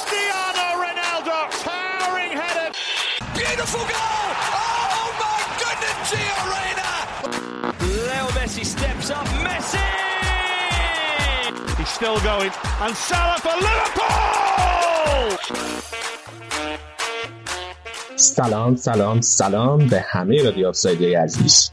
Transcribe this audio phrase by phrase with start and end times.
[0.00, 2.68] Cristiano Ronaldo, towering header.
[3.34, 4.26] Beautiful goal!
[4.56, 6.90] Oh my goodness, Gio Reyna!
[8.08, 9.26] Leo Messi steps up.
[9.44, 9.86] Messi!
[11.78, 12.52] He's still going.
[12.84, 14.10] And Salah for Liverpool!
[18.16, 21.70] سلام سلام سلام به همه رادیو آفسایدی عزیز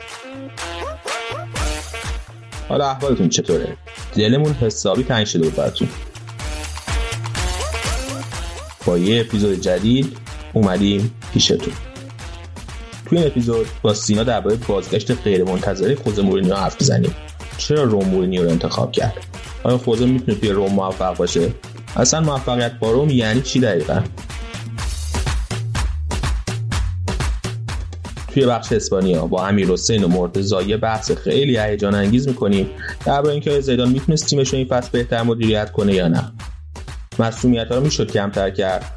[2.70, 3.78] حالا احوالتون چطوره؟
[4.16, 5.88] دلمون حسابی تنگ شده بود براتون
[9.08, 10.18] یه اپیزود جدید
[10.54, 11.74] اومدیم پیشتون.
[13.06, 17.16] توی این اپیزود با سینا درباره بازگشت غیرمنتظره خوزه مورینیو حرف بزنیم.
[17.58, 19.14] چرا روم مورینیو رو انتخاب کرد؟
[19.64, 21.54] آیا خوزه می‌تونه توی روم موفق باشه؟
[21.96, 24.02] اصلا موفقیت با روم یعنی چی دقیقا؟
[28.34, 32.70] توی بخش اسپانیا با امیر حسین و مرتضی یه بحث خیلی هیجان انگیز می‌کنیم
[33.06, 36.32] درباره اینکه زیدان می‌تونست تیمش رو این فصل بهتر مدیریت کنه یا نه.
[37.20, 38.97] مسئولیت ها رو می‌شد کمتر کرد.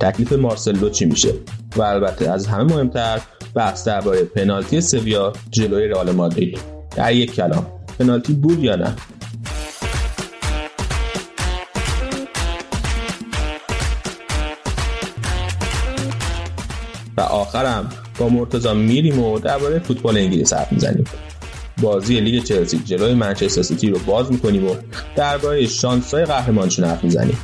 [0.00, 1.34] تکلیف مارسلو چی میشه؟
[1.76, 3.20] و البته از همه مهمتر
[3.54, 6.58] بحث درباره پنالتی سویا جلوی رئال مادرید.
[6.96, 7.66] در یک کلام
[7.98, 8.96] پنالتی بود یا نه؟
[17.16, 21.04] و آخرم با مرتضا میریم و درباره فوتبال انگلیس حرف می‌زنیم.
[21.82, 24.74] بازی لیگ چلسی جلوی منچستر سیتی رو باز می‌کنیم و
[25.16, 27.38] درباره شانسای قهرمانشون حرف می‌زنیم.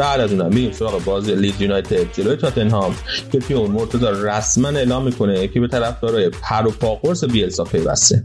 [0.00, 2.12] بعد از اونم میریم سراغ بازی لیگ یونایتد.
[2.12, 2.94] جلوی تاتنهام
[3.32, 8.24] که توی اون مرتضا رسما اعلام می‌کنه که به طرفدارای پر و پاقرس بیلسا پیوسته.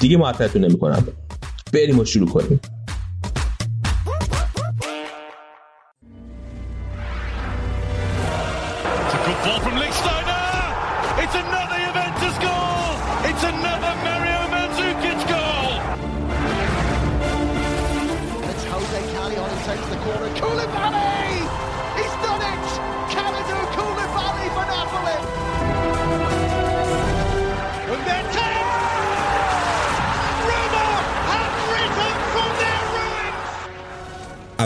[0.00, 1.08] دیگه معطلتون نمی‌کنم.
[1.72, 2.60] بریم و شروع کنیم.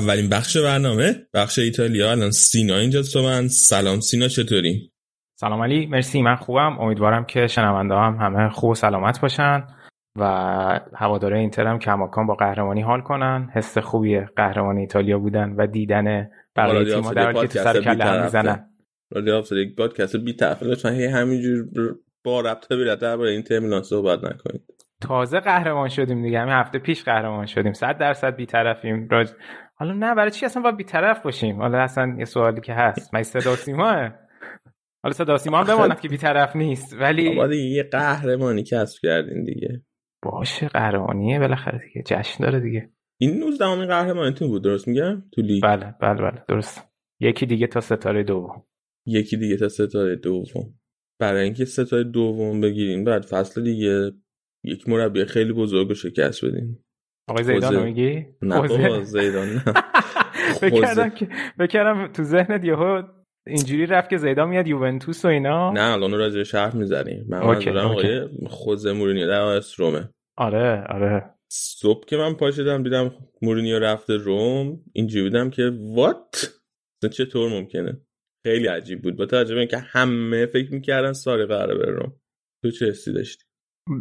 [0.08, 2.10] اولین بخش برنامه بخش ایتالیا.
[2.10, 3.48] الان سینا اینجا تو من.
[3.48, 4.92] سلام سینا چطوری؟
[5.34, 6.78] سلام علی مرسی من خوبم.
[6.78, 9.66] امیدوارم که شنونده هم همه خوب و سلامت باشن
[10.16, 10.24] و
[10.94, 13.50] هواداره اینتر هم کماکان با قهرمانی حال کنن.
[13.54, 18.22] حس خوبی قهرمانی ایتالیا بودن و دیدن بقیه تیم‌ها در حالی که سر کله.
[18.22, 18.70] می‌زنن.
[19.10, 21.64] رادیو آفساید یک پادکست بی طرفه لطفا هی همینجور
[22.24, 24.62] با ربط به ربط درباره این میلان صحبت نکنید.
[25.00, 26.40] تازه قهرمان شدیم دیگه.
[26.40, 27.72] همین هفته پیش قهرمان شدیم.
[27.72, 29.08] 100 درصد بی‌طرفیم.
[29.10, 29.28] راج...
[29.80, 33.14] حالا نه برای چی اصلا باید بی‌طرف باشیم؟ حالا اصلا یه سوالی که هست.
[33.14, 34.14] من صدا و سیماه
[35.02, 39.82] حالا صدا سیما هم بماند که بی‌طرف نیست ولی یه قهرمانی کسب کردین دیگه.
[40.22, 42.02] باشه قهرمانیه بالاخره دیگه.
[42.06, 42.90] جشن داره دیگه.
[43.20, 46.88] این 19 امین قهرمانیتون بود درست میگم؟ تو لیگ؟ بله بله بله درست.
[47.20, 48.64] یکی دیگه تا ستاره دوم.
[49.06, 50.74] یکی دیگه تا ستاره دوم.
[51.20, 54.12] برای اینکه ستاره دوم بگیرین بعد فصل دیگه
[54.64, 56.78] یک مربی خیلی بزرگ شکست بدین.
[57.28, 57.74] آقای زیدان.
[57.74, 58.60] رو میگی نه.
[58.68, 59.60] بابا زیدان نه
[60.60, 60.86] فکر خوزه.
[60.86, 61.28] کردم که
[61.58, 63.02] فکر کردم تو ذهنت یهو
[63.46, 67.76] اینجوری رفت که زیدان میاد یوونتوس و اینا نه الان راجع شرح می‌زنیم من منظورم.
[67.86, 74.80] آقای خوزه مورینیو در رومه آره آره صبح که من پاشیدم دیدم مورینیو رفته روم
[74.92, 76.54] اینجوری بودم که وات
[77.12, 78.00] چطور ممکنه
[78.46, 82.12] خیلی عجیب بود با توجه به اینکه همه فکر می‌کردن ساری قراره بره روم
[82.64, 83.44] تو چه حسی داشتی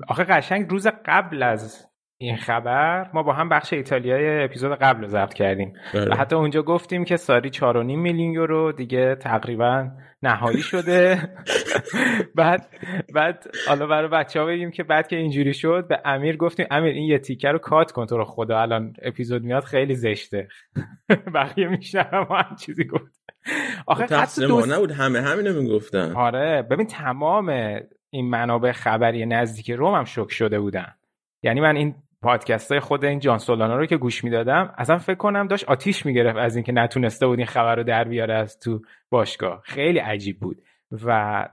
[0.07, 1.86] آخه قشنگ روز قبل از
[2.19, 5.73] این خبر ما با هم بخش ایتالیای اپیزود قبل رو ضبط کردیم.
[5.93, 9.89] و حتی اونجا گفتیم که ساری 4.5 میلیون یورو دیگه تقریبا
[10.23, 11.29] نهایی شده.
[12.35, 12.67] بعد
[13.13, 16.93] بعد حالا برای بچه ها بگیم که بعد که اینجوری شد به امیر گفتیم امیر
[16.93, 20.47] این یه تیکه رو کات کن تو رو خدا الان اپیزود میاد خیلی زشته.
[21.35, 23.21] بقیه میشنم هم چیزی گفت.
[23.87, 26.11] آخه حتی تقصیر دو ما نبود همه همینو می‌گفتن.
[26.15, 27.49] آره ببین تمام
[28.09, 30.93] این منابع خبری نزدیک روم هم شک شده بودن.
[31.43, 35.15] یعنی من این پادکست های خود این جان سولانا رو که گوش می‌دادم اصلا فکر
[35.15, 38.81] کنم داشت آتیش می‌گرفت از اینکه نتونسته بود این خبر رو در بیاره از تو
[39.09, 39.61] باشگاه.
[39.65, 40.61] خیلی عجیب بود.
[41.05, 41.49] و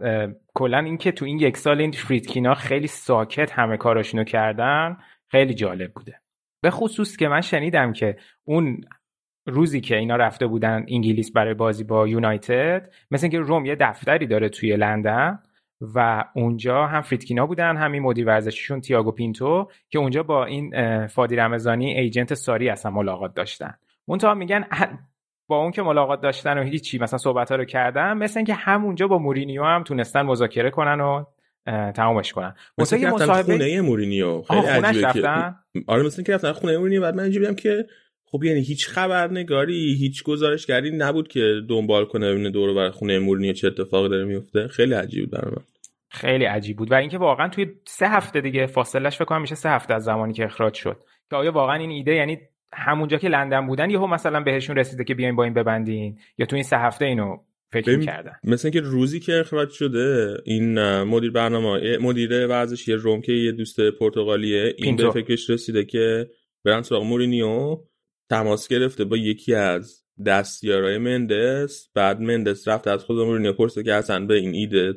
[0.54, 4.96] کلا اینکه تو این یک سال این فریدکینا خیلی ساکت همه کاراشونو کردن
[5.28, 6.20] خیلی جالب بوده.
[6.62, 8.80] به خصوص که من شنیدم که اون
[9.46, 14.26] روزی که اینا رفته بودن انگلیس برای بازی با یونایتد مثل اینکه روم یه دفتری
[14.26, 15.38] داره توی لندن
[15.80, 21.36] و اونجا هم فریدکینا بودن همین مدیر ورزشیشون تییاگو پینتو که اونجا با این فادی
[21.36, 23.74] رمضانی ایجنت ساری اصلا ملاقات داشتن.
[24.08, 24.64] منتها میگن
[25.48, 29.08] با اون که ملاقات داشتن و هیچی مثلا صحبت ها رو کردن مثل اینکه همونجا
[29.08, 31.24] با مورینیو هم تونستن مذاکره کنن و
[31.92, 32.54] تمامش کنن.
[32.78, 34.42] مثلا که مصاحبه خونه مورینیو.
[34.42, 35.54] خیلی عجیبه که
[35.86, 37.86] آره مثلا که رفتن خونه مورینیو بعد من اینجوری که
[38.34, 43.52] خب یعنی هیچ خبرنگاری هیچ گزارشگری نبود که دنبال کنه ببینه دور بر خونه مورینیو
[43.52, 44.68] چه اتفاقی داره میفته.
[44.68, 45.64] خیلی عجیب بود من.
[46.10, 46.92] خیلی عجیب بود.
[46.92, 50.32] و اینکه واقعا توی سه هفته دیگه فاصلش فکر کنم میشه سه هفته از زمانی
[50.32, 50.96] که اخراج شد.
[51.30, 52.38] که آیا واقعا این ایده یعنی
[52.72, 56.56] همونجا که لندن بودن یهو مثلا بهشون رسیده که بیاین با این ببندین؟ یا تو
[56.56, 57.36] این سه هفته اینو
[57.72, 63.32] فکر کردن مثل که روزی که اخراج شده این مدیر برنامه مدیر ورزشی روم که
[63.32, 66.30] یه دوست پرتغالیه این به فکرش رسیده که
[66.64, 67.78] برن سراغ مورینیو.
[68.30, 71.88] تماس گرفته با یکی از دستیارای مندس.
[71.94, 74.94] بعد مندس رفت از خود مورینیو پرسه که اصلا به این ایده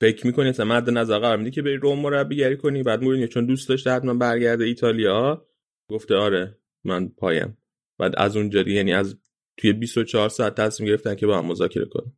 [0.00, 3.46] فکر می‌کنی؟ اصلا مد نظر قرار میدی که بری روم مربیگری کنی؟ بعد مورینیو چون
[3.46, 5.46] دوست داشته حتما برگرده ایتالیا
[5.90, 7.58] گفته آره من پایم.
[7.98, 9.18] بعد از اونجا یعنی از
[9.56, 12.12] توی 24 ساعت تصمیم گرفتن که با هم مذاکره کنن.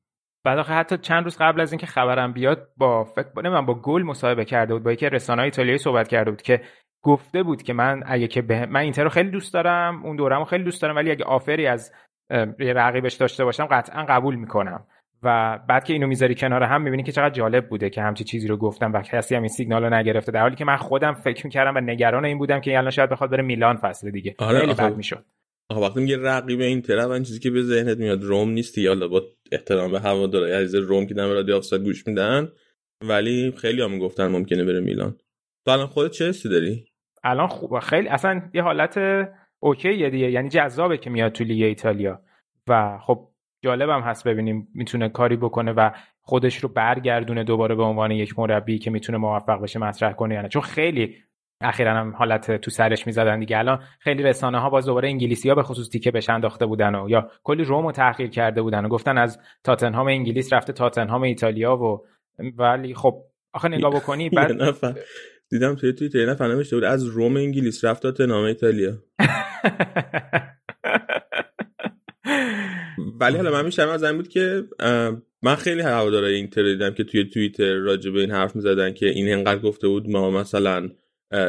[0.44, 4.02] بعد آخه حتی چند روز قبل از اینکه خبرم بیاد با فکر من با گل
[4.02, 6.60] مصاحبه کرده بود با یکی رسانه‌های ایتالیایی صحبت کرده بود که
[7.02, 10.38] گفته بود که من اگه که به من اینتر رو خیلی دوست دارم اون دورم
[10.38, 11.92] رو خیلی دوست دارم ولی اگه آفری از
[12.58, 14.86] رقیبش داشته باشم قطعا قبول می‌کنم.
[15.22, 18.48] و بعد که اینو می‌ذاری کنار هم می‌بینی که چقدر جالب بوده که همچی چیزی
[18.48, 21.46] رو گفتم و کسی هم این سیگنال رو نگرفته در حالی که من خودم فکر
[21.46, 24.34] می‌کردم و نگران این بودم که الان شاید بخواد بره میلان فصل دیگه.
[24.38, 25.24] آره خیلی بد می‌شد.
[25.70, 29.22] آقا وقتی میگه رقیب این طرف چیزی که به ذهنت میاد روم نیستی حالا با
[29.52, 32.48] احترام به هوادارهای عزیز روم که دم رادیو آفساید گوش میدن
[33.08, 35.16] ولی خیلی هم گفتن ممکنه بره میلان.
[35.66, 36.84] تو الان خودت چه حسی داری؟
[37.22, 38.98] الان خوب خیلی اصلا یه حالت
[39.60, 40.30] اوکیه دیگه.
[40.30, 42.20] یعنی جذابه که میاد تو لیگ ایتالیا.
[42.68, 43.28] و خب
[43.62, 45.90] جالبم هست ببینیم می‌تونه کاری بکنه و
[46.20, 50.48] خودش رو برگردونه دوباره به عنوان یک مربی که می‌تونه موفق بشه مطرح کنه یعنی
[50.48, 51.16] چون خیلی
[51.60, 53.58] اخیرا هم حالت تو سرش می‌زدن دیگه.
[53.58, 57.10] الان خیلی رسانه ها باز دوباره انگلیسی ها به خصوص تیکه بهش انداخته بودن و
[57.10, 62.04] یا کلی رومو تحقیر کرده بودن و گفتن از تاتنهام انگلیس رفته تاتنهام ایتالیا و
[62.56, 64.52] ولی خب آخه نگاه بکنی بعد
[65.50, 66.84] دیدم توی یه نفر نوشته بود.
[66.84, 68.98] از روم انگلیس رفت تاتنهام ایتالیا.
[73.20, 74.64] ولی حالا من میشم از این بود که
[75.42, 79.32] من خیلی هوادارای اینتر دیدم که توی توییتر راجع به این حرف می‌زدن که این
[79.32, 80.90] انقدر گفته بود ما مثلا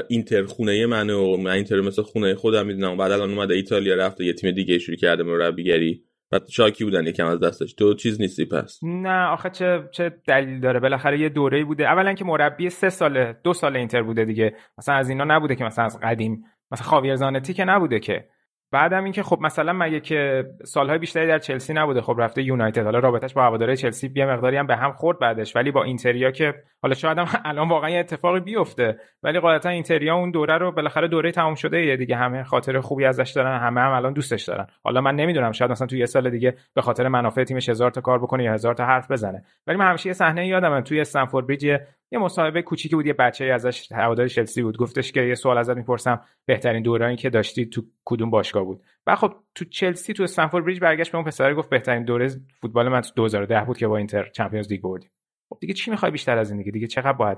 [0.07, 2.97] اینتر خونه منه و من اینتر مثل خونه خودم می‌دونم.
[2.97, 6.03] بعد الان اومده ایتالیا رفته یه تیم دیگه شروع کرده مربیگری.
[6.31, 7.73] و شاکی بودن یکم از دستش.
[7.73, 11.83] تو چیز نیستی پس؟ نه آخه چه چه دلیل داره؟ بالاخره یه دوره بوده.
[11.83, 14.55] اولا که مربی سه ساله دو سال اینتر بوده دیگه.
[14.77, 16.43] مثلا از اینا نبوده که مثلا از قدیم.
[16.71, 18.27] مثلا خاویر زانتی که نبوده که.
[18.71, 22.83] بعدم اینکه خب مثلا مگه که سالهای بیشتری در چلسی نبوده خب رفته یونایتد.
[22.83, 25.55] حالا رابطش با هواداره چلسی یه مقداری هم به هم خورد بعدش.
[25.55, 28.97] ولی با اینتریا که حالا شاید هم الان واقعا یه اتفاقی بیفته.
[29.23, 32.15] ولی غالبا اینتریا اون دوره رو بالاخره دوره تموم شده یه دیگه.
[32.15, 34.67] همه خاطر خوبی ازش دارن همه هم الان دوستش دارن.
[34.83, 38.01] حالا من نمی‌دونم شاید مثلا توی یه سال دیگه به خاطر منافع تیمش هزار تا
[38.01, 39.43] کار بکنه یا هزار تا حرف بزنه.
[39.67, 40.81] ولی من همیشه یه صحنه یادمه.
[40.81, 41.77] توی استنفورد بریج
[42.11, 44.77] یه مصاحبه کوچیکی بود یه بچه ازش هوادار چلسی بود.
[44.77, 46.21] گفتش که یه سوال ازت می‌پرسم.
[46.45, 50.79] بهترین دورانی که داشتی تو کدوم باشگاه بود؟ و خب تو چلسی تو Stamford Bridge
[50.79, 52.29] برگشت به اون پسر گفت بهترین دوره
[52.61, 55.11] فوتبال من تو 2010 بود که با اینتر Champions League بردیم.
[55.49, 57.37] خب دیگه چی می‌خوای بیشتر از این دیگه؟ دیگه چقدر باید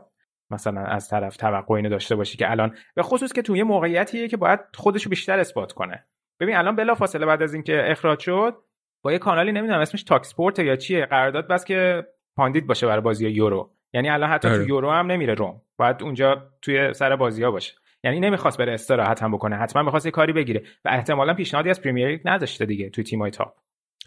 [0.52, 4.28] مثلا از طرف توقع اینو داشته باشی که الان؟ به خصوص که توی یه موقعیتیه
[4.28, 6.06] که باید خودشو بیشتر اثبات کنه.
[6.40, 8.56] ببین الان بلا فاصله بعد از اینکه اخراج شد
[9.04, 13.30] با یه کانالی نمی‌دونم اسمش talkSPORT یا چیه قرارداد بست که pundit باشه برای بازی
[13.30, 13.76] یورو.
[13.94, 14.68] یعنی الان حتی تو آره.
[14.68, 15.62] یورو هم نمیره روم.
[15.78, 17.74] باید اونجا توی سر بازی ها باشه.
[18.04, 19.56] یعنی نمی‌خواست بره استراحت هم بکنه.
[19.56, 20.64] حتما می‌خواست یه کاری بگیره.
[20.86, 23.56] و احتمالا پیشنهادی از Premier League نداشته دیگه توی تیمای top.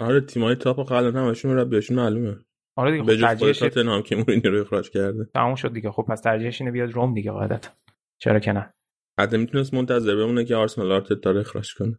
[0.01, 2.37] آره تیمای top قبلا همشون رو بهشون معلومه.
[2.77, 5.29] آره دیگه خب ترجیحش تاتنهام که مورینیو رو اخراج کرده.
[5.35, 5.91] تموم شد دیگه.
[5.91, 7.71] خب پس ترجیحش اینه بیاد روم دیگه قاعدتا
[8.19, 8.73] چرا که نه.
[9.21, 11.99] حتی می‌تونست منتظر بمونه که آرسنال آرتتا رو اخراج کنه.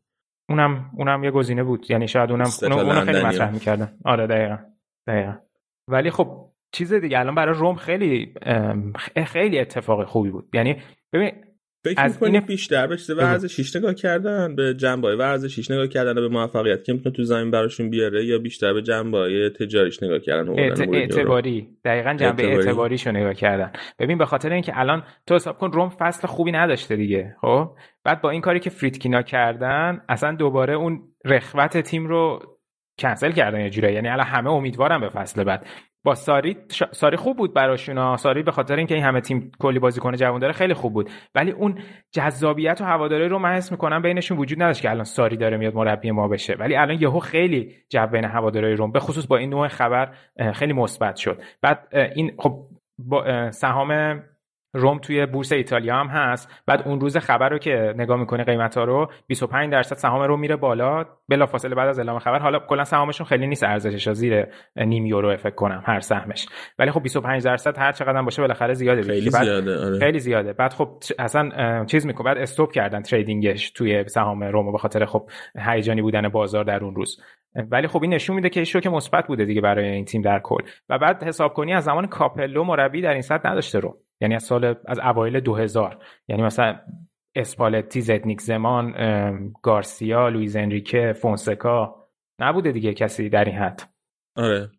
[0.49, 1.91] اونم اونم یه گزینه بود.
[1.91, 3.97] یعنی شاید اونم اونم خیلی مطرح می‌کردن.
[4.05, 4.57] آره دقیقا.
[5.07, 5.33] دقیقا.
[5.87, 7.19] ولی خب چیز دیگه.
[7.19, 8.33] الان برای روم خیلی
[9.25, 10.49] خیلی اتفاق خوبی بود.
[10.53, 10.81] یعنی
[11.13, 11.31] ببین
[11.83, 16.27] فکر از این بیشتر به چیز ورزشیش نگاه کردن؟ به جنبه ورزشیش نگاه کردن؟ به
[16.27, 20.79] موفقیت که می‌تونه تو زمین براشون بیاره؟ یا بیشتر به جنبه تجاریش نگاه کردن؟ اعت...
[20.93, 21.67] اعتباری.
[21.85, 22.67] دقیقا جنبه اعتباری.
[22.67, 23.71] اعتباریشو نگاه کردن.
[23.99, 27.69] ببین به خاطر اینکه الان تو حساب کن روم فصل خوبی نداشته دیگه خب؟
[28.03, 32.39] بعد با این کاری که فریتکینا کردن اصلا دوباره اون رخوت تیم رو
[32.99, 35.67] کنسل کردن یه جوری یعنی الان همه امیدوارن به فصل بعد.
[36.07, 36.57] با ساری
[36.91, 40.53] ساری خوب بود براشون ساری به خاطر اینکه این همه تیم کلی بازیکن جوان داره
[40.53, 41.09] خیلی خوب بود.
[41.35, 41.79] ولی اون
[42.11, 45.75] جذابیت و هواداری رو من حس می‌کنم بینشون وجود نداشت که الان ساری داره میاد
[45.75, 46.55] مربی ما بشه.
[46.59, 50.13] ولی الان یهو خیلی جو بین هواداری روم به خصوص با این نوع خبر
[50.53, 51.41] خیلی مثبت شد.
[51.61, 52.65] بعد این خب
[53.49, 54.21] سهام
[54.73, 56.63] روم توی بورس ایتالیا هم هست.
[56.65, 60.39] بعد اون روز خبر رو که نگاه می‌کنه قیمت ها رو 25 درصد سهام روم
[60.39, 61.05] میره بالا.
[61.29, 64.45] بلافاصله بعد از اعلام خبر حالا کلا سهامشون خیلی نیست ارزشش زیر
[64.75, 66.47] نیم یورو فکر کنم هر سهمش.
[66.79, 69.99] ولی خب 25 درصد هر چقدر باشه بالاخره زیاده خیلی بعد زیاده آره.
[69.99, 70.53] خیلی زیاده.
[70.53, 72.25] بعد خب اصلا چیز می‌کنه.
[72.25, 75.29] بعد stop کردن trading ش توی سهام روم به خاطر خب
[75.65, 77.21] هیجانی بودن بازار در اون روز.
[77.71, 80.63] ولی خب این نشون میده که شوک مثبت بوده دیگه برای این تیم در کل.
[80.89, 84.43] و بعد حساب کنی از زمان کاپلو مربی در این سطح نداشته رو یعنی از
[84.43, 85.97] سال از اوایل 2000
[86.27, 86.79] یعنی مثلا
[87.35, 88.93] اسپالتی زدنیک زمان
[89.63, 92.07] گارسیا لوئیز انریکه فونسکا.
[92.41, 93.81] نبوده دیگه کسی در این حد.
[94.35, 94.69] آره.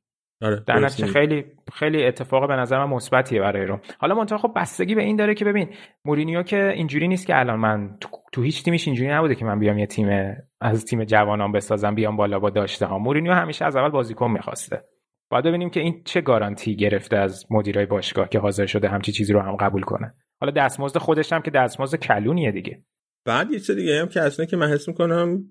[0.42, 4.52] آره در نتیجه خیلی خیلی اتفاق به نظر من مثبتیه برای رو حالا منتها خب
[4.56, 5.68] بستگی به این داره که ببین
[6.04, 9.58] مورینیو که اینجوری نیست که الان من تو, تو هیچ تیمش اینجوری نبوده که من
[9.58, 13.76] بیام یه تیم از تیم جوانان بسازم بیام بالا با داشته ها مورینیو همیشه از
[13.76, 14.84] اول بازیکن می‌خواسته.
[15.30, 19.32] باید ببینیم که این چه گارانتی گرفته از مدیرای باشگاه که حاضر شده همچی چیزی
[19.32, 20.14] رو هم قبول کنه.
[20.40, 22.82] حالا دستمزد خودش هم که دستمزد کلونیه دیگه.
[23.26, 25.44] بعد یه چیز دیگه هم که اصلا که من حس می‌کنم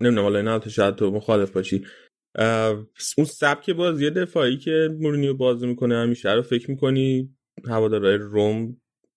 [0.00, 1.84] نمی‌دونم حالا اینا تو شاید تو مخالف باشی.
[3.18, 7.36] اون سبک بازی دفاعی که مورینیو بازی می‌کنه همیشه رو فکر می‌کنی
[7.68, 8.76] هوادارهای روم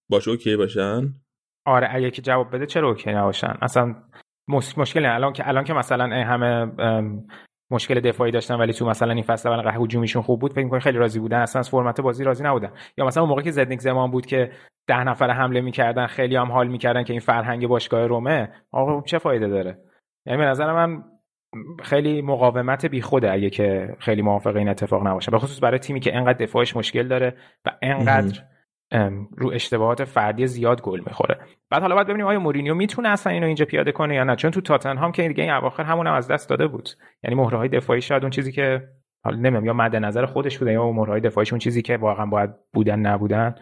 [0.10, 1.14] باشه okay باشن؟
[1.66, 3.96] آره اگه که جواب بده چرا okay نباشن؟ اصلا
[4.78, 6.72] مشکل الان که الان که مثلا همه
[7.72, 10.98] مشکل دفاعی داشتن ولی تو مثلا این فصل اول هجومیشون خوب بود فکر می‌کنی خیلی
[10.98, 11.40] راضی بودن.
[11.40, 12.72] اصلا از فرمت بازی راضی نبودن.
[12.98, 14.52] یا مثلا اون موقع که زدنیک زمان بود که
[14.88, 19.18] ده نفر حمله می‌کردن خیلی هم حال می‌کردن که این فرهنگ باشگاه رومه آقا چه
[19.18, 19.78] فایده داره؟
[20.26, 21.04] یعنی به نظر من
[21.84, 25.32] خیلی مقاومت بیخوده اگه که خیلی موافق این اتفاق نباشه.
[25.32, 28.44] به خصوص برای تیمی که انقدر دفاعش مشکل داره و انقدر
[29.38, 31.40] رو اشتباهات فردی زیاد گل می‌خوره.
[31.70, 34.52] بعد حالا باید ببینیم آیا مورینیو می‌تونه اصلا اینو اینجا پیاده کنه یا نه؟ چون
[34.52, 36.90] تو تاتنهام که دیگه این اواخر همون هم از دست داده بود.
[37.24, 38.88] یعنی مهره های دفاعی شاید اون چیزی که
[39.26, 42.26] حالا نمی‌دونم یا مد نظر خودش بوده یا مهره های دفاعیش اون چیزی که واقعا
[42.26, 43.56] باید بودن نبودن.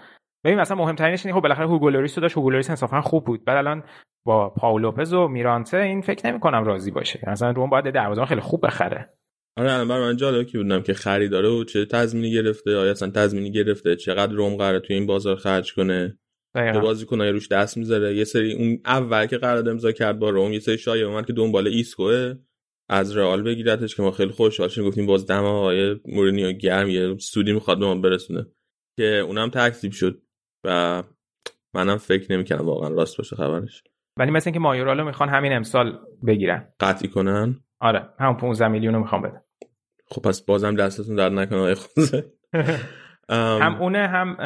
[0.46, 2.38] ببین مثلا مهمترینش اینه خب بالاخره هوگو لوریس داشت.
[2.38, 3.46] هوگو لوریس انصافا خوب بود.
[3.46, 3.84] بعد الان
[4.26, 7.20] با پائو لوپز و میرانته این فکر نمی کنم راضی باشه.
[7.28, 9.10] مثلا روم باید دروازه‌بان خیلی خوب بخره.
[9.58, 13.10] آره الان برای من جالبه که بدونم که خریداره و چه تضمینی گرفته آیا اصلا
[13.10, 16.18] تضمینی گرفته چقدر روم قراره توی این بازار خرج کنه
[16.54, 18.16] به بازیکنای روش دست می‌ذاره.
[18.16, 21.34] یه سری اون اول که قرارداد امضا کرد با روم یه سری شایعه اومد که
[21.34, 22.36] دنبال ایسکوه
[22.90, 27.18] از رئال بگیرتش که ما خیلی خوشحال شدیم گفتیم باز دم آقای مورینیو گرم یه
[27.18, 28.46] سودی می‌خواد به ما برسونه.
[28.98, 30.22] که اونم تکذیب شد
[30.66, 31.04] و
[31.76, 33.84] منم فکر نمی‌کنم واقعا راست باشه خبرش.
[34.20, 36.74] ولی مثل اینکه مایورالو می‌خوان همین امسال بگیرن.
[36.80, 37.60] قطعی کنن.
[37.82, 39.43] آره هم 15 میلیون رو می‌خوام بده
[40.06, 42.26] خب پس بازم دستتون در نکنه آقای خوزه
[43.30, 44.38] هم اونه هم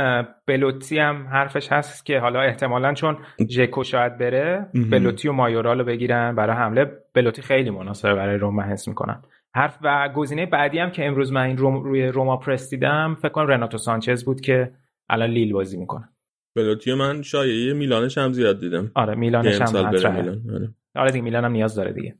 [0.46, 3.18] بلوتی هم حرفش هست که حالا احتمالا چون
[3.50, 6.92] ژکو شاید بره بلوتی و مایورالو بگیرن برای حمله.
[7.14, 9.22] بلوتی خیلی مناسبه برای روم حس می‌کنن
[9.56, 13.30] حرف و گزینه بعدی هم که امروز من این روم روی روما پرس دیدم فکر
[13.30, 14.72] کنم رناتو سانچز بود که
[15.10, 16.10] الان لیل بازی می‌کنه.
[16.56, 18.92] بلوتی من شایعه میلانش هم زیاد دیدم.
[18.96, 20.42] آره میلانش هم میلان.
[20.56, 20.70] آره.
[20.96, 22.16] آره دیگه میلان هم نیاز داره دیگه.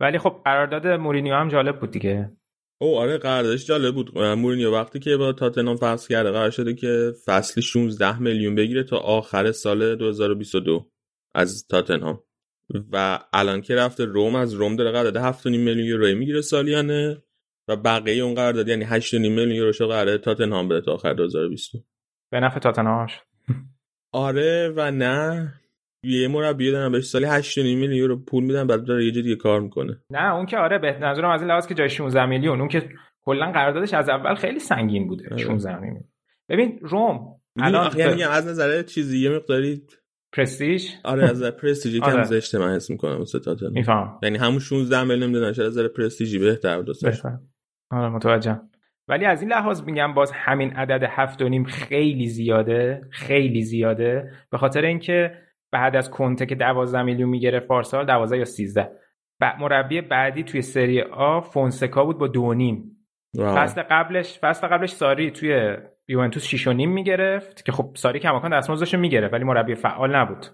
[0.00, 2.30] ولی خب قرارداد مورینیو هم جالب بود دیگه.
[2.80, 4.18] او آره قراردادش جالب بود.
[4.18, 8.96] مورینیو وقتی که با تاتنهام فصل کرده قرار شده که فصلی 16 میلیون بگیره تا
[8.96, 10.90] آخر سال 2022
[11.34, 12.20] از تاتنهام.
[12.92, 17.22] و الان که رفته روم از روم داره قرارداد 7.5 میلیون یورو می‌گیره سالیانه
[17.68, 21.84] و بقیه اون قرارداد یعنی 8.5 میلیون یورو شو قراره تاتنهام بده تا آخر 2022
[22.30, 23.06] به نفع تاتنهام
[24.12, 25.54] آره و نه.
[26.02, 29.60] یه مربی دارن بهش سالی 8 میلیون یورو پول میدن بعد داره یه دیگه کار
[29.60, 30.00] می‌کنه.
[30.10, 32.88] نه اون که آره به نظرم از این لحاظ که جای 16 میلیون اون که
[33.22, 35.42] کلا قراردادش از اول خیلی سنگین بوده آره.
[35.42, 36.04] 16 میلیون.
[36.48, 39.82] ببین روم الان یعنی از نظر چیزی یه مقداری
[40.32, 42.12] پرستیژ؟ آره از نظر پرستیژی آره.
[42.12, 45.88] کم زشته من حس می‌کنم ستاتون میفهم یعنی همون 16 میلیون نمی‌دونن شاید از نظر
[45.88, 46.96] پرستیژی بهتر بود
[47.90, 48.70] آره متوجهم.
[49.08, 54.32] ولی از این لحاظ میگم باز همین عدد هفت و نیم خیلی زیاده خیلی زیاده
[54.50, 58.90] به خاطر اینکه بعد از کنته که 12 میلیون می‌گیره پارسال 12 یا 13
[59.40, 62.94] و مربی بعدی توی سری آ فونسکا بود با دو نیم.
[63.36, 65.76] فصل قبلش فصل قبلش ساری توی
[66.08, 70.46] یوونتوس 6 و نیم می‌گرفت که خب ساری کماکان دستمزدش می‌گرفت ولی مربی فعال نبود.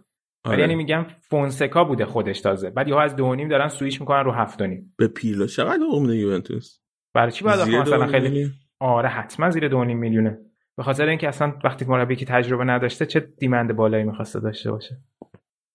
[0.44, 0.54] آره.
[0.54, 2.70] ولی یعنی میگم فونسکا بوده خودش تازه.
[2.70, 4.94] بعد یهو از دو نیم دارن سویش می‌کنن رو هفت و نیم.
[4.98, 6.80] به پیرلو چقدر عمده یوونتوس؟
[7.14, 10.38] برای چی باید مثلا خیلی آره حتما زیر دو نیم میلیونه.
[10.76, 14.96] به خاطر اینکه اصلا وقتی مربی که تجربه نداشته چه دیمند بالایی می‌خواسته داشته باشه.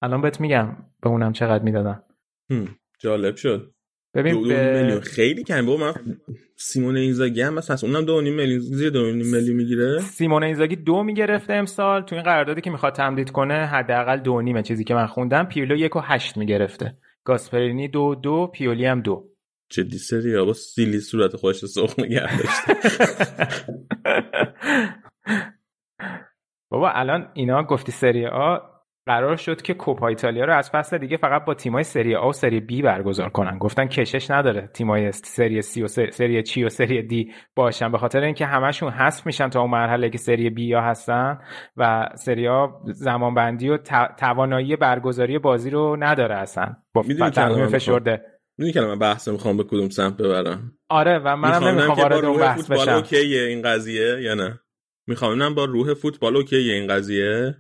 [0.01, 2.03] الان بهت میگم به اونم چقدر می‌دادن.
[2.99, 3.71] جالب شد.
[4.13, 4.35] ببین.
[4.35, 4.99] میلیون.
[4.99, 5.65] خیلی کم.
[5.65, 5.93] با من
[6.55, 8.59] سیمون اینزاگی هم مثلا اونم دو نیم میلیون.
[8.59, 9.99] زیر دو نیم میلیون می‌گیره.
[9.99, 12.01] سیمون اینزاگی دو می‌گرفته امسال.
[12.01, 15.75] تو این قراردادی که می‌خواد تمدید کنه حداقل دو نیمه چیزی که من خوندم پیرلو
[15.75, 16.97] یک و هشت می‌گرفته.
[17.23, 19.25] گاسپرینی دو دو پیولی هم دو.
[19.69, 22.73] جدی سری با سیلی صورت خوش سخن نگه داشته.
[26.71, 28.57] بابا الان اینا گفتی سری آ
[29.05, 32.33] قرار شد که کوپا ایتالیا رو از فصل دیگه فقط با تیمای سری آ و
[32.33, 33.57] سری بی برگزار کنن.
[33.57, 37.91] گفتن کشش نداره تیمای سری سی و سری چی و سری دی باشن.
[37.91, 41.39] به خاطر اینکه همشون حذف میشن تا اون مرحله که سری بی یا هستن
[41.77, 43.77] و سری آ زمان بندی و
[44.17, 46.75] توانایی برگزاری بازی رو نداره اصلا.
[46.93, 47.01] با
[47.71, 48.38] فشرده.
[48.59, 50.77] می‌دونی که من بحث می‌خوام به کدوم سمت ببرم.
[50.89, 52.91] آره و منم نمی‌خوام وارد اون بحث بشم.
[52.91, 54.59] اوکیه این قضیه یا نه؟
[55.07, 57.55] می‌خوام با روح فوتبال اوکیه این قضیه؟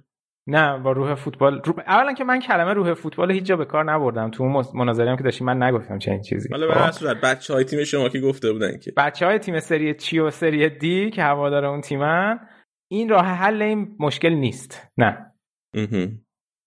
[0.47, 1.61] نه با روح فوتبال.
[1.65, 1.73] رو...
[1.87, 4.31] اولا که من کلمه روح فوتبال هیچ جا به کار نبردم.
[4.31, 6.49] تو اون مناظره که داشتیم من نگفتم چه این چیزی.
[6.51, 8.93] حالا به هر صورت بچه های تیم شما که گفته بودن که.
[8.97, 12.39] بچه های تیم سری چی و سری دی که هوادار اون تیمن
[12.91, 14.87] این راه حل این مشکل نیست.
[14.97, 15.33] نه.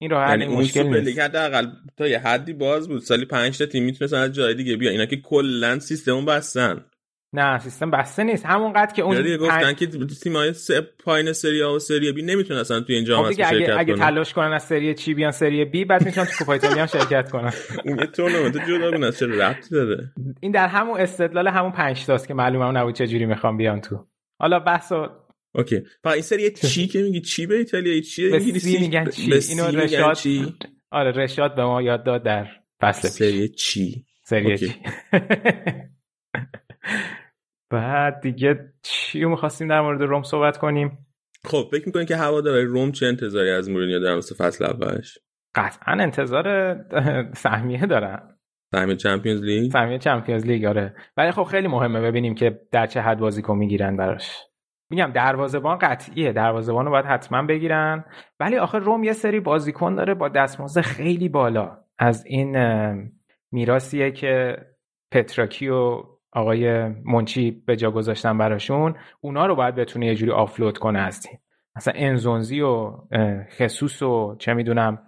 [0.02, 1.66] این حل یعنی مشکل نیست لیگ حداقل
[1.96, 3.00] تا یه حدی باز بود.
[3.00, 6.84] سالی 5 تا تیم می‌تونستن از جای دیگه بیا اینا که کلا سیستم بستن.
[7.34, 8.46] نه سیستم بسته نیست.
[8.46, 9.86] همونقدر که اون دیگه گفتن که
[10.22, 10.52] تیم‌های
[11.04, 14.32] پایین سری آ و سری بی نمی‌تونن اصلا توی این جام شرکت اگه, اگه تلاش
[14.32, 17.52] کنن از سری چی بیان سری بی بعد می‌تونن تو کوپا ایتالیا شرکت کنن.
[17.84, 22.28] این یه تورنمنت جداگونه است چه ربطی داره؟ این در همون استدلال همون 5 تاست
[22.28, 24.06] که معلومه اون نبود چه جوری می‌خوام بیان تو.
[24.40, 25.08] حالا بحثو
[25.54, 25.80] okay.
[26.02, 30.18] فقط این سری چی که میگی؟ چی به ایتالیا؟ چی انگلیسی میگن چی؟ اینو رشاد
[30.90, 32.46] آره رشاد به ما یاد داد در
[32.80, 34.74] فصل سری چی؟ سری چی.
[37.70, 41.06] بعد دیگه چی می‌خواستیم در مورد روم صحبت کنیم؟
[41.44, 45.18] خب فکر می‌کنین که هوادارهای روم چه انتظاری از مورینیو در مورد فصل اولش؟
[45.54, 46.76] قطعا انتظار
[47.44, 48.38] سهمیه دارن
[48.72, 50.94] سهمیه چمپیونز لیگ؟ سهمیه چمپیونز لیگ آره.
[51.16, 54.30] ولی خب خیلی مهمه ببینیم که در چه حد بازیکن می‌گیرن براش.
[54.92, 58.04] میگم دروازه‌بان قطعیه دروازه‌بان رو باید حتما بگیرن.
[58.40, 61.78] ولی آخه روم یه سری بازیکن داره با دستمزد خیلی بالا.
[61.98, 62.56] از این
[63.52, 64.56] میراثیه که
[65.12, 70.78] پتراکی و آقای منچی به جا گذاشتن براشون اونا رو باید بتونه یه جوری آفلود
[70.78, 71.38] کنه از تیم.
[71.76, 72.92] مثلا انزونزی و
[73.58, 74.98] خصوص و چه می‌دونم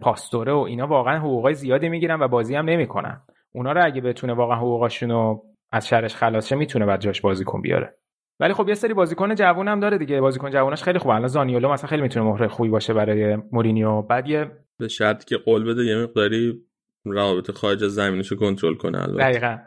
[0.00, 3.20] پاستوره و اینا واقعا حقوقای زیادی می‌گیرن و بازی هم نمی‌کنن.
[3.52, 7.62] اونا رو اگه بتونه واقعا حقوقاشون رو از شرش خلاص شه می‌تونه بعد جاش بازیکن
[7.62, 7.94] بیاره.
[8.40, 10.20] ولی خب یه سری بازیکن جوون هم داره دیگه.
[10.20, 11.14] بازیکن جووناش خیلی خوبه.
[11.14, 14.02] الان زانیولو مثلا خیلی می‌تونه مهره خوبی باشه برای مورینیو.
[14.02, 16.62] بعد یه به شرطی که قول بده یه مقداری
[17.04, 19.18] روابط خارج از زمینش رو کنترل کنه البته.
[19.18, 19.58] دقیقاً.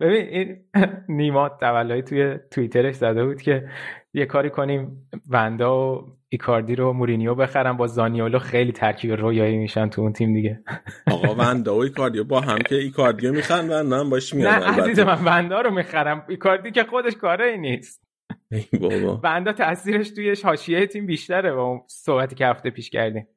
[0.00, 0.56] ببین این
[1.18, 3.68] نیما تولایی توی توییترش زده بود که
[4.14, 7.72] یه کاری کنیم وندا و ایکاردی رو مورینیو بخرن.
[7.72, 10.60] با زانیولو خیلی ترکیب رویایی میشن تو اون تیم دیگه.
[11.12, 15.00] آقا وندا و ایکاردی با هم که ایکاردیو می‌خرن وندا هم باش میاد نه عزیز
[15.00, 18.03] من وندا رو می‌خرم ایکاردی که خودش کاره نیست.
[18.80, 19.20] بابا.
[19.24, 23.28] وندا تاثیرش توی حاشیه تیم بیشتره با اون صحبتی که هفته پیش کردیم.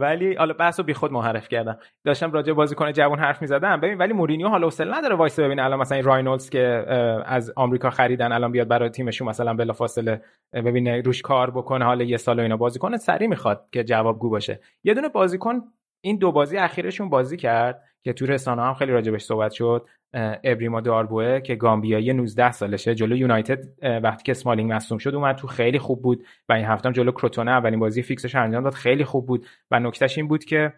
[0.00, 1.78] ولی حالا بحثو بی خود منحرف کردم.
[2.04, 3.80] داشتم راجع بازیکن جوان حرف می‌زدم.
[3.80, 6.84] ببین ولی مورینیو حالا حوصله نداره وایس ببین الان مثلا این راینولدز که
[7.26, 12.16] از آمریکا خریدن الان بیاد برای تیمشون مثلا بلافاصله ببینه روش کار بکنه حالا یه
[12.16, 14.60] سال و اینا بازیکن سری می‌خواد که جوابگو باشه.
[14.84, 15.60] یه دونه بازیکن
[16.04, 19.86] این دو بازی اخیرشون بازی کرد که تو رسانه هم خیلی راجبش صحبت شد.
[20.14, 23.64] ابریما داربوه که گامبیایی 19 سالشه جلو یونایتد
[24.02, 27.12] وقتی که اسمالینگ مصدوم شد اومد تو خیلی خوب بود و این هفته هم جلو
[27.12, 30.72] کروتونه اولین بازی فیکسش انجام داد خیلی خوب بود و نکتهش این بود که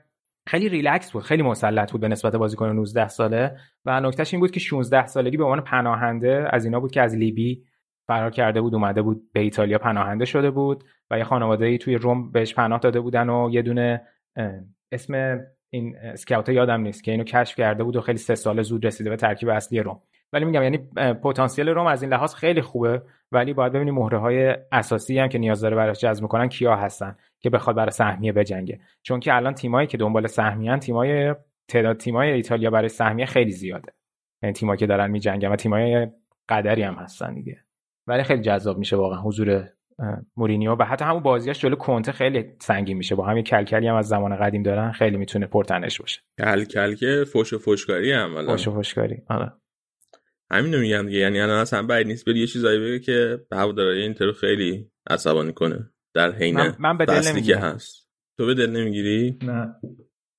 [0.47, 4.51] خیلی ریلکس بود خیلی مسلط بود به نسبت بازیکن 19 ساله و نکتهش این بود
[4.51, 7.65] که 16 سالگی به عنوان پناهنده از اینا بود که از لیبی
[8.07, 12.31] فرار کرده بود اومده بود به ایتالیا پناهنده شده بود و یه خانواده توی روم
[12.31, 14.03] بهش پناه داده بودن و یه دونه
[14.93, 18.87] اسم این اسکاوت یادم نیست که اینو کشف کرده بود و خیلی سه ساله زود
[18.87, 20.01] رسیده به ترکیب اصلی روم.
[20.33, 20.79] ولی میگم یعنی
[21.23, 23.03] پتانسیل روم از این لحاظ خیلی خوبه
[23.33, 27.17] ولی باید ببینیم مهره های اساسی هم که نیاز داره براش جذب می‌کنن کیا هستن
[27.41, 28.81] که بخواد برای سهمیه بجنگه.
[29.03, 31.35] چون که الان تیمایی که دنبال سهمیان تیمای
[31.69, 33.93] تعداد تیمای ایتالیا برای سهمیه خیلی زیاده.
[34.43, 36.09] یعنی تیمایی که دارن میجنگن و تیمای
[36.49, 37.57] قدری هم هستن دیگه.
[38.07, 39.69] ولی خیلی جذاب میشه واقعا حضور
[40.37, 43.15] مورینیو و حتی همون بازیاش جلو کنته خیلی سنگین میشه.
[43.15, 46.21] با همین کلکلی هم از زمان قدیم دارن خیلی می‌تونه پرتنش باشه.
[46.39, 49.53] کلکل که فوش و فوشکاری هم ولی فوش و فوشکاری آره.
[50.51, 51.19] همین رو میگم دیگه.
[51.19, 55.91] یعنی الان اصلا بعید نیست بری یه چیزایی بگه که هواداری اینتر خیلی عصبانی کنه.
[56.15, 57.61] در حین من, من به دل نمی‌گیرم.
[57.61, 58.09] هست.
[58.39, 59.75] تو به دل نمی‌گیری؟ نه.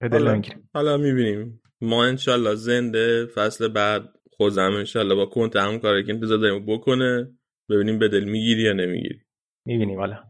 [0.01, 0.69] به دل نمی‌گیرم.
[0.73, 1.61] حالا می‌بینیم.
[1.81, 7.29] ما انشالله زنده فصل بعد خودم انشالله با کنت هم کاری که انتظار داریم بکنه.
[7.69, 9.19] ببینیم به دل می‌گیری یا نمی‌گیری.
[9.65, 10.23] می‌بینیم حالا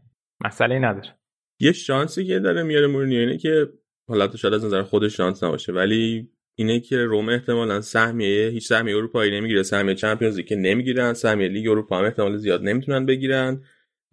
[0.44, 1.14] مسئله نداره.
[1.60, 3.68] یه شانسی که داره میاره مورینیو اینه که
[4.08, 8.68] حالا تو شاید از نظر خودش شانس نباشه ولی اینه که روم احتمالا سهمیه هیچ
[8.68, 9.62] سهمیه اروپایی نمی‌گیره.
[9.62, 13.62] سهمیه Champions که نمی‌گیرن سهمیه لیگ اروپا هم احتمال زیاد نمی‌تونن بگیرن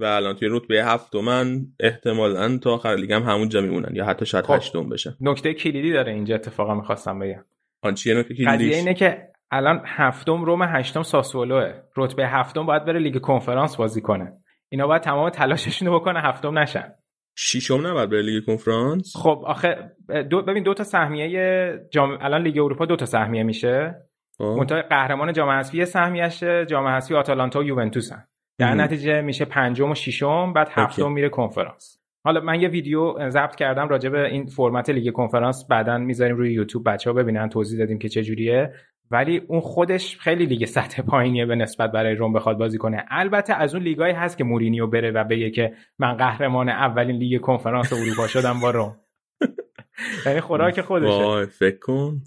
[0.02, 4.46] و الان توی رتبه هفتمن احتمالا تا آخر لیگ هم همونجا میمونن یا حتی شاید
[4.46, 4.54] خب.
[4.54, 5.16] هشتم بشن.
[5.22, 7.46] نکته کلیدی داره اینجا اتفاقا می‌خواستم بگم.
[7.82, 11.74] آن چیه نکته کلیدی اینه که الان هفتم روم هشتم ساسولوه.
[11.96, 14.34] رتبه هفتم باید بره لیگ کنفرانس بازی کنه.
[14.70, 16.94] اینا باید تمام تلاششون رو بکنه هفتم نشن
[17.40, 19.92] شیشم نباید بره لیگ کنفرانس خب آخه
[20.30, 23.96] دو ببین دو تا سهمیه جام الان لیگ اروپا دو تا سهمیه میشه
[24.38, 24.44] خب.
[24.44, 28.24] منتها قهرمان جام حذفی سهمیشه جام حذفی آتالانتا و یوونتوس هم.
[28.60, 28.74] در.
[28.74, 33.88] نتیجه میشه پنجم و ششم بعد هفتم میره کنفرانس حالا من یه ویدیو ضبط کردم
[33.88, 38.00] راجع به این فرمت لیگ کنفرانس بعدا می‌ذاریم روی یوتیوب بچه ها ببینن توضیح دادیم
[38.00, 38.74] که چه جوریه
[39.12, 43.06] ولی اون خودش خیلی لیگ سطح پایینیه به نسبت برای روم بخواد بازی کنه.
[43.10, 47.42] البته از اون لیگایی هست که مورینیو بره و بگه که من قهرمان اولین لیگ
[47.42, 48.96] کنفرانس اروپا شدم با روم.
[50.26, 51.24] یعنی خوراک خودشه.
[51.24, 52.22] وای فکر کن.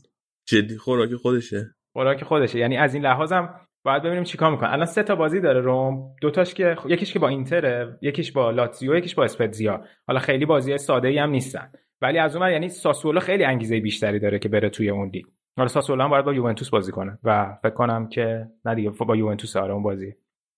[0.49, 1.75] جدی خوراک خودشه.
[1.93, 2.59] خوراک خودشه.
[2.59, 4.73] یعنی از این لحاظم باید ببینیم چیکار می‌کنه.
[4.73, 6.15] الان سه تا بازی داره روم.
[6.23, 9.85] دوتاش که یکیش که با اینتره یکیش با لاتزیو یکیش با اسپتزیا.
[10.07, 11.73] حالا خیلی بازی ساده ای هم نیستن.
[12.03, 15.27] ولی از اون یعنی ساسولو خیلی انگیزه بیشتری داره که بره توی اون لیگ.
[15.57, 19.17] حالا ساسولو هم باید با یوونتوس بازی کنه و فکر کنم که نه دیگه با
[19.17, 20.15] یوونتوس آره اون بازی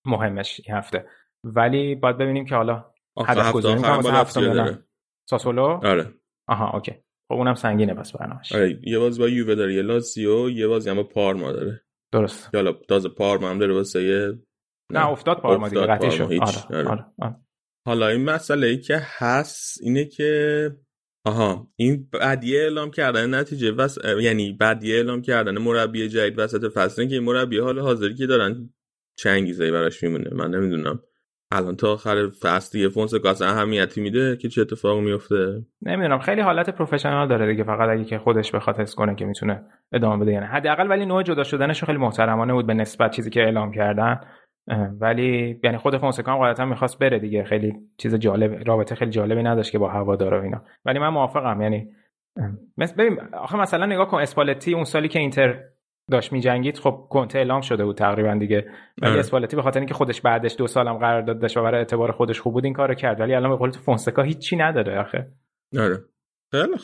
[0.07, 1.07] مهمش این هفته
[1.45, 2.93] ولی باید ببینیم که حالا
[3.27, 4.85] هدف گذاری آخر می‌کنم با واسه لاتزیو هفتم یا داره نه؟
[5.31, 6.15] ساسولو آره
[6.49, 6.93] آها اوکی
[7.29, 10.91] خب اونم سنگینه پس برنامه‌اش آره یه بازی با یووه داره یه لاتزیو یه بازی
[10.91, 14.39] هم با پارما داره درست حالا تازه پارما هم داره واسه یه
[14.93, 16.23] نه افتاد پارما دیگه قطعی شد.
[16.23, 16.33] آره
[16.71, 16.89] آره.
[16.89, 17.37] آره آره.
[17.87, 20.71] حالا این مسئله ای که هست اینه که
[21.25, 21.69] آها.
[21.77, 23.99] این بعدیه اعلام کردن نتیجه وس...
[24.21, 28.71] یعنی بعدیه اعلام کردن مربی جدید وسط فصل که این مربی حال حاضری که دارن
[29.17, 30.31] چه انگیزه براش میمونه.
[30.35, 31.01] من نمی‌دونم.
[31.55, 36.19] الان تا آخر فصل دیگه فونسکا اصلا اهمیتی میده که چه اتفاقی میفته نمی‌دونم.
[36.19, 37.65] خیلی حالت پروفشنال داره دیگه.
[37.65, 40.33] فقط اگه که خودش بخواد حس کنه که می‌تونه ادامه بده.
[40.33, 44.21] یعنی حداقل ولی نوع جدا شدنش خیلی محترمانه بود به نسبت چیزی که اعلام کردن.
[45.01, 47.45] ولی یعنی خود فونسکا هم غالبا می‌خواست بره دیگه.
[47.45, 50.63] خیلی چیز جالب رابطه خیلی جالبی نداشت که با هوادارا اینا.
[50.85, 51.63] ولی من موافقم.
[51.63, 51.89] یعنی
[52.77, 55.65] مثل ببین آخه مثلا نگاه کن اسپالتی اون سالی که اینتر
[56.11, 58.67] داشت میجنگید خب کنته اعلام شده بود تقریبا دیگه.
[59.03, 59.21] ولی آره.
[59.21, 62.53] اسپالتی به خاطر اینکه خودش بعدش دو سالم قرارداد داشت و برای اعتبار خودش خوب
[62.53, 63.21] بود این کارو کرد.
[63.21, 65.33] ولی الان به قول تو فونسکا هیچی نداره آخه.
[65.79, 65.99] آره.
[66.51, 66.77] خیلی.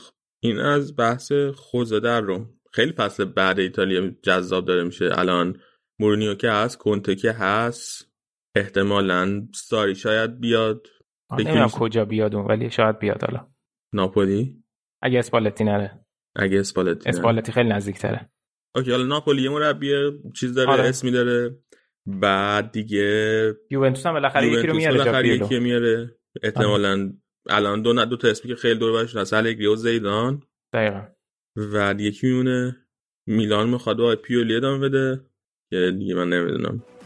[0.43, 5.09] این از بحث خوزه در رو خیلی فصل بعد ایتالیا جذاب داره میشه.
[5.13, 5.57] الان
[6.01, 8.13] مورینیو که هست کنته که هست
[8.57, 10.87] احتمالا ساری شاید بیاد.
[11.33, 11.69] نمی‌دونم.
[11.69, 13.49] کجا بیاد ولی شاید بیاد حالا.
[13.95, 14.65] ناپولی؟
[15.03, 16.05] اگه اسپالتی نره.
[16.37, 17.09] اگه اسپالتی.
[17.09, 18.31] اسپالتی خیلی نزدیک تره
[18.77, 19.93] اوکی حالا ناپولی یه مربی
[20.37, 20.83] چیز داره آره.
[20.83, 21.59] اسمی داره.
[22.07, 26.19] بعد دیگه یوونتوس هم بالاخره یکی رو میاره بالاخره یکی میاره.
[26.43, 27.13] احتمالا
[27.49, 29.33] الان دو دو تا اسمی که خیلی دور برش هست.
[29.33, 30.43] الگری و زیدان.
[30.73, 31.03] دقیقا.
[31.57, 32.87] و یکی میونه
[33.27, 35.21] میلان می‌خواد با پیولی ادامه بده.
[35.71, 36.98] که دیگه من نمی‌دونم Jumping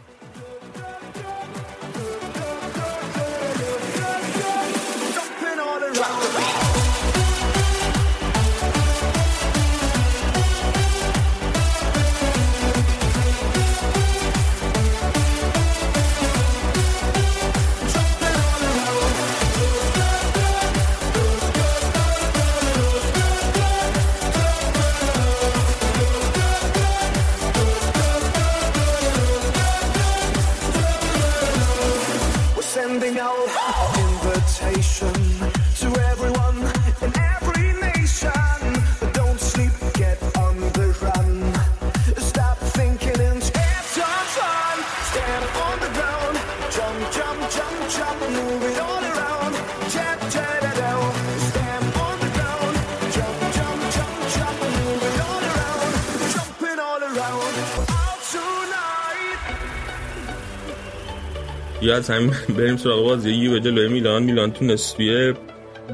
[61.83, 64.23] یا از همین بریم سراغ بازی یووه جلوی میلان.
[64.23, 65.35] میلان تونست توی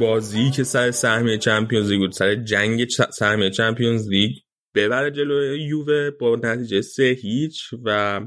[0.01, 4.33] بازی که سر سهمیه Champions League بود سر جنگ سهمیه Champions League
[4.75, 8.21] ببره جلوی یووه با نتیجه سه هیچ و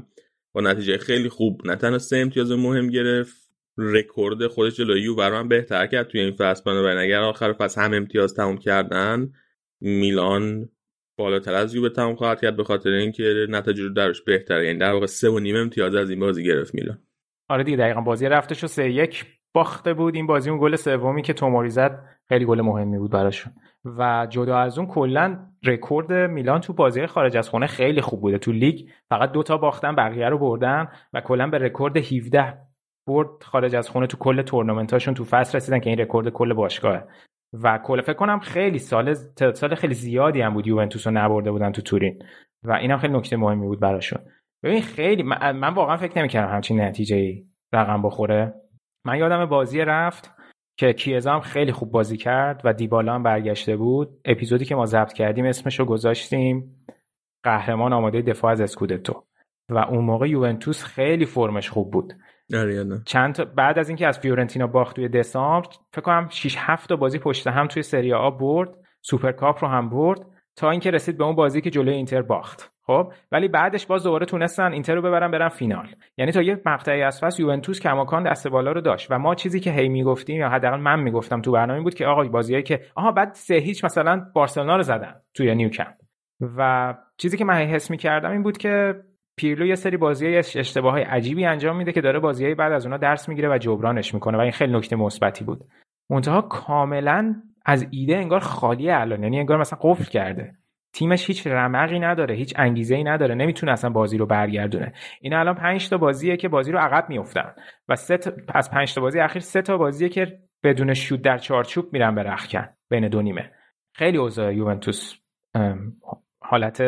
[0.52, 1.62] با نتیجه خیلی خوب.
[1.66, 3.36] نه تنها سه امتیاز مهم گرفت
[3.78, 6.62] رکورد خودش جلوی یووه رو هم بهتر کرد توی این فصل.
[6.66, 9.32] بنابراین اگر آخر فصل هم امتیاز تموم کردن
[9.80, 10.68] میلان
[11.16, 14.66] بالاتر از یووه تموم خواهد کرد به خاطر اینکه نتیجه رو در روش بهتره.
[14.66, 16.98] یعنی در واقع سه و نیم امتیاز از این بازی گرفت میلان.
[17.52, 20.14] آره دیگه دقیقا بازی رفتش رو سه یک باخته بود.
[20.14, 23.52] این بازی اون گل سومی که توموری زد خیلی گل مهمی بود براشون.
[23.84, 28.38] و جدا از اون کلا رکورد میلان تو بازی خارج از خونه خیلی خوب بوده.
[28.38, 32.58] تو لیگ فقط دوتا باختن بقیه رو بردن و کلا به رکورد 17
[33.06, 37.04] برد خارج از خونه تو کل تورنمنتاشون تو فصل رسیدن که این رکورد کل باشگاهه.
[37.62, 39.14] و کل فکر کنم خیلی سال
[39.54, 42.22] سال خیلی زیادی هم بود یوونتوس رو نبرده بودن تو تورین.
[42.64, 44.18] و اینم خیلی نکته مهمی بود براشون.
[44.62, 48.54] ببین خیلی من, من واقعا فکر نمی‌کردم همچین نتیجه رقم بخوره.
[49.04, 50.30] من یادم بازی رفت
[50.78, 54.20] که کیزا هم خیلی خوب بازی کرد و دیبالا هم برگشته بود.
[54.24, 56.86] اپیزودی که ما ضبط کردیم اسمش رو گذاشتیم
[57.44, 59.24] قهرمان آماده دفاع از اسکودتو.
[59.70, 62.12] و اون موقع یوونتوس خیلی فرمش خوب بود.
[62.54, 66.88] آره چند تا بعد از اینکه از فیورنتینا باخت توی دسامبر فکر کنم 6 7
[66.88, 70.20] تا بازی پشت هم توی سری آ برد سوپرکاپ رو هم برد.
[70.56, 72.71] تا اینکه رسید به اون بازی که جلوی اینتر باخت.
[72.86, 75.88] خب ولی بعدش باز دوباره تونستن اینتر رو ببرن برن فینال.
[76.16, 79.60] یعنی تا یه مقطعی از فصل یوونتوس کماکان دست بالا رو داشت و ما چیزی
[79.60, 83.12] که هی می‌گفتیم یا حداقل من می‌گفتم تو برنامه بود که آقا بازیایی که آها
[83.12, 85.94] بعد سه هیچ مثلا بارسلونا رو زدن توی نیوکمپ.
[86.56, 88.94] و چیزی که من حس می‌کردم این بود که
[89.36, 92.98] پیرلو یه سری بازی اشتباه های عجیبی انجام میده که داره بازی بعد از اونها
[92.98, 95.64] درس می‌گیره و جبرانش می‌کنه و این خیلی نکته مثبتی بود.
[96.10, 99.22] منتها کاملا از ایده انگار خالی الان.
[99.22, 100.54] یعنی انگار مثلا قفل کرده.
[100.92, 104.92] تیمش هیچ رمقی نداره هیچ انگیزه ای نداره نمی‌تونه اصلا بازی رو برگردونه.
[105.20, 107.54] این الان 5 تا بازیه که بازی رو عقب میافتن
[107.88, 111.38] و سه تا از 5 تا بازی اخیر سه تا بازیه که بدون شوت در
[111.38, 113.50] چارچوب میرن به رخکن بین دو نیمه.
[113.94, 115.14] خیلی اوضاع یوونتوس
[116.40, 116.80] حالت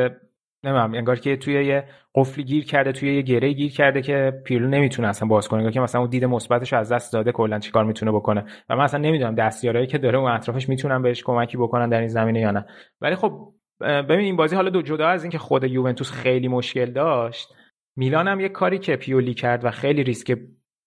[0.65, 4.69] نمی‌دونم انگار که توی یه قفلی گیر کرده توی یه گره گیر کرده که پیرلو
[4.69, 8.13] نمی‌تونه اصلا باز کنه که مثلا اون دید مثبتش از دست داده کلا چیکار می‌تونه
[8.13, 8.45] بکنه.
[8.69, 12.09] و من اصلا نمی‌دونم دستیارایی که داره اون اطرافش می‌تونن بهش کمکی بکنن در این
[12.09, 12.67] زمینه یا نه.
[13.01, 13.53] ولی خب
[13.85, 17.55] ببین این بازی حالا دو جدا از اینکه خود یوونتوس خیلی مشکل داشت
[17.97, 20.39] میلان هم یه کاری که پیولی کرد و خیلی ریسک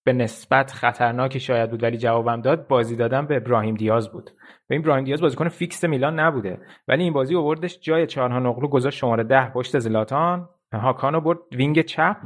[0.04, 4.30] به نسبت خطرناکی شاید بود ولی جوابم داد بازی دادن به ابراهیم دیاز بود.
[4.70, 8.98] و این ابراهیم دیاز بازیکن فیکس میلان نبوده ولی این بازی اووردش جای چالهان‌اوغلو گذاشت
[8.98, 10.48] شماره ده پشت زلاتان.
[10.72, 12.16] هاکانو برد wing چپ.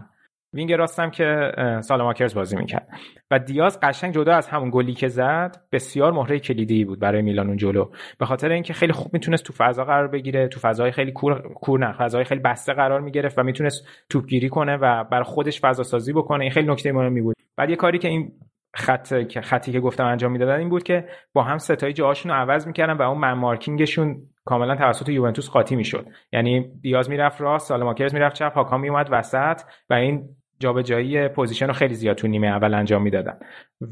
[0.54, 2.88] wing راستم که سالماکرز بازی می‌کرد.
[3.30, 7.46] و دیاز قشنگ جدا از همون گلی که زد بسیار مهره کلیدی بود برای میلان
[7.46, 7.90] اون جلو.
[8.18, 11.80] به خاطر اینکه خیلی خوب می‌تونست تو فضا قرار بگیره تو فضای خیلی کور, کور
[11.80, 16.12] نه فضای خیلی بسته قرار می‌گرفت و می‌تونست توپگیری کنه و بر خودش فضا سازی
[16.12, 16.42] بکنه.
[16.44, 17.36] این خیلی نکته مهمی بود.
[17.56, 18.32] بعد یه کاری که این
[18.76, 22.66] خط خطی که گفتم انجام می‌دادن این بود که با هم سه‌تایی جاهاشون رو عوض
[22.66, 26.06] می‌کردن و اون man marking شون کاملا توسط یوونتوس قاطی می‌شد.
[26.32, 29.60] یعنی دیاز می‌رفت راست سالماکرز می‌رفت چپ هاکان میومد وسط
[29.90, 30.28] و این
[30.62, 33.38] جابجایی position رو خیلی زیاد تو نیمه اول انجام می‌دادن.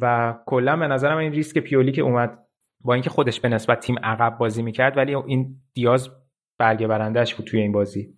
[0.00, 2.38] و کلا به نظرم این ریسک پیولی که اومد
[2.84, 6.10] با اینکه خودش به نسبت تیم عقب بازی می‌کرد ولی این دیاز
[6.58, 8.14] برگه برندش بود توی این بازی.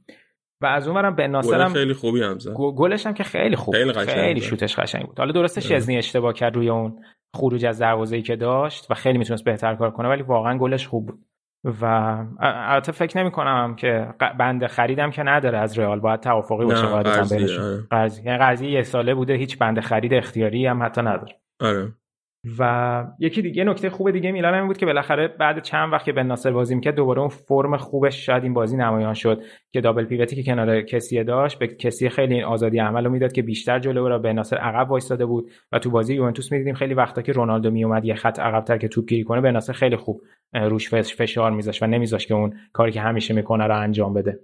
[0.61, 2.53] و از اونورم به ناصر خیلی خوبی هم زد.
[2.53, 5.19] گلش هم که خیلی خوب خیلی, خیلی شوتش قشنگ بود.
[5.19, 7.05] حالا درسته شزنی اشتباه کرد روی اون
[7.37, 11.07] خروج از دروازه‌ای که داشت و خیلی می‌تونست بهتر کار کنه ولی واقعا گلش خوب
[11.07, 11.25] بود.
[11.65, 11.85] و
[12.41, 16.01] البته فکر نمی کنم که بند خریدم که نداره از رئال.
[16.01, 18.25] باید توافقی باشه باید قرضی.
[18.25, 21.41] یعنی قرضی یه ساله بوده هیچ بند خرید اختیاری هم حتی نداره.
[21.61, 21.93] آره.
[22.59, 26.13] و یکی دیگه نکته خوب دیگه میلان این بود که بالاخره بعد چند وقت که
[26.13, 30.05] بن ناصر بازی می‌کرد دوباره اون فرم خوبش شاید این بازی نمایان شد که دابل
[30.05, 34.09] پیوتی که کنار کسی داشت به کسی خیلی این آزادی عمل می‌داد که بیشتر جلو
[34.09, 35.51] را بن ناصر عقب وایستاده بود.
[35.73, 39.09] و تو بازی یوونتوس می‌دیدیم خیلی وقتا که رونالدو میومد یه خط عقبتر که توپ
[39.09, 40.23] گیری کنه بن ناصر خیلی خوب
[40.55, 44.39] روش فشار میذاشت و نمیذاشت که اون کاری که همیشه می‌کنه رو انجام بده.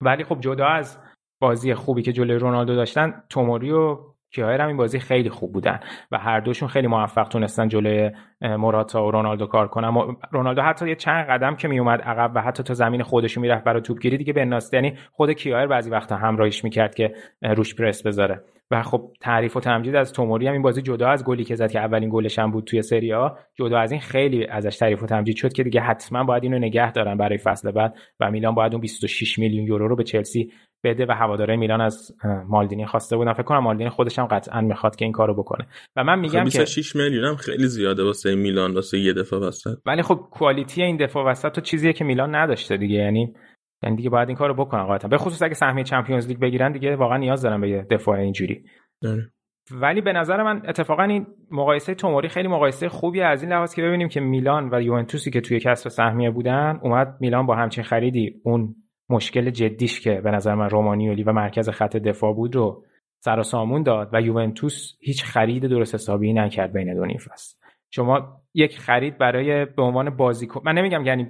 [0.00, 0.98] ولی خب جدا از
[1.40, 3.98] بازی خوبی که جلوی رونالدو داشتن توموری و
[4.34, 5.80] کیایر هم این بازی خیلی خوب بودن
[6.12, 10.16] و هر دوشون خیلی موفق تونستن جلوی موراتا و رونالدو کار کنن.
[10.30, 13.82] رونالدو حتی یه چند قدم که میومد عقب و حتی تا زمین خودش می‌رفت برای
[13.82, 18.40] توپگیری دیگه به ناست یعنی خود کیایر بعضی وقتا همراهیش می‌کرد که روش پرس بذاره.
[18.70, 21.70] و خب تعریف و تمجید از توموری هم این بازی جدا از گلی که زد
[21.70, 25.06] که اولین گلش هم بود توی سری آ جدا از این خیلی ازش تعریف و
[25.06, 28.72] تمجید شد که دیگه حتما باید اینو نگه دارن برای فصل بعد و میلان باید
[28.72, 30.52] اون 26 میلیون یورو رو به چلسی
[30.84, 32.16] بده و هواداره میلان از
[32.48, 33.32] مالدینی خواسته بودن.
[33.32, 35.66] فکر کنم مالدینی خودش هم قطعا می‌خواد که این کارو بکنه.
[35.96, 39.78] و من میگم که 26 میلیون هم خیلی زیاده واسه میلان واسه یه دفعه وسط.
[39.86, 42.96] ولی خب کوالیتی این دفاع وسط تو چیزیه که میلان نداشته دیگه.
[42.96, 43.34] یعنی
[43.82, 45.08] یعنی دیگه باید این کارو بکنن قاطعا.
[45.08, 48.64] به خصوص اگه سهمیه چمپیونز لیگ بگیرن دیگه واقعا نیاز دارن به دفاع اینجوری.
[49.02, 49.30] داره.
[49.70, 53.82] ولی به نظر من اتفاقا این مقایسه توموری خیلی مقایسه خوبی از این لحاظ که
[53.82, 58.40] ببینیم که میلان و یوونتوسی که توی کسب سهمیه بودن اومد میلان با همچین خریدی.
[58.44, 58.74] اون
[59.08, 62.84] مشکل جدیش که به نظر من رومانیولی و مرکز خط دفاع بود رو
[63.24, 67.56] سر و سامون داد و یوونتوس هیچ خرید درست حسابی نکرد بین دو فصل.
[67.90, 71.28] شما یک خرید برای به عنوان بازیکن من نمیگم یعنی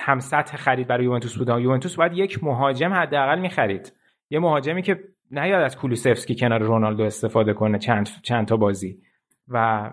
[0.00, 3.92] هم سطح خرید برای یوونتوس بود یوونتوس باید یک مهاجم حداقل می‌خرید.
[4.30, 4.98] یه مهاجمی که
[5.30, 8.98] نیاد از کولوسفسکی کنار رونالدو استفاده کنه چند چند تا بازی.
[9.48, 9.90] و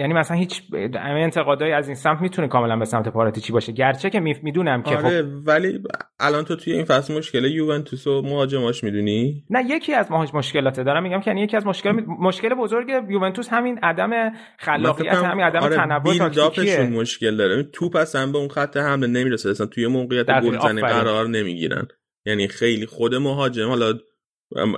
[0.00, 0.62] یعنی مثلا هیچ
[1.02, 3.72] انتقادایی از این سمت می‌تونه کاملا به سمت پاراتیچی باشه.
[3.72, 5.28] گرچه که می‌دونم که آره خب...
[5.46, 5.82] ولی
[6.20, 10.82] الان تو توی این فصل مشکل یوونتوس و مهاجماش می‌دونی؟ نه یکی از مهاجم مشکلاته.
[10.84, 14.10] دارم میگم که یعنی یکی از مشکل مشکل بزرگ یوونتوس همین عدم
[14.58, 16.80] خلاقیت همین عدم آره تنوع تاکتیکیه.
[16.82, 17.62] مشکل داره.
[17.62, 19.50] توپ اصلا به اون خط حمله نمی‌رسه.
[19.50, 21.88] اصلا توی موقعیت گلزنی قرار نمی‌گیرن.
[22.26, 23.92] یعنی خیلی خود مهاجم حالا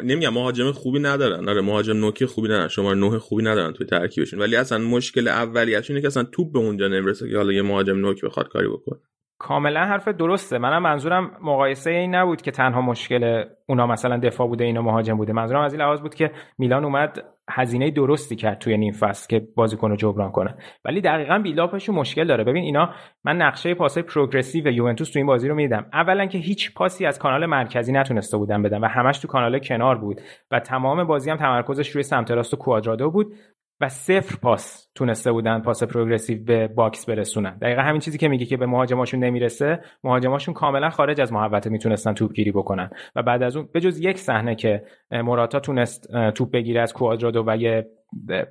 [0.04, 1.48] نمیگم مهاجم خوبی ندارن.
[1.48, 2.68] آره مهاجم نوکی خوبی ندارن.
[2.68, 4.38] شما نوه خوبی ندارن توی ترکیبشون.
[4.38, 7.96] ولی اصلا مشکل اولیتش اینه که اصلا توپ به اونجا نمی‌رسه که حالا یه مهاجم
[7.96, 9.00] نوک بخواد کاری بکنه.
[9.42, 10.58] کاملا حرف درسته.
[10.58, 15.32] منم منظورم مقایسه این نبود که تنها مشکل اونا مثلا دفاع بوده اینا مهاجم بوده.
[15.32, 19.46] منظورم از این لحاظ بود که میلان اومد هزینه درستی کرد توی نیم فصل که
[19.56, 20.54] بازیکن رو جبران کنه.
[20.84, 22.44] ولی دقیقا build-up شون مشکل داره.
[22.44, 22.90] ببین اینا
[23.24, 27.18] من نقشه پاسای progressive یوونتوس تو این بازی رو میدم اولا که هیچ پاسی از
[27.18, 31.36] کانال مرکزی نتونسته بودن بدن و همش تو کانال کنار بود و تمام بازی هم
[31.36, 33.34] تمرکزش روی سمت راست و کوادرادو بود.
[33.82, 37.58] و صفر پاس تونسته بودن پاس progressive به box برسونن.
[37.58, 42.12] دقیقا همین چیزی که میگه که به مهاجماشون نمی‌رسه مهاجماشون کاملا خارج از محوطه می‌تونستن
[42.12, 42.90] توپ گیری بکنن.
[43.16, 47.44] و بعد از اون به جز یک صحنه که موراتا تونست توپ بگیره از کوادرادو
[47.46, 47.86] و یه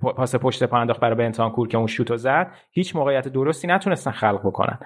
[0.01, 4.39] پاس پشت پا انداخت برای بنتانکور که اون شوتو زد هیچ موقعیت درستی نتونستن خلق
[4.39, 4.79] بکنن.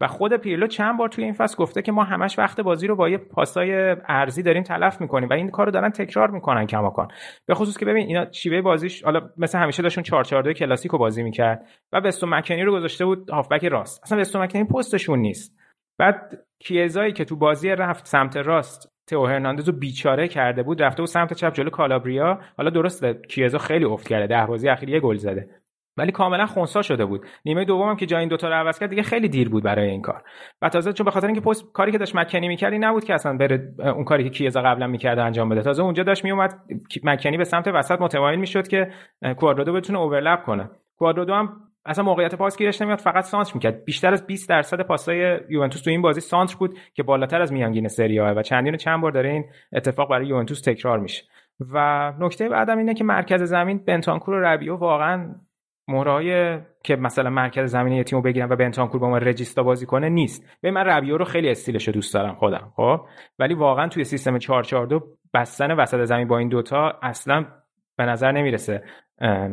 [0.00, 2.96] و خود پیرلو چند بار توی این فصل گفته که ما همش وقت بازی رو
[2.96, 7.08] با یه پاسای ارزی داریم تلف می‌کنیم و این کارو دارن تکرار می‌کنن کماکان.
[7.46, 10.98] به خصوص که ببین اینا شیوه بازیش حالا مثل همیشه داشتون 4 4 2 کلاسیکو
[10.98, 14.02] بازی می‌کرد و بستو مکنی رو گذاشته بود هافبک راست.
[14.02, 15.56] اصلا بستو مکنی پستشون نیست.
[15.98, 21.02] بعد کیزایی که تو بازی رفت سمت راست تو هرناندز رو بیچاره کرده بود رفته
[21.02, 22.40] بود سمت چپ جلو کالابریا.
[22.56, 25.48] حالا درسته کیزا خیلی افت کرده ده بازی اخیر یه گل زده.
[25.98, 27.26] ولی کاملا خونسا شده بود.
[27.44, 30.02] نیمه دومم که جای این دوتا رو عوض کرد دیگه خیلی دیر بود برای این
[30.02, 30.22] کار.
[30.62, 33.36] و تازه چون به خاطر اینکه پست کاری که داشت مکنی می‌کرد نبود که اصلا
[33.36, 35.62] بره اون کاری که کیزا قبلا می‌کرد انجام بده.
[35.62, 36.60] تازه اونجا داشت میومد
[37.04, 38.90] مکنی به سمت وسط متمایل می‌شد که
[39.36, 40.70] کوادرادو بتونه اوورلپ کنه.
[40.98, 43.84] کوادرادو هم اصلا موقعیت پاس گیرش نمیاد فقط سانتر می‌کرد.
[43.84, 47.88] بیشتر از 20 درصد پاسای یوونتوس تو این بازی سانتر بود که بالاتر از میانگین
[47.88, 51.24] سری و چندین و چند بار داره این اتفاق برای یوونتوس تکرار میشه.
[51.60, 55.34] و نکته بعدم اینه که مرکز زمین بنتانکور و ربیو واقعا
[55.88, 60.08] مهرهای که مثلا مرکز زمین یه تیمو بگیرن و بنتانکور با ما رجیستا بازی کنه
[60.08, 60.44] نیست.
[60.60, 63.00] به من ربیو رو خیلی استیلش دوست دارم خودم خب؟
[63.38, 67.44] ولی واقعا توی سیستم 442 بستن وسط زمین با این دوتا اصلا
[67.96, 68.84] به نظر نمی‌رسه.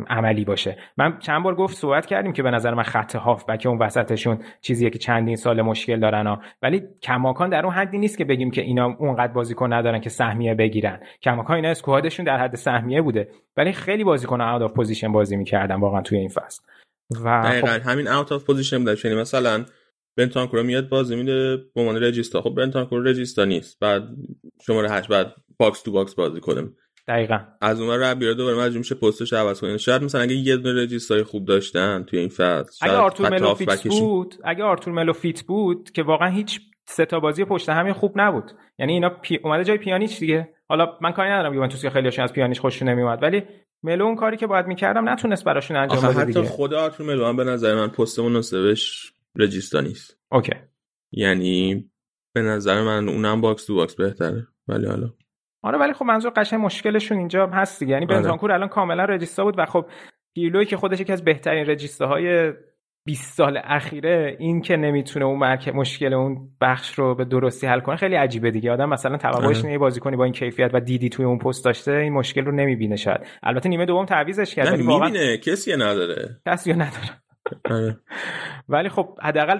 [0.09, 0.77] عملی باشه.
[0.97, 3.15] من چند بار گفت صحبت کردیم که به نظر من خط
[3.47, 6.41] هافبک اون وسطشون چیزیه که چندین سال مشکل دارن ها.
[6.61, 10.53] ولی کماکان در اون حدی نیست که بگیم که اینا اونقدر بازیکن ندارن که سهمیه
[10.53, 10.99] بگیرن.
[11.21, 13.29] کماکان اینا squad شون در حد سهمیه بوده.
[13.57, 16.63] ولی خیلی بازیکن out of position بازی می‌کردن واقعا توی این فصل.
[17.23, 17.67] و دقیقا.
[17.67, 17.89] خب...
[17.89, 18.95] همین out of position بوده.
[19.03, 19.65] یعنی مثلا
[20.17, 22.41] بنتانکور میاد بازی میده به عنوان رجیستا.
[22.41, 23.79] خب بنتانکور رجیستا نیست.
[23.79, 24.03] بعد
[24.61, 26.75] شماره 8 بعد box to box بازی کنیم.
[27.07, 27.39] دقیقا.
[27.61, 29.77] از اون ور رابیو دوباره مجبور میشه پستش عوض کنه.
[29.77, 33.87] شاید مثلا اگه یه دونه رجیستای خوب داشتن توی این فصل اگه آرتور ملو fit
[33.87, 38.13] بود اگه آرتور ملو fit بود که واقعا هیچ سه تا بازی پشت هم خوب
[38.15, 38.51] نبود.
[38.79, 39.39] یعنی اینا پی...
[39.43, 40.49] اومده جای پیانیچ دیگه.
[40.69, 43.43] حالا من کاری ندارم یوونتوس که خیلی از پیانیچ خوششون نمیومد ولی
[43.83, 46.43] ملو اون کاری که باید می‌کردم نتونست براشون انجام بده حتی دیگه.
[46.43, 50.17] خود آرتور ملو هم به نظر من پست مناسبش رجیستا نیست.
[50.31, 50.53] okay.
[51.11, 51.85] یعنی
[52.33, 54.47] به نظر من اونم box to box بهتره.
[54.67, 55.13] ولی حالا
[55.63, 57.93] آره ولی خب منظور قشنگ مشکلشون اینجا هست دیگه.
[57.93, 59.85] یعنی بنتانکور الان کاملا رجیستا بود و خب
[60.35, 62.53] پیرلوی که خودش یکی از بهترین رجیستاهای
[63.05, 67.79] 20 سال اخیره این که نمی‌تونه اون مرکز مشکل اون بخش رو به درستی حل
[67.79, 68.71] کنه خیلی عجیبه دیگه.
[68.71, 72.13] آدم مثلا توقعش اینه بازیکنی با این کیفیت و دیدی توی اون پست داشته این
[72.13, 73.21] مشکل رو نمی‌بینه شاید.
[73.43, 76.41] البته نیمه دوم تعویضش کرد ولی واقعا کسی نداره.
[76.47, 77.22] کسی نداره.
[78.69, 79.59] ولی خب حداقل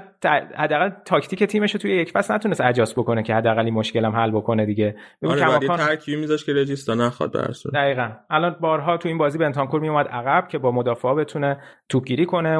[0.56, 4.16] حداقل تاکتیک تیمش رو توی یک فصل نتونست اجاس بکنه که حداقل این مشکل هم
[4.16, 4.96] حل بکنه دیگه.
[5.26, 5.78] آره کماکان...
[5.78, 8.10] ترکیبی میذاش که رجیستا نخواد برسه دقیقا.
[8.30, 11.58] الان بارها تو این بازی بنتانکور میومد عقب که با مدافعا بتونه
[11.90, 12.60] توپگیری کنه.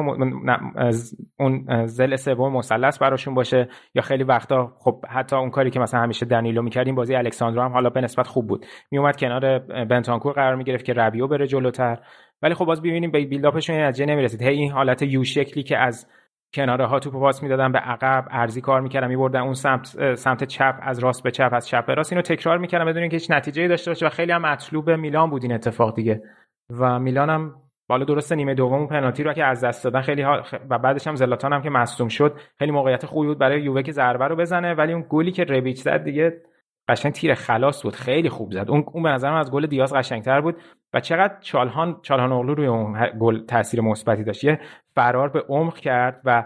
[0.76, 5.80] از اون زل سوم مثلث براشون باشه یا خیلی وقتا خب حتی اون کاری که
[5.80, 8.66] مثلا همیشه دنیلو می‌کرد این بازی الکساندرو هم حالا به نسبت خوب بود.
[8.90, 11.98] میومد کنار بنتانکور قرار می‌گرفت که ربیو بره جلوتر.
[12.44, 14.42] ولی خب باز ببینیم به بیلداپشون نتیجه نمی‌رسید.
[14.42, 16.06] هی این حالت یو شکلی که از
[16.54, 20.78] کناره ها توپ پاس می‌دادن به عقب ارزی کار می‌کردن میبردن اون سمت سمت چپ
[20.82, 23.68] از راست به چپ از چپ به راست اینو تکرار می‌کردن بدون اینکه هیچ نتیجه
[23.68, 26.22] داشته باشه و خیلی هم مطلوب میلان بود این اتفاق دیگه.
[26.70, 27.54] و میلان هم
[27.88, 31.14] بالا درست نیمه دوم پنالتی رو که از دست دادن خیلی ها و بعدش هم
[31.14, 34.74] زلاتان هم که مصدوم شد خیلی موقعیت خوبی بود برای یووه که ضربه رو بزنه
[34.74, 36.40] ولی اون گلی که ربیچ زد دیگه
[36.88, 38.70] قشنگ تیر خلاص بود خیلی خوب زد.
[38.70, 40.56] اون اون به نظرم از گل دیاز قشنگتر بود
[40.94, 44.44] و چقدر چالهان چالهان اغلو روی اون گل تاثیر مثبتی داشت.
[44.44, 44.60] یه
[44.94, 46.44] فرار به عمق کرد و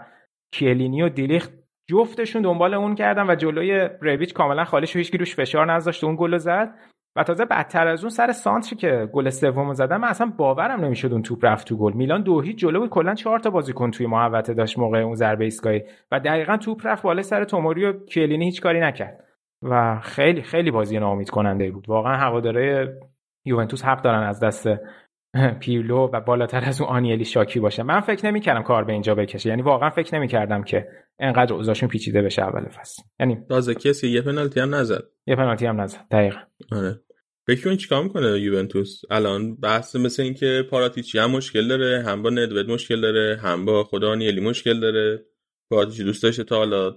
[0.51, 1.53] کیلینی و دیلیخت
[1.89, 6.15] جفتشون دنبال اون کردن و جلوی ریویچ کاملا خالی شد هیچ روش فشار نذاشت اون
[6.19, 6.73] گل زد
[7.15, 11.13] و تازه بدتر از اون سر سانتری که گل سومو زدن من اصلا باورم نمی‌شد
[11.13, 11.93] اون توپ رفت تو گل.
[11.93, 12.89] میلان دو هیچ جلو بود.
[12.89, 17.03] کلا چهار تا بازیکن توی محوطه داشت موقع اون ضربه ایستگاهی و دقیقا توپ رفت
[17.03, 19.28] بالای سر توموری و کیلینی هیچ کاری نکرد.
[19.61, 21.89] و خیلی خیلی بازی ناامید کننده بود.
[21.89, 22.97] واقعا هواداره
[23.45, 24.67] یوونتوس حق دارن از دست
[25.61, 29.49] پیرلو و بالاتر از اون آنیلی شاکی باشه من فکر نمی‌کردم کار به اینجا بکشه.
[29.49, 30.87] یعنی واقعا فکر نمی‌کردم که
[31.19, 33.03] انقدر اوضاعشون پیچیده بشه اول فصل.
[33.19, 35.03] یعنی تازه کسی یه پنالتی هم نزد.
[35.27, 35.99] یه پنالتی هم نزد.
[36.11, 36.39] دقیقا.
[36.71, 36.99] آره.
[37.47, 42.71] فکر چیکار می‌کنه یوونتوس؟ الان بحث مثل اینکه پاراتیچی هم مشکل داره هم با ندوید
[42.71, 45.25] مشکل داره هم با خدا آنیلی مشکل داره.
[45.71, 46.95] پاراتیچی دوست داشته تا حالا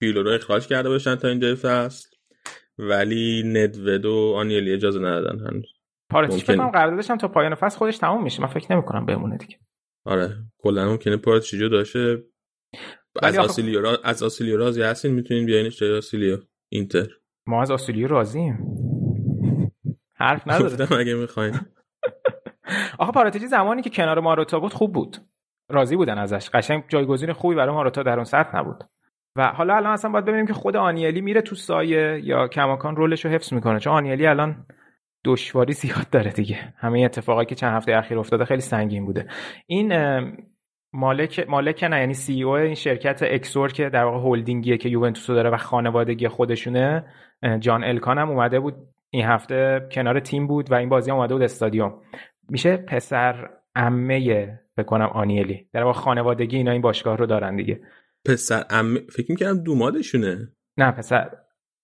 [0.00, 2.13] پیلو رو اخراج کرده باشن تا اینجای فصل.
[2.78, 5.72] ولی ندوید و آنیلی اجازه ندادن هنوز.
[6.12, 6.36] ممکن.
[6.36, 8.42] فکر کنم قراردادش هم تا پایان فصل خودش تموم میشه.
[8.42, 9.58] من فکر نمی‌کنم بمونه دیگه.
[10.06, 12.22] آره کلا ممکنه پاراتیچ جو داشته
[13.22, 13.98] ولی از آسیلیو را...
[14.04, 16.38] از آسیلیو راضی هستین؟ می‌تونین بیاینش جای آسیلیو
[16.72, 17.06] اینتر.
[17.46, 18.58] ما از آسولیو راضییم
[20.16, 20.92] حرف نداره.
[20.92, 21.54] اگه می‌خواین.
[22.98, 25.16] آخه پاراتیچی زمانی که کنار ماروتا بود خوب بود.
[25.70, 26.50] راضی بودن ازش.
[26.50, 28.84] قشنگ جایگزین خوبی برای ماروتا در اون سطح نبود.
[29.36, 33.24] و حالا الان اصلا باید ببینیم که خود آنیلی میره تو سایه یا کماکان رولش
[33.24, 33.78] رو حفظ می‌کنه.
[33.78, 34.66] چون آنیلی الان
[35.24, 36.74] دشواری زیاد داره دیگه.
[36.76, 39.26] همه اتفاقایی که چند هفته اخیر افتاده خیلی سنگین بوده.
[39.66, 39.92] این
[40.92, 45.26] مالک مالک نه یعنی سی او این شرکت اکسور که در واقع هلدینگیه که یوونتوس
[45.26, 47.04] داره و خانوادگی خودشونه
[47.58, 48.74] جان الکان هم اومده بود
[49.10, 51.94] این هفته کنار تیم بود و این بازی هم اومده بود استادیوم.
[52.48, 55.68] میشه پسر عمه بکنم آنیلی.
[55.72, 57.80] در واقع خانوادگی اینا این باشگاه رو دارن دیگه.
[58.24, 58.98] پسر ام...
[58.98, 61.30] فکر می‌کردم دومادشونه نه پسر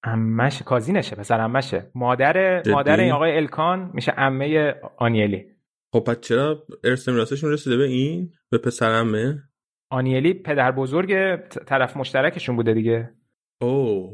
[0.04, 1.90] عمش کازینشه پسر عمشه.
[1.94, 5.46] مادر جدی؟ مادر این آقای الکان میشه عمه آنیلی.
[5.92, 9.42] خب پس چرا ارث میراثشون رسیده به این؟ به پسرمه
[9.90, 13.10] آنیلی پدر بزرگ طرف مشترکشون بوده دیگه.
[13.60, 14.10] او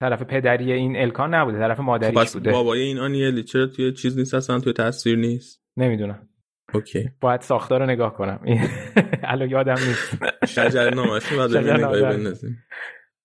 [0.00, 2.52] طرف پدری این الکان نبوده طرف خب مادریش پس بوده.
[2.52, 6.28] بابای این آنیلی چرا توی چیز نیست اصلا توی تصویر نیست؟ نمی‌دونم.
[6.74, 7.10] اوکی.
[7.20, 8.40] باید ساختار رو نگاه کنم.
[9.22, 10.18] الان یادم نیست.
[10.46, 11.38] شجر نامش رو.
[11.38, 12.64] بندازیم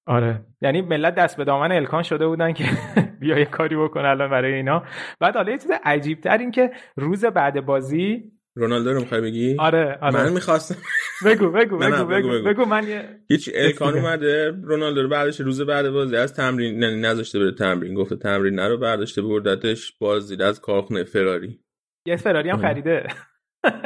[0.07, 0.45] آره.
[0.61, 2.63] یعنی ملت دست به دامن الکان شده بودن که
[3.19, 4.83] بیا یه کاری بکن الان برای اینا.
[5.19, 9.55] بعد حالا یه چیز عجیب تر این که روز بعد بازی رونالدو رو می‌خوای بگی؟
[9.59, 10.23] آره آره.
[10.23, 10.75] من می‌خواستم.
[11.25, 13.97] بگو بگو بگو بگو، بگو من یه هیچ الکان.
[13.97, 18.55] اومده رونالدو رو برداشته روز بعد بازی از تمرین نه نذاشته بره تمرین گفته تمرین
[18.55, 21.59] نرو برداشته بردتش بازدید از کارخونه فراری.
[22.07, 22.57] یه فراری هم.
[22.57, 23.07] خریده.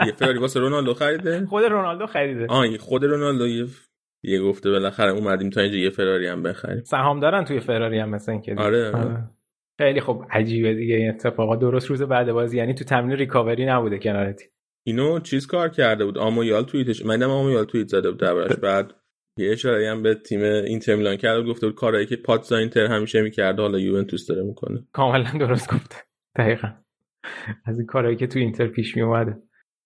[0.06, 2.46] یه فراری واسه رونالدو خریده؟ خود رونالدو خریده.
[2.50, 3.66] آه یه خود رونالدو یه
[4.24, 6.84] یه گفته بالاخره اومدیم تا اینجا یه فراری هم بخریم.
[6.84, 8.56] سهام دارن توی فراری هم مثل اینکه.
[8.58, 9.30] آره، آره.
[9.78, 14.00] خیلی خب عجیبه دیگه این اتفاقات درست روز بعد بازی یعنی تو تمرین ریکاوری نبوده
[14.00, 14.46] کنارتی.
[14.84, 18.58] اینو چیز کار کرده بود؟ آمویال توییتش من دیدم آمویال توییت زده بود دربارش.
[18.58, 18.94] بعد
[19.38, 22.86] یه اشاره هم به تیم اینتر میلان کرده بود گفته بود کارهایی که pazza اینتر
[22.86, 24.88] همیشه می‌کرده حالا یوونتوس داره می‌کنه.
[24.92, 25.96] کاملا درست گفته.
[26.36, 26.68] دقیقا.
[27.66, 29.38] از این کارهایی که تو اینتر پیش می اومده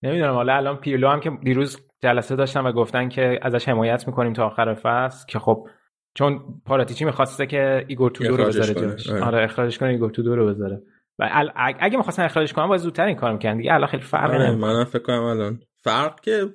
[0.03, 4.33] نمی‌دونم حالا الان پیرلو هم که دیروز جلسه داشتن و گفتن که ازش حمایت می‌کنیم
[4.33, 5.67] تا آخر فصل که خب
[6.15, 8.73] چون پاراتیچی می‌خواسته که ایگور تودور رو بذاره.
[8.73, 9.43] جاش آره.
[9.43, 10.81] اخراجش کنه ایگور تودور رو بذاره
[11.19, 14.29] و ال- اگه می‌خواستن اخراجش کنن باید زودتر این کار می‌کنن دیگه الان خیلی فرق
[14.29, 16.45] آره نمی‌کنه منم فکر کنم الان فرق که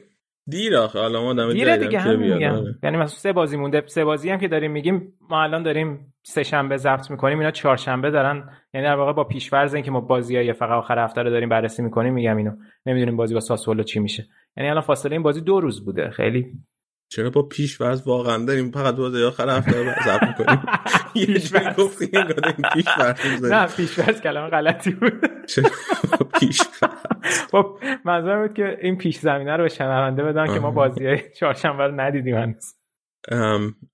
[0.48, 0.98] دیر آخه.
[0.98, 2.52] حالا ما آدم دیره دیگه هم میگم.
[2.54, 2.74] آره.
[2.82, 6.42] یعنی مثلا سه بازی مونده سه بازی هم که داریم میگیم ما الان داریم سه
[6.42, 10.70] شنبه ضبط می‌کنیم اینا چهارشنبه دارن یعنی در واقع با پیشفرض اینکه ما بازی فقط
[10.70, 12.52] آخر هفته رو داریم بررسی می‌کنیم میگم اینو.
[12.86, 14.26] نمی‌دونیم بازی با ساسولو چی میشه.
[14.56, 16.10] یعنی الان فاصله این بازی دو روز بوده.
[16.10, 16.46] خیلی
[17.12, 20.62] چرا با پیش واقعا داریم فقط بازی آخر هفته رو ضبط می‌کنیم؟
[21.26, 21.76] پیش‌فرض.
[21.76, 22.84] گفتی انگار پیش
[23.42, 25.12] نه فرض پیشفرض کلمه غلطی بود.
[26.40, 26.60] پیش
[27.52, 30.70] خب منظورم بود که این پیش زمینه رو به شنونده بدن که ما آها.
[30.70, 32.74] بازی چهارشنبه رو ندیدیم هنوز.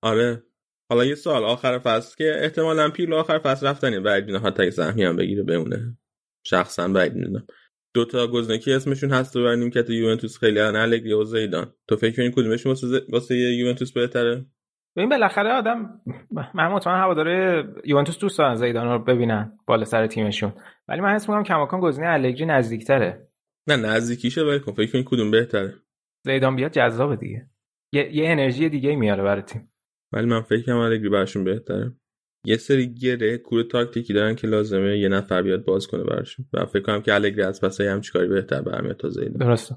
[0.03, 0.43] آره.
[0.91, 1.45] حالا یه سوال.
[1.45, 5.99] آخر فصل که احتمالا پیرلو آخر فصل رفتنی بعد حتی اگه سهمی هم بگیره بمونه.
[6.47, 7.47] شخصا می‌دونم.
[7.95, 11.75] دو تا گزینه اسمشون هست رو بر نیمکت یوونتوس خیلی الگری و زیدان.
[11.89, 12.77] تو فکر کنی کدومشون
[13.09, 14.47] واسه یوونتوس بهتره؟
[14.97, 16.01] ببین بالاخره آدم
[16.55, 20.53] من مطمئن هواداره یوونتوس دوست دارن زیدان رو ببینن بالا سر تیمشون.
[20.89, 23.29] ولی من حس می‌کنم کماکان گزینه الگری نزدیکتره.
[23.69, 25.75] نه نزدیکیشه ولی کن فکر کنی کدوم بهتره.
[26.25, 27.47] زیدان بیاد جذابه دیگه.
[27.93, 29.73] یه, یه انرژی دیگه میاره برای تیم.
[30.13, 31.93] ولی من فکر کنم الگری براشون بهتره.
[32.47, 36.47] یه سری گره کور تاکتیکی دارن که لازمه یه نفر بیاد باز کنه براشون.
[36.53, 39.49] و فکر کنم که الگری از پس هم چیکاری بهتر برمیاد تا زیدان.
[39.49, 39.77] درسته.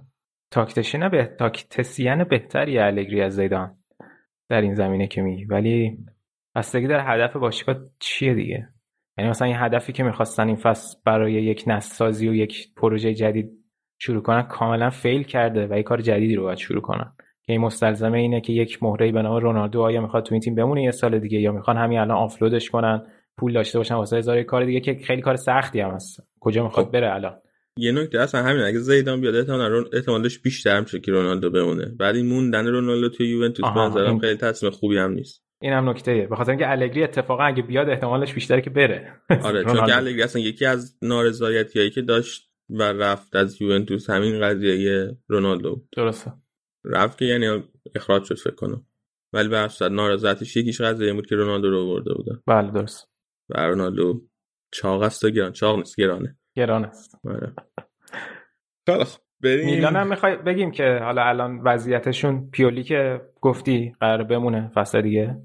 [0.51, 3.76] تاکتشین به تاکتسین بهتری الگری از زیدان.
[4.49, 5.45] در این زمینه که میگی.
[5.45, 5.97] ولی
[6.55, 8.67] بستگی در هدف باشگاه چیه دیگه؟
[9.17, 13.51] یعنی مثلا این هدفی که می‌خواستن این فصل برای یک نسازی و یک پروژه جدید
[13.99, 17.13] شروع کنن کاملا فیل کرده و یه کار جدیدی رو باید شروع کنن.
[17.43, 20.55] که این مستلزمه اینه که یک مهره به نام رونالدو آیا می‌خواد تو این تیم
[20.55, 23.01] بمونه یه سال دیگه یا می‌خوان همین الان آفلودش کنن
[23.37, 26.27] پول داشته باشن واسه هزار کار دیگه که خیلی کار سختی هم هست.
[26.39, 26.91] کجا می‌خواد خب.
[26.91, 27.35] بره الان؟
[27.78, 31.86] یه نکته اصلا همین اگه زیدان بیاد احتمالاً رون- احتمالش بیشتر میشه که رونالدو بمونه.
[31.99, 35.43] بعد این موندن رونالدو توی یوونتوس به نظرم خیلی تصمیم خوبی هم نیست.
[35.61, 39.13] این هم نکته به خاطر اینکه الگری اتفاقا اگه بیاد احتمالش بیشتره که بره.
[39.43, 39.86] آره چون.
[39.86, 45.84] که الگری اصلا یکی از نارضایتیایی که داشت و رفت از یوونتوس همین قضیه رونالدو.
[45.97, 46.34] درسته.
[46.86, 47.63] رفت که یعنی
[47.95, 48.86] اخراج شد فکر کنم.
[49.34, 52.41] ولی به صورت نارضایتیش یکیش قضیه بود که رونالدو رو برده بودن.
[52.47, 53.09] بله درست.
[53.49, 54.21] و رونالدو
[54.73, 55.51] چاق است و گران.
[55.51, 56.38] چاق نیست گرانه.
[56.58, 57.20] گران است.
[57.26, 57.53] آره.
[58.86, 59.66] خیلی خب بریم.
[59.66, 65.36] میلان هم می‌خوای بگیم که حالا الان وضعیتشون پیولی که گفتی قرار بمونه فصل دیگه.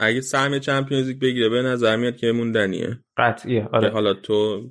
[0.00, 2.98] اگه سهم چمپیونز لیگ بگیره به نظر میاد که موندنیه.
[3.16, 3.90] قطعیه آره.
[3.90, 4.62] حالا تو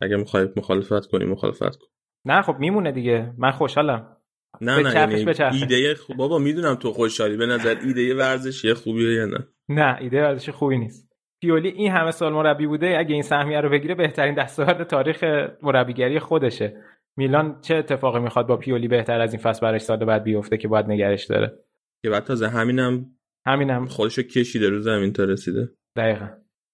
[0.00, 1.86] اگه می‌خوای مخالفت کنی مخالفت کن.
[2.24, 3.32] نه خب میمونه دیگه.
[3.38, 4.16] من خوشحالم.
[4.60, 5.60] نه به نه یعنی.
[5.60, 7.36] ایده خوب بابا می‌دونم تو خوشحالی.
[7.36, 9.48] به نظر ایده ورزشی خوبیه یا نه.
[9.68, 11.11] نه ایده ورزش خوبی نیست.
[11.42, 15.24] پیولی این همه سال مربی بوده اگه این سهمیه رو بگیره بهترین دستاورد تاریخ
[15.62, 16.76] مربیگری خودشه.
[17.16, 20.68] میلان چه اتفاقی می‌خواد با پیولی بهتر از این فصل براش سال بعد بیفته که
[20.68, 21.58] باید نگرش داره؟
[22.02, 23.06] که بعد تازه همینم
[23.46, 23.86] همینم.
[23.86, 25.68] خودشو کشیده رو زمین تا رسیده.
[25.96, 26.28] دقیقا.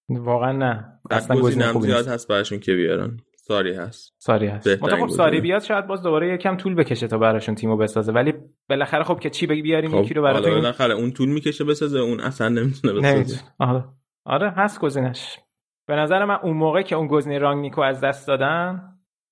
[0.09, 0.99] واقعا نه.
[1.11, 3.17] اصلا گزینه زیاد هست براشون که بیارن.
[3.35, 4.13] ساری هست.
[4.17, 4.75] ساری هست.
[4.75, 5.41] خب ساری.
[5.41, 8.11] بیاد شاید باز دوباره یکم طول بکشه تا براشون تیمو بسازه.
[8.11, 8.33] ولی
[8.69, 11.99] بالاخره خب که چی بگی بیاریم یکی رو خب براتون بالاخره اون طول می‌کشه بسازه
[11.99, 13.41] اون اصلا نمی‌تونه بسازه.
[13.59, 13.83] آره.
[14.29, 15.39] آره هست گزینش.
[15.87, 18.81] به نظر من اون موقع که اون گزینه رانگنیکو از دست دادن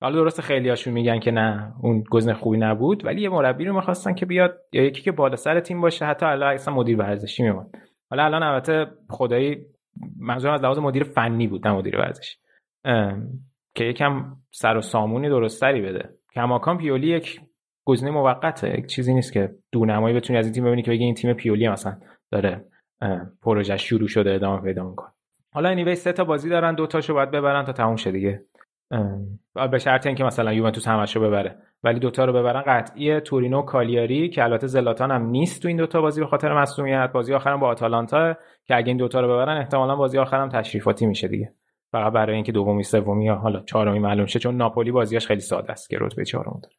[0.02, 3.76] حالا درست خیلی هاشون میگن که نه اون گزینه خوبی نبود ولی یه مربی رو
[3.76, 7.43] می‌خواستن که بیاد یا یکی که بالا سر تیم باشه حتی الان اصلا مدیر ورزشی
[7.43, 7.70] میمون.
[8.10, 9.58] حالا الان البته خدایی
[10.20, 12.38] منظورم از لحاظ مدیر فنی بود نه مدیر ورزشی.
[13.76, 16.10] که یکم سر و سامونی درستری بده.
[16.36, 17.41] کماکان پیولی یک
[17.86, 21.16] گزینه موقته یک چیزی نیست که دونمایی بتونی از این تیم ببینی که بگی این
[21.16, 21.98] تیم پیولی مثلا
[22.32, 22.66] داره
[23.41, 25.10] پروژه شروع شده ادامه پیدا می‌کنه.
[25.54, 28.45] حالا انیوی سه تا بازی دارن دو تاشو باید ببرن تا تموم شه دیگه.
[29.72, 31.58] به شرط اینکه مثلا یوونتوس همشو ببره.
[31.84, 36.02] ولی دوتا رو ببرن قطعیه تورینو کالیاری که البته زلاتان هم نیست تو این دوتا
[36.02, 37.12] بازی به خاطر مصونیت.
[37.12, 38.34] بازی آخرم با آتالانتا
[38.66, 41.54] که اگه این دوتا رو ببرن احتمالا بازی آخرم تشریفاتی میشه دیگه.
[41.91, 45.72] فقط برای اینکه دومی سومی یا حالا چهارمی معلوم شه چون ناپولی بازیاش خیلی ساده
[45.72, 46.76] است که رتبه چهارم داره.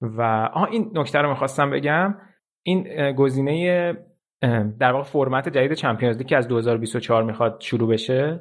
[0.00, 2.14] و آها این نکته رو می‌خواستم بگم.
[2.62, 3.96] این گزینه
[4.78, 8.40] در واقع فرمت جدید چمپیونز لیگ که از 2024 می‌خواد شروع بشه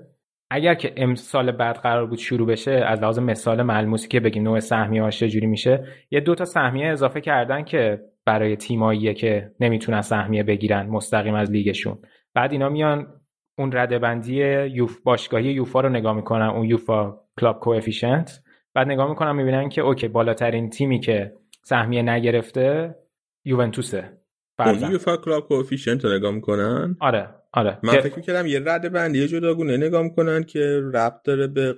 [0.52, 4.60] اگر که امسال بعد قرار بود شروع بشه از لحاظ مثال ملموسی که بگیم نوع
[4.60, 10.02] سهمیه هاش چجوری میشه یه دو تا سهمیه اضافه کردن که برای تیماییه که نمی‌تونن
[10.02, 11.97] سهمیه بگیرن مستقیم از لیگشون.
[12.34, 13.08] بعد اینا میان
[13.58, 14.36] اون رده بندی
[14.66, 18.40] یوف باشگاهی یوفا رو نگاه می‌کنن اون UEFA club coefficient.
[18.74, 21.34] بعد نگاه می‌کنن می‌بینن که okay بالاترین تیمی که
[21.64, 22.95] سهمیه نگرفته
[23.45, 24.19] یوونتوسه.
[24.68, 24.91] اون.
[24.92, 27.80] UEFA club coefficient رو نگاه می‌کنن؟ آره آره.
[27.84, 31.76] من فکر می‌کردم یه رد بندی جداگونه نگاه می‌کنن که ربط داره به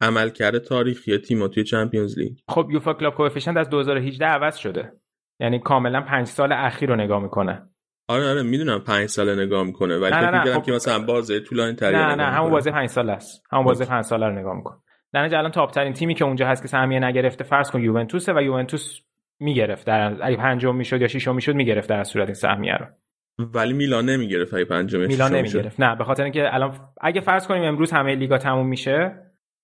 [0.00, 2.36] عملکرد تاریخی تیما توی Champions League.
[2.48, 4.92] خب UEFA club coefficient از 2018 عوض شده.
[5.40, 7.62] یعنی کاملا پنج سال اخیر رو نگاه می‌کنه.
[8.08, 11.74] آره آره می‌دونم پنج ساله نگاه می‌کنه ولی فکر می‌کردم خب- که مثلا بازه طولانی
[11.74, 13.46] تری نه نه همون بازی پنج سال است.
[13.52, 14.76] همون بازی پنج ساله رو نگاه میکن
[15.12, 18.42] در الان تاپ ترین تیمی که اونجا هست که سهمیه نگرفته فرض کن یوونتوسه و
[18.42, 19.00] یوونتوس
[19.40, 19.86] می‌گرفت.
[19.86, 22.86] در اگه پنجم می‌شد یا ششم می‌شد می‌گرفت در صورت این سهمیه رو.
[23.38, 25.34] ولی میلان نمی‌گرفت اگه پنجم میلان.
[25.34, 25.80] نمی‌گرفت.
[25.80, 29.16] نه به خاطر اینکه الان اگه فرض کنیم امروز همه لیگا تموم میشه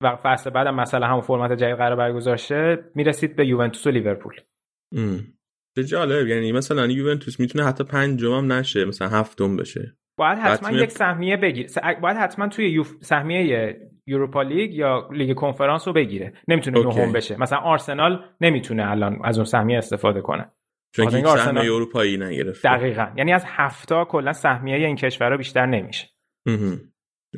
[0.02, 4.34] و فصل بعدم مثلا همون فرمت جدید قرار برگزار شه می‌رسید به یوونتوس و لیورپول.
[5.76, 6.26] چه جالب.
[6.26, 9.96] یعنی مثلا یوونتوس می‌تونه حتی پنجم هم نشه مثلا هفتم بشه.
[10.18, 12.94] باید حتما یک سهمیه بگیره س- باید حتما توی یوف...
[13.00, 13.76] سهمیه
[14.06, 16.32] یوروپا لیگ یا لیگ کنفرانس رو بگیره.
[16.48, 16.80] نمی‌تونه.
[16.80, 17.40] نهم بشه.
[17.40, 20.50] مثلا آرسنال نمی‌تونه الان از اون سهمیه استفاده کنه.
[20.92, 23.06] چون هیچ آرسنال- اروپایی نگرفت دقیقا.
[23.16, 26.08] یعنی از هفتا کلا سهمیه این کشورها بیشتر نمیشه.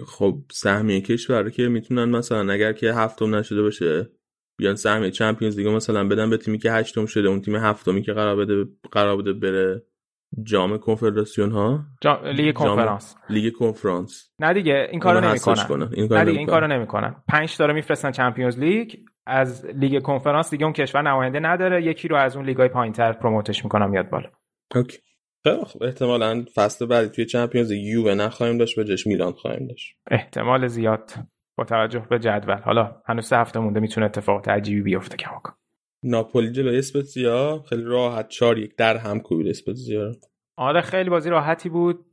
[0.06, 4.10] خب سهمیه کشور که می‌تونن مثلا اگر که هفتم نشده باشه
[4.58, 8.02] بیان سهمیه Champions League رو مثلا بدن به تیمی که هشتم شده اون تیم هفتمی
[8.02, 9.82] که قرار بده قرار بوده بره.
[10.42, 12.20] جام کنفدراسیون ها جا...
[12.24, 13.16] لیگ جام- کنفرانس.
[13.30, 14.30] لیگ کنفرانس.
[14.38, 15.64] نه دیگه این کارو نمی‌کنن.
[15.68, 15.88] کنن.
[15.92, 17.04] این نه کارو دیگه این کارو نمی‌کنن.
[17.04, 18.94] نمی‌کنن پنج تا رو میفرستن Champions League.
[19.26, 21.82] از لیگ کنفرانس دیگه اون کشور نماینده نداره.
[21.84, 24.28] یکی رو از اون لیگای پایینتر promote ش می‌کنم میاد بالا.
[24.74, 24.98] okay.
[25.44, 29.96] خیلی خب احتمالاً فصل بعدی توی Champions یووه نخواهیم داشت به جاش میلان خواهیم داشت.
[30.10, 31.10] احتمال زیاد.
[31.58, 32.58] با توجه به جدول.
[32.58, 35.54] حالا هنوز سه هفته مونده می‌تونه اتفاقات عجیبی بیفته کماکان.
[36.02, 40.12] ناپولی جلوی اسپتزیا؟ خیلی راحت 4 یک در هم کوبید اسپتزیا.
[40.56, 42.04] آره خیلی بازی راحتی بود.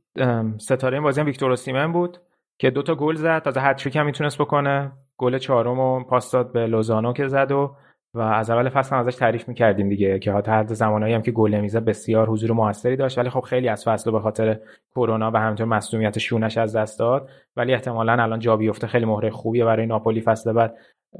[0.58, 2.18] ستاره این بازی هم ویکتور اوسیمن بود
[2.58, 3.42] که دوتا گل زد.
[3.42, 4.92] تازه هتریک هم می‌تونست بکنه.
[5.16, 7.76] گل چهارم رو پاس داد به لوزانو که زد و
[8.14, 11.30] و از اول فصل هم ازش تعریف می‌کردیم دیگه که حتی حد زمانایی هم که
[11.30, 13.18] گل نمی‌زد بسیار حضور موثری داشت.
[13.18, 14.60] ولی خب خیلی از فصل به خاطر
[14.94, 17.28] کرونا و همینطور مصونیت شونش از دست داد.
[17.56, 18.86] ولی احتمالا الان جا بیفته.
[18.86, 20.76] خیلی مهره خوبیه برای ناپولی فصل بعد.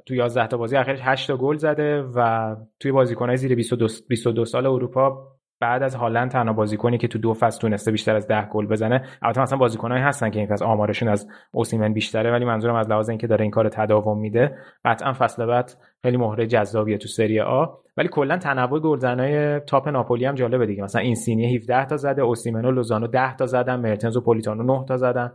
[0.06, 4.44] تو 11 تا بازی اخیرش 8 تا گل زده و توی بازیکن‌های زیر 22 22
[4.44, 8.48] سال اروپا بعد از هالند تنها بازیکنی که تو دو فصل تونسته بیشتر از 10
[8.48, 9.04] گل بزنه.
[9.22, 13.08] البته مثلا بازیکنایی هستن که این فصل آمارشون از اوسیمن بیشتره ولی منظورم از لحاظ
[13.08, 15.72] اینکه داره این کار تداوم میده قطعا فصل بعد
[16.02, 17.66] خیلی مهره جذابیه تو سری آ.
[17.96, 20.82] ولی کلا تنوع گلزنای تاپ ناپولی هم جالبه دیگه.
[20.82, 24.62] مثلا این سینی 17 تا زده اوسیمن و لوزانو 10 تا زدن مرتنز و پولیتانو
[24.62, 25.32] 9 تا زدن.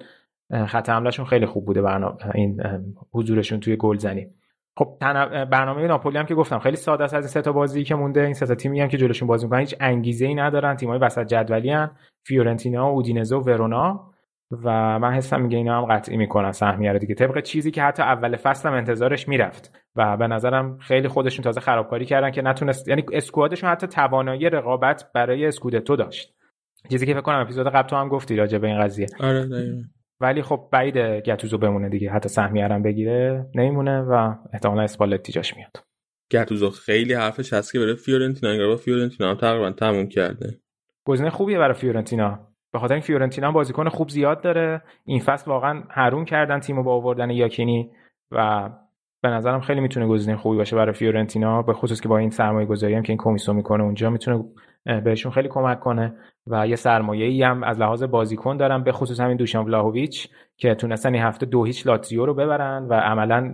[0.68, 2.62] خط حملهشون خیلی خوب بوده برنامه این
[3.14, 4.28] حضورشون توی گلزنی.
[4.78, 4.98] خب
[5.52, 8.22] برنامه ناپولی هم که گفتم خیلی ساده است از این سه تا بازی که مونده.
[8.22, 10.76] این سه تا تیمی هم که جلوشون بازی می‌کنن هیچ انگیزه ای ندارن.
[10.76, 11.92] تیمای وسط جدولی ان
[12.28, 14.12] فیورنتینا اودینزه و ورونا.
[14.64, 17.16] و من حسم میگه اینا هم قطعی می‌کنن سهمیه رو دیگه.
[17.16, 19.80] طبق چیزی که حتی اول فصلم انتظارش می‌رفت.
[19.96, 25.06] و به نظرم خیلی خودشون تازه خرابکاری کردن که نتونست یعنی اسکوادشون حتی توانایی رقابت
[25.14, 26.34] برای اسکودتو داشت.
[26.90, 29.08] چیزی که فکر کنم اپیزود قبل تو هم گفتی راجع به این قضیه.
[29.20, 29.82] آره دقیقا.
[30.22, 32.12] ولی خب بعید گتوزو بمونه دیگه.
[32.12, 35.84] حتی سهمیه هم بگیره نمیمونه و احتمالا اسپالتی جاش میاد.
[36.32, 40.58] گتوزو خیلی حرفش هست که بره فیورنتینا انگار با فیورنتینا هم تقریبا تموم کرده.
[41.06, 42.40] گزینه خوبیه برای فیورنتینا.
[42.74, 44.82] به خاطر این فیورنتینا بازیکن خوب زیاد داره.
[45.06, 47.92] این فصل واقعا حروم کردن تیمو با آوردن یاکینی
[48.32, 48.70] و
[49.22, 52.68] به نظرم خیلی می‌تونه گزینه خوبی باشه برای فیورنتینا به خصوص که با این سرمایه
[52.68, 54.44] گذاری هم که این کومیسو می‌کنه اونجا می‌تونه
[54.86, 56.14] بهشون خیلی کمک کنه.
[56.48, 60.76] و یه سرمایه ای هم از لحاظ بازیکن دارم به خصوص همین دوشان ولاهویچ که
[60.76, 63.54] تونستن این هفته دو هیچ لاتزیو رو ببرن و عملا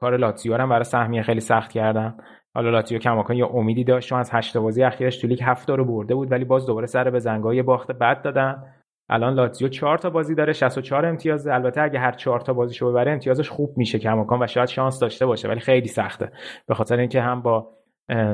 [0.00, 2.16] کار لاتزیو هم برای سهمیه خیلی سخت کردن.
[2.54, 5.84] حالا لاتزیو کماکان یه امیدی داشت چون از هشت بازی اخیرش تو لیگ هفت رو
[5.84, 8.62] برده بود ولی باز دوباره سر به زنگای باخت بد دادن.
[9.08, 11.46] الان لاتزیو 4 تا بازی داره 64 امتیاز.
[11.46, 15.26] البته اگه هر 4 تا بازیشو ببره امتیازش خوب میشه کماکان و شاید شانس داشته
[15.26, 16.32] باشه ولی خیلی سخته.
[16.66, 17.70] به خاطر اینکه هم با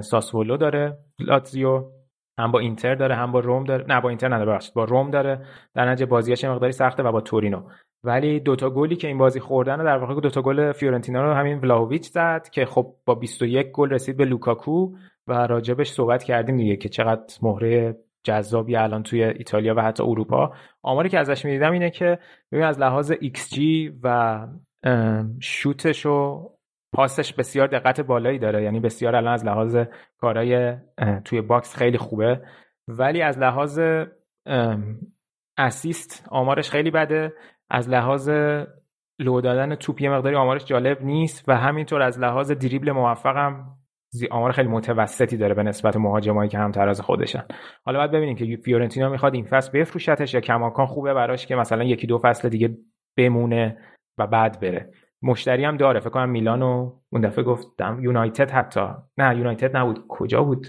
[0.00, 1.84] ساسولو داره لاتزیو.
[2.38, 3.84] هم با اینتر داره هم با روم داره.
[3.88, 4.74] نه با اینتر نداره ببخشید.
[4.74, 5.46] با روم داره.
[5.74, 7.62] در نتیجه بازیش مقداری سخته و با تورینو.
[8.04, 12.08] ولی دوتا گلی که این بازی خوردن در واقع دوتا گل فیورنتینا رو همین ولاویچ
[12.08, 14.92] زد که خب با 21 گل رسید به لوکاکو
[15.26, 20.52] و راجبش صحبت کردیم دیگه که چقدر مهره جذابی الان توی ایتالیا و حتی اروپا.
[20.82, 22.18] آماری که ازش می‌دیدم اینه که
[22.52, 23.60] ببین از لحاظ XG
[24.02, 24.38] و
[25.40, 26.48] شوتش و
[26.92, 28.62] پاسش بسیار دقت بالایی داره.
[28.62, 29.76] یعنی بسیار الان از لحاظ
[30.18, 30.76] کارهای
[31.24, 32.40] توی box خیلی خوبه.
[32.88, 33.80] ولی از لحاظ
[35.58, 37.32] assist آمارش خیلی بده.
[37.70, 38.30] از لحاظ
[39.18, 43.66] لو دادن توپ یه مقداری آمارش جالب نیست و همینطور از لحاظ دریبل موفقم
[44.30, 47.44] آمار خیلی متوسطی داره به نسبت مهاجمایی که هم تراز خودشن.
[47.84, 51.84] حالا باید ببینیم که فیورنتینا می‌خواد این فصل بفروشتش یا کماکان خوبه براش که مثلا
[51.84, 52.76] یکی دو فصل دیگه
[53.18, 53.78] بمونه
[54.18, 54.90] و بعد بره.
[55.22, 56.00] مشتری هم داره.
[56.00, 58.86] فکر کنم میلان و اون دفعه گفتم یونایتد حتی.
[59.18, 60.04] نه یونایتد نبود.
[60.08, 60.66] کجا بود؟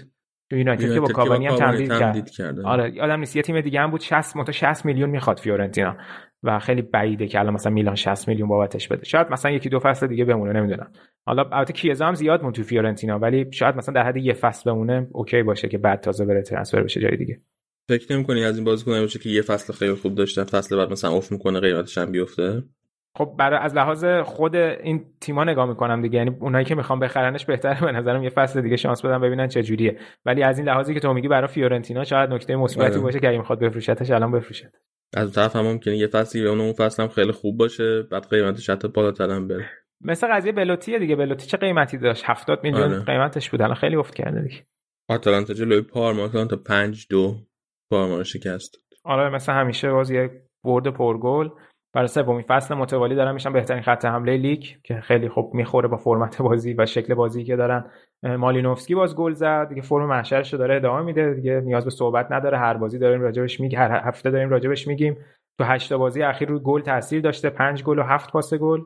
[0.52, 2.60] یونایتد که با کاوانی هم تمدید کرد.
[2.60, 3.36] آره یادم نیست.
[3.36, 4.00] یه تیم دیگه هم بود.
[4.00, 5.96] 60 متا 60 میلیون می‌خواد فیورنتینا.
[6.42, 9.04] و خیلی بعیده که الان مثلا میلان 60 میلیون بابتش بده.
[9.04, 10.92] شاید مثلا یکی دو فصل دیگه بمونه نمی‌دونم.
[11.26, 14.70] حالا البته کیزا هم زیاد موند تو فیورنتینا ولی شاید مثلا در حد یه فصل
[14.70, 17.40] بمونه okay باشه که بعد تازه بره transfer بشه جای دیگه.
[17.88, 21.10] فکر نمی‌کنی از این بازیکن باشه که یه فصل خیلی خوب داشته فصل بعد مثلا
[21.10, 22.62] افت می‌کنه قیمتش هم بیفته؟
[23.16, 26.18] خب برای از لحاظ خود این تیما نگاه می‌کنم دیگه.
[26.18, 28.22] یعنی اونایی که می‌خوام بخرنش بهتره به نظرم.
[28.22, 31.28] یه فصل دیگه شانس بدم ببینن چه جوریه ولی از این لحاظی که تو میگی
[31.28, 34.72] برای فیورنتینا شاید نکته مثبتی باشه که اگه می‌خواد بفروشتش الان بفروشه.
[35.16, 38.70] از طرف هم ممکنه یه فصلی به اون فصل هم خیلی خوب باشه بعد قیمتش
[38.70, 39.64] حتی بالاتر هم بره.
[40.00, 41.16] مثل قضیه بلوتیه دیگه.
[41.16, 43.04] بلوتی چه قیمتی داشت؟ 70 میلیون آره.
[43.04, 43.62] قیمتش بود.
[43.62, 44.66] الان خیلی افت کرده دیگه.
[45.10, 47.36] آتالانتا جلوی پارما آتالانتا 5 2
[47.90, 50.30] پارما شکست آره مثل همیشه باز یه
[50.64, 51.48] برد پرگل.
[51.94, 55.96] برای سومین فصل متوالی دارن میشن بهترین خط حمله لیگ که خیلی خوب می‌خوره با
[55.96, 57.84] فرمت بازی و شکل بازی که دارن.
[58.22, 59.68] مالینوفسکی باز گل زد.
[59.68, 61.34] دیگه فرم محشرش رو داره ادامه میده.
[61.34, 62.58] دیگه نیاز به صحبت نداره.
[62.58, 63.78] هر بازی داریم راجبش میگیم.
[63.78, 65.16] هر هفته داریم راجبش میگیم.
[65.58, 67.50] تو هشت بازی اخیر رو گل تاثیر داشته.
[67.50, 68.80] پنج گل و هفت پاس گل.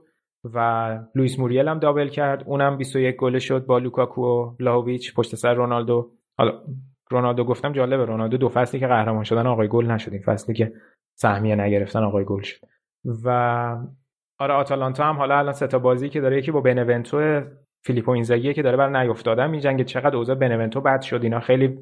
[0.54, 2.42] و لوئیس موریل هم double کرد.
[2.46, 6.10] اونم 21 گل شد با لوکاکو و ولاویچ پشت سر رونالدو.
[6.38, 6.62] حالا
[7.10, 8.04] رونالدو گفتم جالبه.
[8.04, 10.12] رونالدو دو فصلی که قهرمان شدن آقای گل نشد.
[10.12, 10.72] این فصلی که
[11.14, 12.66] سهمیه نگرفتن آقای گل شد.
[13.04, 13.28] و
[14.38, 17.42] آره آتالانتا هم حالا الان سه تا بازی که داره یکی با بنونتو
[17.84, 21.78] فیلیپو اینزاگی که داره بر نیافتادن میجنگه چقدر اوضاع بنونتو بد شد اینا خیلی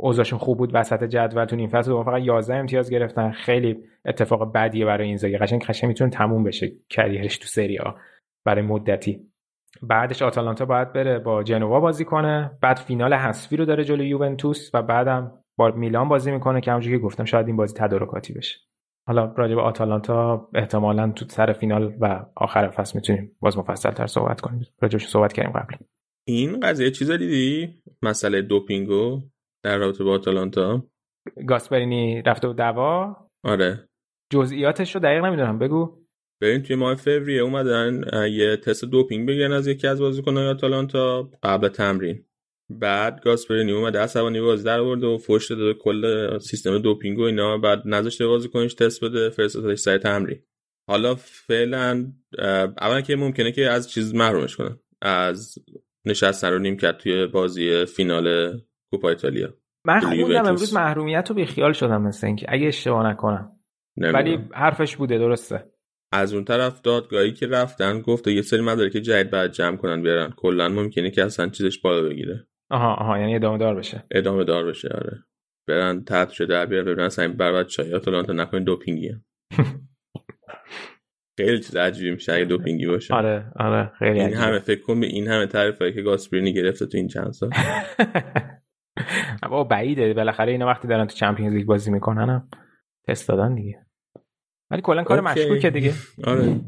[0.00, 4.86] اوضاعشون خوب بود وسط جدول تو این فصل فقط 11 امتیاز گرفتن خیلی اتفاق بدیه
[4.86, 7.96] برای اینزاگی قشنگ قشنگ می‌تونه تموم بشه کریرش تو سری ها
[8.44, 9.30] برای مدتی.
[9.82, 14.70] بعدش آتالانتا باید بره با جنوا بازی کنه بعد فینال حذفی رو داره جلوی یوونتوس
[14.74, 18.58] و بعدم با میلان بازی می‌کنه که همونجوری که گفتم شاید این بازی تدارکاتی بشه.
[19.10, 24.06] حالا راجع به آتالانتا احتمالا تو سر فینال و آخر فصل می‌تونیم باز مفصل تر
[24.06, 24.66] صحبت کنیم.
[24.82, 25.74] راجعش صحبت کردیم قبل.
[26.28, 29.20] این قضیه چیز دیدی؟ مسئله دوپینگو
[29.64, 30.82] در رابطه با آتالانتا.
[31.48, 33.16] گاسپرینی رفته و دعوا.
[33.44, 33.88] آره.
[34.32, 35.58] جزئیاتش رو دقیق نمی‌دونم.
[35.58, 35.98] بگو.
[36.42, 41.68] ببین توی ماه فوریه اومدن یه تست دوپینگ بگیرن از یکی از بازیکنان آتالانتا قبل
[41.68, 42.24] تمرین.
[42.70, 47.58] بعد گاسپرینی اومده عصبانی بازی در آورده و فوش داده کل سیستم دوپینگ و اینا.
[47.58, 50.42] بعد نذاشته بازی کنش تست بده فرستادش سر تمرین
[50.88, 52.12] حالا فعلا
[52.80, 55.58] اولا که ممکنه که از چیز محرومش کنن از
[56.06, 58.58] نشستن رو نیم کرد توی بازی فینال
[58.92, 59.54] کوپا ایتالیا.
[59.86, 63.52] من خوندم امروز محرومیت رو بیخیال شدم مثل اینکه اگه اشتباه نکنم.
[63.96, 65.64] ولی حرفش بوده درسته.
[66.12, 70.30] از اون طرف دادگاهی که رفتن گفت یه سری مدارک جدید بعد جمع کنن بیارن
[70.36, 72.46] کلا ممکنه که اصلا چیزش بالا بگیره.
[72.70, 74.04] آها آها یعنی ادامه دار بشه.
[74.10, 75.24] ادامه دار بشه آره.
[75.68, 77.96] برن تحت شده در بیارن ببینن اصلا بر بچه‌ها.
[77.96, 79.10] آتالانتا نکنین دوپینگی
[81.38, 83.14] خیلی چیز عجیبی میشه اگه دوپینگی باشه.
[83.14, 84.34] آره آره خیلی این.
[84.34, 87.50] همه فکر کن به این همه تعریفایی که گاسپرینی گرفته تو این چند سال.
[89.42, 92.48] بابا بعیده بالاخره اینا وقتی دارن تو چمپیونز لیگ بازی می‌کنن هم
[93.08, 93.86] تست دادن دیگه.
[94.70, 95.20] ولی کلا کار.
[95.20, 95.92] مشکوکه دیگه.
[96.24, 96.60] آره.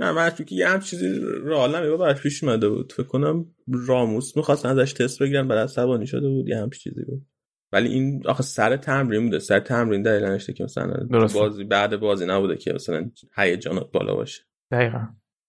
[0.00, 2.92] نه مشکوکی یه هم چیزی رئال یه بار پیش اومده بود.
[2.92, 3.46] فکر کنم
[3.86, 6.48] راموس می‌خواستن ازش تست بگیرن بعد عصبانی شده بود.
[6.48, 7.26] یه هم چیزی بود.
[7.72, 9.38] ولی این آخه سر تمرین بوده.
[9.38, 11.38] سر تمرین دلیل نشته که مثلا درسته.
[11.38, 14.42] بازی بعد بازی نبوده که مثلا هیجانات بالا باشه.
[14.72, 15.06] دقیقا.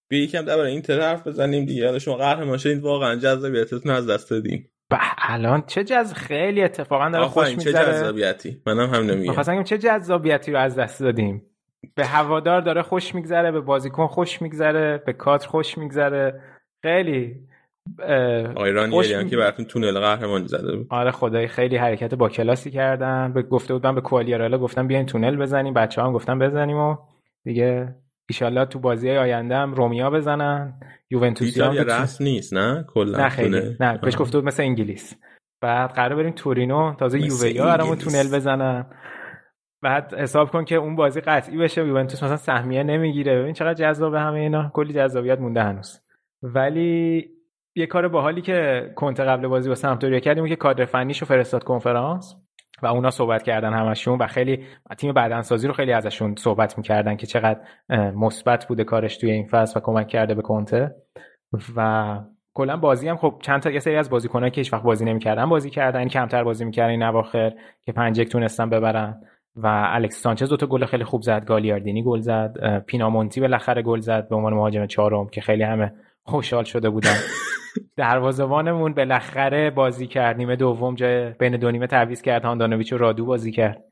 [0.10, 1.86] بیا یکم درباره این حرف بزنیم دیگه.
[1.86, 4.68] حالا شما قهرمان شدید واقعا جذابیتتون از دست دادین.
[4.90, 7.94] به الان چه جز خیلی اتفاقا داره خوش آفرین چه میگذره.
[7.94, 8.62] جذابیتی.
[8.66, 9.30] منم هم نمیگم.
[9.30, 11.42] می‌خواستم چه جذابیتی رو از دست دادیم.
[11.96, 16.42] به هوادار داره خوش میگذره به بازیکن خوش میگذره به کادر خوش میگذره.
[16.82, 17.36] خیلی
[18.56, 20.88] آیران می- که براتون تونل قهرمانی زده بود.
[20.90, 23.34] آره خدای خیلی حرکت با کلاسی کردن.
[23.34, 25.74] به گفته بودم به کوالیارالا گفتم بیاین تونل بزنیم.
[25.74, 26.96] بچه هم گفتم بزنیم و
[27.44, 27.96] دیگه
[28.30, 30.74] ایشالله تو بازی های آینده هم رومیا بزنن.
[31.10, 33.78] یوونتوسی هم رسم نیست نه؟ کلا نه خیلی.
[33.80, 34.18] نه بهش.
[34.18, 35.16] گفته بود مثل انگلیس.
[35.62, 38.14] بعد قرار بریم تورینو تازه یوویا برامون انگلیس.
[38.14, 38.86] تونل بزنن.
[39.82, 43.40] بعد حساب کن که اون بازی قطعی بشه یوونتوس مثلا سهمیه نمی‌گیره.
[43.40, 44.72] ببین چقدر جذابه همه اینا.
[44.74, 46.02] کلی جذابیت مونده هنوز.
[46.44, 47.30] ولی
[47.76, 51.64] یه کار باحالی که کنت قبل بازی با سمپدوریا کردیم اون که کادر فنیشو فرستاد
[51.64, 52.36] کنفرانس
[52.82, 54.66] و اونا صحبت کردن همشون و خیلی
[54.98, 57.60] تیم بدنسازی رو خیلی ازشون صحبت می‌کردن که چقدر
[58.16, 60.96] مثبت بوده کارش توی این فصل و کمک کرده به کنته.
[61.76, 62.20] و
[62.54, 65.50] کلا بازی هم خب چند تا یه سری از بازیکنایی که هیچ وقت بازی نمی‌کردن
[65.50, 66.00] بازی کردن.
[66.00, 69.22] این کمتر بازی می‌کردن این که پنج یک تونستن ببرن.
[69.56, 74.00] و الکس سانچز دو تا گل خیلی خوب زد گالیاردینی گل زد پینامونتی بالاخره گل
[74.00, 75.94] زد به عنوان مهاجم چهارم که خیلی همه
[76.24, 77.16] خوشحال شده بودن.
[77.98, 83.26] دروازه‌بانمون بالاخره بازی کرد نیمه دوم جای بین دو نیمه تعویض کرد هاندانویچ و رادو
[83.26, 83.84] بازی کرد.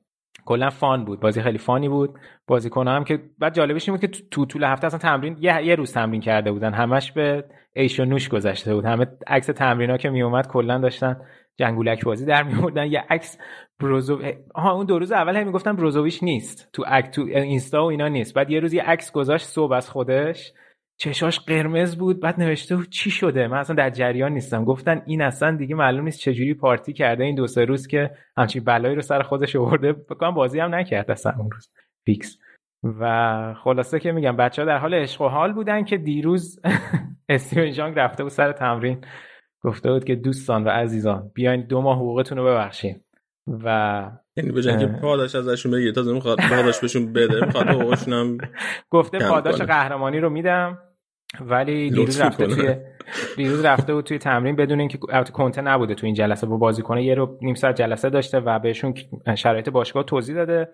[0.45, 2.19] کلا فان بود بازی خیلی فانی بود.
[2.47, 5.75] بازیکن هم که بعد جالبش این بود که تو طول هفته اصلا تمرین یه, یه
[5.75, 6.73] روز تمرین کرده بودن.
[6.73, 8.85] همش به ایش و نوش گذشته بود.
[8.85, 11.21] همه عکس تمرینا که میومد کلا داشتن
[11.59, 13.37] جنگولک بازی در میوردن یه عکس
[13.79, 14.21] بروزو
[14.55, 16.69] آها اون دو روز اول هم می‌گفتن بروزوویچ نیست.
[16.73, 18.33] تو اک تو اینستا و اینا نیست.
[18.33, 20.53] بعد یه روز یه عکس گذاشت صبح از خودش.
[20.97, 22.21] چشاش قرمز بود.
[22.21, 24.65] بعد نوشته بود چی شده؟ من اصلا در جریان نیستم.
[24.65, 28.63] گفتن این اصلا دیگه معلوم نیست چجوری پارتی کرده این دو سه روز که همچین
[28.63, 29.93] بلایی رو سر خودش آورده.
[29.93, 31.69] بکنم بازی هم نکرد اصلا اون روز.
[32.05, 32.37] فیکس.
[32.83, 36.59] و خلاصه که میگم بچه ها در حال عشق و حال بودن که دیروز
[37.29, 39.05] استیون جانگ رفته بود سر تمرین.
[39.63, 42.95] گفته بود که دوستان و عزیزان بیاین دو ماه حقوقتون رو ببخشین
[43.47, 45.01] و یعنی به اه.
[45.01, 48.37] پاداش ازشون بگیره تازه می‌خواد پاداش بهشون بده می‌خواد حقوقشون هم
[48.89, 49.61] گفته پاداش.
[49.61, 50.77] قهرمانی رو میدم
[51.41, 52.47] ولی دیروز رفته.
[52.47, 52.75] توی
[53.37, 57.03] دیروز رفته بود توی تمرین بدون اینکه البته کنته نبوده تو این جلسه با بازیکنه
[57.03, 58.93] یه رو نیم ساعت جلسه داشته و بهشون
[59.35, 60.69] شرایط باشگاه توضیح داده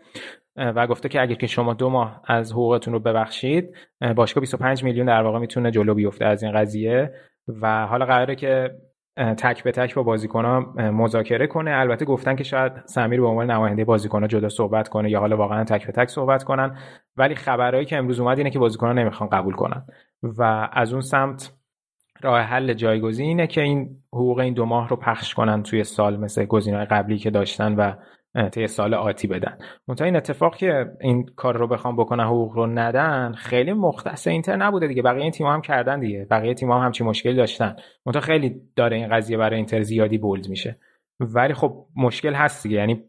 [0.55, 3.73] و گفته که اگر که شما دو ماه از حقوقتون رو ببخشید
[4.15, 7.13] باشگاه 25 میلیون در واقع می‌تونه جلو بیفته از این قضیه
[7.61, 8.75] و حالا قراره که
[9.17, 11.71] تک به تک با بازیکن‌ها مذاکره کنه.
[11.71, 15.63] البته گفتن که شاید سمیر به عنوان نماینده بازیکن‌ها جدا صحبت کنه یا حالا واقعا
[15.63, 16.77] تک به تک صحبت کنن.
[17.17, 19.85] ولی خبرهایی که امروز اومد اینه که بازیکن‌ها نمی‌خوان قبول کنن.
[20.23, 21.53] و از اون سمت
[22.21, 26.17] راه حل جایگزین اینه که این حقوق این دو ماه رو پخش کنن توی سال
[26.17, 27.93] مثل گزینه‌های قبلی که داشتن و
[28.51, 29.57] طی سال آتی بدن.
[29.87, 34.55] منتها این اتفاق که این کار رو بخوام بکنن حقوق رو ندن خیلی مختص اینتر
[34.55, 35.01] نبوده دیگه.
[35.01, 36.27] بقیه این تیم‌ها هم کردن دیگه.
[36.31, 37.75] بقیه تیم‌ها هم همچین مشکلی داشتن.
[38.05, 40.79] منتها خیلی داره این قضیه برای اینتر زیادی بولد میشه.
[41.19, 42.77] ولی خب مشکل هست دیگه.
[42.77, 43.03] یعنی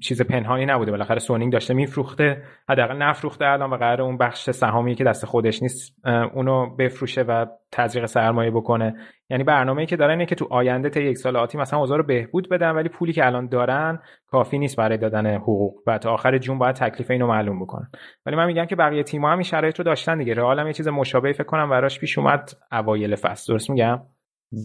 [0.00, 0.90] چیز پنهانی نبوده.
[0.90, 5.62] بالاخره سونینگ داشته میفروخته حداقل نفروخته الان و قرار اون بخش سهامی که دست خودش
[5.62, 8.96] نیست اونو بفروشه و تزریق سرمایه بکنه.
[9.30, 12.04] یعنی برنامه‌ای که دارن اینه که تو آینده تا یک سال آتی مثلا اوضاع رو
[12.04, 16.38] بهبود بدن ولی پولی که الان دارن کافی نیست برای دادن حقوق و تا آخر
[16.38, 17.90] جون باید تکلیف اینو معلوم بکنن.
[18.26, 20.34] ولی من میگم که بقیه تیم‌ها هم این شرایط رو داشتن دیگه.
[20.34, 23.52] رئال هم یه چیز مشابهی فکر کنم براش پیش اومد اوایل فصل.
[23.52, 24.00] درست میگم؟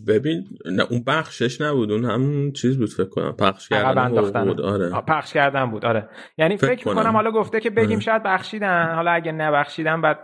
[0.08, 3.32] ببین نه اون بخشش نبود اون همون چیز بود فکر کنم.
[3.32, 4.10] پخش کردن
[4.46, 5.02] بود آره.
[5.02, 6.10] پخش کردن بود آره.
[6.38, 7.16] یعنی فکر, فکر کنم.
[7.16, 8.00] حالا گفته که بگیم آره.
[8.00, 8.96] شاید بخشیدن.
[8.96, 10.20] حالا اگه نبخشیدن بعد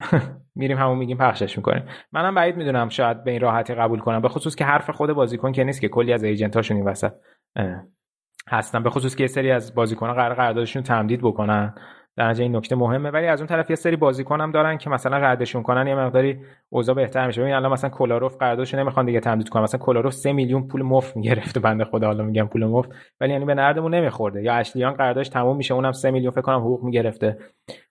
[0.54, 1.84] میریم همون میگیم پخشش می‌کنیم.
[2.12, 4.22] منم بعید می‌دونم شاید به این راحتی قبول کنم.
[4.22, 7.12] به خصوص که حرف خود بازیکن که نیست که کلی از ایجنتاشون این وسط
[8.48, 8.82] هستن.
[8.82, 11.74] به خصوص که یه سری از بازیکن‌ها قرار قراردادشون تمدید بکنن.
[12.16, 13.10] در این نکته مهمه.
[13.10, 16.38] ولی از اون طرف یه سری بازیکن هم دارن که مثلا ردشون کنن یه مقداری
[16.68, 17.40] اوضاع بهتر میشه.
[17.40, 19.62] ببین الان مثلا کولاروف قراردادش نمی‌خوان دیگه تمدید کنن.
[19.62, 22.90] مثلا کولاروف 3 میلیون پول مفت می‌گرفته بنده خدا حالا میگم پول مفت.
[23.20, 24.42] ولی یعنی به نردمون نمیخورده.
[24.42, 27.38] یا اشلیان قراردادش تموم میشه اونم 3 میلیون فکر کنم حقوق می‌گرفته.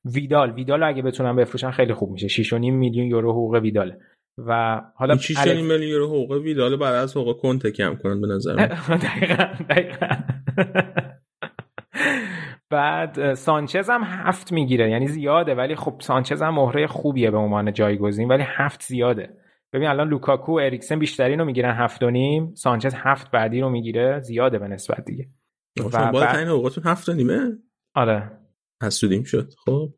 [0.05, 2.43] ویدال ویدال اگه بتونن بفروشن خیلی خوب میشه.
[2.43, 3.93] 6.5 میلیون یورو حقوق ویدال.
[4.47, 8.55] و حالا 6 میلیون یورو حقوق ویدال بعد از حقوق کنته کم کنن به نظر
[8.55, 8.67] من.
[8.97, 10.07] دقیقاً دقیقاً.
[12.71, 14.89] بعد سانچز هم هفت می‌گیره.
[14.89, 19.29] یعنی زیاده ولی خب سانچز هم مهره خوبیه به عنوان جایگزین ولی هفت زیاده.
[19.73, 23.69] ببین الان لوکاکو و اریکسن بیشترین رو می‌گیرن هفت و نیم سانچز هفت بعدی رو
[23.69, 25.27] می‌گیره زیاده به نسبت دیگه.
[25.77, 27.57] شما باید اوقاتون هفت و نیمه؟
[27.95, 28.31] آره.
[28.83, 29.53] حسودیم شد.
[29.65, 29.89] خب.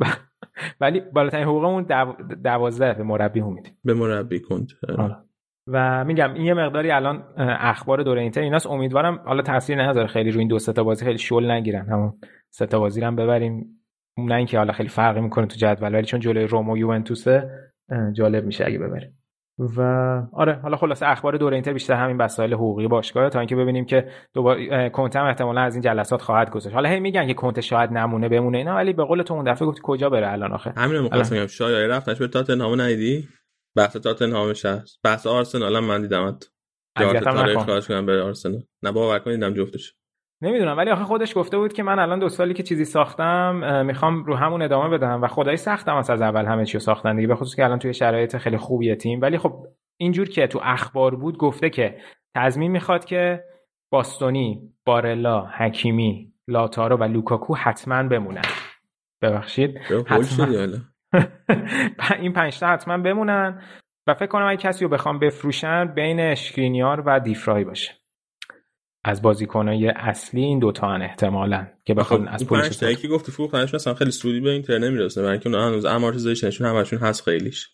[0.80, 2.16] ولی بالاترین حقوقمون دو...
[2.44, 4.68] دوازده به مربی هم میدیم به مربی کند.
[4.98, 5.16] آره.
[5.72, 7.24] و میگم این یه مقداری الان
[7.60, 8.66] اخبار دوره اینتر ایناست.
[8.66, 10.06] امیدوارم حالا تاثیر نذاره.
[10.06, 11.86] خیلی روی این دو تا بازی خیلی شل نگیرن.
[11.86, 12.12] همون
[12.50, 13.66] سه تا بازی هم ببریم.
[14.18, 17.50] نه اینکه حالا خیلی فرقی می‌کنه تو جدول ولی چون جلوی روم و یوونتوسه
[18.12, 19.16] جالب میشه اگه ببریم.
[19.76, 19.82] و
[20.32, 24.08] آره حالا خلاصه اخبار دوره اینتر بیشتر همین مسائل حقوقی باشگاه تا اینکه ببینیم که
[24.34, 27.90] دوباره کنته هم احتمالا از این جلسات خواهد گذاشت حالا هی میگن که کنته شاید
[27.92, 31.00] نمونه بمونه اینا ولی به قول تو اون دفعه گفت کجا بره الان آخه؟ همین
[31.00, 33.28] مقصد میگم شاید رفتش به تاتنهام ندیدی؟
[33.76, 38.62] بحث تاتنهامش هست بحث آرسنال هم من جواب تاریخ خواهش کنم به آرسنال.
[38.82, 39.94] نه باور کنید دیدم جفتش.
[40.42, 44.24] نمی‌دونم ولی آخه خودش گفته بود که من الان دو سالی که چیزی ساختم می‌خوام
[44.24, 47.54] رو همون ادامه بدم و خدای سختم از اول همه چی ساختن دیگه به خصوص
[47.56, 49.20] که الان توی شرایط خیلی خوبیه تیم.
[49.20, 49.66] ولی خب
[50.00, 51.98] اینجور که تو اخبار بود گفته که
[52.36, 53.44] تضمین می‌خواد که
[53.92, 58.42] باستونی بارلا حکیمی لاتارو و لوکاکو حتما بمونن.
[59.22, 59.78] ببخشید.
[60.06, 60.46] حتما.
[62.18, 63.62] این پنج تا حتما بمونن
[64.06, 67.92] و فکر کنم اگه کسی رو بخوام بفروشن بین اشکرینیار و دیفرای باشه.
[69.04, 73.74] از بازیکنای اصلی این دوتا هن احتمالا که بخوان از پولش تا یکی گفت فروختنش
[73.74, 75.22] مثلا خیلی سودی به اینتر نمی‌رسه.
[75.22, 77.68] برای اینکه هنوز امورتیزیشنشون همشون هست خیلیش.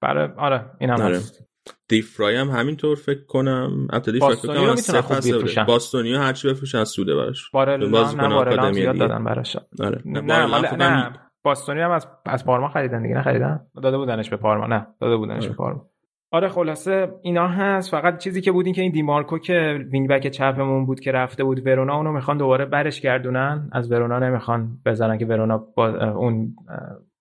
[0.00, 1.16] برای آره این هم آره.
[1.16, 1.44] هست.
[1.88, 3.88] دیفرای هم همینطور فکر کنم.
[3.90, 7.50] البته دیفرای فکر کنم سه فصل باستونی هر چی بفروشن سوده براش.
[7.50, 9.56] بارلا نه بارلا زیاد دادن براش.
[9.80, 10.02] آره.
[10.04, 11.31] نه نه, نه.
[11.44, 15.16] باستونی هم از از پارما خریدن دیگه نه خریدن داده بودنش به پارما نه داده
[15.16, 15.88] بودنش به پارما.
[16.30, 17.90] آره خلاصه اینا هست.
[17.90, 21.44] فقط چیزی که بود این که این دیمارکو که وینگ بک چپمون بود که رفته
[21.44, 23.70] بود ورونا اونو می‌خوان دوباره برش گردونن.
[23.72, 26.54] از ورونا نمی‌خوان بزنن که ورونا با اون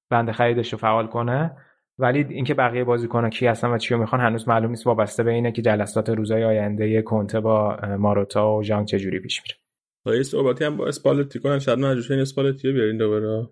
[0.09, 1.57] بند خریدش رو فعال کنه.
[1.97, 4.87] ولی اینکه بقیه بازیکن‌ها کی هستن و چی می‌خوان هنوز معلوم نیست.
[4.87, 9.55] وابسته به اینه که جلسات روزهای آینده کنته با ماروتا و ژانگ چجوری پیش میره.
[10.03, 13.47] خب صحبتی هم با اسپالتی کنن شاید مجبور اسپالتی رو بیارین دوباره.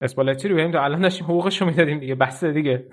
[0.00, 2.14] اسپالتی رو تا الان داشتیم حقوقش رو می‌دادیم دیگه.
[2.14, 2.88] بس دیگه.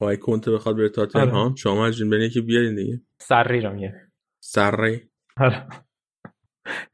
[0.00, 3.00] وای کنته بخواد بره تاتنهام شما مجبورین برین که بیارین دیگه.
[3.18, 3.94] سری رو میگه.
[4.40, 5.00] سری.
[5.36, 5.66] آره.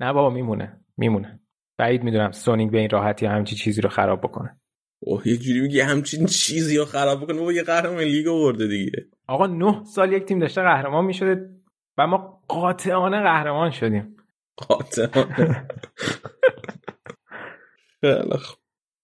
[0.01, 0.81] نه بابا میمونه.
[0.97, 1.41] میمونه.
[1.79, 4.61] بعید می‌دونم سونینگ به این راحتی همچین چیزی رو خراب بکنه.
[5.01, 7.39] اوه یه جوری میگه همچین چیزی رو خراب بکنه.
[7.39, 9.07] بابا یه قهرمان لیگ آورده دیگه.
[9.27, 11.51] آقا نه سال یک تیم داشته قهرمان می‌شده
[11.99, 14.17] و ما قاطعانه قهرمان شدیم.
[14.57, 15.69] قاطعانه.
[18.01, 18.39] خیلی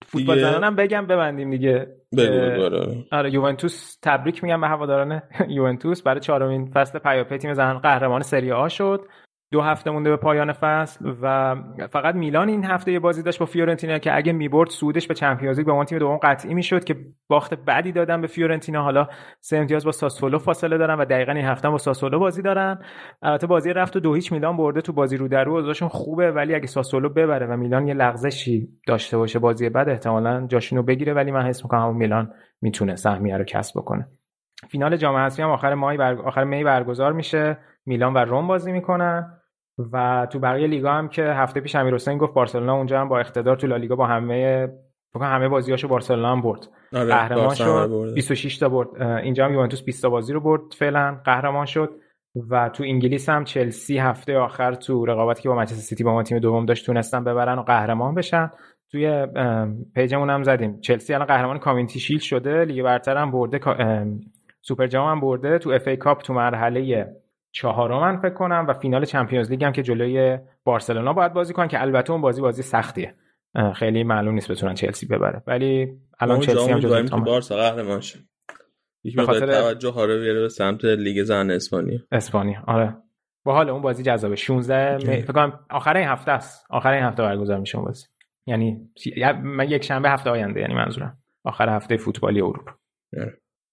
[0.09, 1.87] فوتبال زنان بگم ببندیم دیگه.
[2.19, 2.71] بگو
[3.13, 6.03] آره یوونتوس تبریک میگم به هواداران یوونتوس.
[6.03, 9.09] برای چهارمین فصل پیاپی تیم زنان قهرمان سری آ شد.
[9.53, 11.57] دو هفته مونده به پایان فصل و
[11.91, 15.59] فقط میلان این هفته یه بازی داشت با فیورنتینا که اگه می‌برد صعودش به Champions
[15.59, 16.97] League اون تیم دوم قطعی می‌شد که
[17.29, 18.83] باخت بعدی دادن به فیورنتینا.
[18.83, 19.09] حالا
[19.41, 22.79] سه امتیاز با ساسولو فاصله دارن و دقیقا این هفته با ساسولو بازی دارن.
[23.23, 26.55] البته بازی رفت و دو هیچ میلان برده تو بازی رو در ازشون خوبه ولی
[26.55, 31.15] اگه ساسولو ببره و میلان یه لغزشی داشته باشه بازی بعد احتمالا جاشینو بگیره.
[31.15, 34.09] ولی من حس می‌کنم میلان می‌تونه سهمیه رو کسب بکنه.
[34.69, 36.15] فینال جام حذفی هم آخر ماه بر...
[36.15, 37.59] آخر می برگزار میشه.
[37.87, 39.38] میلان و روم بازی می‌کنن.
[39.93, 43.18] و تو بقیه لیگا هم که هفته پیش امیر حسین گفت بارسلونا اونجا هم با
[43.18, 44.68] اقتدار تو لالیگا با همه
[45.12, 46.68] فکر همه بازیاشو بارسلونا هم برد.
[46.93, 49.03] آره قهرمان شد 26 تا برد.
[49.03, 51.91] اینجا هم یوونتوس 20 تا بازی رو برد فعلا قهرمان شد.
[52.51, 56.22] و تو انگلیس هم چلسی هفته آخر تو رقابتی که با منچستر سیتی با ما
[56.22, 58.51] تیم دوم داشت تونستن ببرن و قهرمان بشن.
[58.91, 59.26] توی
[59.95, 60.81] page مون هم زدیم.
[60.81, 63.61] چلسی الان قهرمان Community Shield شده لیگ برتر هم برده
[64.61, 65.59] سوپر جام هم برده.
[65.59, 67.07] تو FA Cup تو مرحله
[67.59, 71.69] چهارم من فکر کنم و فینال Champions League هم که جلوی بارسلونا باید بازی کنن
[71.69, 73.15] که البته اون بازی بازی سختیه
[73.75, 75.43] خیلی معلوم نیست بتونن چلسی ببره.
[75.47, 78.19] ولی الان چلسی هم جزو تو بارسا قهرمان شد
[79.17, 81.99] به خاطر توجه ها رو بیاره به سمت لیگ زن اسپانیا.
[82.13, 82.63] اسپانیا.
[82.67, 82.97] آره.
[83.45, 84.37] با حال اون بازی جذابه.
[84.37, 85.05] 16 می...
[85.05, 86.67] فکر کنم آخر این هفته است.
[86.71, 88.07] آخر این هفته برگزار میشه اون بازی.
[88.47, 88.91] یعنی
[89.43, 91.19] من یک شنبه هفته آینده یعنی منظورم.
[91.45, 92.73] آخر هفته فوتبالی اروپا.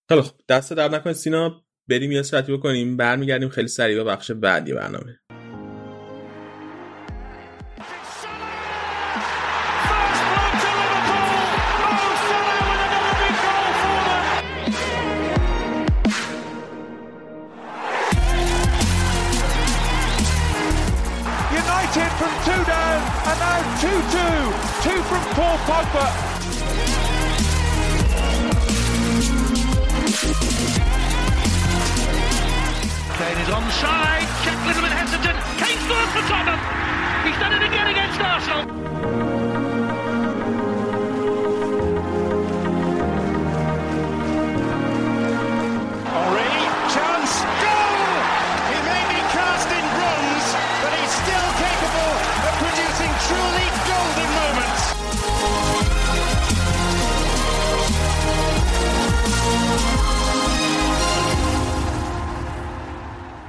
[0.10, 0.34] خیلی خوب.
[0.50, 1.14] دست در نکنه.
[1.14, 5.20] سینا بریم یه ساعتی بکنیم برمیگردیم خیلی سریع به بخش بعدی برنامه
[22.18, 24.84] from two down and now 2-2.
[24.84, 26.35] Two from Paul Pogba.
[33.18, 34.28] Kane is onside.
[34.43, 35.39] Check a little bit hesitant.
[35.55, 36.59] Kane scores for Tottenham.
[37.24, 39.45] He's done it again against Arsenal.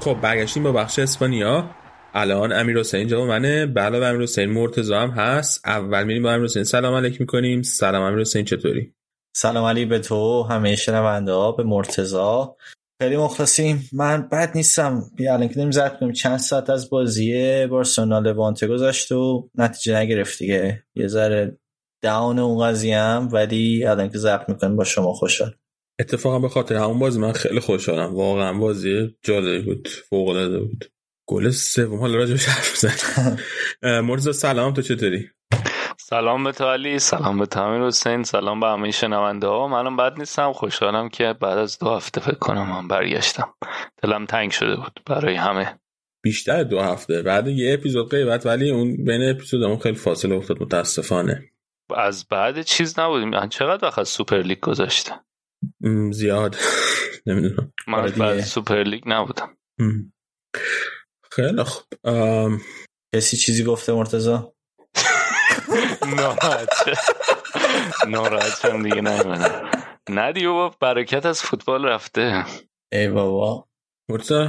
[0.06, 1.70] خب برگشتیم با بخش اسپانیا.
[2.14, 3.66] الان امیر حسین جواب منه.
[3.66, 5.68] و امیر حسین مرتضی هم هست.
[5.68, 6.64] اول میریم با امیر حسین.
[6.64, 7.62] سلام علیک می‌کنیم.
[7.62, 8.94] سلام امیر حسین چطوری؟
[9.36, 12.56] سلام علی به تو همه شنونده ها به مرتزا
[13.02, 13.88] خیلی مخلصیم.
[13.92, 15.02] من بد نیستم.
[15.16, 16.12] بیا الان که زد کنیم.
[16.12, 20.82] چند ساعت از بازی بارسلونا لوانته گذشت و نتیجه نگرفت دیگه.
[20.94, 21.58] یه ذره
[22.02, 25.54] داون اون قضیه ولی الان که ضبط می‌کنیم با شما خوشحال.
[25.98, 28.14] اتفاقا به خاطر همون بازی من خیلی خوشحالم.
[28.14, 30.84] واقعا بازی جالبی بود فوق العاده بود.
[31.28, 33.38] گل سوم حالا راجعش حرف بزنیم.
[34.06, 35.30] مرتضی سلام تو چطوری؟
[35.98, 40.18] سلام به تو علی سلام به تامیر حسین سلام به همه شنونده ها منم بد
[40.18, 43.54] نیستم خوشحالم که بعد از دو هفته فکر کنم من برگشتم.
[44.02, 45.78] دلم تنگ شده بود برای همه.
[46.22, 47.22] بیشتر دو هفته.
[47.22, 51.42] بعد یه اپیزود غیبت ولی اون بین اپیزودمون خیلی فاصله افتاد متاسفانه.
[51.96, 53.48] از بعد چیز نبودیم.
[53.48, 55.25] چقدر وقت از Super League گذشته
[56.12, 56.56] زیاد.
[57.26, 57.72] نمی‌دونم.
[57.88, 58.40] من آره بعد.
[58.40, 59.56] Super League نبودم.
[61.30, 61.84] خیلی خوب.
[63.14, 64.52] کسی چیزی گفته مرتضی
[66.16, 66.98] ناراحت.
[68.08, 69.70] ناراحت شدم دیگه نیومدم.
[70.10, 72.44] نه دیگه بابا برکت از فوتبال رفته.
[72.92, 73.68] ای بابا.
[74.10, 74.48] مرتضی؟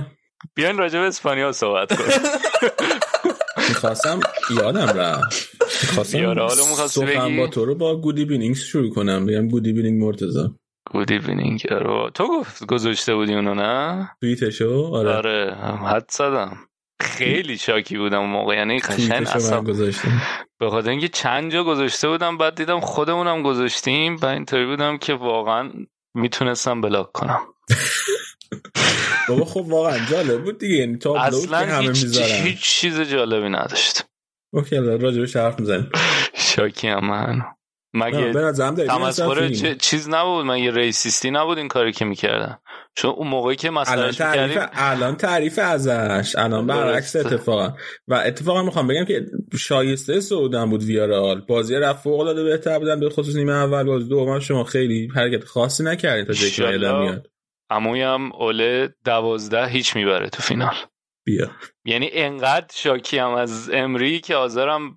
[0.55, 2.09] بیاین راجع به اسپانیا صحبت کنیم.
[3.69, 5.49] می‌خواستم یادم رفت.
[5.83, 9.25] می‌خواستم؟ با تو رو با good evening شروع کنم.
[9.25, 10.49] بگم good evening مرتضی.
[10.91, 16.57] good evening رو تو گفت گذاشته بودی اونو نه؟ توییتشو؟ آره, آره حدس زدم.
[17.01, 20.21] خیلی شاکی بودم اون موقع یعنی قشنگ اصلا گذاشتم.
[20.59, 25.13] به خاطر اینکه چند جا گذاشته بودم بعد دیدم خودمونم گذاشتیم و اینطوری بودم که
[25.13, 25.71] واقعا
[26.15, 27.39] می‌تونستم block کنم.
[29.29, 30.75] بابا خب واقعا جالب بود دیگه.
[30.75, 32.43] یعنی که اصلا همه هیچ, می‌ذارن.
[32.43, 34.05] هیچ چیز جالبی نداشت.
[34.53, 35.89] اوکی راجبش حرف می‌زنیم.
[36.55, 37.41] شاکی هم من.
[37.93, 38.33] مگه
[38.87, 42.57] تمسخر چیز نبود؟ من یه ریسیستی نبود این کاری که می‌کردن؟
[42.95, 46.35] چون اون موقعی که الان مسئلهش تعریف می‌کردیم الان تعریف ازش.
[46.37, 47.15] الان برعکس.
[47.15, 47.73] اتفاقا.
[48.07, 49.25] و اتفاقا می‌خوام بگم که
[49.59, 51.41] شایسته سعودن بود ویارال.
[51.41, 53.83] بازی رفت فوق العاده بهتر بودن به خصوص نیمه اول.
[53.83, 56.99] باز دوم شما خیلی حرکت خاصی نکردین تا ایشالله.
[56.99, 57.27] میاد.
[57.69, 60.75] امویم اوله دوازده هیچ می‌بره تو فینال.
[61.27, 61.51] بیا.
[61.85, 64.93] یعنی انقدر شاکی هم از امری که از این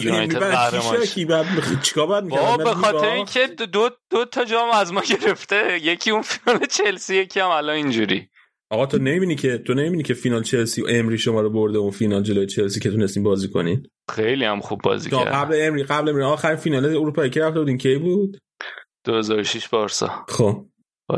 [0.00, 1.06] یونایتد بعد قهرمان کی شه.
[1.06, 1.46] شکی بعد
[1.82, 6.10] چیکار باید می‌کرد؟ بعد به خاطر؟ اینکه دو, دو تا جام از ما گرفته یکی
[6.10, 8.28] اون فینال چلسی یکی هم الان اینجوری.
[8.70, 11.90] آقا تو نمی‌بینی که تو نمی‌بینی که فینال چلسی و امری شما رو برده اون
[11.90, 16.08] فینال جلوی چلسی که تونستین بازی کنین؟ خیلی هم خوب بازی کرد قبل امری قبل
[16.08, 18.38] امری آخر فینال اروپایی که رفته بودین؟ کی بود؟
[19.04, 20.10] 2006 بارسا.
[20.28, 20.64] خب.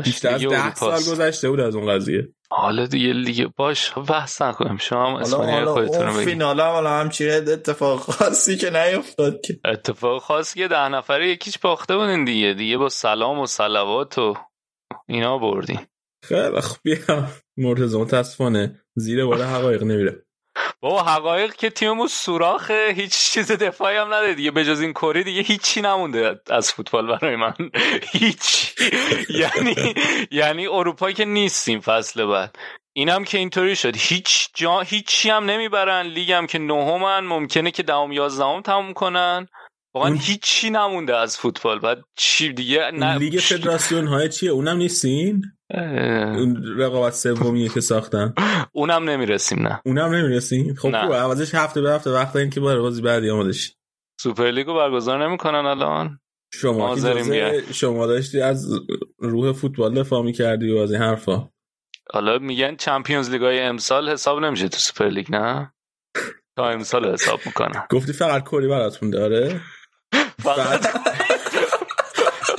[0.03, 0.97] بیشتر از ده سال.
[0.97, 2.29] گذشته بود از اون قضیه.
[2.49, 4.77] حالا دیگه لیگ باش بحث نکنیم.
[4.77, 6.27] شما هم حالا اسپانیا حالا خودتون بگید.
[6.27, 9.59] فینال هم حالا همچین اتفاق خاصی که نیفتاد که.
[9.65, 12.53] اتفاق خاص که ده نفره یکیش باخته بودین دیگه.
[12.53, 14.33] دیگه با سلام و صلوات و
[15.07, 15.79] اینا بردین.
[16.23, 17.27] خیلی خب بیا.
[17.57, 20.26] مرتضی متاسفانه زیر بار حقایق نمیره.
[20.87, 24.51] بابا حقایق که تیممون سوراخه هیچ چیز دفاعی هم نده دیگه.
[24.51, 27.53] بجز این کره دیگه هیچی نمونده از فوتبال برای من.
[28.13, 28.73] هیچ.
[29.29, 29.75] یعنی
[30.31, 32.55] یعنی اروپا که نیستیم فصل بعد.
[32.93, 33.95] اینم که اینطوری شد.
[33.97, 36.05] هیچ جا هیچی هم نمی‌برن.
[36.05, 37.19] لیگ هم که نهمن.
[37.19, 39.47] ممکنه که دهم یازدهم تموم کنن.
[39.95, 41.79] واقعا اون- هیچی نمونده از فوتبال.
[41.79, 43.17] بعد چی دیگه؟ نه.
[43.17, 45.41] لیگ فدراسیون های چیه؟ اونم نیستین؟
[45.73, 48.33] اون رقابت سومیه که ساختن.
[48.71, 49.81] اونم نمی‌رسیم نه.
[49.85, 50.81] اونم نمی‌رسین خب.
[50.81, 51.15] خوبه.
[51.15, 53.73] عوضش هفته به هفته وقت این که برای بازی بعدی آماده شی
[54.21, 56.19] Super League و برگزار نمی‌کنن الان.
[56.53, 56.95] شما
[57.73, 58.67] شما داشتی از
[59.19, 61.49] روح فوتبال دفاع می‌کردی و از این حرفا.
[62.13, 65.73] حالا میگن Champions League های امسال حساب نمیشه تو Super League نه؟
[66.57, 67.83] تا امسال حساب می‌کنن.
[67.89, 69.61] گفتی فقط کلی براتون داره.
[70.43, 70.87] فقط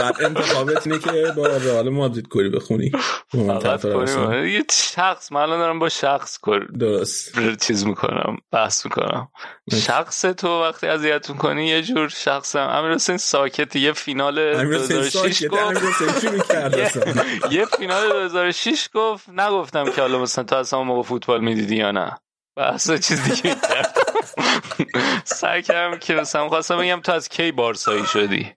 [0.01, 2.93] انتخابت اینه که با رئال مادرید کلی بخونی.
[3.35, 7.39] یه شخص من الان دارم با شخص کر درست.
[7.57, 9.29] چیز می‌کنم بحث می‌کنم.
[9.73, 14.97] شخص تو وقتی اذیت می‌کنی یه جور شخصم امیر حسین ساکت یه فینال امیر حسین
[14.97, 17.53] 2006 ساکت امیر گفت.
[17.53, 19.29] یه فینال 2006 گفت.
[19.29, 22.19] نگفتم که حالا مثلا تو اصلا موقع فوتبال می‌دیدی یا نه.
[22.57, 23.57] بحث چیز دیگه
[25.25, 28.55] سعی کردم که مثلا خواستم بگم تو از کی بارسایی شدی؟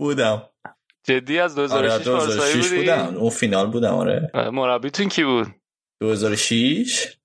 [0.00, 0.42] بودم.
[1.06, 1.68] جدی از آره
[1.98, 3.16] 2006 بارسایی 2006 بودی؟ بودم.
[3.16, 4.30] اون فینال بودم آره.
[4.52, 5.46] مربیتون کی بود؟
[6.02, 7.16] 2006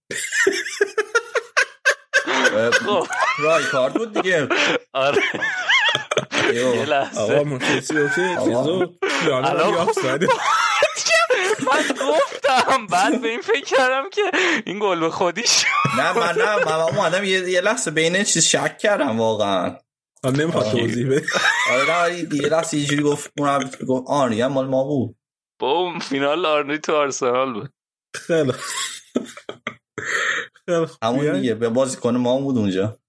[2.85, 3.07] خب.
[3.39, 4.47] رای کارت بود دیگه.
[4.93, 5.21] آره.
[6.53, 7.21] یه لحظه.
[7.21, 8.93] آقا من کسی اوکی چیزو
[9.23, 10.23] پیانو الان- رو آفساید
[11.67, 14.21] من گفتم بعد به این فکر کردم که
[14.65, 15.65] این گل به خودیش
[15.97, 19.75] نه من نه من اومدم یه, یه لحظه بین چیز شک کردم واقعا.
[20.27, 21.25] من نمی‌خواد توضیح بده
[21.71, 25.15] آره نه یه لحظه یه جوری گفت اون گفت آنری هم مال ما بود.
[25.59, 27.73] بوم فینال آرنی تو آرسنال بود.
[28.15, 28.51] خیلی
[30.65, 30.87] خیلی.
[31.03, 31.39] همون.
[31.39, 32.99] دیگه به بازیکن ما بود اونجا.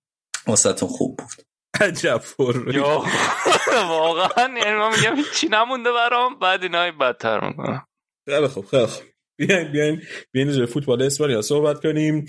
[0.47, 1.47] واسهتون خوب بود.
[1.81, 2.23] عجب
[2.75, 3.05] یا
[3.75, 7.87] واقعا یعنی من میگم هیچی نمونده برام بعد اینا بدتر می‌کنم.
[8.29, 9.05] خیلی خوب خیلی خوب.
[9.39, 10.03] بیاین بیاین
[10.33, 12.27] بیاین فوتبال اسپانیا صحبت کنیم.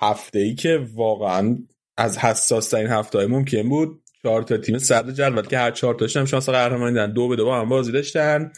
[0.00, 1.58] هفته ای که واقعا
[1.96, 4.02] از حساس ترین هفته های ممکن بود.
[4.22, 7.36] چهار تا تیم صدر جدول که هر چهار تاشون هم شانس قهرمانی دادن دو به
[7.36, 8.52] دو با هم بازی داشتن.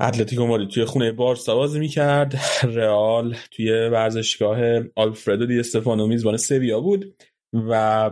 [0.00, 2.40] اتلتیکو مادرید توی خونه بارسا بازی می‌کرد.
[2.62, 4.58] رئال توی ورزشگاه
[4.96, 7.14] آلفردو دی استفانو میزبان سویا بود
[7.54, 8.10] و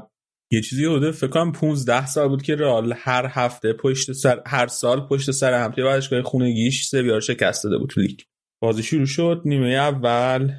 [0.50, 4.66] یه چیزی حدود فکر کنم 15 سال بود که رئال هر هفته پشت سر هر
[4.66, 8.20] سال پشت سر هم توی ورزشگاه خونگیش سویا رو شکست داده بود تو لیگ.
[8.62, 9.42] بازی شروع شد.
[9.44, 10.52] نیمه اول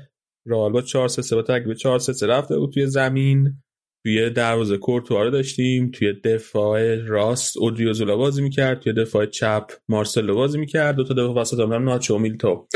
[0.47, 3.63] رئال با 4 3 با ترکیب 4 3 رفته بود توی زمین.
[4.03, 10.35] توی دروازه کورتوا رو داشتیم توی دفاع راست اودریوزولا بازی می‌کرد توی دفاع چپ مارسلو
[10.35, 12.67] بازی می‌کرد دو تا دفاع وسط هم ناچو میلتو.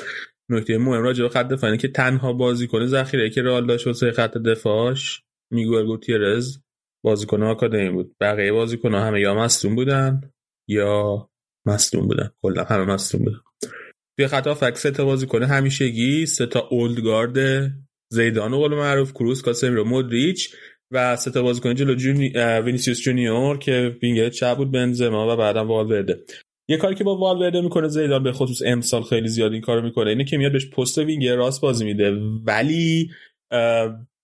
[0.50, 4.12] نکته مهم راجع به خط دفاع اینه که تنها بازیکن ذخیره که رئال داشت واسه
[4.12, 5.22] خط دفاعش
[5.52, 6.58] میگوئل گوتیرز
[7.06, 8.16] بازیکن آکادمی بود.
[8.20, 10.22] بقیه بازیکن همه یا مصدوم بودن
[10.70, 11.30] یا
[11.68, 12.32] مصدوم بودن.
[12.42, 13.40] کلا همه مصدوم بودن.
[14.18, 17.38] توی خط هافبک سه تا بازیکن همیشگی سه تا old guard
[18.12, 20.56] زیدان و قول معروف کروس کاسمیرو مودریچ
[20.94, 22.30] و سه تا بازیکن جلو جونی...
[22.66, 26.20] وینیسیوس جونیور که وینگر چپ بود بنزما و بعدم والورده.
[26.68, 30.10] یه کاری که با والورده می‌کنه زیدان به خصوص امسال خیلی زیاد این کارو می‌کنه
[30.10, 32.12] اینه که میاد بهش پست وینگر راست بازی میده.
[32.46, 33.10] ولی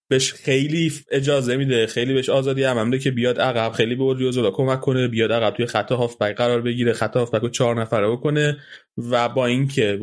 [0.10, 4.52] بهش خیلی اجازه میده خیلی بهش آزادی هم میده که بیاد عقب خیلی به اودریوزولا
[4.52, 8.58] کمک کنه بیاد عقب توی خط هافبک قرار بگیره خط هافبک رو چهار نفره بکنه
[8.98, 10.00] و با اینکه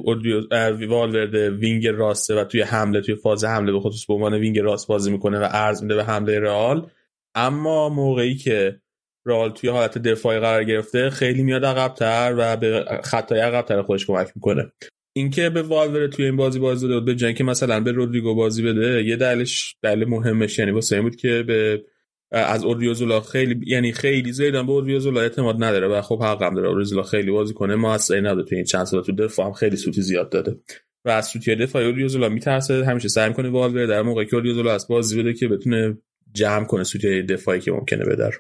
[0.89, 4.89] والورده wing راسته و توی حمله توی فاز حمله به خصوص به عنوان wing راست
[4.89, 6.91] بازی می‌کنه و عرض میده به حمله رئال
[7.35, 8.81] اما موقعی که
[9.27, 14.33] رئال توی حالت دفاعی قرار گرفته خیلی میاد عقبتر و به خطای عقبتر خودش کمک
[14.35, 14.73] می‌کنه.
[15.17, 19.05] اینکه به والور توی این بازی بازی بود به اینکه مثلا به رودریگو بازی بده
[19.05, 21.85] یه دلیلش دلیل مهمش یعنی واسه این بود که به
[22.31, 26.69] از اودریوزولا خیلی یعنی خیلی زیدان به اودریوزولا اعتماد نداره و خب حق هم داره
[26.69, 27.75] اودریوزولا خیلی بازی کنه.
[27.75, 30.57] موثری نداره توی این چند سال تو دفاع هم خیلی سوتی زیاد داده.
[31.05, 34.89] و از سوتی دفاعی اودریوزولا میترسه همیشه سعی می‌کنه والور در موقعی که اودریوزولا از
[34.89, 35.99] بازی بده که بتونه
[36.33, 38.33] جمع کنه سوتی دفاعی که ممکنه بدر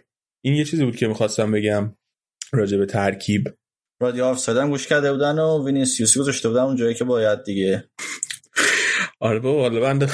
[0.44, 1.96] این یه چیزی بود که می‌خواستم بگم
[2.52, 3.48] راجع به ترکیب.
[4.00, 7.90] رادیو آفساید هم گوش کرده بودن و وینیسیوس گذاشته بودن اون جایی که باید دیگه.
[9.20, 10.06] آره بابا والا بنده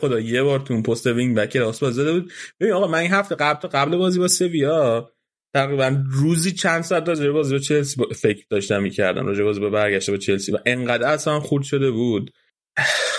[0.00, 2.32] خدا یه بار تو اون پست wing back راست بازی زده بود.
[2.60, 5.10] ببین آقا من این هفته قبل تا قبل بازی با سویا
[5.54, 9.70] تقریبا روزی چند ساعت راجع بازی با چلسی با- فکر داشتم می‌کردم راجع بازی با
[9.70, 12.30] برگشته با چلسی و انقدر اصلا خورد شده بود.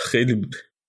[0.06, 0.42] خیلی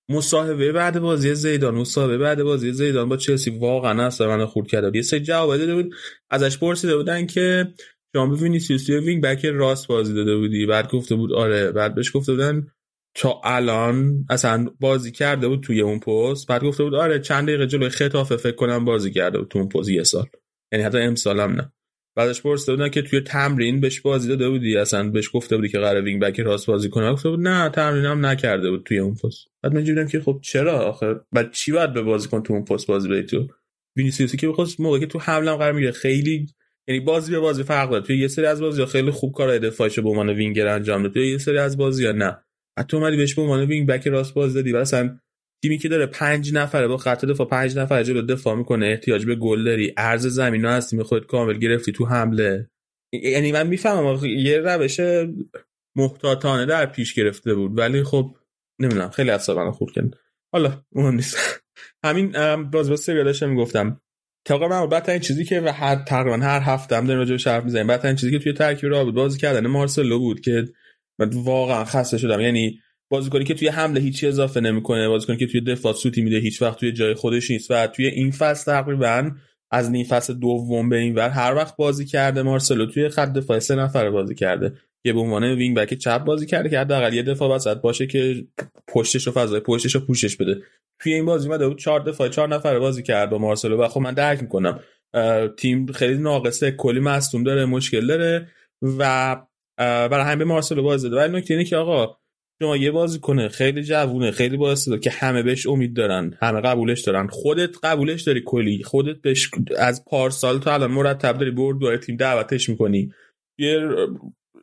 [0.09, 4.87] مصاحبه بعد بازی زیدان مصاحبه بعد بازی زیدان با چلسی واقعا اصلا من خورد کرده
[4.87, 4.97] بود.
[4.97, 5.95] یه سری جواب داده بود
[6.31, 7.75] ازش پرسیده بودن که
[8.15, 10.67] به وینیسیوس توی wing back راست بازی داده بودی.
[10.67, 11.73] بعد گفته بود آره.
[11.73, 12.67] بعد بهش گفته بودن
[13.15, 16.47] تا الان اصلا بازی کرده بود توی اون پست.
[16.47, 19.69] بعد گفته بود آره چند دقیقه جلوی ختافه فکر کنم بازی کرده بود تو اون
[19.69, 20.27] پست یه سال.
[20.73, 21.73] یعنی حتی امسال هم نه.
[22.17, 25.79] بعدش پرسیده بودن که توی تمرین بهش بازی داده بودی؟ اصلا بهش گفته بودی که
[25.79, 29.15] قرار wing back راست بازی کنه؟ گفته بود نه تمرین هم نکرده بود توی اون
[29.15, 29.49] پست.
[29.63, 32.87] بعد من دیدم که خب چرا آخه؟ بعد چی باید به بازیکن تو اون پست
[32.87, 33.49] بازی بدی تو؟
[33.97, 36.47] وینیسیوسی که بخواست موقعی که تو حمله قرار می‌گیره خیلی
[36.89, 38.05] یعنی بازی به بازی فرق داره.
[38.05, 41.13] توی یه سری از بازی خیلی خوب کارهای دفاعیشو به عنوان وینگر انجام داد.
[41.13, 42.39] توی یه سری از بازی نه.
[42.79, 45.19] حتی اومدی بهش به عنوان wing back راست باز دادی اصلا
[45.63, 49.35] تیمی که داره پنج نفره با خط دفاع پنج نفر جلو دفاع می‌کنه احتیاج به
[49.35, 52.71] گل داری عرض زمین از تیم خودت کامل گرفتی تو حمله.
[53.13, 55.01] یعنی من می‌فهمم یه روش
[55.97, 57.79] محتاطانه در پیش گرفته بود.
[57.79, 58.37] ولی خب
[58.81, 59.93] نمی‌دونم خیلی اصلا خورد.
[59.93, 60.15] کرد
[60.53, 61.37] حالا مهم نیست.
[62.05, 62.33] همین
[62.71, 63.57] باز با سریال داشتم
[64.51, 67.65] می‌گفتم تقریبا من بدترین چیزی که هر تقریبا هر هفته هم داریم راجع بهش حرف
[67.65, 70.65] می‌زنیم بدترین چیزی که توی ترکیب را بود بازی کردن مارسلو بود که
[71.19, 72.41] من واقعا خسته شدم.
[72.41, 72.79] یعنی
[73.11, 76.79] بازیکنی که توی حمله هیچی اضافه نمی‌کنه بازیکنی که توی دفاع سوتی میده هیچ وقت
[76.79, 79.31] توی جای خودش نیست و توی این فصل تقریبا
[79.71, 83.59] از نیم فصل دوم به این ور هر وقت بازی کرده مارسلو توی خط دفاع
[83.59, 84.73] سه نفره بازی کرده.
[85.05, 88.45] یه به عنوان وینگ بک چپ بازی کرده که حداقل یه دفاع وسط باشه که
[88.89, 90.61] پشتش و فضای پشتش رو پوشش بده.
[91.05, 94.01] توی این بازی اومده بود چهار دفاع چهار نفره بازی کرد با مارسلو و خب
[94.01, 94.81] من درک می‌کنم.
[95.59, 98.49] تیم خیلی ناقصه کلی مصدوم داره مشکل داره
[98.83, 99.37] و
[99.79, 101.23] برای همین به مارسلو بازی داده.
[101.23, 102.17] ولی نکته اینه که آقا
[102.63, 107.01] شما یه بازی کنه خیلی جوونه خیلی باعث که همه بهش امید دارن همه قبولش
[107.01, 107.27] دارن.
[107.27, 108.83] خودت قبولش داری کلی.
[108.83, 113.13] خودت بهش از پارسال تا الان مرتب داری برد دوره تیم دعوتش می‌کنی.
[113.59, 113.81] یه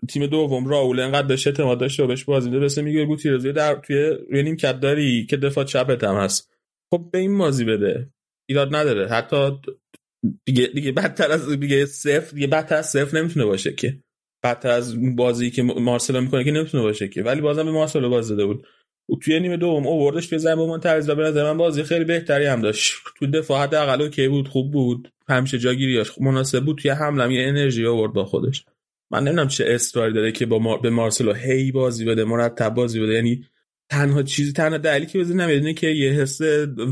[0.09, 3.75] تیم دوم راول انقدر بهش اعتماد داشته و بهش بازی میده مثل میگه گوتیرز در
[3.75, 6.53] توی روی نیمکت داری که دفاع چپت هم هست.
[6.93, 8.09] خب به این بازی بده.
[8.49, 9.07] ایراد نداره.
[9.07, 9.51] حتی
[10.45, 13.99] دیگه دیگه بدتر از دیگه صفر دیگه بدتر از صفر نمی‌تونه باشه که.
[14.43, 17.23] بدتر از بازی که مارسلو می‌کنه که نمی‌تونه باشه که.
[17.23, 18.67] ولی بازم به مارسلو باز داده بود.
[19.09, 22.45] و توی نیمه دوم اووردش توی زمین من تعویض به نظر من بازی خیلی بهتری
[22.45, 22.93] هم داشت.
[23.19, 25.09] تو دفاع حداقل اوکی بود خوب بود.
[25.29, 26.77] همیشه جاگیریاش مناسب بود.
[26.77, 28.65] توی حمله یه انرژی آورد با خودش.
[29.11, 30.77] من نمی‌دونم چه اصراری داره که با ما...
[30.77, 33.13] به مارسلو هی بازی بده مرتب بازی بده.
[33.13, 33.45] یعنی
[33.89, 36.41] تنها چیزی تنها دلیلی که بزنی نمی‌دونه که یه حس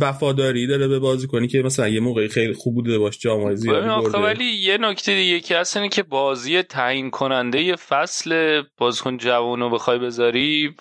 [0.02, 3.88] وفاداری داره به بازی کنی که مثلا یه موقعی خیلی خوب بوده باش جام زیادی
[3.88, 4.18] برده.
[4.18, 9.70] ولی یه نکته دیگه که هست اینه که بازی تعیین کننده یه فصل بازیکن جوانو
[9.70, 10.76] بخوای بذاری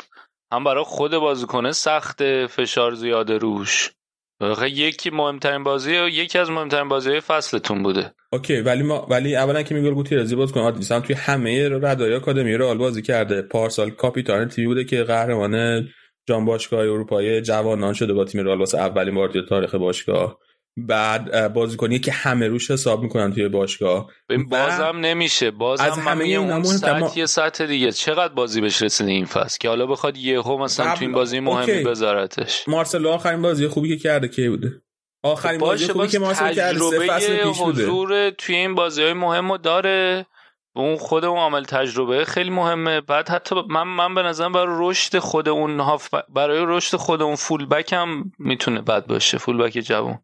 [0.53, 3.91] هم برای خود بازیکنه سخت فشار زیاده روش.
[4.73, 8.13] یکی مهمترین بازی یکی از مهمترین بازی فصلتون بوده.
[8.33, 11.01] اوکی ولی ما ولی اولا که میگل گوتی رزی باز کنه.
[11.01, 13.43] توی همه ردای آکادمی رئال بازی کرده.
[13.43, 15.85] پارسال کاپیتان تیمی بوده که قهرمان
[16.29, 20.39] جام باشگاه اروپایی جوانان شده با تیم رئال واسه اولین بار تاریخ باشگاه.
[20.77, 24.11] بعد بازیکنی که همه روش حساب می‌کنن توی باشگاه.
[24.49, 25.51] بازم نمیشه.
[25.51, 27.93] بازم از همه اون سطح سطح دیگه.
[27.93, 31.85] چقدر بازی بهش رسیده این فصل؟ که حالا بخواد یهو مثلا تو این بازی مهمی
[31.85, 32.69] بذارتش.
[32.69, 34.83] مارسلو آخرین بازی خوبی که کرده کی بوده؟
[35.23, 37.83] آخرین بازی خوبی که مارسلو کرده سه فصل پیش بوده.
[37.83, 40.27] حضور توی این بازی های مهم داره.
[40.77, 43.01] اون خود اون عمل تجربه خیلی مهمه.
[43.01, 47.35] بعد حتی من من به نظرم برای رشد خود اون هاف برای رشد خود اون
[47.35, 49.39] فول بک هم می‌تونه بد باشه.
[49.39, 50.19] فول بک جوان.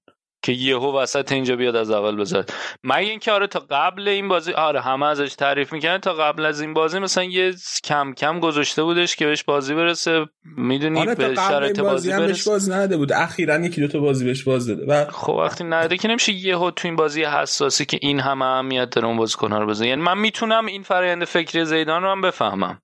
[0.44, 2.44] که یهو وسط اینجا بیاد از اول بذاره
[2.84, 6.60] مگه اینکه آره تا قبل این بازی آره همه ازش تعریف می‌کنن تا قبل از
[6.60, 7.54] این بازی مثلا یه
[7.84, 10.26] کم کم گذاشته بودش که بهش بازی برسه.
[10.56, 13.12] می‌دونی آره به شرایط بازی هم بهش بازی نده بود.
[13.12, 14.86] اخیرا یکی دو تا بازی بهش باز داده.
[14.86, 18.90] و خب وقتی نده که نمیشه یهو تو این بازی حساسی که این همه اهمیت
[18.90, 19.88] داره اون بازیکن رو بزنه.
[19.88, 22.78] یعنی من می‌تونم این فرآیند فکری زیدان رو هم بفهمم.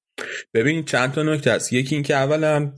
[0.55, 2.73] ببین چند تا نکته است یکی اینکه اولا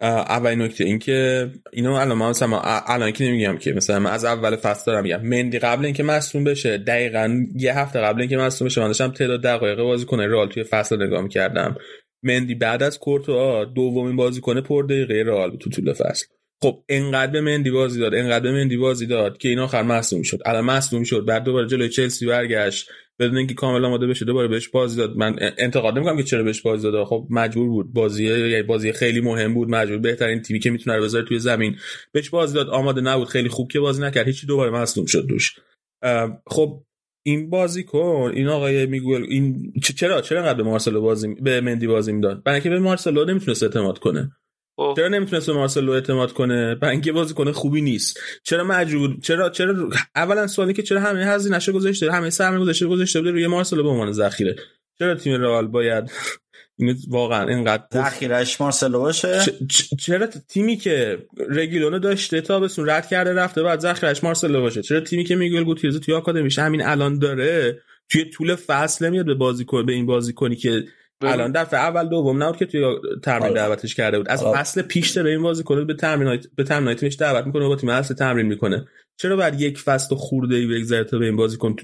[0.00, 4.24] اول نکته این که اینو الان من مثلا الان که نمیگم که مثلا من از
[4.24, 5.20] اول فصل دارم میگم.
[5.22, 9.42] مندی قبل اینکه مصدوم بشه دقیقا یه هفته قبل اینکه مصدوم بشه من داشتم تعداد
[9.42, 11.76] دقایق بازی کنه رئال توی فصل نگاه می‌کردم.
[12.22, 16.26] مندی بعد از کورتوا دومین بازی کنه پر دقیقه رئال تو طول فصل.
[16.62, 20.22] خب انقدر به مندی بازی داد انقدر به مندی بازی داد که این آخر مصدوم
[20.22, 20.38] شد.
[20.46, 22.90] الان مصدوم شد بعد دوباره جلوی چلسی برگشت.
[23.18, 25.16] بدون اینکه کامل آماده بشه دوباره بهش بازی داد.
[25.16, 27.06] من انتقاد نمی‌کنم که چرا بهش بازی داد.
[27.06, 27.92] خب مجبور بود.
[27.92, 29.68] بازی یعنی بازی خیلی مهم بود.
[29.68, 31.76] مجبور بهترین تیمی که می‌تونه رو بذاره توی زمین.
[32.12, 32.68] بهش بازی داد.
[32.68, 33.28] آماده نبود.
[33.28, 34.26] خیلی خوب که بازی نکرد.
[34.26, 35.54] هیچی دوباره مصدوم شد دوش
[36.46, 36.84] خب
[37.26, 38.32] این بازی کن.
[38.34, 42.56] این آقای میگوئل این چرا؟ چرا انقدر به مارسلو بازی به مندی بازی می‌داد؟ برای
[42.56, 44.30] اینکه به مارسلو نمی‌تونست اعتماد کنه.
[44.78, 44.94] خب.
[44.96, 48.20] چرا نمی‌تونست به مارسلو اعتماد کنه؟ برای اینکه بازیکن خوبی نیست.
[48.42, 53.20] چرا مجبور چرا چرا اولا سوالی که چرا همه هزینه‌شو گذاشته؟ همه سرمایه گذاشته گذاشته
[53.20, 54.56] بوده روی مارسلو به عنوان ذخیره.
[54.98, 56.10] چرا تیم رئال باید
[56.78, 59.40] این واقعا اینقدر ذخیرش مارسلو باشه؟
[59.98, 61.18] چرا تیمی که
[61.48, 65.64] رگیلونو داشته تا بسون رد کرده رفته بعد ذخیرش مارسلو باشه؟ چرا تیمی که میگل
[65.64, 70.56] گوتیرز توی آکادمیش همین الان داره توی طول فصل میاد به بازیکن به این بازیکنی
[70.56, 70.84] که
[71.22, 72.84] الان دفعه اول دوم نبود که توی
[73.22, 74.28] تمرین دعوتش کرده بود.
[74.28, 77.88] از فصل پیش به این بازیکن به تمرین به تمرین تیمش دعوت می‌کنه با تیم
[77.90, 78.86] اصل تمرین می‌کنه.
[79.20, 81.76] چرا بعد یک فصل خورده ای بگذره تا به این بازیکن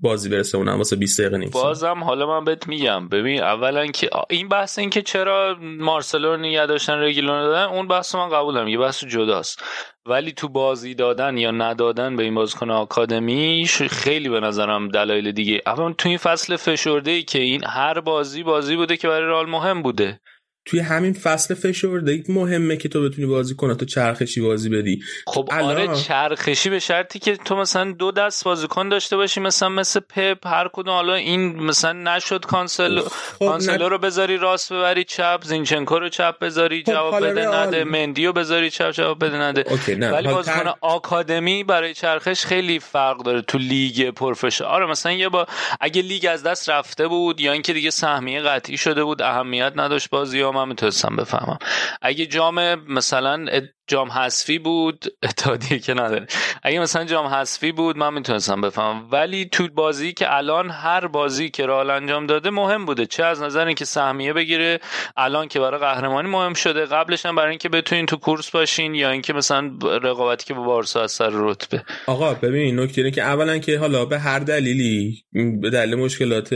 [0.00, 3.08] بازی برسه؟ اونم واسه 20 دقیقه نیم بازم حالا من بهت میگم.
[3.08, 8.14] ببین اولا که این بحث این که چرا مارسلو نگه داشتن رگیلون دادن اون بحث
[8.14, 8.68] من قبولم.
[8.68, 9.62] یه بحث جداست.
[10.06, 15.62] ولی تو بازی دادن یا ندادن به این بازیکن آکادمی خیلی به نظرم دلایل دیگه.
[15.66, 19.46] اما تو این فصل فشرده ای که این هر بازی بازی بوده که برای رئال
[19.46, 20.20] مهم بوده.
[20.64, 25.02] توی همین فصل فشرده مهمه که تو بتونی بازی کنه تو چرخشی بازی بدی.
[25.26, 30.00] خب آره چرخشی به شرطی که تو مثلا دو دست بازیکن داشته باشی مثلا مثل
[30.00, 30.94] پپ هر کدوم.
[30.94, 36.38] حالا این مثلا نشد کانسل خب کانسلو رو بذاری راست ببری چپ زینچنکو رو چپ
[36.38, 39.64] بذاری خب جواب بده نده مندی رو بذاری چپ جواب بده نده.
[40.12, 40.74] ولی بازیکن تر...
[40.80, 45.46] آکادمی برای چرخش خیلی فرق داره تو لیگ professional آره مثلا یه با
[45.80, 50.10] اگه لیگ از دست رفته بود یا اینکه دیگه سهمیه قطعی شده بود اهمیت نداشت
[50.10, 51.58] بازی من می‌تونستم بفهمم.
[52.02, 53.46] اگه جام مثلا
[53.86, 56.26] جام حذفی بود اتحادیه که نداره.
[56.62, 59.08] اگه مثلا جام حذفی بود من می‌تونستم بفهمم.
[59.12, 63.06] ولی تو بازی که الان هر بازی که رال انجام داده مهم بوده.
[63.06, 64.80] چه از نظر اینکه سهمیه بگیره
[65.16, 66.86] الان که برای قهرمانی مهم شده.
[66.86, 71.02] قبلش هم برای اینکه بتونین تو کورس باشین یا اینکه مثلا رقابتی که با بارسا
[71.02, 71.82] از سر رتبه.
[72.06, 75.24] آقا ببین نکته اینه که اولا که حالا به هر دلیلی
[75.60, 76.54] به دلیل مشکلات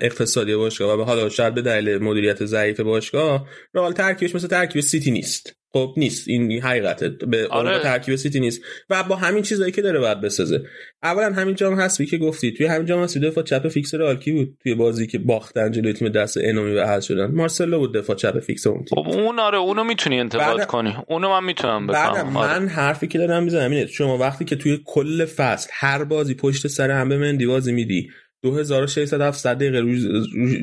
[0.00, 4.82] اقتصادی باشه و به حالا شاید به دلیل مدیریت ضعیف باشگاه رئال ترکیبش مثل ترکیب
[4.82, 5.56] سیتی نیست.
[5.72, 6.28] خب نیست.
[6.28, 7.08] این حقیقته.
[7.08, 7.78] به آره.
[7.78, 8.62] ترکیب سیتی نیست.
[8.90, 10.62] و با همین چیزایی که داره باید بسازه.
[11.02, 12.52] اولا همین جام حسبی که گفتی.
[12.52, 15.92] توی همین جام حسبی دفاع چپ فیکس رئال کی بود؟ توی بازی که باختن جلوی
[15.92, 17.26] تیم دسته سومی و حذف شدن.
[17.26, 19.04] مارسلو بود دفاع چپ فیکس اون تیم.
[19.04, 20.66] خب اون آره اونو می‌تونی انتقاد بعد...
[20.66, 20.96] کنی.
[21.08, 22.58] اونو من می‌تونم بگم آره.
[22.58, 26.66] من حرفی که دارم می‌زنم اینه شما وقتی که توی کل فصل هر بازی پشت
[26.66, 28.10] سر هم به مندی بازی میدی
[28.42, 30.06] 2600 دقیقه روز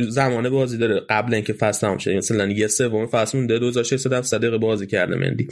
[0.09, 2.17] زمان بازی داره قبل اینکه فصل تموم شه.
[2.17, 5.47] مثلا یه سوم فصل مونده 2600 دقیقه بازی کرده مندی.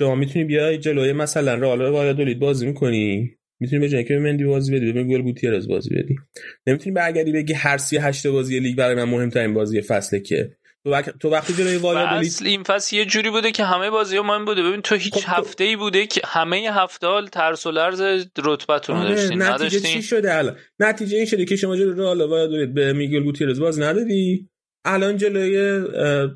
[0.00, 3.30] شما می‌تونی بیای جلوی مثلا رئال وایادولید بازی می‌کنی؟
[3.60, 6.16] می‌تونی به جای که مندی بازی بدی به گل گوتیرز بازی بدی.
[6.66, 10.90] نمی‌تونی برگردی بگی هر سی هشت بازی لیگ برای من مهمترین بازی فصله که تو,
[10.90, 14.22] وقت تو وقتی جلوی والادولید اصل این فصل یه جوری بوده که همه بازی ها
[14.22, 14.62] مهم بوده.
[14.62, 18.00] ببین تو هیچ خب هفته ای بوده که همه هفته ها ترس و لرز
[18.44, 19.42] رتبتون آره داشتین.
[19.42, 23.24] نتیجه نداشتین؟ چی شده الان؟ نتیجه این شده که شما جلوی رئال والادولید به میگل
[23.24, 24.48] گوتیرز باز ندادی؟
[24.84, 25.82] الان جلوی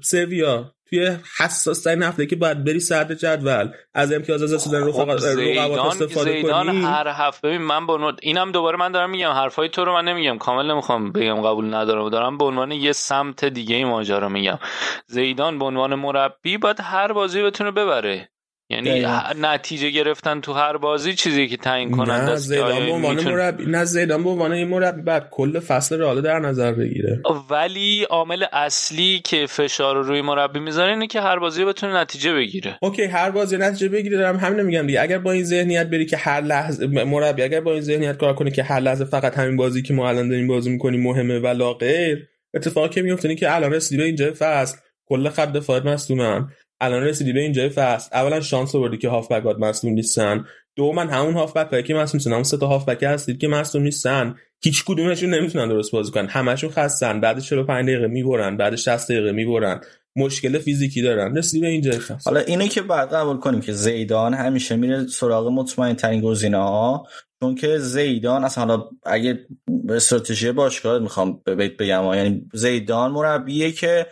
[0.03, 0.75] سویا.
[0.95, 3.69] توی حساس ترین هفته که باید بری سرد جدول.
[3.95, 6.85] از امتیاز از رسیدن خب رقبات استفاده زیدان کنی.
[6.85, 7.93] هر هفته ببین من به
[8.23, 10.39] اینم دوباره من دارم میگم حرفای تو رو من نمیگم.
[10.39, 12.09] کامل نمی‌خوام بگم قبول ندارم.
[12.09, 14.59] دارم به عنوان یه سمت دیگه ای ماجرا میگم.
[15.07, 18.29] زیدان به عنوان مربی باید هر بازی بتونه ببره.
[18.75, 19.07] یعنی
[19.41, 23.33] نتیجه گرفتن تو هر بازی چیزی که تعیین کننده است زیدان به عنوان میتون...
[23.33, 27.23] مربی نه زیدان به عنوان این مربی بعد کل فصل رئال در نظر بگیره.
[27.51, 32.35] ولی عامل اصلی که فشار رو روی مربی می‌ذاره اینه که هر بازی بتونه نتیجه
[32.35, 32.79] بگیره.
[32.83, 35.01] اوکی هر بازی نتیجه بگیره دارم همین میگم دیگه.
[35.01, 38.51] اگر با این ذهنیت بری که هر لحظه مربی اگر با این ذهنیت کار کنه
[38.51, 41.73] که هر لحظه فقط همین بازی که ما الان داریم بازی می‌کنیم مهمه و لا
[41.73, 44.77] غیر اتفاقی که میفته که الان رسیدی به اینجا فصل.
[45.07, 46.49] کل خط دفاع مصدومن.
[46.81, 48.09] الان رسیدی به اینجای فصل.
[48.13, 50.45] اولا شانس آوردی که هافبکات مصدوم نیستن.
[50.77, 52.31] دو من همون هافبک هایی که مصدوم نیستن.
[52.31, 54.35] همون سه تا هافبک هستید که مصدوم نیستن.
[54.65, 56.27] هیچ کدومشون نمی‌تونن درست بازی کنن.
[56.27, 57.21] همشون خستن.
[57.21, 58.57] بعد 45 دقیقه می‌برن.
[58.57, 59.81] بعد 60 دقیقه می‌برن.
[60.17, 61.37] مشکل فیزیکی دارن.
[61.37, 62.31] رسیدی به اینجای فصل.
[62.31, 67.07] حالا اینه که بعد قبول کنیم که زیدان همیشه میره سراغ مطمئن ترین گزینه ها
[67.41, 69.47] چون که زیدان اصلا حالا اگه
[69.89, 74.07] استراتژی باشگاه می‌خوام بگم یعنی زیدان مربیه که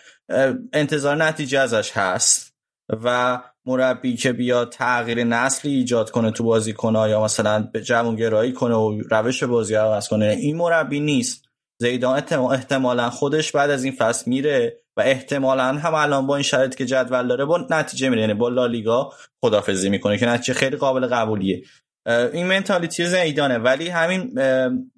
[0.72, 2.51] انتظار نتیجه ازش هست.
[3.04, 8.74] و مربی که بیا تغییر نسلی ایجاد کنه تو کنه یا مثلا به جوانگرایی کنه
[8.74, 11.44] و روش بازی عوض کنه این مربی نیست.
[11.80, 16.74] زیدان احتمالا خودش بعد از این فصل میره و احتمالا هم الان با این شرایط
[16.74, 21.06] که جدول داره با نتیجه میره یعنی با لالیگا خدافزی می‌کنه که نتیجه خیلی قابل
[21.06, 21.62] قبولیه.
[22.06, 23.58] این منتالیتی زیدانه.
[23.58, 24.38] ولی همین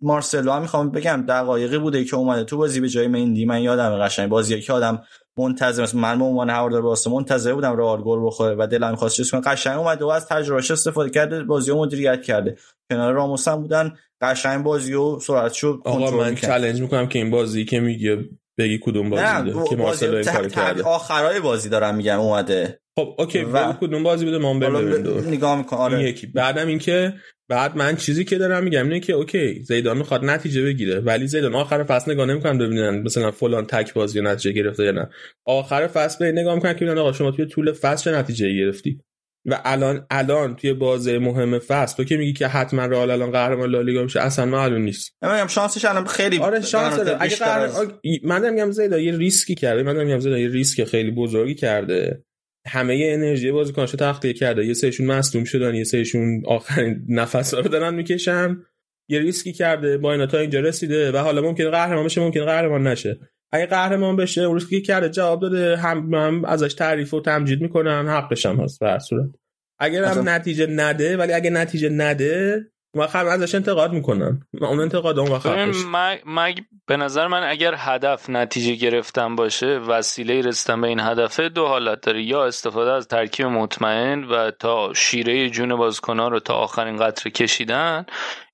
[0.02, 3.44] مارسلو هم می‌خوام بگم دقایقی بوده که اومده تو بازی به جای مندی.
[3.44, 5.02] من یادم قشنگ بازی که آدم
[5.38, 9.16] منتظر مثلا من به عنوان هوادار بارسا منتظر بودم رئال گل بخوره و دلم خواست
[9.16, 9.40] چیز کنه.
[9.40, 12.56] قشنگ اومد و از تجربهش استفاده کرده بازی رو مدیریت کرده.
[12.90, 13.96] کنار راموس هم بودن.
[14.20, 18.28] قشنگ بازی رو سرعتشو آقا من چالش می‌کنم که این بازی که میگه
[18.58, 20.82] بگی کدوم بازی ده که مارسلو این کارو کرده.
[20.82, 22.80] آخرای بازی دارم میگم اومده.
[22.98, 25.28] خب اوکی و کدوم بازی بوده؟ ما بریم.
[25.28, 25.80] نگاه می‌کنم.
[25.80, 26.02] آره.
[26.02, 26.26] یکی.
[26.26, 27.14] بعدم اینکه
[27.48, 31.00] بعد من چیزی که دارم میگم اینه که OK زیدان می‌خواد نتیجه بگیره.
[31.00, 35.08] ولی زیدان آخر فصل نگاه نمی‌کنن ببینن مثلا فلان تک بازی نتیجه گرفته یا نه.
[35.44, 39.00] آخر فصل به نگاه می‌کنن که ببینن آقا شما توی طول فصل چه نتیجه گرفتی؟
[39.46, 43.70] و الان الان توی بازی مهم فصل تو که میگی که حتما رئال الان قهرمان
[43.70, 45.16] لالیگا میشه اصلا معلوم نیست.
[45.22, 47.16] من میگم شانسش الان خیلی آره شانس داره.
[47.20, 47.70] اگه قهر...
[48.24, 49.82] من میگم زیدان یه ریسکی کرده.
[49.82, 52.24] من میگم زیدان یه ریسک خیلی بزرگی کرده.
[52.66, 54.66] همه انرژی بازیکناش تخلیه کرده.
[54.66, 58.56] یه سهشون مصدوم شدن یه سهشون آخرین نفس رو دارن می‌کشن.
[59.08, 59.98] یه ریسکی کرده.
[59.98, 63.18] با اینا تا اینجا رسیده و حالا ممکنه قهرمان بشه ممکنه قهرمان نشه.
[63.52, 65.76] اگه قهرمان بشه اون ریسکی کرده جواب داده.
[65.76, 69.30] هم, هم ازش تعریف و تمجید می‌کنن حقش هم هست به صورت.
[69.78, 72.60] اگر هم نتیجه نده ولی اگه نتیجه نده
[72.94, 74.46] و خب ازش انتقاد می‌کنن.
[74.60, 75.46] اون انتقاد اون وقت
[76.26, 76.54] من
[76.86, 82.00] به نظر من اگر هدف نتیجه گرفتن باشه وسیله رسیدن به این هدفه دو حالت
[82.00, 82.22] داره.
[82.22, 88.06] یا استفاده از ترکیب مطمئن و تا شیره جون بازیکنان رو تا آخرین قطره کشیدن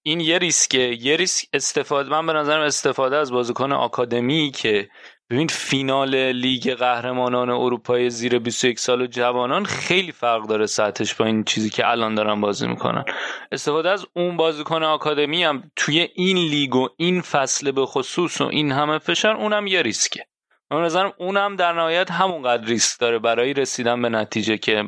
[0.02, 0.78] این یه ریسکه.
[0.78, 4.88] یه ریسک استفاده من به نظرم استفاده از بازیکن آکادمی که
[5.30, 11.24] ببین فینال لیگ قهرمانان اروپای زیر 21 سال و جوانان خیلی فرق داره سطحش با
[11.24, 13.04] این چیزی که الان دارن بازی می‌کنن.
[13.52, 18.44] استفاده از اون بازیکن آکادمی هم توی این لیگ و این فصل به خصوص و
[18.44, 20.24] این همه فشار اونم یه ریسکه.
[20.70, 24.84] من نظرم اونم در نهایت همونقدر ریسک داره برای رسیدن به نتیجه که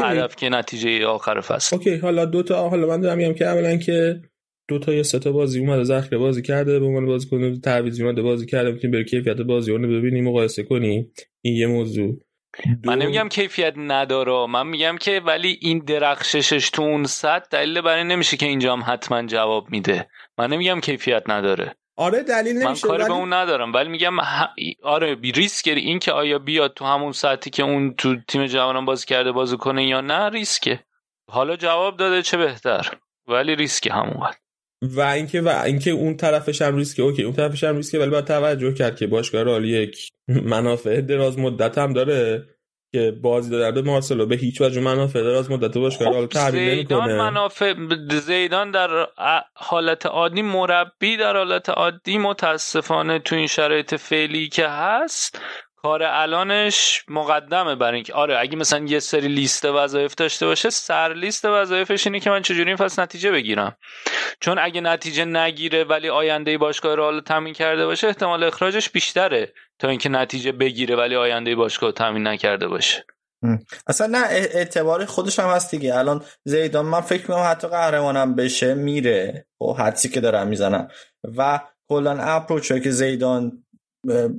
[0.00, 1.76] هدف که نتیجه آخر فصل.
[1.76, 4.20] اوکی حالا دو تا حالا من دارم میگم که اولا که
[4.70, 8.22] دو تا یا سه تا بازی اومده ذخیره بازی کرده به عنوان بازیکن تعویض اومده
[8.22, 8.72] بازی کرده.
[8.72, 11.12] می‌تونیم بر کیفیت بازی رو ببینیم مقایسه کنیم.
[11.42, 12.18] این یه موضوع.
[12.84, 14.46] من نمیگم کیفیت نداره.
[14.46, 18.82] من میگم که ولی این درخششش تو اون صد دلیل برای نمیشه که اینجا هم
[18.86, 20.08] حتما جواب میده.
[20.38, 21.74] من نمیگم کیفیت نداره.
[21.96, 23.72] آره دلیل من نمیشه کاری ولی به اون ندارم.
[23.72, 27.94] ولی میگم ه- آره بی ریسک این که آیا بیاد تو همون ساعتی که اون
[27.94, 30.80] تو تیم جوانان بازی کرده بازی کنه یا نه ریسکه.
[31.30, 32.90] حالا جواب داده چه بهتر.
[33.28, 34.39] ولی ریسک همون وقت
[34.82, 37.02] و اینکه و اینکه اون طرفش هم ریسکه.
[37.02, 41.38] اوکی اون طرفش هم ریسکه ولی باید توجه کرد که باشگاه رئال یک منافع دراز
[41.38, 42.46] مدت هم داره
[42.92, 46.76] که بازی دادن به مارسلو به هیچ وجه منافع دراز مدت باشگاه رئال خب تحمیل
[46.76, 47.30] زیدان نمی‌کنه.
[47.30, 47.74] منافع
[48.20, 49.06] زیدان در
[49.54, 55.40] حالت عادی مربی در حالت عادی متاسفانه تو این شرایط فعلی که هست
[55.82, 61.12] کار الانش مقدمه برای اینکه آره اگه مثلا یه سری لیست وظایف داشته باشه سر
[61.14, 63.76] لیست وظایفش اینه که من چجوری این فصل نتیجه بگیرم.
[64.40, 69.88] چون اگه نتیجه نگیره ولی آینده باشگاه رو تامین کرده باشه احتمال اخراجش بیشتره تا
[69.88, 73.04] اینکه نتیجه بگیره ولی آینده باشگاه رو تامین نکرده باشه.
[73.86, 75.98] اصلا نه اعتبار خودش هم هست دیگه.
[75.98, 79.46] الان زیدان من فکر می‌کنم حتی قهرمانم بشه میره.
[79.60, 80.88] و حدسی که دارم می‌زنم.
[81.36, 83.64] و کلا اپروچ که زیدان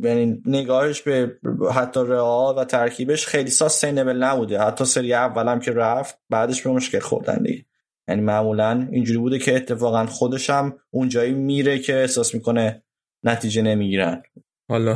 [0.04, 1.38] یعنی نگاهش به
[1.74, 4.60] حتی رئال و ترکیبش خیلی ساستینبل نبوده.
[4.60, 7.66] حتی سری اولم که رفت بعدش به مشکل خوردن دیگه.
[8.08, 12.84] یعنی معمولا اینجوری بوده که اتفاقا خودش هم اون جایی میره که احساس می‌کنه
[13.24, 14.24] نتیجه نمی‌گیرن.
[14.70, 14.96] حالا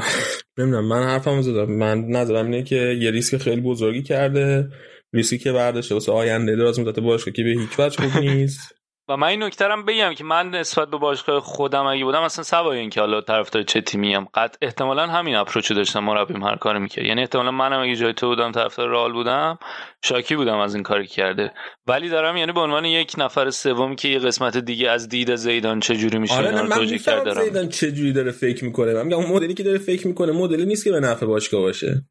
[0.58, 1.72] نمی‌دونم من حرفم زدم.
[1.72, 4.70] من نظرم اینه که یه ریسک خیلی بزرگی کرده.
[5.14, 8.75] ریسکی که برداشته واسه آینده دراز مدت باشگاه که به هیچ وجه خوب نیست.
[9.10, 12.44] و من این نکته رو بگم که من نسبت به باشگاه خودم اگه بودم اصلا
[12.44, 14.28] سوای این که حالا طرفدار چه تیمی ام.
[14.34, 17.06] قط احتمالا همین اپروچو داشتم مربیم هر کاری می‌کرد.
[17.06, 19.60] یعنی احتمالا منم اگه جای تو بودم طرفدار رئال بودم
[20.04, 21.52] شاکی بودم از این کاری کرده.
[21.88, 25.80] ولی دارم یعنی به عنوان یک نفر سومی که یه قسمت دیگه از دید زیدان
[25.80, 28.94] چه جوری میشه آره من توجیه می‌فهمم کرد دارم زیدان چه جوری داره فکر می‌کنه.
[28.94, 32.06] من میگم مدلی که داره فکر می‌کنه مدلی نیست که به نفع باشگاه باشه.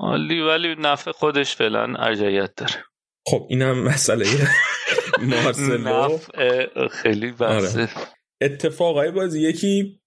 [0.00, 2.84] عالی ولی نفع خودش فعلا ارجحیت داره.
[3.26, 4.26] خب اینم مسئله.
[5.44, 6.18] مارسلو.
[6.90, 7.88] خیلی بحثه
[8.40, 10.00] اتفاقای بازی یکی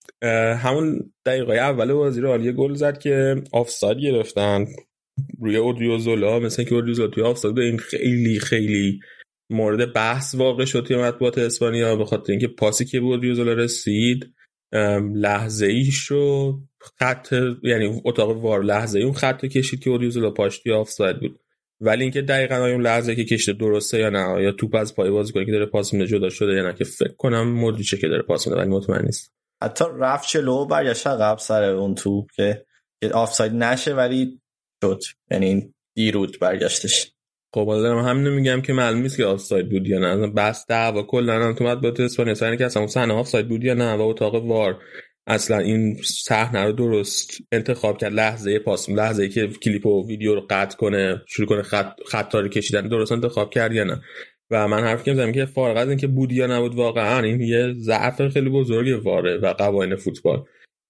[0.58, 4.66] همون دقیقه اول بازی رو یه گل زد که آفساید گرفتن.
[5.40, 9.00] روی اودریوزولا مثل که اودریوزولا توی آفساید این خیلی خیلی
[9.50, 11.96] مورد بحث واقع شد توی مطبوعات اسپانیا.
[11.96, 14.34] به خاطر اینکه پاسی که به اودریوزولا رسید
[15.16, 17.34] لحظه ای شد خط
[17.64, 21.40] یعنی اتاق وار لحظه ای اون خط رو کشید که اودریوزولا پاش توی آفساید بود.
[21.82, 25.10] ولی اینکه دقیقا آیا اون لحظه که کشته درسته یا نه یا توپ از پای
[25.10, 28.22] بازیکن که داره پاس میده جدا شده یا نه که فکر کنم مودریچه که داره
[28.22, 29.34] پاس میده ولی مطمئن نیست.
[29.64, 32.66] حتی رفت چلو برگشت عقب سر اون توپ که
[33.02, 34.41] که آفساید نشه ولی
[34.84, 35.02] شد.
[35.32, 37.12] یعنی دیرود برگشتش.
[37.53, 40.28] خب حالا دارم همین میگم که معلوم نیست که آفساید بود یا نه.
[40.28, 43.74] بس دعوا کلا هم تو مطبوعات اسپانیا سر که اصلا اون صحنه آفساید بود یا
[43.74, 44.80] نه و اتاق وار.
[45.27, 48.14] اصلا این صحنه رو درست انتخاب کرد.
[48.14, 52.48] لحظه پاس لحظه که کلیپ و ویدیو رو قطع کنه شروع کنه خط خطا رو
[52.48, 54.02] کشیدن درست انتخاب کرد یا نه؟
[54.52, 57.73] و من حرف که می‌زنم که فارغ از اینکه بود یا نبود واقعا این یه
[57.73, 60.43] ضعف خیلی بزرگ واره و قوانین فوتبال.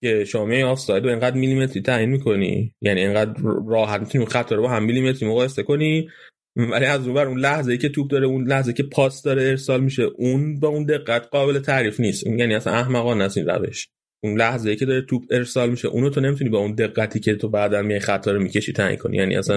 [0.04, 3.34] که شما آفساید رو اینقدر میلیمتری تعیین می‌کنی یعنی اینقدر
[3.68, 6.10] راحت می‌تونی خط رو با هم میلیمتری مقایسه کنی
[6.56, 9.82] ولی از اون اون لحظه ای که توپ داره اون لحظه که پاس داره ارسال
[9.82, 12.28] میشه اون با اون دقت قابل تعریف نیست.
[12.28, 13.88] یعنی اصلا احمقانه است این روش.
[14.24, 17.36] اون لحظه ای که داره توپ ارسال میشه اونو تو نمی‌تونی با اون دقتی که
[17.36, 19.18] تو بعدا میای خطا رو می‌کشی تعیین کنی.
[19.18, 19.56] یعنی اصلا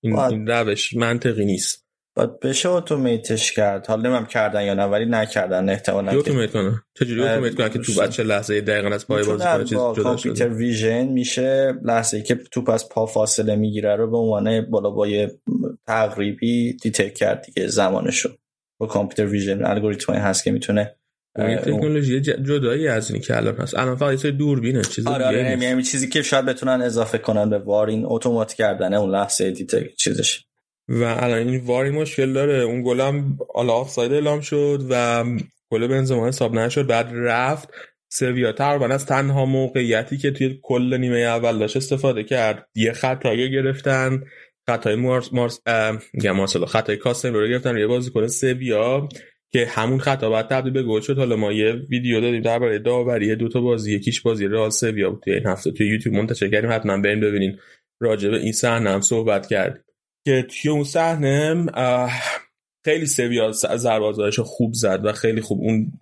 [0.00, 1.84] این, باید, این روش منطقی نیست.
[2.16, 3.86] باید بشه اتومیتش کرد.
[3.86, 8.00] حالا نمیم کردن یا نه ولی نکردن احتمالا اتومات کنه چجوری اتومات کنه که تو
[8.00, 12.16] بچه لحظه دقیقا از پای بازی کنه می‌تونن چیز جدا کامپیوتر شده؟ ویژن میشه لحظه
[12.16, 15.08] ای که توپ از پا فاصله می‌گیره رو به عنوان بالا با
[15.86, 18.28] تقریبی detect کرد دیگه زمانشو.
[18.80, 20.97] با computer vision algorithm هست که می‌تونه
[21.46, 23.78] این تکنولوژی ج- جدایی از اینی که الان هست.
[23.78, 25.62] الان فقط یه دوربینه چیز آره آره نیست.
[25.62, 29.94] یعنی چیزی که شاید بتونن اضافه کنن به VAR این اتومات کردن اون لحظه detect
[29.96, 30.44] چیزش.
[30.88, 32.54] و الان این VAR ی مشکل داره.
[32.54, 35.24] اون گلم حالا آفساید اعلام شد و
[35.70, 36.86] گل بنزما حساب نشد.
[36.86, 37.68] بعد رفت.
[38.10, 42.66] سویا تقریبا از تنها موقعیتی که توی کل نیمه اول داشت استفاده کرد.
[42.74, 44.22] یه خطایی گرفتن.
[44.66, 45.60] خطای مارس مارس
[46.12, 46.66] میگم مارسلو.
[46.66, 47.74] خطای کاستن رو گرفتن.
[47.74, 49.08] روی بازیکن سویا.
[49.52, 51.18] که همون خطا بعد تبدیل به گل شد.
[51.18, 53.36] حالا ما یه ویدیو دادیم درباره داوری.
[53.36, 56.72] دو تا بازی یکیش بازی رئال سویا بود توی این هفته توی یوتیوب منتشر کردیم.
[56.72, 57.58] حتما بریم ببینین
[58.00, 59.82] راجع به این صحنه هم صحبت کردیم.
[60.26, 61.66] که توی اون صحنه
[62.84, 65.60] خیلی سویا ضربازش خوب زد و خیلی خوب.
[65.60, 65.92] اون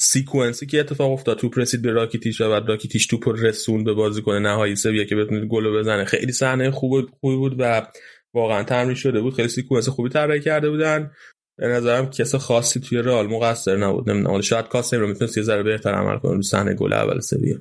[0.00, 3.92] sequence ی که اتفاق افتاد توپ رسید به راکیتیچ و بعد راکیتیچ توپ رسون به
[3.92, 6.04] بازیکن نهایی سویا که بتونه گل بزنه.
[6.04, 7.86] خیلی صحنه خوب خوبی بود و
[8.34, 9.34] واقعا تمرین شده بود.
[9.34, 11.10] خیلی سیکونس خوبی طراحی کرده بودن.
[11.58, 14.10] به نظرم کس خاصی توی رئال مقصر نبود.
[14.10, 17.56] نمی‌دونم شاید کاسم رو می‌تونست یه ذره بهتر عمل کنه رو صحنه گل اول سویا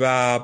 [0.00, 0.40] و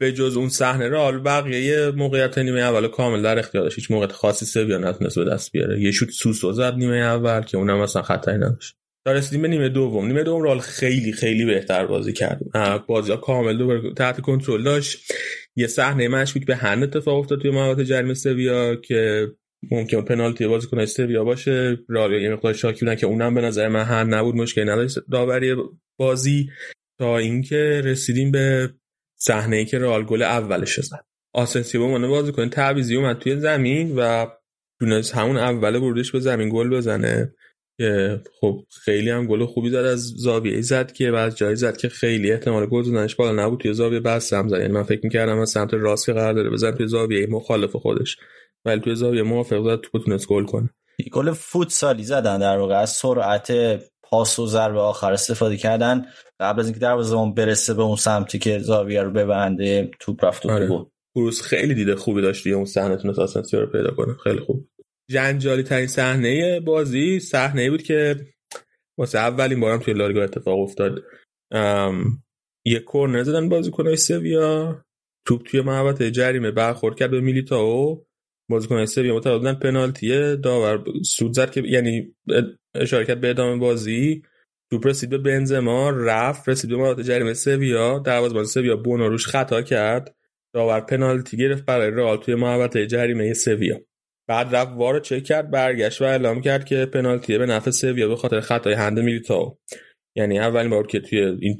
[0.00, 4.46] به جز اون صحنه رئال بقیه موقعیت نیمه اول کامل در اختیارش هیچ موقعیت خاصی
[4.46, 5.80] سویا نتونست به دست بیاره.
[5.80, 8.74] یه شوت سوسو زد نیمه اول که اونم اصلا خطری نداشت.
[9.06, 10.06] تا رسیدیم نیمه دوم.
[10.06, 12.40] نیمه دوم رال خیلی خیلی بهتر بازی کرد.
[12.86, 15.12] بازی ها کامل دوباره تحت کنترل داشت.
[15.56, 19.28] یه صحنه مشکوک به هن اتفاق افتاد توی محوطه جریمه سویا که
[19.70, 21.78] ممکن پنالتی بازی کنه استویا باشه.
[21.88, 24.98] رال یه مقدار شاکی بودن که اونم به نظر من هن نبود مشکلی نداشت.
[25.12, 25.56] داوری
[25.98, 26.48] بازی
[26.98, 28.70] تا اینکه رسیدیم به
[29.18, 31.04] صحنه ای که رال گل اولش زد.
[31.34, 34.26] آسنسیو عنوان بازیکن تعویضی اومد توی زمین و
[34.80, 37.34] تونست همون اول ورودش به زمین گل بزنه
[37.78, 41.88] که خب خیلی هم گل خوبی زد از زاویه زد که بعد جایی زد که
[41.88, 43.60] خیلی احتمال گل زدنش بالا نبود.
[43.60, 44.60] توی زاویه بس هم زد.
[44.60, 48.16] یعنی من فکر می‌کردم از سمت راست که قرار داره بزن توی زاویه مخالف خودش.
[48.68, 50.70] ولی توی زاویه موافق زد تو تونست گل کنه.
[51.12, 52.74] گل فوتسالی زدن در واقع.
[52.74, 53.52] از سرعت
[54.02, 56.06] پاس و ضربه آخر استفاده کردن.
[56.40, 60.50] قبل از اینکه دروازه‌بان برسه به اون سمتی که زاویه رو ببنده توپ رفت و
[60.50, 60.68] آره.
[60.68, 60.84] گل.
[61.14, 64.14] کروس خیلی دیده خوبی داشت توی اون صحنه تونست آسنسیو رو پیدا کنه.
[64.24, 64.64] خیلی خوب.
[65.10, 68.16] جنجالی ترین صحنه بازی صحنه بود که
[68.98, 71.02] واسه اولین بارم توی لالیگا اتفاق افتاد.
[71.52, 72.22] ام،
[72.66, 74.82] یه کورنر زدن بازیکنای سویا.
[75.26, 78.04] توپ توی محوطه جریمه برخورد کرد به میلیتائو.
[78.50, 80.36] بازیکنای سویا بودن پنالتیه.
[80.36, 82.14] داور سود زد که یعنی
[82.74, 84.22] اشاره کرد به ادامه بازی.
[84.70, 87.98] توپ رسید به بنزما رفت رسید به محوطه جریمه سویا.
[87.98, 90.14] دروازه‌بان سویا بونو روش خطا کرد.
[90.54, 93.80] داور پنالتی گرفت برای رئال توی محوطه جریمه سویا.
[94.28, 98.16] بعد رفت وار چک کرد برگشت و اعلام کرد که پنالتی به نفع سویا به
[98.16, 99.56] خاطر خطای هند میلیتائو
[100.16, 101.58] یعنی اولین بار که توی این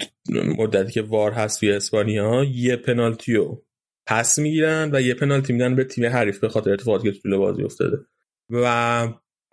[0.58, 3.62] مدتی که وار هست توی اسپانیا یه پنالتیو
[4.08, 7.62] پس می‌گیرن و یه پنالتی میدن به تیم حریف به خاطر اتفاقاتی که طول بازی
[7.62, 7.98] افتاده.
[8.50, 9.08] و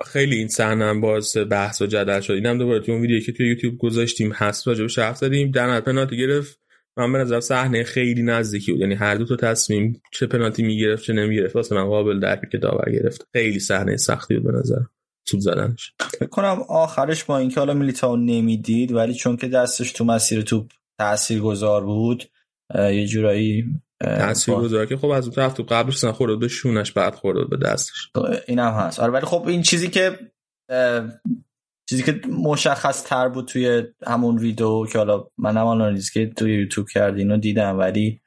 [0.05, 2.33] خیلی این صحنه هم باعث بحث و جدل شد.
[2.33, 5.51] اینم دوباره توی اون ویدیویی که توی یوتیوب گذاشتیم هست راجبش حرف زدیم.
[5.51, 6.59] در پنالتی گرفت.
[6.97, 8.81] من به نظر صحنه خیلی نزدیکی بود.
[8.81, 12.57] یعنی هر دو تا تصمیم چه پنالتی می‌گرفت چه نمی‌گرفت واسه من قابل درک که
[12.57, 13.27] داور گرفت.
[13.33, 14.81] خیلی صحنه سختی بود به نظر
[15.27, 15.93] توپ زدنش.
[16.31, 21.85] کنم آخرش با اینکه حالا میلیتائو نمی‌دید ولی چون که دستش تو مسیر توپ تاثیرگذار
[21.85, 22.23] بود
[22.75, 23.65] یه جورایی
[24.01, 27.49] تاثیر گذاره که خب از اون طرف تو قبلش اصلا خورد به شونش بعد خورد
[27.49, 28.11] به دستش.
[28.15, 28.99] با- این هم هست.
[28.99, 30.19] آره ولی خب این چیزی که
[31.89, 36.53] چیزی که مشخص تر بود توی همون ویدیو که حالا من هم آنالیز که توی
[36.55, 38.21] یوتیوب کردین و دیدم ولی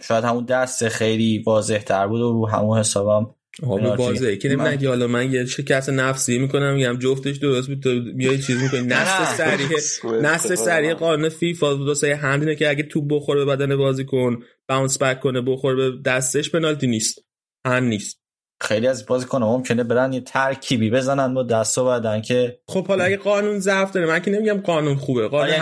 [0.00, 3.34] شاید همون دست خیلی واضح تر بود و رو همون حسابم
[3.66, 3.96] آب.
[3.96, 4.36] بازه.
[4.36, 7.82] که نمی‌دونم من- اگه حالا من یه شکست نفسی می‌کنم میگم جفتش درست بود.
[7.82, 8.80] تو میای چیز می‌کنی.
[8.80, 9.36] نصف نه.
[9.36, 9.68] سریع
[10.32, 15.02] نصف سریع قانون فیفا واسه هند اینه که اگه توپ بخوره به بدن بازیکن باونس
[15.02, 17.18] بک کنه بخوره به دستش پنالتی نیست.
[17.66, 18.18] هند نیست.
[18.62, 23.04] خیلی از بازیکن‌ها ممکنه برن یه ترکیبی بزنن با دست و بدن که خب حالا
[23.04, 25.28] اگه قانون ضعف داره من که نمیگم قانون خوبه.
[25.28, 25.56] قانون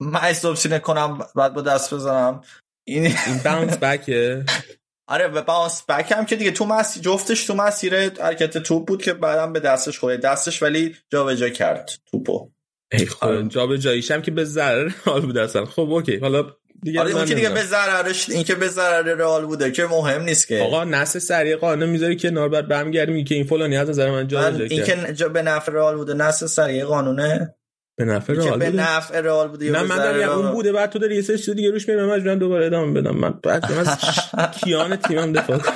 [0.00, 2.40] من- استوپشینه کنم بعد با دست بزنم.
[2.88, 4.44] این این باونس بکه
[5.06, 5.82] آره و باس.
[5.86, 9.60] بک هم که دیگه تو مسیر جفتش تو مسیر حرکت توپ بود که بعدم به
[9.60, 10.20] دستش خورد.
[10.20, 12.50] دستش ولی جابجا کرد توپو.
[12.92, 13.42] ای خدا.
[13.42, 15.64] جا به جاییشم که به ضرر حال بود اصلا.
[15.64, 16.16] خب اوکی.
[16.16, 16.46] حالا
[16.82, 17.48] دیگه آره اون که دیگه.
[17.48, 20.62] به ضررش این که به ضرر رئال بوده که مهم نیست که.
[20.62, 24.10] آقا نصف سریع قانون می‌ذاری که نار بعد برمیگردی میگی که این فلانی از نظر
[24.10, 25.06] من جا به این جا کرد.
[25.06, 27.54] که جا به نفع رئال بوده نسل سریع قانونه.
[27.98, 28.58] به نفع رئال.
[28.58, 28.70] به.
[28.70, 31.70] نفع رئال بوده نه من دارم؟ اون بوده بعد تو داری یه سری چیز دیگه
[31.70, 33.16] روش میرم مجبورم دوباره ادامه بدم.
[33.16, 33.98] من بعد من از
[34.64, 35.74] کیان تیمم دفاع کنم.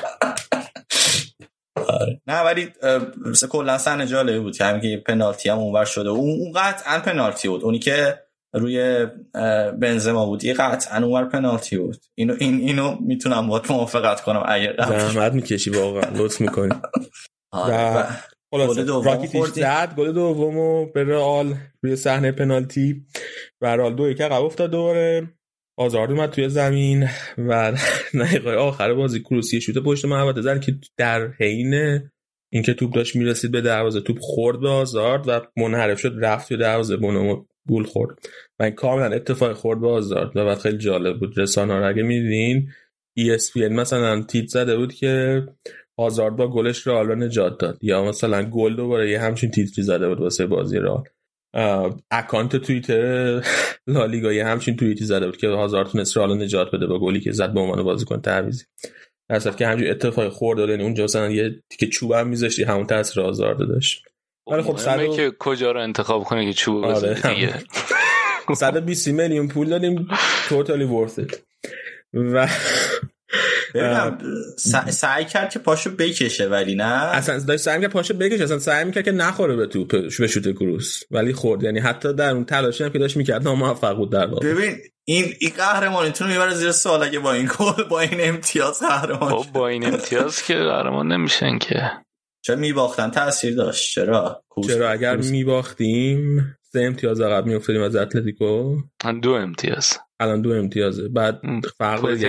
[2.27, 2.73] نه ولی
[3.27, 6.09] مثلا کلا صحنه جالبی بود که همین که پنالتی هم اونور شده.
[6.09, 7.63] اون اون قطعا پنالتی بود.
[7.65, 8.19] اونی که
[8.55, 9.07] روی
[9.81, 11.97] بنزما بود یه قطعا اونور پنالتی بود.
[12.15, 16.11] اینو این اینو می‌تونم باهات موافقت کنم اگه قبلش- زحمت می‌کشی واقعا.
[16.17, 16.75] لطف می‌کنی.
[17.53, 18.03] آره، و-
[18.51, 19.65] خلاصه گل خوردیم.
[19.65, 23.07] زد گل دومو به رئال روی صحنه پنالتی
[23.61, 25.29] و رئال دو یک عقب افتاد دوباره.
[25.79, 27.09] آزارد اومد توی زمین
[27.39, 27.73] و
[28.21, 32.01] دقیقه آخر بازی کروسی شوت پشت محوطه زد که در حین
[32.53, 36.57] اینکه توپ داشت می‌رسید به دروازه توپ خورد به آزارد و منحرف شد رفت توی
[36.57, 38.19] دروازه بونو گول خورد.
[38.59, 41.39] و این کاملا اتفاق خورد به آزارد و بعد خیلی جالب بود.
[41.39, 42.69] رسانه رو اگه میدین
[43.19, 45.43] ESPN مثلا تیت زده بود که
[46.01, 47.79] آزارد با گلش رئال رو نجات داد.
[47.83, 51.05] یا مثلا گل دوباره یه همچین تیتری زده بود واسه بازی رئال.
[52.11, 53.45] اکانت توییتر
[53.87, 57.21] لالیگا یه همچین توییتی زده بود که هازارد تونست رئال رو نجات بده با گلی
[57.21, 58.65] که زد به عنوان بازیکن تعویضی.
[59.29, 62.87] در که همجور اتفاقی خورد داد یعنی اونجا مثلا یه تیکه چوب هم میذاشتی همون
[62.87, 64.05] تاثیر آزارد داشت.
[64.51, 64.77] ولی خب
[65.11, 66.95] و- که کجا رو انتخاب کنه که چوب آره.
[66.95, 67.55] بزنه دیگه.
[68.55, 70.09] 120 میلیون پول دادیم.
[70.49, 71.37] توتالی it.
[72.15, 72.49] و
[73.75, 74.19] ببینم
[74.91, 78.85] سعی کرد که پاشو بکشه ولی نه؟ اصلا داشت سعی می‌کرد پاشه بکش اصلا سعی
[78.85, 81.03] می‌کرد که نخوره به توپ به شوت کروس.
[81.11, 84.53] ولی خورد یعنی حتی در اون تلاشی هم که داشت می‌کرد ناموفق بود در واقع.
[84.53, 89.43] ببین این این قهرمانیتون می‌بره زیر سوال اگه با این گل با این امتیاز قهرمان
[89.43, 91.91] خب با این امتیاز که قهرمان نمیشن که.
[92.43, 93.95] چرا میباختن؟ تاثیر داشت.
[93.95, 98.77] چرا؟ چرا؟ اگر میباختیم سه امتیاز عقب میافتادیم از اتلتیکو.
[99.23, 99.99] دو امتیاز.
[100.21, 101.09] الان دو امتیازه.
[101.09, 101.41] بعد
[101.79, 102.29] فرق داره دیگه.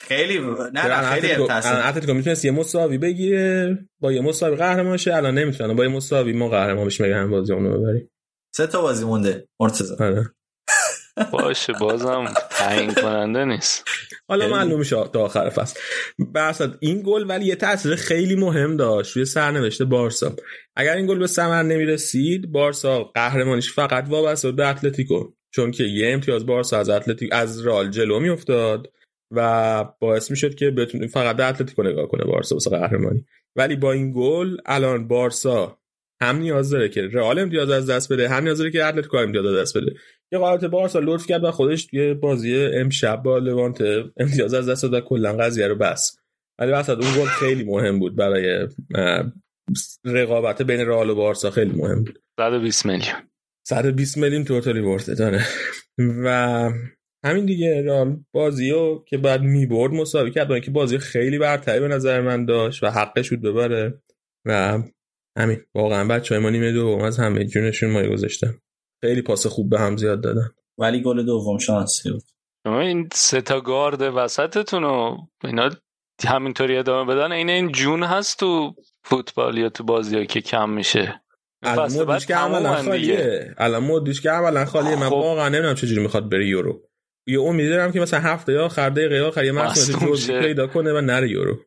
[0.00, 0.38] خیلی
[0.74, 5.14] نه خیلی الان اتلتیکو می‌تونست یه مساوی بگیره با یه مساوی قهرمان شه.
[5.14, 8.10] الان نمی‌تونن با یه مساوی ما قهرمان بشیم اگه هم بازی اونو ببریم.
[8.56, 9.94] سه تا بازی مونده مرتضی.
[10.00, 10.30] آره.
[11.32, 13.84] باشه بازم تعیین کننده نیست.
[14.28, 14.54] حالا خیلی.
[14.54, 15.80] معلوم میشه تا آخر فصل.
[16.18, 20.36] برصد این گل ولی یه تاثیر خیلی مهم داشت روی سرنوشت بارسا.
[20.76, 25.24] اگر این گل به ثمر نمی‌رسید بارسا قهرمانیش فقط وابسته به اتلتیکو.
[25.50, 28.92] چون که یه امتیاز بارسا از اتلتیک از رال جلو میافتاد
[29.30, 33.24] و باعث می‌شد که بتونه فقط به اتلتیکو نگاه کنه بارسا واسه قهرمانی.
[33.56, 35.78] ولی با این گل الان بارسا
[36.22, 39.46] هم نیاز داره که رئال امتیاز از دست بده هم نیاز داره که اتلتیکو امتیاز
[39.46, 39.94] از دست بده.
[40.32, 43.82] یه قرارت بارسا لطف کرد و خودش یه بازی امشب با لوانت
[44.16, 46.16] امتیاز از دست داد و کلا قضیه رو بس
[46.58, 48.68] ولی وسط اون گل خیلی مهم بود برای
[50.04, 52.18] رقابت بین رئال و بارسا خیلی مهم بود.
[52.40, 53.30] 120 میلیون.
[53.66, 55.46] 120 میلیون توتالی ورته داره.
[56.24, 56.70] و
[57.24, 61.80] همین دیگه رئال بازی رو که بعد می‌برد مساوی کرد با اینکه بازی خیلی برتری
[61.80, 64.02] به نظر من داشت و حقش بود ببره.
[64.46, 64.82] و
[65.38, 68.54] همین واقعا بچه های ما نیمه دوم از همه جونشون مایه گذاشتن
[69.04, 70.48] خیلی پاس خوب به هم زیاد دادن.
[70.78, 72.22] ولی گل دوم شانسی بود.
[72.66, 75.70] شما این سه تا گارد وسطتون رو اینا
[76.28, 78.74] همینطوری ادامه بدن؟ این این جون هست تو
[79.04, 81.20] فوتبال یا تو بازی که کم میشه؟
[81.62, 82.82] الان مودریچ که عملا دیگه.
[82.82, 83.54] خالیه.
[83.58, 84.96] الان مودریچ که عملا خالیه.
[84.96, 85.12] من خب.
[85.12, 86.82] واقعا نمی‌دونم چجوری می‌خواد بره یورو.
[87.26, 90.40] یه امیدی دارم که مثلا هفته یا مسئولیت مصدوم جزئی شه.
[90.40, 91.58] پیدا کنه و نره یورو.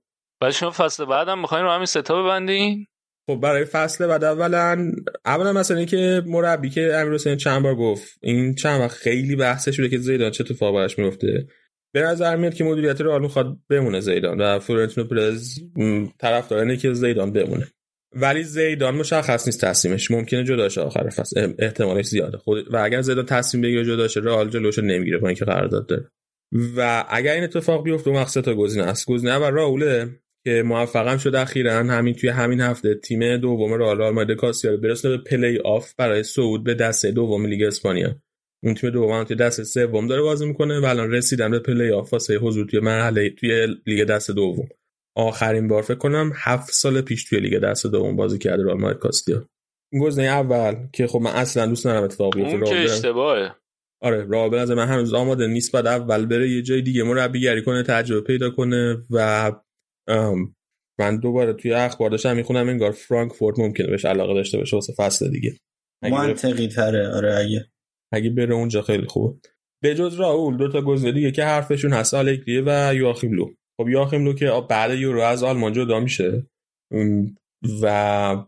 [0.42, 2.86] بعد شما فصل بعدم می‌خواین رو همین ستا ببندین؟
[3.30, 4.92] خب برای فصل بعد اولا
[5.26, 9.78] اولا مثلا اینکه مربی که امیر حسین چند بار گفت این چند وقت خیلی بحثش
[9.78, 11.48] بوده که زیدان چه اتفاقی براش میفته
[11.94, 15.60] به نظر میاد که مدیریت رئال می‌خواد بمونه زیدان و فلورنتینو پرز
[16.20, 17.68] طرفدار اینه که زیدان بمونه.
[18.16, 20.12] ولی زیدان مشخص نیست تصمیمش.
[20.12, 21.54] ممکنه جدا شه آخر فصل.
[21.60, 22.38] احتمالش زیاده.
[22.38, 26.10] خود و اگر زیدان تصمیم بگیره جدا شه رئال جلوشو نمی‌گیره با اینکه قرارداد داره.
[26.78, 29.06] و اگر این اتفاق بیفته اون سه تا گزینه است.
[29.06, 30.10] گزینه اول راوله
[30.46, 31.74] که موفقم شد اخیرا.
[31.74, 36.24] همین توی همین هفته تیم دوم رئال مادرید کاستیا رو برسونه به پلی آف برای
[36.24, 38.16] صعود به دسته دوم لیگ اسپانیا.
[38.64, 42.14] اون تیم دوم توی دسته سوم داره بازی می‌کنه و الان رسیدن به پلی آف
[42.14, 44.68] واسه حضور توی مرحله توی لیگ دسته دوم.
[45.16, 49.02] آخرین بار فکر کنم هفت سال پیش توی لیگ دسته دوم بازی کرده رئال مادرید
[49.02, 49.46] کاستیا.
[49.92, 53.56] این گزینه اول که خب من اصلا دوست ندارم اتفاق بیفته اون که اشتباهه.
[54.02, 57.84] آره به نظر من هنوز آماده نیست بعد اول بره یه جای دیگه مربیگری کنه
[57.84, 59.52] تجربه پیدا کنه و
[61.00, 65.30] من دوباره توی اخبار داشتم می‌خونم انگار فرانکفورت ممکنه بهش علاقه داشته باشه واسه فصل
[65.30, 65.58] دیگه.
[66.04, 67.66] منطقی تره آره اگه
[68.12, 69.40] اگه بره اونجا خیلی خوبه.
[69.84, 73.50] به جز راول دو تا گزینه دیگه که حرفشون هست آلگریه و یواخیم لو.
[73.84, 76.44] خب یواخیم لو که بعد یورو از آلمان جدا میشه.
[77.82, 78.46] و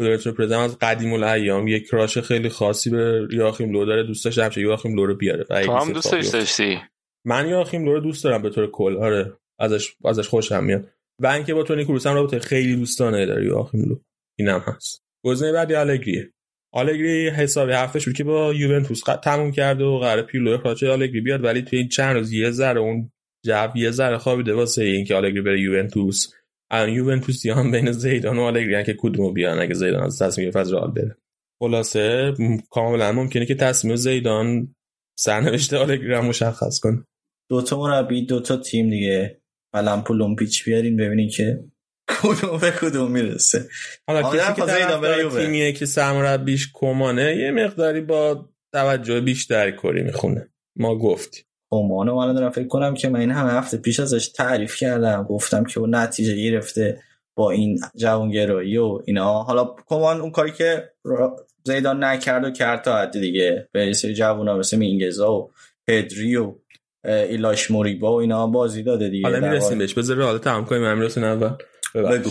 [0.00, 4.02] فلورنتینو پرز هم از قدیم الایام یک crush خیلی خاصی به یواخیم لو داره.
[4.02, 5.44] دوست داشته همیشه یواخیم لو رو بیاره.
[5.44, 6.78] تو هم بیفته- داشتی؟
[7.26, 8.96] من یواخیم لو رو دوست دارم به طور کل.
[8.96, 10.88] آره ازش ازش خوشم میاد.
[11.22, 13.96] و اینکه با تونی کروس هم رابطه خیلی دوستانه داره یواخیم لو.
[14.38, 15.02] اینم هست.
[15.24, 16.32] گزینه بعدی آلگریه.
[16.72, 21.44] آلگری حسابی حرفش بود که با یوونتوس تموم کرده و قرار پیرلو اخراج آلگری بیاد
[21.44, 23.12] ولی توی این چند روز یه ذره اون
[23.44, 26.32] جو یه ذره خوابیده واسه اینکه آلگری بره یوونتوس.
[26.70, 30.56] الان یوونتوسیان بین زیدان و آلگری هن که کدومو بیان اگه زیدان از تصمیم گرفت
[30.56, 31.16] از رئال بره.
[31.62, 32.34] خلاصه
[32.70, 34.74] کاملا ممکنه که تصمیم زیدان
[35.18, 37.04] سرنوشت آلگری هم مشخص کنه.
[37.50, 39.40] دوتا مربی دوتا تیم دیگه.
[39.74, 41.64] لمپو پیچ بیارین ببینین که
[42.22, 43.68] کدوم به کدوم می‌رسه.
[44.06, 45.44] حالا کسی که طرفدار یووه.
[45.44, 50.48] تیمیه که سرمربیش کمانه یه مقداری با توجه بیشتری کری می‌خونه.
[50.76, 51.44] ما گفتیم.
[51.70, 55.22] کمانو من دارم فکر کنم که من این همه هفته پیش ازش تعریف کردم.
[55.22, 57.02] گفتم که اون نتیجه گرفته
[57.36, 59.42] با این جوانگرایی و اینا.
[59.42, 60.92] حالا کمان اون کاری که
[61.64, 63.68] زیدان نکرد و کرد تا حدی دیگه.
[63.72, 65.50] به سری جوونا مثل مینگزا و
[65.86, 66.54] پدری و
[67.04, 69.78] ایلاش موریبا و اینا بازی داده دیگه حالا می‌رسیم.
[69.78, 69.94] بهش.
[69.94, 71.50] بذار حالا تمام کنیم حسین اول.
[71.94, 72.30] بگو.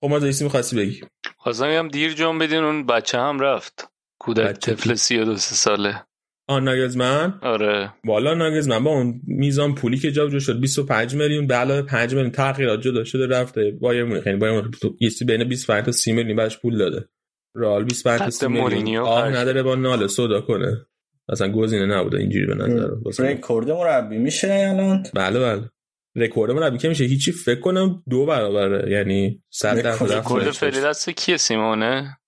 [0.00, 1.00] خب ما دایسی می‌خواستی بگی.
[1.36, 3.88] خواستم بگم دیر جنبیدین اون بچه هم رفت.
[4.18, 6.05] کودک طفل سی و دو سه ساله.
[6.48, 7.92] آن ناگلزمن؟ آره.
[8.04, 8.84] بالا ناگلزمن.
[8.84, 13.04] با اون میزان پولی که جابجا شد 25 میلیون به علاوه 5 میلیون تغییرات جدا
[13.04, 16.78] شده رفته بایرن مونیخ یعنی بایرن مونیخ یه بین 25 تا 30 میلیون بعدش پول
[16.78, 17.08] داده.
[17.54, 18.96] رئال 25 تا حد 30 میلیون.
[18.96, 20.86] آه نداره با ناله سودا کنه.
[21.28, 22.88] اصلا گزینه نبوده اینجوری به نظر.
[23.18, 25.70] رکورد مربی میشه الان؟ بله بله.
[26.16, 28.90] رکورد مربی که میشه؟ هیچی فکر کنم دو برابره.
[28.90, 30.80] یعنی 100 درصد رکورد فعلی.
[30.80, 32.18] دست کیه سیمونه؟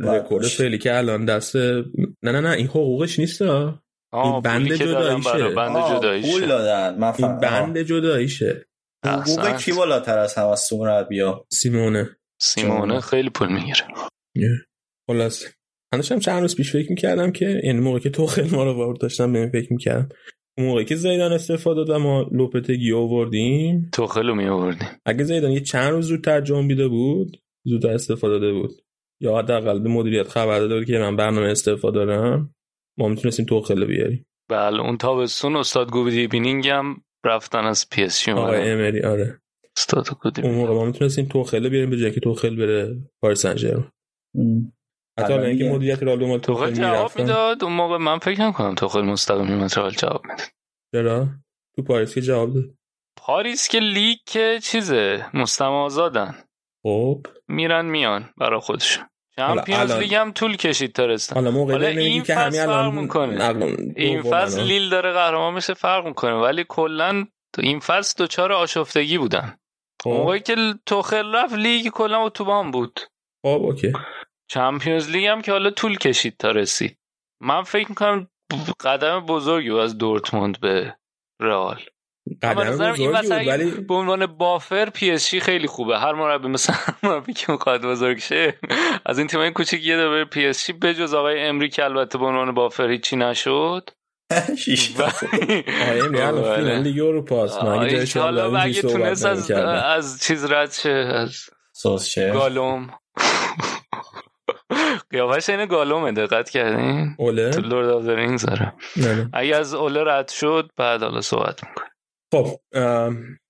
[0.00, 0.46] رکورد.
[0.46, 1.84] فعلی که الان دست نه
[2.22, 3.82] نه نه این حقوقش نیست ها.
[4.12, 5.48] این بند جداییشه.
[5.48, 8.66] بند جداییشه دادن من این بند جداییشه.
[9.06, 9.56] حقوق.
[9.56, 13.84] کی بالاتر از همه از تو ها سیمونه سیمونه خیلی پول می‌گیره
[15.10, 15.44] خلاص
[15.92, 19.00] من داشتم چند روز پیش فکر می‌کردم که یعنی موقع که توخل ما رو وارد
[19.00, 20.08] داشتم به این فکر می‌کردم
[20.58, 25.60] موقعی که زیدان استفاده داد و ما لوپتگی آوردیم توخلو می آوردیم اگه زیدان یه
[25.60, 28.82] چند روز زودتر جنبیده بود زودتر استعفا داده بود
[29.20, 32.54] یا حداقل به مدیریت خبر داده که من برنامه استعفا دارم
[32.98, 34.26] ما می‌تونستیم توخل بیاریم.
[34.50, 39.40] بله اون تابستون استاد good evening هم رفتن از PS آقای امری آره.
[39.76, 43.56] استاد گوبی اون موقع ما می‌تونستیم توخل بیاریم به جای که توخل بره پاریس سن
[43.56, 43.90] ژرمن.
[45.18, 48.74] حتی الان اینکه مدیریت رئال ما توخل توخل جواب می‌داد اون موقع من فکر نکنم
[48.74, 50.46] توخل مستقیم میومد رئال جواب می‌داد.
[50.92, 51.28] چرا؟
[51.76, 52.64] تو پاریس که جواب داد.
[53.18, 56.34] پاریس که لیگ که چیزه مستمع آزادن.
[56.86, 57.26] خب.
[57.48, 59.06] میرن میان برا خودشون
[59.36, 62.68] Champions League هم طول کشید تا رسن حالا موقع حالا این که فصل همین فرق
[62.68, 63.76] الان می‌کنه.
[63.96, 64.62] این فصل.
[64.62, 66.34] لیل داره قهرمان میشه فرق می‌کنه.
[66.34, 69.56] ولی کلا تو این فصل دوچار آشفتگی بودن.
[70.02, 70.10] خب.
[70.10, 70.56] موقعی که
[70.86, 73.00] توخل رفت لیگ کلا اتوبان بود.
[73.42, 73.92] خب اوکی.
[74.50, 76.98] Champions League هم که حالا طول کشید تا رسید.
[77.40, 78.28] من فکر می‌کنم
[78.80, 80.96] قدم بزرگی بود از دورتموند به
[81.40, 81.80] رئال.
[82.42, 85.98] قدم این بزرگی وسط بود ولی به عنوان buffer PSG خیلی خوبه.
[85.98, 88.54] هر مربی مثلا مربی که می‌خواد بزرگ شه
[89.06, 92.90] از این تیمای کوچیک یه دور PSG بجز آقای امری که البته به عنوان buffer
[92.90, 93.90] هیچی نشد.
[94.64, 94.92] شیش
[97.80, 99.50] اگه جای شما حالا اگه تونست از.
[99.50, 101.34] از چیز رد شه از
[101.72, 102.90] سولسشر گالوم.
[105.10, 108.72] قیافش این گالومه دقت کردین؟ اوله؟ تو Lord of Rings آره.
[108.96, 111.86] نه اگه از اوله رد شد بعد حالا صحبت می‌کنه
[112.32, 112.60] خب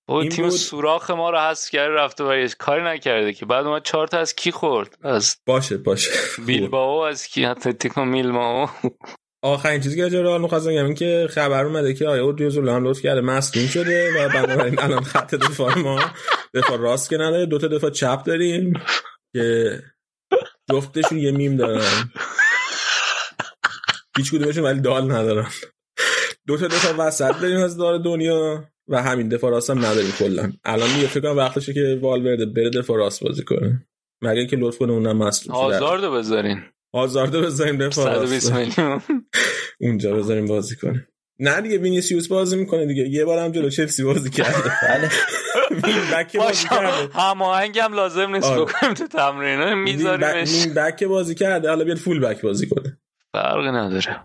[0.09, 0.57] او تیم بود.
[0.57, 3.47] سوراخ ما رو حذف کرده رفته و هیچ کاری نکرده که.
[3.47, 6.11] بعد اومد چهار تا از کی خورد؟ از باشه باشه.
[6.47, 8.68] بیلباو از کی؟ اتلتیکو بیلباو
[9.44, 12.85] آخرین چیزی که راجع رئال می‌خواستم بگم این که خبر اومده که آیا اودریوزولا هم
[12.85, 16.01] لطف کرده مصدوم شده و بنابراین الان خط دفاع ما
[16.55, 17.47] دفاع راست که نداره.
[17.47, 18.73] دو تا دفاع چپ داریم
[19.36, 19.78] که
[20.70, 22.11] جفتشون یه میم دارن.
[24.16, 25.51] هیچ کدومشون ولی دال ندارن.
[26.47, 30.52] دو تا دفاع وسط داریم از دار دنیا و همین دفاع راست هم نداریم کلا.
[30.64, 33.86] الان دیگه فکر کنم وقتشه که والورده بره دفاع راست بازی کنه.
[34.23, 35.77] مگه اینکه لطف کنه اونم مصدوم شده.
[35.77, 36.62] آزاردو بذارین.
[36.93, 39.02] آزارده بزنیم دفاع 120 راست میلیون.
[39.81, 41.09] اونجا بذاریم بازی کنه.
[41.39, 43.02] نه دیگه وینیسیوس بازی می‌کنه دیگه.
[43.02, 44.73] یه بار هم جلو چلسی بازی کرده.
[44.89, 45.10] بله.
[45.70, 47.12] وین بک بازی کرده.
[47.14, 48.60] هماهنگ هم لازم نیست آره.
[48.64, 49.74] بکنیم تو تمرین.
[49.74, 50.64] میذاریمش.
[50.64, 51.68] وین بک بازی کرده.
[51.68, 52.98] حالا بیاد فول بک بازی کنه.
[53.32, 54.24] فرقی نداره.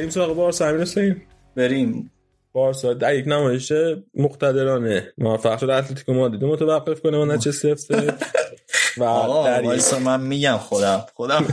[0.00, 1.22] بریم سراغ بارسا امیر حسین.
[1.56, 2.10] بریم.
[2.52, 3.72] بارسا در یک نمایش
[4.14, 5.12] مقتدرانه.
[5.18, 8.14] موفق شد اتلتیکو مادرید رو متوقف کنه و نچه سفته
[8.98, 9.04] و
[9.44, 11.04] در وایسا من میگم خودم.
[11.14, 11.46] خودم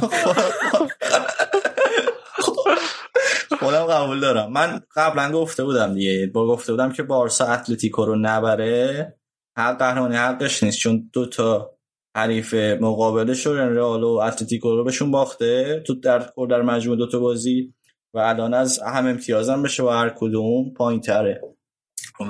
[3.60, 4.52] خودم قبول دارم.
[4.52, 6.28] من قبلا گفته بودم دیگه.
[6.34, 9.14] با گفته بودم که بارسا اتلتیکو رو نبره
[9.58, 10.80] حق قهرمانی حقش نیست.
[10.80, 11.78] چون دو تا
[12.16, 15.84] حریف مقابلش رو یعنی رئال و اتلتیکو رو بهشون باخته.
[15.88, 17.74] تو در در مجموع دو تا بازی
[18.18, 21.42] و الان از هم امتیازم بشه و هر کدوم پایین تره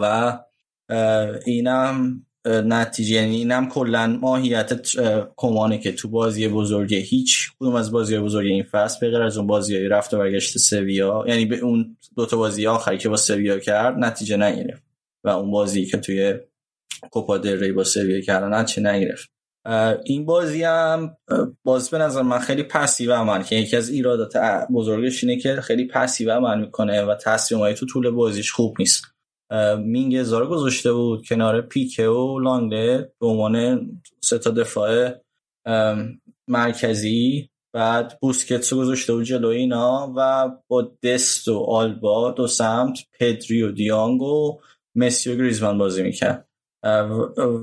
[0.02, 0.38] و
[1.46, 7.92] اینم نتیجه یعنی اینم کلا ماهیت اه، کمانه که تو بازی بزرگ هیچ کدوم از
[7.92, 11.58] بازی بزرگ این فصل به غیر از اون بازی رفت و برگشت سویا یعنی به
[11.58, 14.84] اون دو تا بازی آخری که با سویا کرد نتیجه نگرفت.
[15.24, 16.40] و اون بازی که توی
[17.12, 19.30] کوپا ری با سویا کردن نتیجه نگرفت.
[20.06, 21.18] این بازی هم
[21.64, 24.38] باز به نظر من خیلی passive عمل که یکی از ایرادات
[24.74, 29.04] بزرگش اینه که خیلی passive عمل می‌کنه و تصمیمایی تو طول بازیش خوب نیست.
[29.52, 33.80] اه، مینگز رو گذاشته بود کنار پیکه و لانگله به عنوان
[34.24, 35.12] سه تا دفاع
[36.48, 37.50] مرکزی.
[37.74, 43.72] بعد بوسکتس گذاشته بود جلو اینا و با دست و آلبا دو سمت پدری و
[43.72, 44.60] دیانگ و
[44.96, 46.48] مسی و گریزمان بازی می‌کرد.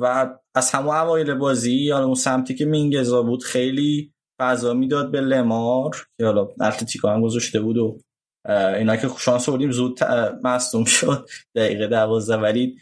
[0.01, 5.21] و از همون اوایل بازی حالا اون سمتی که مینگزا بود خیلی فضا می‌داد به
[5.21, 8.01] لمار که حالا اتلتیکو هم گذاشته بود و
[8.49, 10.05] اینا که شانس آوردیم زود
[10.45, 12.37] مصدوم شد دقیقه دوازده.
[12.37, 12.79] ولی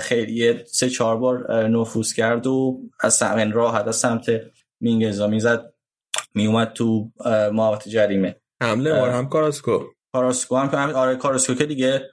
[0.00, 4.26] خیلی سه چهار بار نفوذ کرد و از سمت راحت از سمت
[4.80, 5.72] مینگزا می‌زد.
[6.34, 7.10] میومد تو
[7.52, 8.36] محوطه جریمه.
[8.62, 9.84] حمله هم کاراسکو.
[10.12, 12.10] کاراسکو هم که آره کاراسکو که دیگه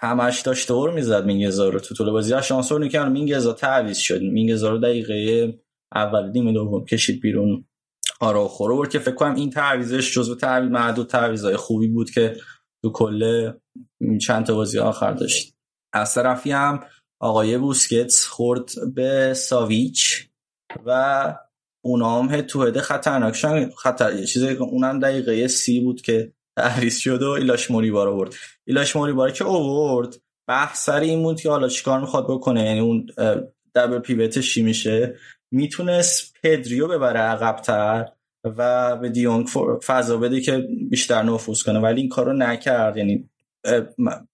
[0.00, 2.42] همش داشته رو می‌زد مینگزا رو تو طول بازی.
[2.42, 3.12] شانس رو نکرد.
[3.12, 4.22] مینگزا تعویض شد.
[4.22, 5.58] مینگزا رو دقیقه
[5.94, 7.64] اول دیم دوم کشید بیرون.
[8.20, 12.36] آره خورو بود که فکر کنم این تعویزش جزو تعویض معدود تعویضای خوبی بود که
[12.84, 13.52] تو کل
[14.20, 15.54] چند تا بازی آخر داشت.
[15.92, 16.80] از طرفی هم
[17.20, 20.28] آقای بوسکتس خورد به ساویچ
[20.86, 21.34] و
[21.84, 23.34] اونا هم تو هده خطرناک.
[23.76, 28.34] خطر چیزی که اونم دقیقه سی بود که تعویض شد و ایلاش موری بار آورد
[28.64, 30.16] ایلاش موری بار که اوورد
[30.48, 33.06] بحث سر این بود که حالا چیکار می‌خواد بکنه؟ یعنی اون
[33.74, 35.16] دبل پیوتش چی میشه؟
[35.50, 38.08] می‌تونست پدریو ببره عقبتر
[38.44, 39.46] و به دیونگ
[39.86, 41.78] فضا بده که بیشتر نفوذ کنه.
[41.78, 42.96] ولی این کارو نکرد.
[42.96, 43.30] یعنی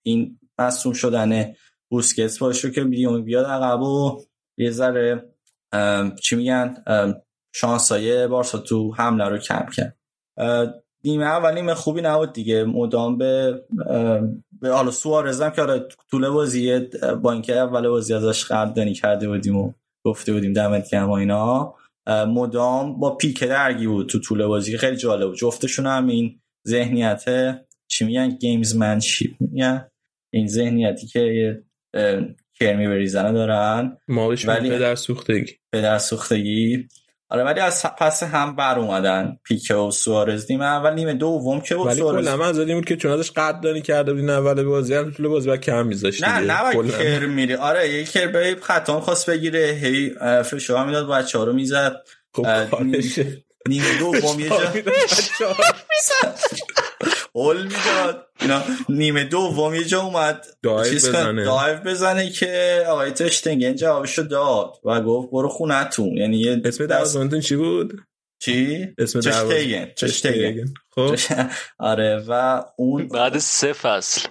[0.03, 1.55] این مصوم شدن
[1.90, 4.23] بوسکتس باش رو که دیونگ بیاد عقب و
[4.59, 5.24] یه ذره
[6.23, 6.74] چی میگن؟
[7.55, 9.97] شانسای بارسا تو حمله رو کم کرد.
[11.07, 12.65] نیمه اول نیمه خوبی نبود دیگه.
[12.65, 13.62] مدام به
[14.61, 15.78] به حالا سوارز هم که حالا
[16.11, 16.81] طول بازی
[17.23, 19.73] با اینکه اول بازی ازش قدردانی کرده بودیم و
[20.07, 21.74] گفته بودیم دمت گرم اینا
[22.09, 25.37] مدام با پیک درگی بود تو طول بازی خیلی جالب بود.
[25.37, 27.24] جفتشون هم این ذهنیت
[27.89, 29.89] چی میگن؟ گیمز منشیپ میگن؟
[30.35, 31.62] این ذهنیتی که
[32.61, 33.99] کرمی بریزنه دارن.
[34.09, 35.53] ما ولی پدر سوختگی.
[35.73, 36.89] پدر سوختگی.
[37.28, 41.74] آره ولی از پس هم بر اومدن پیکه و سوارز نیمه اول نیمه دوم که
[41.74, 42.24] بود ولی سوارز.
[42.24, 45.61] کلا از بود که چون ازش قدردانی کرده بودین اول بازی هم طول بازی بعد
[45.61, 47.55] کم میذاشت نه نه کر میری.
[47.55, 51.97] آره یه کر به خطا خواست بگیره هی فشار می‌داد بچه ها رو می‌زد.
[52.35, 52.47] خب
[53.69, 54.73] نیمه دوم یه جا
[57.37, 58.27] اول می‌داد.
[58.41, 60.47] اینا نیمه دوم یه جا اومد.
[60.63, 61.45] دایو چیز بزنه.
[61.45, 66.17] دایو بزنه که آقای تشتنگن جوابشو داد و گفت برو خونتون.
[66.17, 68.03] یعنی یه اسم دست- دروازه‌بانتون چی بود؟
[68.43, 71.17] چی؟ اسم تشتگن تشتگن خب.
[71.79, 74.29] آره و اون بعد سه فصل.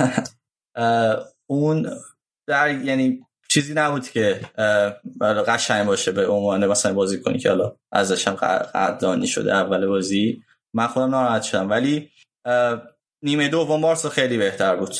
[1.50, 1.90] اون
[2.48, 4.40] در یعنی چیزی نبود که
[5.48, 10.42] قشنگ باشه به عنوان مثلا بازی کنی که حالا ازش هم قدردانی شده اول بازی.
[10.74, 11.70] من خودم ناراحت شدم.
[11.70, 12.10] ولی
[13.22, 14.94] نیمه دوم بارسا خیلی بهتر بود.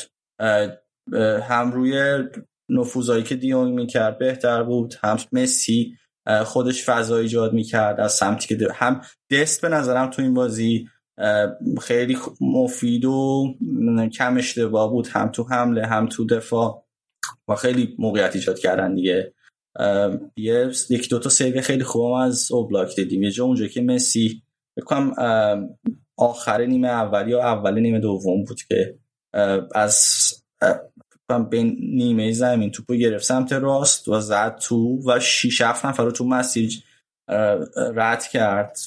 [1.42, 2.24] هم روی
[2.68, 5.96] نفوذایی که دیونگ می‌کرد بهتر بود هم مسی
[6.44, 9.00] خودش فضا ایجاد می‌کرد از سمتی که هم
[9.30, 10.88] دست به نظرم تو این بازی
[11.80, 13.44] خیلی مفید و
[14.12, 15.06] کم اشتباه بود.
[15.06, 16.86] هم تو حمله هم تو دفاع.
[17.48, 19.34] و خیلی موقعیت ایجاد کردن دیگه.
[20.36, 23.22] یه یک دوتا سیو خیلی خوب از اوبلاک دیدیم.
[23.22, 24.42] یه جا اونجا که مسی
[24.76, 25.14] بکنم
[26.16, 28.98] آخر نیمه اول یا اول نیمه دوم بود که
[29.74, 29.96] از
[31.50, 36.10] بین نیمه زمین توپو گرفت سمت راست و زد تو و شیش هفت نفر رو
[36.10, 36.78] تو مسیج
[37.94, 38.78] رد کرد.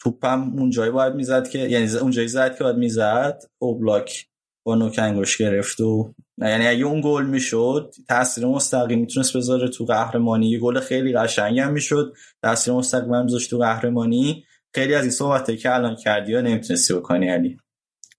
[0.00, 4.26] توپم اونجایی باید می‌زد که یعنی اونجایی زد که باید می‌زد اوبلاک
[4.66, 9.84] با نوک انگوش گرفت و یعنی اگه اون گل می‌شد تاثیر مستقیم می‌تونست بذاره تو
[9.84, 10.50] قهرمانی.
[10.50, 14.44] یه گل خیلی قشنگ هم می‌شد تاثیر مستقیم هم تو قهرمانی.
[14.74, 17.58] خیلی از این صحبت که الان کردی و نمی‌تونستی بکنی علی.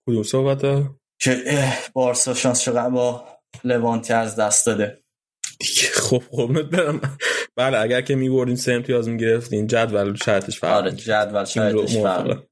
[0.06, 1.44] کدوم صحبت ها که
[1.92, 3.28] بارسا شانس چقدر با
[3.64, 4.98] لوانتی از دست داده.
[5.58, 7.18] دیگه خب قربونت برم.
[7.56, 10.90] بله اگر که میبردین سه امتیاز می‌گرفتین جدول شرطش فرق آره.
[10.90, 12.42] جدول شرطش فرق.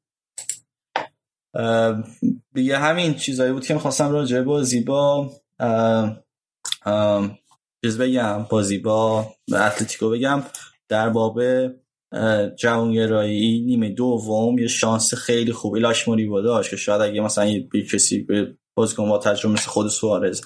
[2.55, 5.31] دیگه همین چیزایی بود که می‌خواستم راجع به بازی با
[7.85, 10.43] چیز بگم بازی با اتلتیکو بگم.
[10.89, 11.41] در باب
[12.13, 17.47] اه، جوانگرایی نیمه دوم یه شانس خیلی خوبی لاش موریبا داشت که شاید اگه مثلا
[17.47, 20.41] یه کسی به بازیکن با تجربه مثل خود سوارز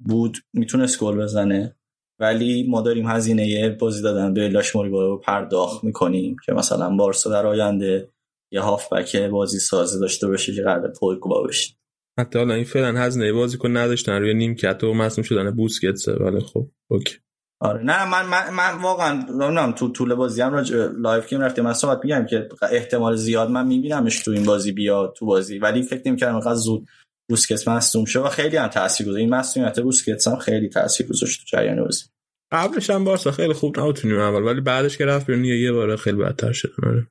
[0.00, 1.76] بود می‌تونست گل بزنه.
[2.20, 7.30] ولی ما داریم هزینه بازی دادن به لاش موریبا رو پرداخت می‌کنیم که مثلا بارسا
[7.30, 8.08] در آینده
[8.52, 11.74] یه هافبک بازی سازه داشته باشه که قرار پوگبا بشه.
[12.18, 16.66] حتی حالا این فعلا هزینه بازیکن نداشتن روی نیمکت و مصوم شدن بوسکتسه ولی خب
[16.90, 17.18] اوکی.
[17.60, 17.82] آره.
[17.82, 20.72] نه من من, من واقعا نمی‌دونم تو طول بازی هم راج...
[20.72, 21.64] live که رفتیم.
[21.64, 25.58] من صحبت میگم که احتمال زیاد من میبینمش تو این بازی بیاد تو بازی.
[25.58, 26.88] ولی فکر نمی‌کردم انقدر زود
[27.28, 29.20] بوسکتس مصدوم شد و خیلی هم تاثیر گذاشت.
[29.20, 32.04] این مصدومیت بوسکتس هم خیلی تاثیر گذاشت تو جریان بازی.
[32.52, 36.16] قبلش هم بارسا خیلی خوب نبود اول ولی بعدش که رفت بیرون یه باره خیلی
[36.16, 36.72] بدتر شد.
[36.82, 37.06] آره.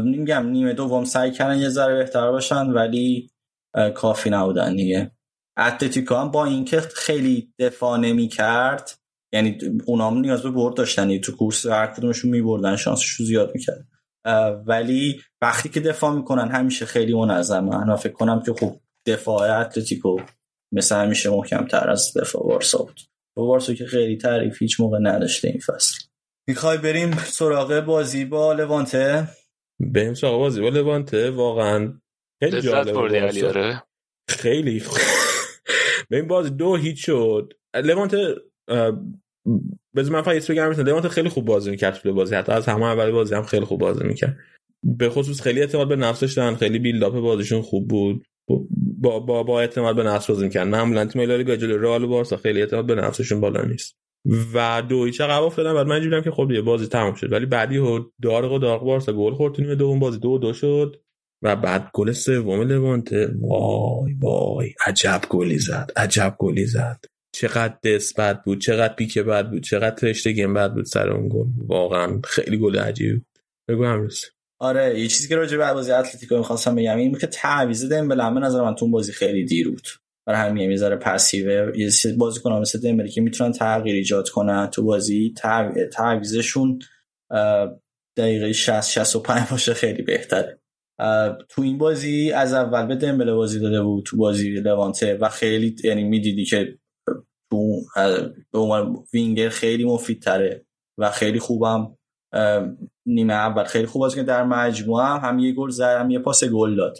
[0.00, 3.30] میگم نیمه دوم سعی کردن یه ذره بهتر باشن ولی
[3.94, 5.10] کافی نبودن دیگه.
[5.58, 8.98] اتلتیکو هم با اینکه خیلی دفاع نمی کرد
[9.34, 11.02] یعنی اونا هم نیاز به برد داشتن.
[11.02, 13.88] یعنی تو کورس هر کدومشون میبردن شانسش رو زیاد می‌کرد
[14.66, 17.64] ولی وقتی که دفاع می‌کنن همیشه خیلی منظم.
[17.64, 20.16] من فکر کنم که خب دفاع اتلتیکو
[20.74, 23.00] مثل همیشه محکم تر از دفاع بارسا بود.
[23.36, 26.04] بارسا که خیلی تعریف هیچ موقع نداشته این فصل.
[26.48, 29.28] می‌خوای بریم سراغ بازی با لوانته؟
[29.80, 31.30] بریم سراغ بازی با لوانته.
[31.30, 32.00] واقعا
[32.42, 33.82] خیلی جالب آره.
[34.30, 34.82] خیلی.
[36.10, 36.50] ببین بازی.
[36.50, 37.52] دو هیچ شد.
[37.74, 38.34] لوانته
[39.96, 42.34] بذار من فقط بگم مثلا خیلی خوب بازی می‌کرد تو بازی.
[42.34, 44.36] حتی از همه اول بازی هم خیلی خوب بازی می‌کرد.
[44.82, 48.24] به خصوص خیلی اعتماد به نفسش دارن خیلی بیلداپ بازیشون خوب بود.
[49.00, 52.36] با با با اعتماد به نفس بازی می‌کنن معمولا تیم لالیگا جلوی رئال و بارسا
[52.36, 53.96] خیلی اعتماد به نفسشون بالا نیست.
[54.54, 57.32] و دو هیچ عقب افتادن بعد من دیدم که خب یه بازی تمام شد.
[57.32, 60.18] ولی بعدی و دارق و دارق بارسا گل خورد نیمه دوم بازی.
[60.18, 61.00] دو دو شد.
[61.42, 64.74] و بعد گل سوم لوانته وای وای.
[64.86, 65.90] عجب گلی زد.
[65.96, 67.04] عجب گلی زد.
[67.34, 71.46] چقدر دست بد بود چقدر پیک بد بود چقدر ترشتگن بد بود سر اون گل.
[71.66, 73.22] واقعا خیلی گل عجیب
[73.68, 74.24] بگو امروز.
[74.60, 78.40] آره یه چیزی که راجع به بازی اتلتیکو می‌خواستم بگم این که تعویض دمبله به
[78.40, 79.88] نظر من تو بازی خیلی دیر بود.
[80.26, 84.82] برای همین یه ذره پسیو یه بازیکن مثل دمبله که می‌تونن تغییر ایجاد کنن تو
[84.82, 85.34] بازی
[85.92, 86.78] تعویضشون
[88.16, 90.58] دقیقه 60 65 باشه خیلی بهتره.
[91.48, 95.76] تو این بازی از اول به دمبله بازی داده بود تو بازی لوانته و خیلی
[95.84, 96.78] یعنی می‌دیدی که
[98.52, 100.64] به عنوان وینگر خیلی مفید تره
[100.98, 101.96] و خیلی خوبم
[103.06, 106.44] نیمه اول خیلی خوب بازی در مجموعه هم, هم یه گل زد هم یه پاس
[106.44, 106.98] گل داد.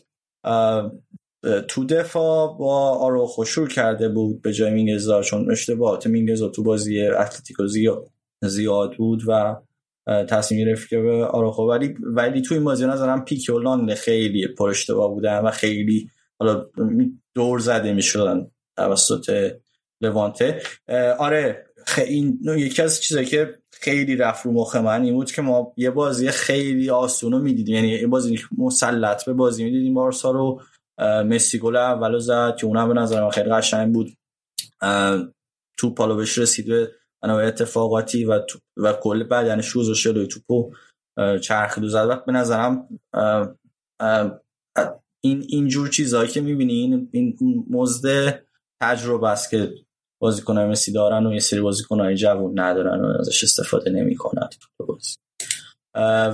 [1.69, 7.07] تو دفاع با آروخو شروع کرده بود به جای مینگزا چون اشتباهات مینگزا تو بازی
[7.07, 8.11] اتلتیکو زیاد,
[8.43, 9.57] زیاد بود و
[10.07, 14.49] تصمیم گرفت که به آروخو ولی ولی تو این بازی نظرم پیک و لانگ خیلی
[14.49, 16.67] پر اشتباه بودن و خیلی حالا
[17.35, 19.53] دور زده می‌شدن توسط
[20.01, 20.63] لوانته
[21.19, 21.67] آره
[21.99, 25.91] این یکی از چیزایی که خیلی رفت رو مخ من این بود که ما یه
[25.91, 27.75] بازی خیلی آسونو می‌دیدیم.
[27.75, 30.63] یعنی یه بازی مسلط به بازی می‌دیدیم بارسا رو.
[31.01, 34.17] مسی گل اولو زد که اونم به نظر من خیلی قشنگ بود.
[35.79, 36.93] تو پالو بهش رسید به
[37.23, 38.41] اتفاقاتی و
[38.77, 40.73] و کل بدنش روز و شلوی توپو
[41.43, 42.25] چرخید و زد.
[42.25, 42.89] به نظرم
[45.21, 47.37] این اینجور چیزهایی که می‌بینین این
[47.71, 48.41] مزد
[48.83, 49.75] تجربه است که
[50.25, 54.49] بازیکنای مسی دارن و یه سری بازیکنای جوون ندارن و ازش استفاده نمی‌کنن.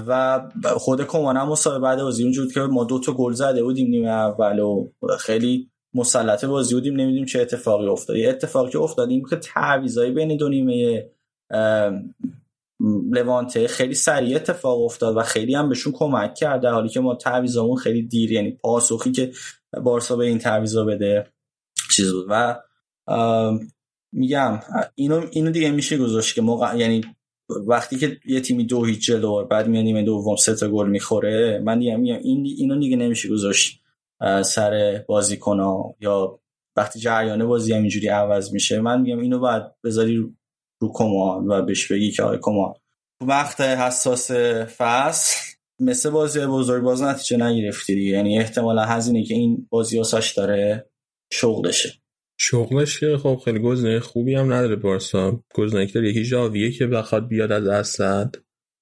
[0.06, 0.40] و
[0.76, 4.08] خود کمان هم مصاحبه بعد بازی اونجور که ما دو تا گل زده بودیم نیمه
[4.08, 4.88] اول و
[5.18, 8.16] خیلی مسلط بازی بودیم نمیدیم چه اتفاقی افتاد.
[8.16, 11.10] یه اتفاقی افتادیم که تعویضای بین دو نیمه
[13.10, 17.14] لوانته خیلی سریع اتفاق افتاد و خیلی هم بهشون کمک کرد در حالی که ما
[17.14, 19.32] تعویضامون خیلی دیر یعنی پاسخی که
[19.82, 21.26] بارسا به این تعویضا بده
[21.90, 22.26] چیز بود.
[22.28, 22.58] و
[24.12, 24.60] میگم
[24.94, 27.04] اینو اینو دیگه میشه گذاشت که موقع یعنی
[27.66, 31.62] وقتی که یه تیمی دو هیچ جلو بعد میاد نیمه دوم سه تا گل می‌خوره
[31.64, 33.80] من دیگه میگم این اینو دیگه نمیشه گذاشت
[34.44, 35.58] سر بازیکن
[36.00, 36.40] یا
[36.76, 40.16] وقتی جریان بازی هم اینجوری عوض میشه من میگم اینو باید بذاری
[40.80, 42.74] رو کمان و بهش بگی که آقای کمان
[43.20, 44.30] وقت حساس
[44.76, 45.36] فصل.
[45.80, 50.90] مثل بازی بزرگ باز نتیجه نگرفتی یعنی احتمالا هزینه که این بازی واسش داره
[51.32, 51.92] شغلشه.
[52.42, 55.44] شغلش که خب خیلی گزینه خوبی هم نداره بارسا.
[55.54, 58.34] گزینه که یکی ژاویه که بخواد بیاد از اسد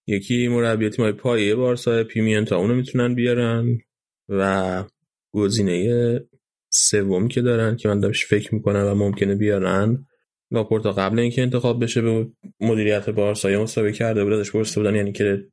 [0.07, 3.79] یکی مربی تیمای پایه بارسا پیمینتا اونو می‌تونن بیارن
[4.29, 4.85] و
[5.35, 6.21] گزینه
[6.71, 10.07] سومی که دارن که من داشت فکر می‌کنم و ممکنه بیارن.
[10.51, 12.27] لاپورتا قبل اینکه انتخاب بشه به
[12.61, 15.45] مدیریت بارسا یا مسابقه کرده بود ازش پرسیده بودن یعنی که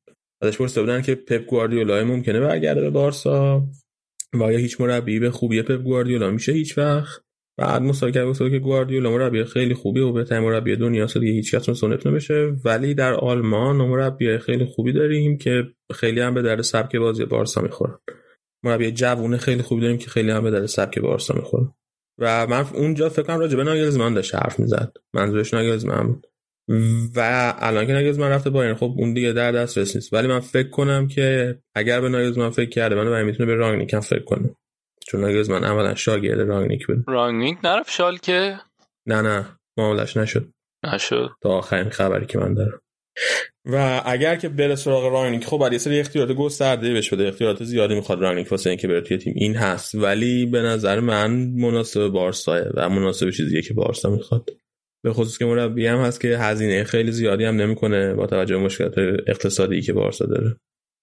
[0.42, 3.68] ازش پرسیده بودن که پپ گواردیولا ممکنه برگرده به بارسا؟
[4.34, 7.26] و یا هیچ مربی به خوبی پپ گواردیولا میشه هیچ وقت؟
[7.58, 11.70] بعد مسابقه گفت که گواردیولا مربی خیلی خوبی و بهترین مربی دنیا دیگه هیچ کس
[11.70, 15.64] سنت نمیشه ولی در آلمان مربی خیلی خوبی داریم که
[15.94, 17.98] خیلی هم به در سبک بازی بارسا می‌خورن
[18.64, 21.72] مربی جوون خیلی خوبی داریم که خیلی هم به در سبک بارسا می‌خورن
[22.20, 24.94] و من اونجا فکر کنم راجع به ناگلزمان داشت حرف می‌زد.
[25.14, 26.28] منظورش ناگلزمان بود.
[27.16, 30.14] و الان که ناگلزمان رفته باین خب اون دیگه در دست نیست.
[30.14, 34.24] ولی من فکر کنم که اگر به ناگلزمان فکر کرده من می‌تونه به رانگنیک فکر
[34.24, 34.56] کنه.
[35.08, 37.04] چون من اولا شاگرد رانگنیک بود.
[37.08, 38.60] رانگنیک نرفت شال که؟
[39.08, 39.46] نه نه
[39.78, 40.48] معاملش نشد.
[40.94, 41.30] نشد.
[41.42, 42.80] تا آخرین خبری که من دارم.
[43.66, 47.28] و اگر که بره سراغ رانگنیک خب یه سری اختیارات گسترده بهش بده.
[47.28, 49.34] اختیارات زیادی می‌خواد رانگنیک واسه اینکه بره توی تیم.
[49.38, 49.96] این هست.
[49.96, 54.50] ولی به نظر من مناسب بارسا و مناسب چیزیه که بارسا می‌خواد.
[55.04, 58.64] به خصوص که مربی هم هست که هزینه خیلی زیادی هم نمی‌کنه با توجه به
[58.64, 60.56] مشکلات اقتصادی که بارسا داره.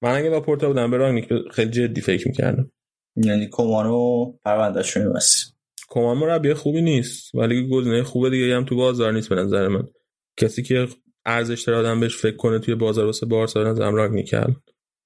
[0.02, 2.70] من اگه با پورتا بودم به رانگنیک خیلی جدی فکر می‌کردم.
[3.16, 5.52] یعنی کمانو پروندهش میبستی
[5.88, 9.88] کمان مربی خوبی نیست ولی گزینه خوبه دیگه هم تو بازار نیست به نظر من.
[10.36, 10.88] کسی که
[11.26, 14.34] ارزش داره آدم بهش فکر کنه توی بازار واسه بارسا به نظرم راگنیک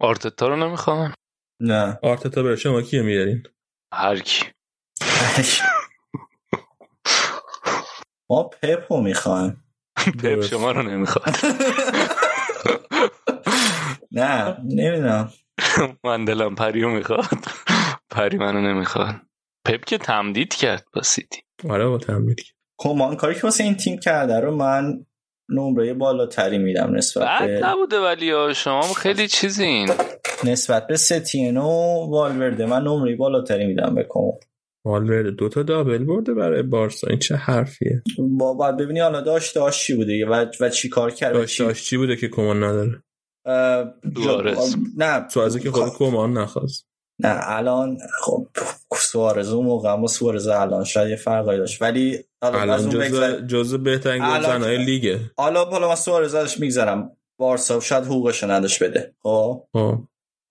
[0.01, 1.15] آرتتا رو نمی‌خوام.
[1.61, 1.99] نه.
[2.03, 3.43] آرتتا بره شما کیه میارین؟
[3.95, 4.45] هر کی.
[8.31, 9.65] ما پپو می‌خوایم.
[9.97, 10.43] پپ.
[10.43, 11.37] شما رو نمی‌خواد.
[14.12, 15.33] نه نمی‌دونم.
[16.05, 17.27] من دلم پریو می‌خواد.
[18.11, 19.15] پری منو نمی‌خواد.
[19.66, 21.43] پپ که تمدید کرد با سیتی.
[21.70, 22.37] آره با تمرین
[22.78, 25.07] کمان کاری که واسه این تیم کرده رو من
[25.49, 29.91] نمره بالاتری میدم نسبت بد به نبوده ولی ها، شما خیلی چیزین.
[30.45, 31.62] نسبت به ستین و
[32.11, 34.33] والورده من نمره بالاتری میدم به کمان
[34.85, 38.03] والورده دوتا دابل برده برای بارسا این چه حرفیه؟
[38.39, 41.57] با باید ببینی حالا داشت داشت چی بوده و, و چی کار کرد و داشت
[41.57, 43.03] چی- داشت چی بوده که کمان نداره؟
[44.24, 44.77] جا-.
[44.97, 45.28] نه.
[45.28, 46.86] تو از که خود کمان نخواست.
[47.23, 48.47] نه الان خب
[48.97, 51.83] سوارز اون موقع اما سوارز الان شاید یه فرقایی داشت.
[51.83, 55.21] ولی الان اون جز بگذر- جز بهترین که- لیگه.
[55.39, 57.17] حالا حالا من سوارز ازش میگذرم.
[57.41, 59.15] بارسا شاید حقوقش نداشت بده.
[59.23, 59.99] خب؟ خب.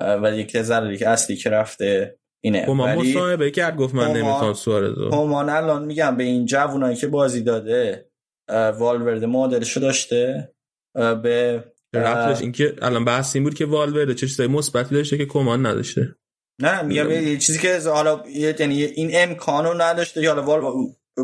[0.01, 2.65] ولی یکی دلایلی که اصلی که رفته اینه.
[2.65, 7.07] کمان ولی مصاحبه کرد گفت من نمی‌خوام سوارزو کمان الان میگم به این جوونایی که
[7.07, 8.09] بازی داده
[8.49, 10.51] اه، والورده مدلشو داشته
[10.95, 11.63] به
[11.93, 16.15] رفتش اینکه الان بحث این بود که والورده چه چیزای مثبتی داشته که کمان نداشته.
[16.61, 20.73] نه میگم یه چیزی که حالا یعنی این امکانو نداشته یا حالا وال...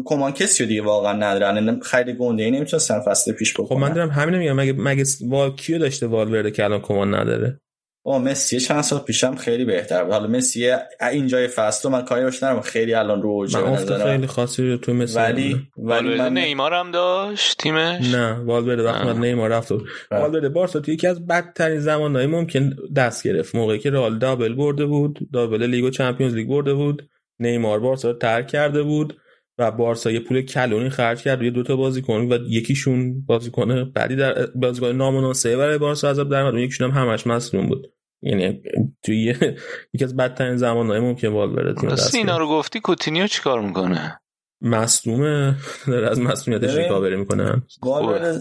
[0.05, 1.47] کمان کسی رو دیگه واقعا نداره.
[1.47, 4.55] الان خیلی گنده ای نمی‌تونستن فصل پیش خب بکنن من دارم همین میگم.
[4.55, 7.59] مگه مگه وال کیو داشته والورده که الان کمان نداره؟
[8.03, 10.13] با مسی چند سال پیشم خیلی بهتر بود.
[10.13, 10.71] حالا مسی
[11.11, 12.61] اینجای فصل من کاری باش ندارم.
[12.61, 16.91] خیلی الان رو من افت خیلی خاصی رو تو مثل ولی ولی من نیمار هم
[16.91, 19.13] داشت تیمش؟ نه والورده وقتی آه.
[19.13, 19.81] من نیمار رفت بله.
[20.11, 23.55] والورده بارسا توی یکی از بدترین زمانهای ممکن دست گرفت.
[23.55, 27.09] موقعی که رئال دابل برده بود دابل لیگ و چمپیونز لیگ برده بود.
[27.39, 29.20] نیمار بارسا رو ترک کرده بود.
[29.61, 34.45] و بارسا یه پول کلونی خرج کرد روی دوتا بازیکن و یکیشون بازیکن بعدی در
[34.45, 37.93] بازیکن نامناسبه برای بارسا عذاب در اومد و یکیشون هم همش مصدوم بود.
[38.23, 38.61] یعنی
[39.03, 39.57] توی یه-
[39.93, 42.39] یکی از بدترین زمانهای ممکن والورده تیم اینا گرفت.
[42.39, 44.19] رو گفتی کوتینیو چیکار می‌کنه؟
[44.61, 45.55] مصدومه
[45.87, 46.75] داره از مصدومیتش.
[46.75, 47.63] ریکاوری می‌کنه.
[47.83, 48.39] والورده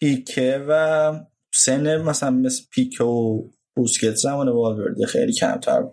[0.00, 1.12] پیکه و
[1.54, 3.42] سن مثلا مثل پیکه و
[3.76, 5.84] بوسکت زمان والورده خیلی کمتر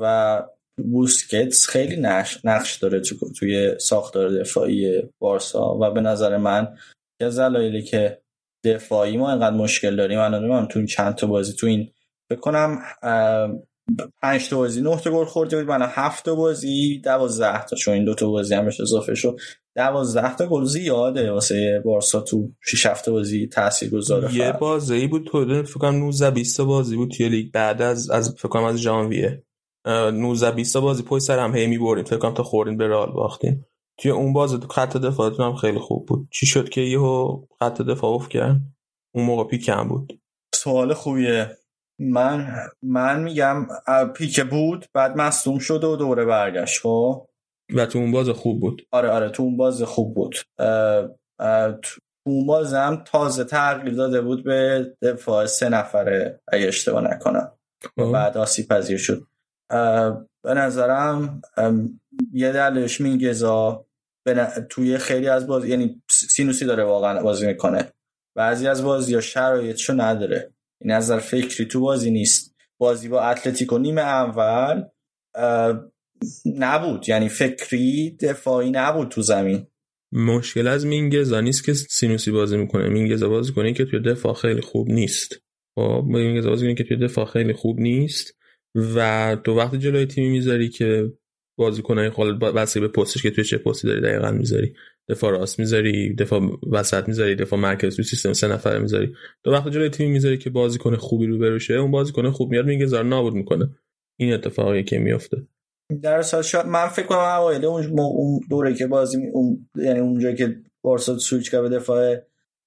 [0.00, 0.42] و
[0.82, 6.76] بوسکتس خیلی نقش, نقش داره تو توی ساختار دفاعی بارسا و به نظر من
[7.20, 8.22] یه از دلایلی که
[8.64, 11.90] دفاعی ما اینقدر مشکل داریم الان نمی‌دونم تو این چند تا بازی تو این
[12.30, 13.50] فکر کنم اه،
[14.22, 17.94] پنج تا بازی نه تا گل خورده بود من هفت تا بازی دوازده تا چون
[17.94, 19.38] این دو تا بازی همش اضافه شد
[19.76, 25.26] دوازده تا گل زیاده واسه بارسا تو 6 هفته بازی تاثیر گذاره یه بازی بود
[25.26, 28.64] تو فکر کنم 19 20 تا بازی بود توی لیگ بعد از از فکر کنم
[28.64, 29.45] از ژانویه
[29.86, 33.12] 19 20 تا بازی پشت سر هم هی می‌بریم فکر کنم تا خوردین به رئال
[33.12, 33.64] باختین
[33.98, 36.28] توی اون بازی تو خط دفاعتون هم خیلی خوب بود.
[36.32, 38.60] چی شد که یهو خط دفاع افت کرد؟
[39.14, 40.20] اون موقع پیک کم بود.
[40.54, 41.56] سوال خوبیه.
[42.00, 43.66] من من میگم
[44.14, 47.26] پیک بود بعد مصدوم شد و دوره برگشت خب؟
[47.74, 48.86] و تو اون باز خوب بود.
[48.92, 50.36] آره آره تو اون باز خوب بود.
[50.58, 51.08] اه،
[51.38, 57.14] اه، تو اون باز هم تازه تغییر داده بود به دفاع سه نفره اگه اشتباه
[57.14, 57.52] نکنم.
[57.96, 58.12] و خب.
[58.12, 59.22] بعد آسیب پذیر شد.
[60.44, 61.40] به نظرم
[62.32, 63.86] یه دلش مینگزا
[64.68, 67.92] توی خیلی از بازی یعنی سینوسی داره واقعا بازی می‌کنه.
[68.36, 70.52] بعضی از بازی ها شرایطشو نداره.
[70.80, 72.54] این نظر فکری تو بازی نیست.
[72.78, 74.84] بازی با اتلتیکو نیمه اول
[76.44, 77.08] نبود.
[77.08, 79.66] یعنی فکری دفاعی نبود تو زمین.
[80.12, 82.88] مشکل از مینگزا نیست که سینوسی بازی می‌کنه.
[82.88, 85.42] مینگزا بازی کنه که توی دفاع خیلی خوب نیست.
[85.74, 88.36] خب مینگزا بازی کنه که توی دفاع خیلی خوب نیست.
[88.94, 91.12] و تو وقتی جلوی تیمی می‌ذاری که
[91.58, 94.72] بازیکنای خالد بسته به پستش که توی چه پستی داری دقیقا می‌ذاری.
[95.08, 96.40] دفاع راست می‌ذاری دفاع
[96.70, 99.12] وسط می‌ذاری دفاع مرکز تو سیستم سه نفره می‌ذاری.
[99.44, 103.00] تو وقتی جلوی تیمی می‌ذاری که بازیکن خوبی رو بروشه اون بازیکن خوب میاد مینگزا
[103.00, 103.70] رو نابود می‌کنه.
[104.18, 105.36] این اتفاقی که میفته
[106.02, 110.32] در اصل شاید من فکر کنم اوایل اون دوره که بازی می- اون یعنی اونجا
[110.32, 112.16] که بارسا سویچ کرد به دفاع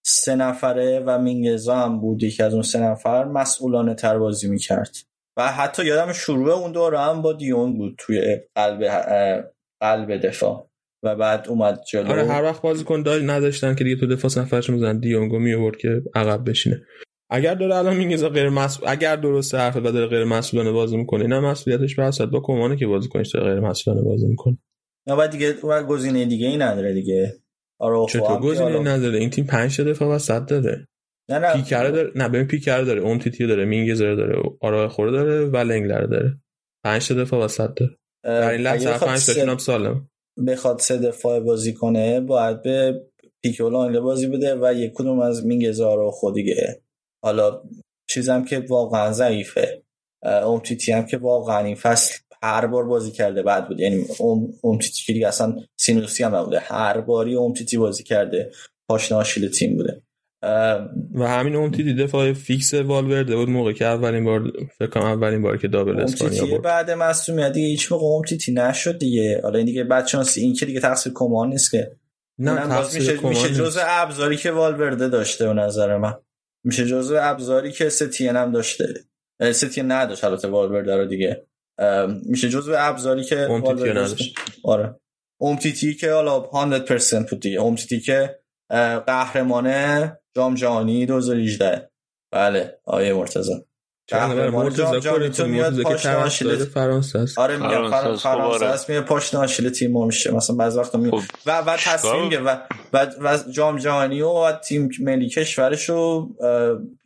[0.06, 4.96] سه نفره و مینگزا هم بود یکی از اون سه نفر مسئولانه تر بازی می‌کرد.
[5.40, 8.84] و حتی یادم شروع اون دوره هم با دیونگ بود توی قلب
[9.82, 10.70] قلب دفاع.
[11.04, 12.12] و بعد اومد جلو.
[12.12, 15.78] آره هر وقت بازیکن داشت نداشتن که دیگه تو دفاع نفرش می‌زنن دیونگو می آورد
[15.78, 16.82] که عقب بشینه.
[17.30, 21.28] اگر داره الان میگه غیر مسئول اگر درسته حرف و داره غیر مسئولانه بازی می‌کنه
[21.28, 24.58] نه مسئولیتش به حساب با کمانه که بازیکنش داره غیر مسئولانه بازی می‌کنه؟
[25.08, 27.34] یا بعد دیگه و گزینه دیگه ای نداره دیگه.
[27.80, 30.88] آره چطور گزینه نداره؟ این تیم 5 تا دفاع وسط داره.
[31.30, 31.54] نه نه.
[31.54, 32.12] پیکر داره.
[32.16, 33.02] نه ببین پیکر داره.
[33.02, 36.38] اون تیتی داره مینگزر داره آرای خوره داره و لنگلر داره.
[36.86, 37.96] 5 تا دفاع وسط داره.
[38.24, 40.10] در این لحظه اگه بخواد 5 سه- تاشون هم سالم.
[40.48, 43.02] بخواد سه دفاع بازی کنه باید به
[43.44, 46.82] پیکو لانگله بازی بده و یک کدوم از مینگزار و خودیگه
[47.24, 47.62] حالا
[48.10, 49.84] چیزم که واقعا ضعیفه.
[50.24, 53.80] اومتیتی هم که واقعا این فصل هر بار بازی کرده بعد بود.
[53.80, 54.06] یعنی
[54.62, 56.60] اومتیتی که دیگه اصلا سینوسی هم نبوده.
[56.60, 58.52] هر باری اومتیتی بازی کرده
[58.90, 60.02] پاشنه آشیل تیم بوده.
[61.14, 65.58] و همین اومتیتی دفاع فیکس والورده بود موقع که اولین بار فکر کنم اولین بار
[65.58, 69.40] که دابل اسپانیا بود بعد مصونیت دیگه هیچ موقع اومتیتی نشد دیگه.
[69.44, 71.92] حالا این دیگه بعد شانسی این که دیگه تقصیر کمان نیست که.
[72.40, 73.54] نه تقصیر میشه, کمان میشه.
[73.54, 76.14] جزء ابزاری که والورده داشته به نظر من.
[76.64, 78.94] میشه جزء ابزاری که ستین هم داشته.
[79.52, 81.46] ستین نداشت البته والورده رو دیگه.
[82.26, 84.00] میشه جزء ابزاری که والورده داشته.
[84.00, 84.36] نداشت.
[84.64, 84.96] آره
[85.42, 86.50] اومتیتی که حالا
[86.88, 87.60] 100% بود دیگه.
[87.60, 88.40] اومتیتی که
[88.70, 89.68] اه، قهرمان
[90.36, 91.90] جام جهانی 2018
[92.32, 93.66] بله آیه مرتضی.
[94.10, 98.66] چند جام مرتضی تو میاد آشیل فرانسه است؟ آره میگم فرانسه فر- است، خب فرانسه
[98.66, 98.74] آره.
[98.74, 100.32] است پاشنه آشیل تیم ما میشه.
[100.32, 101.12] مثلا بعض وقتا می...
[101.12, 102.58] خب، و و تصمیم و,
[102.94, 106.30] و, و جام جهانی و تیم ملی کشورش رو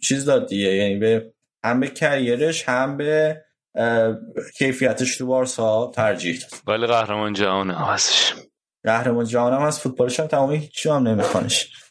[0.04, 0.70] چیز داد دیگه.
[0.76, 1.34] یعنی به
[1.64, 3.42] هم به کریرش هم به
[4.58, 6.50] کیفیتش تو بارسا ترجیح داد.
[6.68, 8.34] ولی قهرمان جهانه هستش.
[8.84, 11.83] قهرمان جهان هم از فوتبالش هم تمامی هیچ هم نمیخوانش.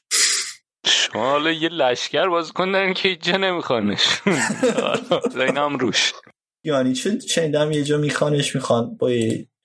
[0.87, 4.21] شما حالا یه لشکر بازیکن دارین که هیچ جا نمیخوانش.
[5.37, 6.13] این هم روش.
[6.65, 9.11] یعنی چه شنیدم یه جا میخوانش می‌خوان با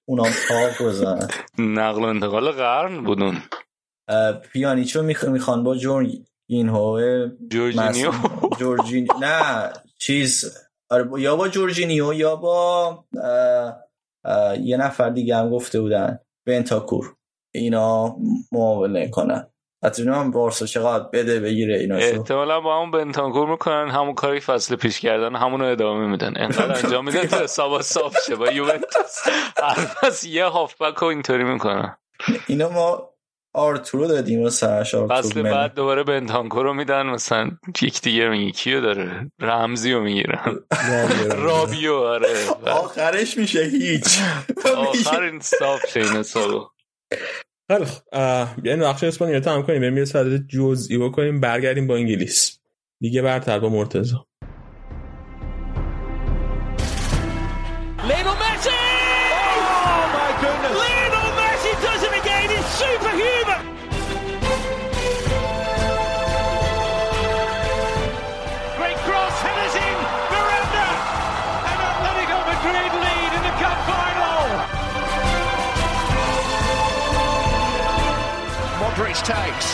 [0.07, 1.27] اونام تاق بزنن.
[1.57, 3.37] نقل و انتقال قرن بودون
[4.09, 10.57] اه، پیانیچو میخ- می‌خوان با جورجینهو جورجینیو؟ مس- جورجین نه چیز.
[10.89, 13.05] آره یا با جورجینیو یا با
[14.61, 16.19] یه نفر دیگه هم گفته بودن.
[16.47, 17.15] بنتاکور.
[17.55, 18.15] اینا
[18.51, 19.47] معامله کنن.
[19.85, 24.39] حتی هم بارسا چقدر بده بگیره اینا شو احتمالا با همون بنتانکور می‌کنن همون کاری
[24.39, 26.33] فصل پیش کردن همون رو ادامه میدن.
[26.37, 28.35] انقدر انجام میدن تا حسابا صاف شه.
[28.35, 29.27] با یوونتوس
[30.01, 31.97] فصل یه هافبک رو اینطوری می‌کنن.
[32.47, 33.09] اینا ما
[33.53, 35.41] آرتورو دادیم و سرش آرتور فصل.
[35.41, 37.51] بعد دوباره بنتانکور رو میدن مثلا
[37.81, 40.59] یک دیگه میگه کیو داره؟ رمزی رو می‌گیرن.
[41.31, 41.93] رابیو.
[41.93, 42.49] آره.
[42.65, 44.19] آخرش میشه هیچ.
[44.77, 46.69] آخر این صاف شه این حسابو
[47.67, 51.95] خیلی خب بیاین بخش اسپانیا رو تمام کنیم بریم یه صدد جزئی بکنیم برگردیم با
[51.95, 52.59] انگلیس.
[52.99, 54.15] دیگه برتر با مرتضی.
[79.27, 79.69] Takes.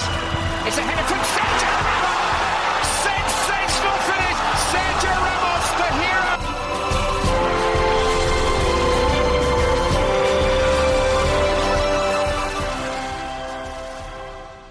[0.66, 2.88] It's a header from Sergio Ramos.
[3.06, 4.40] Sensational finish.
[4.72, 6.34] Sergio Ramos, the hero.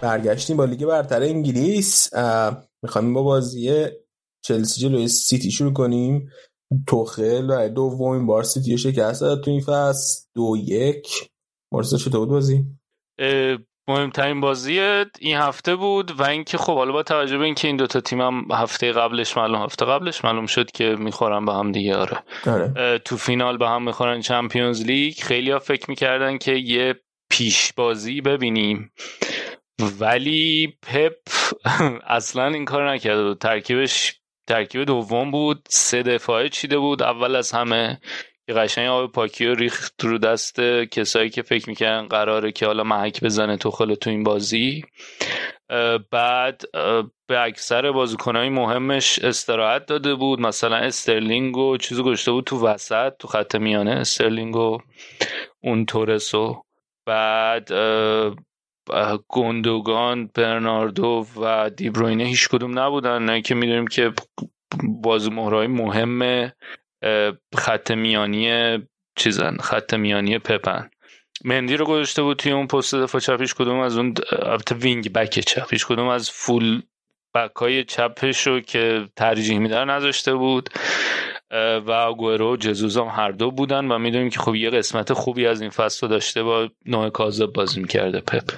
[0.00, 2.14] برگشتیم با لیگ برتر انگلیس
[2.82, 3.86] می‌خوایم با بازی
[4.44, 6.30] چلسی جلوی سیتی شروع کنیم
[6.86, 11.30] توخل و دومین بار سیتی شکست داد تو این فصل دو یک
[11.72, 12.64] مرسا چطور بود بازی
[13.88, 14.80] مهمترین بازی
[15.20, 18.46] این هفته بود و اینکه خب حالا با توجه به اینکه این دوتا تیم هم
[18.52, 22.18] هفته قبلش معلوم هفته قبلش معلوم شد که می‌خورن به هم دیگه آره.
[22.46, 22.98] آره.
[22.98, 25.14] تو فینال به هم می‌خورن چمپیونز لیگ.
[25.18, 26.94] خیلی ها فکر می‌کردن که یه
[27.30, 28.92] پیش بازی ببینیم.
[30.00, 31.16] ولی پپ
[32.06, 33.38] اصلا این کار نکرده بود.
[33.38, 35.66] ترکیبش ترکیب دوم بود.
[35.70, 37.02] سه دفاعه چیده بود.
[37.02, 38.00] اول از همه
[38.46, 40.60] که قشنگ آب پاکی رو ریخت رو دست
[40.90, 44.84] کسایی که فکر می‌کردن قراره که حالا محک بزنه توخل تو این بازی.
[46.10, 46.62] بعد
[47.26, 50.40] به اکثر بازیکنهای مهمش استراحت داده بود.
[50.40, 54.78] مثلا استرلینگ و چیزو گذاشته بود تو وسط تو خط میانه استرلینگ و
[55.62, 56.62] اون تورس و.
[57.06, 57.68] بعد
[59.28, 63.22] گوندوگان برناردو و دی‌بروینه هیچ کدوم نبودن.
[63.22, 64.12] نه که می‌دونیم که
[65.02, 66.52] بازی مهره‌های مهم
[67.56, 68.78] خط میانی
[69.16, 70.90] چیزن خط میانی پپن.
[71.44, 75.40] مندی رو گذاشته بود توی اون پست دفاع چپش کدوم از اون البته wing back
[75.40, 76.82] چپش کدوم از full
[77.34, 80.70] back های چپش رو که ترجیح میدن نذاشته بود.
[81.86, 85.46] و آگوئرو و ژسوس هم هر دو بودن و می‌دونیم که خب یه قسمت خوبی
[85.46, 88.50] از این فصل رو داشته با نُه کاذب بازی می‌کرده پپ.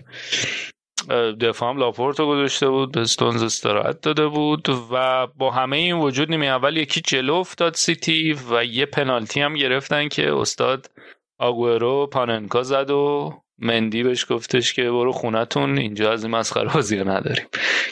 [1.10, 5.76] اه، دفاع هم لاپورت رو گذاشته بود به استونز استراحت داده بود و با همه
[5.76, 10.90] این وجود نیمه اول یکی جلو افتاد سیتی و یه پنالتی هم گرفتن که استاد
[11.38, 16.96] آگورو پاننکا زد و مندی بهش گفتش که برو خونتون اینجا از این مسخره بازی
[16.96, 17.46] نداریم.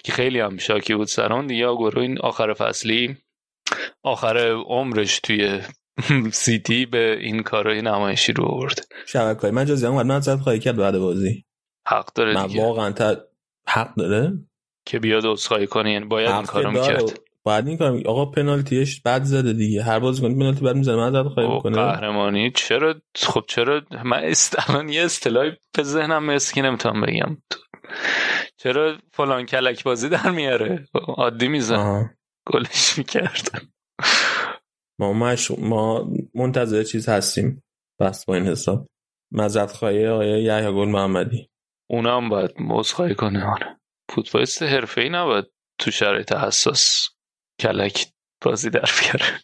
[0.04, 3.16] که خیلی هم شاکی بود سران دیگه آگورو این آخر فصلی
[4.02, 4.36] آخر
[4.66, 5.60] عمرش توی
[6.32, 8.86] سیتی به این کارهای نمایشی رو آورد.
[9.06, 11.44] شبکه های مجازی هم من خواهی کرد بعد بازی.
[11.92, 12.62] حق داره من دیگه.
[12.62, 13.16] واقعا تا
[13.68, 14.32] حق داره؟
[14.86, 16.70] که بیاد عذرخواهی کنه یعنی باید این کارو.
[16.70, 17.20] می‌کرد.
[17.44, 19.82] باید این کار آقا پنالتیش بد زده دیگه.
[19.82, 24.56] هر بازیکن پنالتی بد می‌زنه من خواهی خب می‌کنه؟ قهرمانی چرا؟ خب چرا؟ من است...
[24.70, 27.36] الان یه اصطلاحی به ذهنم مرسی که نمی‌تونم بگم.
[28.56, 32.10] چرا فلان کلک بازی در میاره؟ عادی میزن آها.
[32.46, 33.62] گلش می‌کرد.
[34.98, 35.50] ما مش...
[35.50, 37.62] ما منتظر چیز هستیم.
[38.00, 38.86] بس با این حساب.
[39.32, 41.48] مزد خواهی آقای یحیی گل محمدی.
[41.92, 43.44] اونا هم باید عذرخواهی کنه.
[43.44, 43.76] آره.
[44.10, 45.44] فوتبالیست حرفه‌ای نباید
[45.78, 47.08] تو شرایط حساس
[47.60, 48.06] کلک
[48.44, 49.40] بازی در بیاره.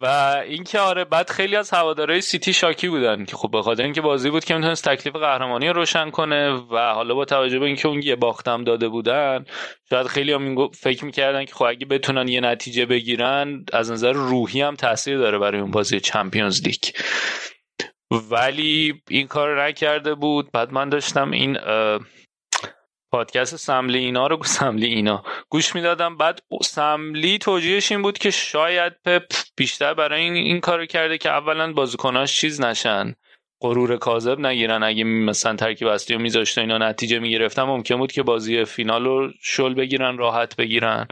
[0.00, 0.06] و
[0.46, 4.30] اینکه آره بعد خیلی از هوادارهای سیتی شاکی بودن که خب به خاطر اینکه بازی
[4.30, 8.02] بود که می‌تونست تکلیف قهرمانی رو روشن کنه و حالا با توجه به اینکه اون
[8.02, 9.44] یه باختم داده بودن
[9.90, 14.60] شاید خیلی هم فکر می‌کردن که خب اگه بتونن یه نتیجه بگیرن از نظر روحی
[14.60, 16.84] هم تاثیر داره برای اون بازی چمپیونز لیگ.
[18.10, 20.52] ولی این کار رو نکرده بود.
[20.52, 21.58] بعد من داشتم این
[23.12, 26.16] پادکست سملی اینا رو سملی اینا گوش می‌دادم.
[26.16, 29.22] بعد سملی توجیهش این بود که شاید پپ
[29.56, 33.14] بیشتر برای این, این کارو کرده که اولا بازیکناش چیز نشن.
[33.60, 34.82] غرور کاذب نگیرن.
[34.82, 39.30] اگه مثلا ترکیب اصلی رو میذاشته اینا نتیجه می‌گرفتن ممکن بود که بازی فینال رو
[39.40, 41.06] شل بگیرن راحت بگیرن.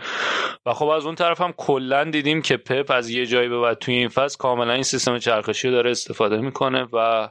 [0.66, 3.78] و خب از اون طرف هم کلا دیدیم که پپ از یه جایی به بعد
[3.78, 7.28] توی این فصل کاملا این سیستم چرخشی رو داره استفاده می‌کنه و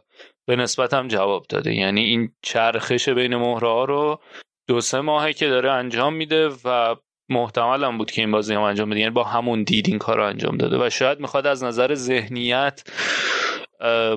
[0.47, 1.75] به نسبت هم جواب داده.
[1.75, 4.19] یعنی این چرخش بین مهره ها رو
[4.67, 6.95] دو سه ماهه که داره انجام میده و
[7.29, 8.99] محتمل هم بود که این بازی هم انجام بده.
[8.99, 10.85] یعنی با همون دید این کار رو انجام داده.
[10.85, 12.83] و شاید می‌خواد از نظر ذهنیت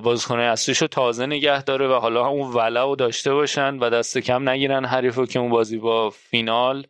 [0.02, 4.18] بازیکنهای اصلیش رو تازه نگه داره و حالا اون ولع رو داشته باشن و دست
[4.18, 6.86] کم نگیرن حریف که اون بازی با فینال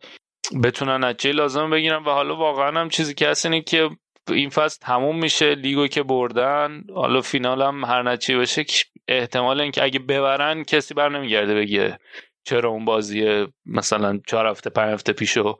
[0.63, 2.03] بتونن نتیجه لازم بگیرن.
[2.03, 3.89] و حالا واقعا هم چیزی که هست اینه که
[4.29, 8.65] این فصل تموم میشه لیگو که بردن حالا فینال هم هر نتیجه بشه
[9.07, 11.99] احتمال اینکه اگه ببرن کسی بر نمیگرده بگه
[12.43, 15.57] چرا اون بازی مثلا چهار هفته پنج هفته پیشو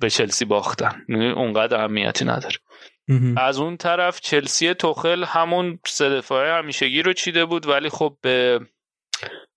[0.00, 1.04] به چلسی باختن.
[1.36, 2.56] اونقدر اهمیتی نداره.
[3.36, 8.60] از اون طرف چلسی توخل همون سه دفاعه همیشگی رو چیده بود ولی خب به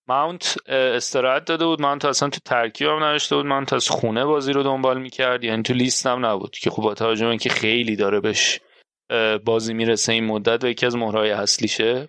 [0.08, 1.80] ماونت استراحت داده بود.
[1.80, 3.46] ماونت اصلا تو ترکیب هم نوشته بود.
[3.46, 5.44] ماونت از خونه بازی رو دنبال می‌کرد.
[5.44, 8.60] یعنی تو لیست هم نبود که خب با توجه اینکه خیلی داره بهش
[9.44, 12.08] بازی می‌رسه این مدت و یکی از مهره‌های اصلیشه.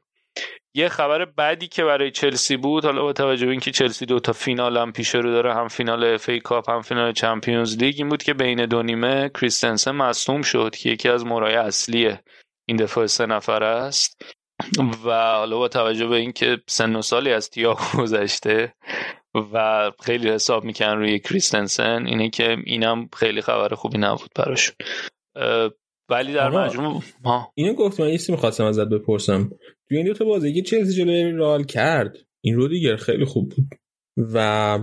[0.73, 4.33] یه خبر بعدی که برای چلسی بود حالا با توجه به اینکه چلسی دو تا
[4.33, 8.23] فینال هم پیش رو داره هم فینال FA Cup هم فینال Champions League این بود
[8.23, 12.17] که بین دو نیمه کریستنسن مصدوم شد که یکی از مهره‌های اصلی
[12.67, 14.21] این دفاع سه نفره است.
[15.05, 18.73] و حالا با توجه به اینکه سن و سالی از تیاگو گذشته
[19.53, 24.75] و خیلی حساب می‌کنن روی کریستنسن اینه که اینم خیلی خبر خوبی نبود براشون
[26.09, 27.03] ولی در مجموع
[27.55, 29.49] اینو گفتم من یه می‌خواستم ازت بپرسم.
[29.87, 32.17] توی این دو تا بازی که چلسی جلوی رئال کرد.
[32.41, 33.65] این رو دیگر خیلی خوب بود.
[34.33, 34.79] و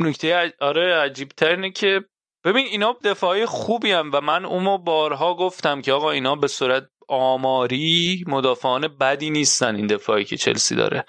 [0.00, 2.04] نکته آره عجیب ترینه که
[2.44, 6.88] ببین اینا دفاعی خوبی هم و من اونو بارها گفتم که آقا اینا به صورت
[7.08, 11.04] آماری مدافعان بدی نیستن این دفاعی که چلسی داره.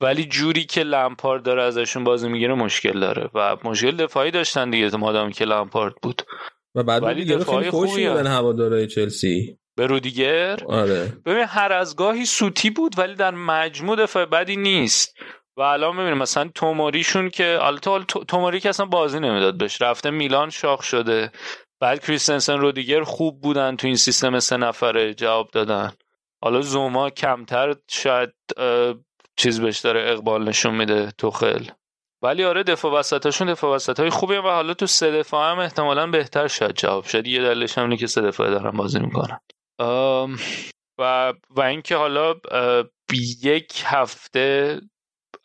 [0.00, 3.30] ولی جوری که لمپارد داره ازشون بازی می‌گیره مشکل داره.
[3.34, 6.22] و مشکل دفاعی داشتن دیگه مادامی که لمپارد بود.
[6.74, 9.58] و بعد ولی دیگه دفاعی خیلی خوش میدن هوادارهای چلسی.
[9.76, 11.16] به رودیگر؟ آره.
[11.26, 15.14] ببین هر از گاهی سوتی بود ولی در مجموع دفاع بدی نیست.
[15.56, 19.82] و الان ببینیم مثلا توموریشون که البته توموری که اصلا بازی نمی‌داد بهش.
[19.82, 21.32] رفته میلان شاخ شده.
[21.80, 25.92] بعد کریستنسن رودیگر خوب بودن تو این سیستم سه نفره جواب دادن.
[26.42, 28.30] حالا زوما کمتر شاید
[29.36, 31.64] چیز بهش داره اقبال نشون میده توخل.
[32.22, 36.06] ولی آره دفاع وسطاشون دفاع وسط های خوبی و حالا تو سه دفاع هم احتمالا
[36.06, 37.26] بهتر شاید جواب شد.
[37.26, 39.40] یه دلیلش هم اینه که سه دفاع دارن بازی می‌کنن.
[41.00, 42.34] و و اینکه حالا
[43.42, 44.80] یک هفته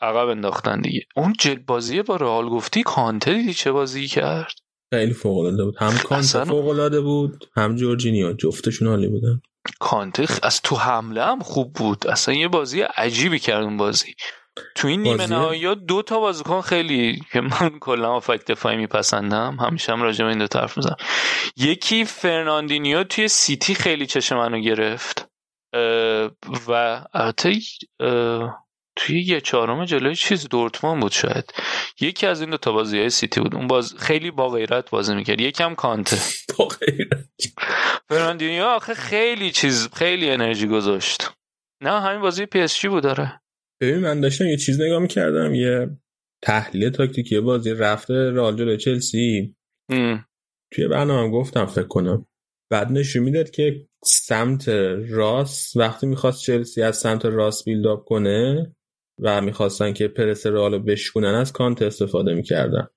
[0.01, 1.01] عقب انداختن دیگه.
[1.15, 4.53] اون جل بازی با رئال گفتی کانته دیدی چه بازی کرد؟
[4.93, 5.75] خیلی فوق العاده بود.
[5.77, 8.33] هم کانته اصلا- فوق العاده بود هم جورجینیو.
[8.33, 9.41] جفتشون عالی بودن.
[9.79, 12.07] کانته از تو حمله هم خوب بود.
[12.07, 14.15] اصلا یه بازی عجیبی کرد اون بازی.
[14.75, 19.57] تو این نیمه نهایی دو تا بازیکن خیلی که من کلا افکت دفاعی میپسندم.
[19.59, 20.95] همیشه هم راجع به این دو طرف می‌زنم.
[21.57, 25.29] یکی فرناندینیو توی سیتی خیلی چشم منو گرفت.
[26.67, 27.59] و البته
[28.95, 31.53] توی یه چهارم جلوی چیز دورتمان بود شاید.
[31.99, 33.55] یکی از این دو تا بازی های سیتی بود.
[33.55, 35.41] اون باز خیلی با غیرت بازی می‌کرد.
[35.41, 36.17] یکم کانته.
[36.57, 37.25] با غیرت.
[38.09, 41.31] فرناندینیو آخه خیلی چیز خیلی انرژی گذاشت.
[41.81, 43.42] نه همین بازی PSG بود داره
[43.81, 45.89] ببین من داشتم یه چیز نگاه می‌کردم یه
[46.43, 49.55] تحلیل تاکتیکی بازی رفته رئال جلوی چلسی.
[50.73, 52.25] توی برنامه گفتم فکر کنم.
[52.71, 54.69] بعد نشون می‌داد که سمت
[55.09, 58.75] راست وقتی می‌خواست چلسی از سمت راست build up کنه
[59.19, 62.87] و می‌خواستن که پرس رئال بشکنن از کانته استفاده می‌کردن.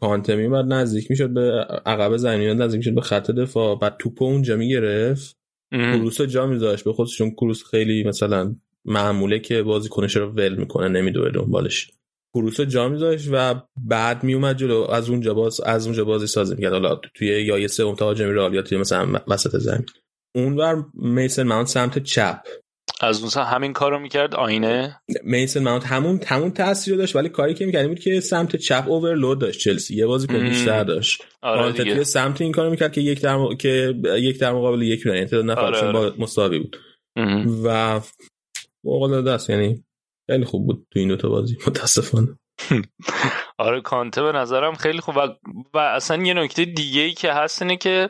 [0.00, 1.40] کانته میومد نزدیک می‌شد به
[1.86, 3.78] عقب زمین نزدیک می‌شد به خط دفاع.
[3.78, 5.36] بعد توپ اونجا می‌گرفت.
[5.72, 8.56] کروس جا میذاشت به خودش چون کروس خیلی مثلا
[8.86, 11.90] معموله که بازیکنش رو ول می‌کنه نمیدوه دنبالش.
[12.34, 14.86] کروس جا میذاشت و بعد میومد جلو.
[14.90, 16.72] از اونجا باز از اونجا بازی سازی می‌کرد.
[16.72, 19.86] حالا توی یا یه سوم تهاجمی رئال یا توی مثلا وسط زمین.
[20.34, 22.40] اونور میسن ماونت سمت چپ.
[23.00, 27.16] از اون همین کارو می‌کرد آینه؟ میسن ماونت همون همون تاثیر رو داشت.
[27.16, 29.96] ولی کاری که می‌کرد بود که سمت چپ اوورلود داشت چلسی.
[29.96, 31.24] یه بازی بیشتر داشت.
[31.42, 32.04] آره دیگه.
[32.04, 33.56] سمت این کارو می‌کرد که یک در م...
[33.56, 36.76] که یک در مقابل یک میاد یعنی نفر آره، با مساوی بود.
[37.16, 37.64] ام.
[37.64, 38.00] و
[38.86, 39.84] فوق دست یعنی
[40.26, 41.56] خیلی خوب بود تو این دو تا بازی.
[41.66, 42.28] متاسفانه.
[43.58, 45.16] آره کانته به نظرم خیلی خوب.
[45.16, 45.20] و,
[45.74, 48.08] و اصلا یه نکته دیگه ای که هست اینه که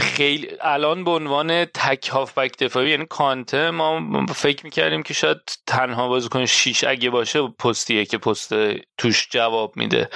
[0.00, 6.08] خیلی الان به عنوان تک هافبک دفاعی یعنی کانته ما فکر می‌کردیم که شاید تنها
[6.08, 8.54] بازیکن شیش اگه باشه پستیه که پست
[8.98, 10.08] توش جواب میده.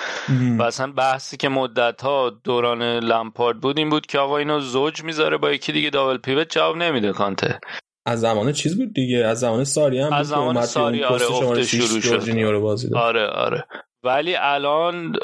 [0.58, 5.02] و اصلا بحثی که مدت ها دوران لمپارد بود این بود که آقا اینو زوج
[5.02, 7.60] می‌ذاره با یکی دیگه دابل پیوت جواب نمیده کانته.
[8.08, 12.00] از زمان چیز بود دیگه از زمان ساری هم از زمان ساری آره افت شروع
[12.00, 12.58] شد.
[12.58, 13.66] بازی آره آره.
[14.02, 15.16] ولی الان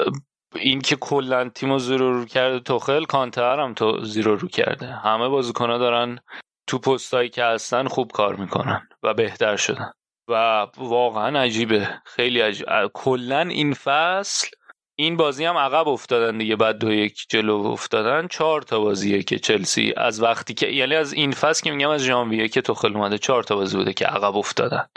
[0.55, 4.87] این که کلا تیمو زیرو رو کرده توخل کانتر هم تو زیرو رو کرده.
[4.87, 6.19] همه بازیکنها دارن
[6.67, 9.91] تو پستایی که هستن خوب کار می‌کنن و بهتر شدن.
[10.29, 11.89] و واقعا عجیبه.
[12.05, 12.67] خیلی عجیب.
[12.93, 14.47] کلا این فصل
[14.95, 18.27] این بازی هم عقب افتادن دیگه بعد دو یک جلو افتادن.
[18.27, 22.01] چهار تا بازیه که چلسی از وقتی که یعنی از این فصل که میگم از
[22.03, 24.87] ژانویه که توخل اومده چهار تا بازی بوده که عقب افتادن.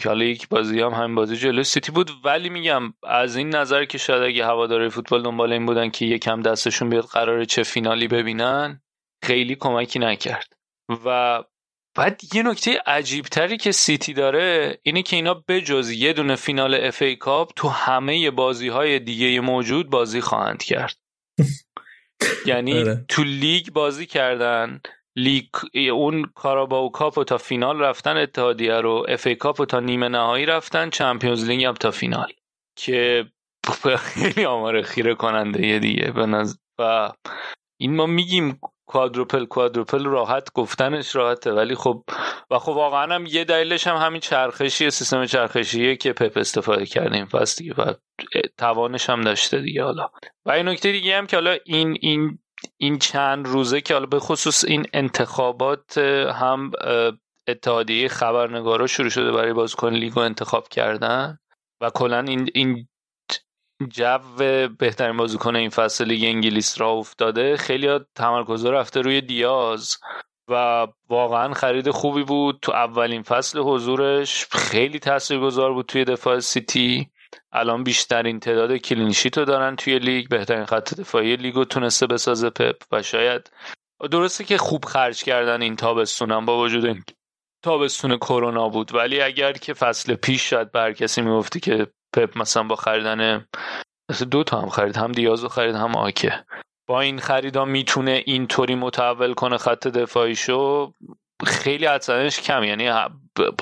[0.00, 2.10] که حالا یک بازی هم همین بازی جلو سیتی بود.
[2.24, 6.42] ولی میگم از این نظر که شاید اگه هوادارای فوتبال دنبال این بودن که یکم
[6.42, 8.82] دستشون بیاد قرار چه فینالی ببینن
[9.24, 10.52] خیلی کمکی نکرد.
[11.06, 11.42] و
[11.94, 16.74] بعد یه نکته عجیب تری که سیتی داره اینه که اینا بجز یه دونه فینال
[16.74, 20.96] FA Cup تو همه بازی های دیگه موجود بازی خواهند کرد
[22.46, 23.04] یعنی آره.
[23.08, 24.80] تو لیگ بازی کردن
[25.16, 25.48] لیگ
[25.92, 30.46] اون Carabao Cup رو تا فینال رفتن اتحادیه رو FA Cup رو تا نیمه نهایی
[30.46, 32.32] رفتن Champions League هم تا فینال
[32.76, 33.26] که
[34.14, 36.44] خیلی آمار خیره کننده یه دیگه به
[36.78, 37.12] و
[37.80, 41.52] این ما میگیم quadruple quadruple راحت گفتنش راحته.
[41.52, 42.04] ولی خب
[42.50, 47.26] و خب واقعا هم یه دلیلش هم همین چرخشی سیستم چرخشیه که پپ استفاده این
[47.26, 47.94] فصل دیگه و
[48.58, 50.10] توانش هم داشته دیگه حالا.
[50.46, 52.38] و این نکته دیگه هم که حالا این این
[52.76, 56.70] این چند روزه که حالا به خصوص این انتخابات هم
[57.48, 61.38] اتحادیه خبرنگارا شروع شده برای بازیکن لیگو انتخاب کردن.
[61.80, 62.88] و کلا این این
[63.88, 64.18] جو
[64.78, 67.56] بهترین بازیکن این فصل لیگ انگلیس را افتاده.
[67.56, 69.96] خیلی تمرکز رفته روی دیاز
[70.48, 72.58] و واقعا خرید خوبی بود.
[72.62, 77.10] تو اولین فصل حضورش خیلی تاثیرگذار بود توی دفاع سیتی.
[77.52, 80.28] الان بیشترین تعداد clean sheet رو دارن توی لیگ.
[80.28, 83.50] بهترین خط دفاعی لیگ رو تونسته بسازه پپ و شاید
[84.10, 87.04] درسته که خوب خرج کردن این تابستونم با وجود این
[87.62, 88.94] تابستون کرونا بود.
[88.94, 93.46] ولی اگر که فصل پیش شاید به هر کسی می‌گفتی که پپ مثلا با خریدن
[94.30, 96.44] دو تا هم خرید هم دیاز رو خرید هم آکه.
[96.88, 100.92] با این خریدا می‌تونه اینطوری متحول کنه خط دفاعیشو
[101.46, 102.90] خیلی حدس زدنش کم یعنی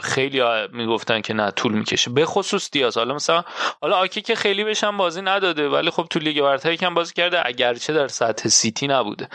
[0.03, 0.43] خیلی
[0.73, 2.11] می‌گفتن که نه طول می‌کشه.
[2.11, 2.97] به خصوص دیاز.
[2.97, 3.45] حالا مثلا
[3.83, 7.47] حالا آکه که خیلی بهشم بازی نداده ولی خب تو لیگ برتر کم بازی کرده
[7.47, 9.29] اگرچه در سطح سیتی نبوده.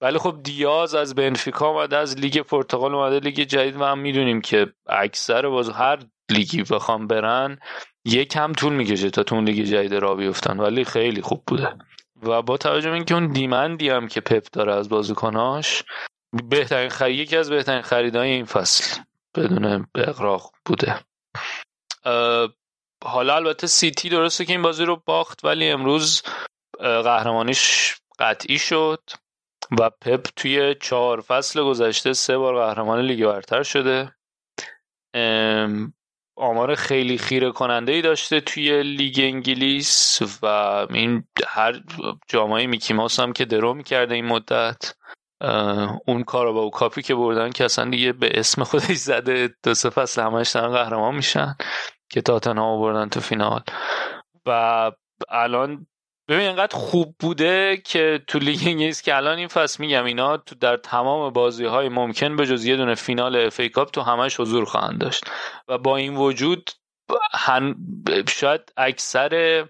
[0.00, 4.40] ولی خب دیاز از بنفیکا اومده از لیگ پرتغال اومده لیگ جدید و هم می‌دونیم
[4.40, 5.98] که اکثر باز هر
[6.30, 7.58] لیگی بخوام برن
[8.04, 11.76] یکم طول می‌کشه تا تو اون لیگ جدید راه بیفتن ولی خیلی خوب بوده.
[12.22, 15.82] و با توجه به اینکه اون demand ی هم که پپ داره از بازیکناش
[16.50, 19.00] بهترین خرید یکی از بهترین خریدهای این فصل
[19.36, 21.00] بدون اقراق بوده.
[23.04, 26.22] حالا البته سیتی درسته که این بازی رو باخت ولی امروز
[26.78, 29.02] قهرمانیش قطعی شد
[29.78, 34.14] و پپ توی چهار فصل گذشته سه بار قهرمان لیگ برتر شده.
[36.36, 40.46] آمار خیلی خیره کننده ای داشته توی لیگ انگلیس و
[40.90, 41.80] این هر
[42.28, 44.94] جام‌های Mickey Mouse هم که درو می‌کرده این مدت
[46.06, 49.90] اون Carabao Cup ی که بردن که اصلا دیگه به اسم خودش زده دو سه
[49.90, 51.56] فصل همش دارن قهرمان میشن
[52.10, 53.62] که تاتنهام بردن تو فینال.
[54.46, 54.90] و
[55.28, 55.86] الان
[56.28, 60.54] ببین اینقدر خوب بوده که تو لیگ انگلیس که الان این فصل میگم اینا تو
[60.54, 64.64] در تمام بازی های ممکن به جز یه دونه فینال FA Cup تو همش حضور
[64.64, 65.24] خواهند داشت.
[65.68, 66.70] و با این وجود
[67.32, 67.76] هن...
[68.28, 69.64] شاید اکثر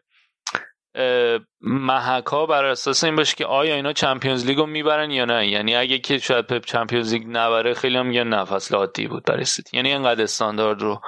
[1.60, 5.48] محکا بر اساس این باشه که آیا اینا چمپیونز لیگ رو می‌برن یا نه.
[5.48, 9.44] یعنی اگه که شاید پپ چمپیونز لیگ نبره خیلی هم میگن فصل عادی بود برای
[9.44, 9.76] سیتی.
[9.76, 11.00] یعنی اینقدر استاندارد رو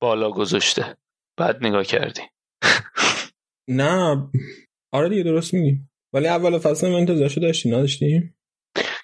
[0.00, 0.96] بالا گذاشته.
[1.36, 2.22] بعد نگاه کردی.
[3.68, 4.30] نه
[4.92, 5.78] آره دیگه درست میگی.
[6.12, 8.36] ولی اول فصل ما انتظارشو داشتی نداشتیم؟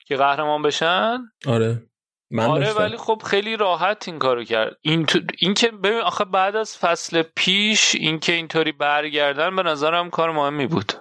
[0.06, 1.82] که قهرمان بشن؟ آره.
[2.30, 2.82] من آره داشتم.
[2.82, 4.76] ولی خب خیلی راحت این کارو کرد.
[4.82, 5.20] این, تو...
[5.38, 10.30] این که ببین آخه بعد از فصل پیش این که اینطوری برگردن به نظرم کار
[10.30, 10.92] مهمی بود.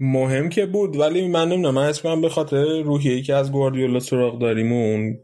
[0.00, 4.38] مهم که بود ولی من نمی‌دونم من کنم به خاطر روحیه‌ای که از گواردیولا سراغ
[4.40, 5.18] داریم و اون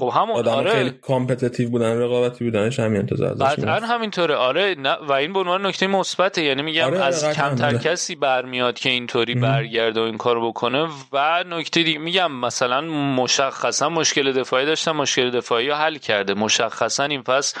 [0.00, 3.74] خب همون آدم آره خیلی competitive بودن رقابتی بودنش همین انتظار ازش قطعا.
[3.74, 7.76] همینطوره آره نه و این به عنوان نکته مثبته یعنی میگم آره، از کمتر.
[7.76, 9.34] کسی برمیاد که اینطوری.
[9.34, 12.80] برگرده و این کارو بکنه و نکته دیگه میگم مثلا
[13.16, 17.60] مشخصا مشکل دفاعی داشتن مشکل دفاعی رو حل کرده مشخصا این فصل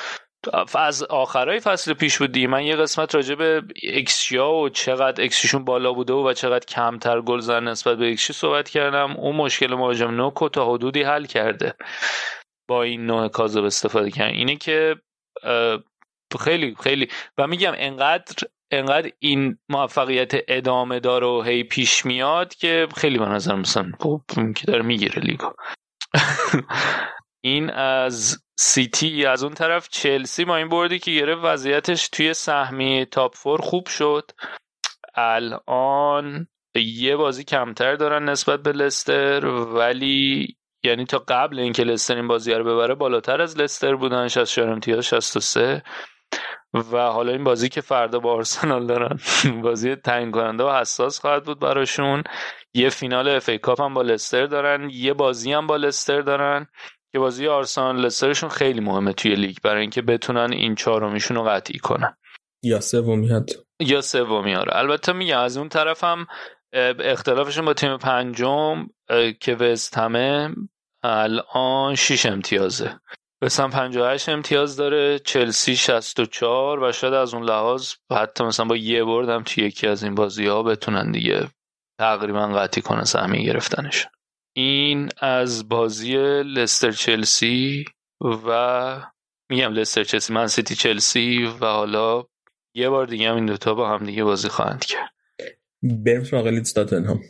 [0.74, 2.46] از آخرای فصل پیش بود دیگه.
[2.46, 7.40] من یه قسمت راجع به اکسیا و چقدر اکسیشون بالا بوده و چقدر کمتر گل
[7.40, 9.16] زدن نسبت به اکسی صحبت کردم.
[9.16, 11.74] اون مشکل مهاجم نوکو تا حدودی حل کرده
[12.68, 14.34] با این نوع کاذب استفاده کردن.
[14.34, 14.96] اینه که
[16.40, 17.08] خیلی خیلی.
[17.38, 23.26] و میگم انقدر انقدر این موفقیت ادامه دار و هی پیش میاد که خیلی به
[23.26, 24.20] نظر مثلا خب
[24.56, 25.52] که داره می‌گیره لیگو.
[27.44, 33.06] این از سیتی از اون طرف چلسی با این بردی که گرفت وضعیتش توی سهمی
[33.10, 34.30] تاپ فور خوب شد.
[35.14, 42.28] الان یه بازی کمتر دارن نسبت به لستر ولی یعنی تا قبل اینکه لستر این
[42.28, 45.82] بازی رو ببره بالاتر از لستر بودن 64 امتیاز 63
[46.74, 49.18] و حالا این بازی که فردا با آرسنال دارن
[49.64, 52.22] بازی تعیین کننده و حساس خواهد بود براشون.
[52.74, 56.66] یه فینال FA Cup هم با لستر دارن یه بازی هم با لستر دارن.
[57.12, 61.78] که بازی آرسنال لسترشون خیلی مهمه توی لیگ برای اینکه بتونن این چهارمیشون رو قطعی
[61.78, 62.16] کنن.
[62.62, 63.30] یا سومی
[63.80, 64.76] یا سومی آره.
[64.76, 66.26] البته میگم از اون طرف هم
[66.72, 68.86] اه، اختلافشون با تیم پنجم
[69.40, 70.54] که وست همه
[71.02, 73.00] الان 6 امتیازه.
[73.42, 78.76] وست هم 58 امتیاز داره چلسی 64 و شاید از اون لحاظ حتی مثلا با
[78.76, 81.48] یه برد هم توی یکی از این بازی ها بتونن دیگه
[82.00, 84.06] تقریبا قطعی کنن سهمی گرفتنش
[84.58, 87.84] این از بازی لستر چلسی
[88.20, 89.00] و
[89.50, 92.24] میگم لستر چلسی من سیتی چلسی و حالا
[92.74, 95.10] یه بار دیگه هم این دوتا با هم دیگه بازی خواهند کرد.
[95.82, 97.20] بریم سراغ لیدز تاتنهام.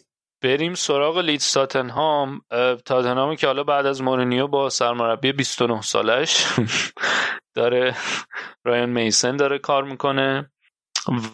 [0.43, 2.41] بریم سراغ لیدز تاتنهام.
[2.85, 6.47] تاتنهامی که حالا بعد از مورینیو با سرمربی 29 سالش
[7.57, 7.97] داره
[8.65, 10.51] رایان میسن داره کار می‌کنه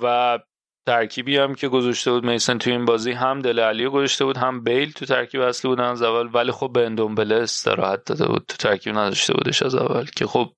[0.03, 0.39] و
[0.87, 4.65] ترکیبی هم که گذاشته بود میسن توی این بازی هم دل علی گذاشته بود هم
[4.65, 6.31] بیل تو ترکیب اصلی بودن از اول.
[6.33, 10.05] ولی خب به اندومبله استراحت داده بود تو ترکیب نداشته بودش از اول.
[10.05, 10.53] که خب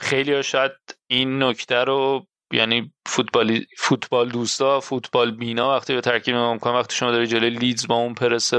[0.00, 0.72] خیلی ها شاید
[1.06, 6.96] این نکته رو یعنی فوتبالی فوتبال دوستا فوتبال بینا وقتی به ترکیب نگاه می‌کنن وقتی
[6.96, 8.52] شما داری جلوی لیدز با اون پرس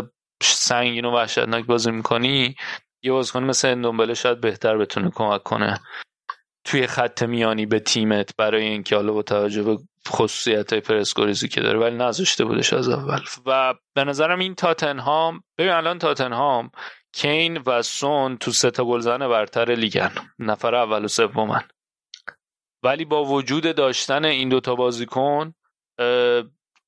[0.43, 2.55] سنگین و وحشتناک بازی می‌کنی
[3.03, 5.79] یه بازیکن مثل اندومبله شاید بهتر بتونه کمک کنه
[6.63, 9.77] توی خط میانی به تیمت برای اینکه حالا با توجه به
[10.07, 13.21] خصوصیت های پرسکوریزی که داره ولی نذاشته بودش از اول.
[13.45, 16.71] و به نظرم این تاتنهام ببین الان تاتنهام
[17.13, 20.11] کین و سون تو سه تا گلزن برتر لیگن.
[20.39, 21.63] نفر اول و سومن.
[22.83, 25.53] ولی با وجود داشتن این دوتا بازیکن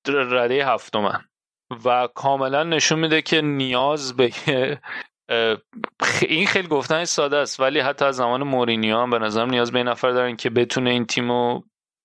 [0.07, 1.23] رده هفتمن.
[1.85, 4.31] و کاملا نشون میده که نیاز به
[6.21, 9.77] این خیلی گفتن ساده است ولی حتی از زمان مورینیو هم به نظرم نیاز به
[9.77, 11.61] این نفر دارن که بتونه این تیمو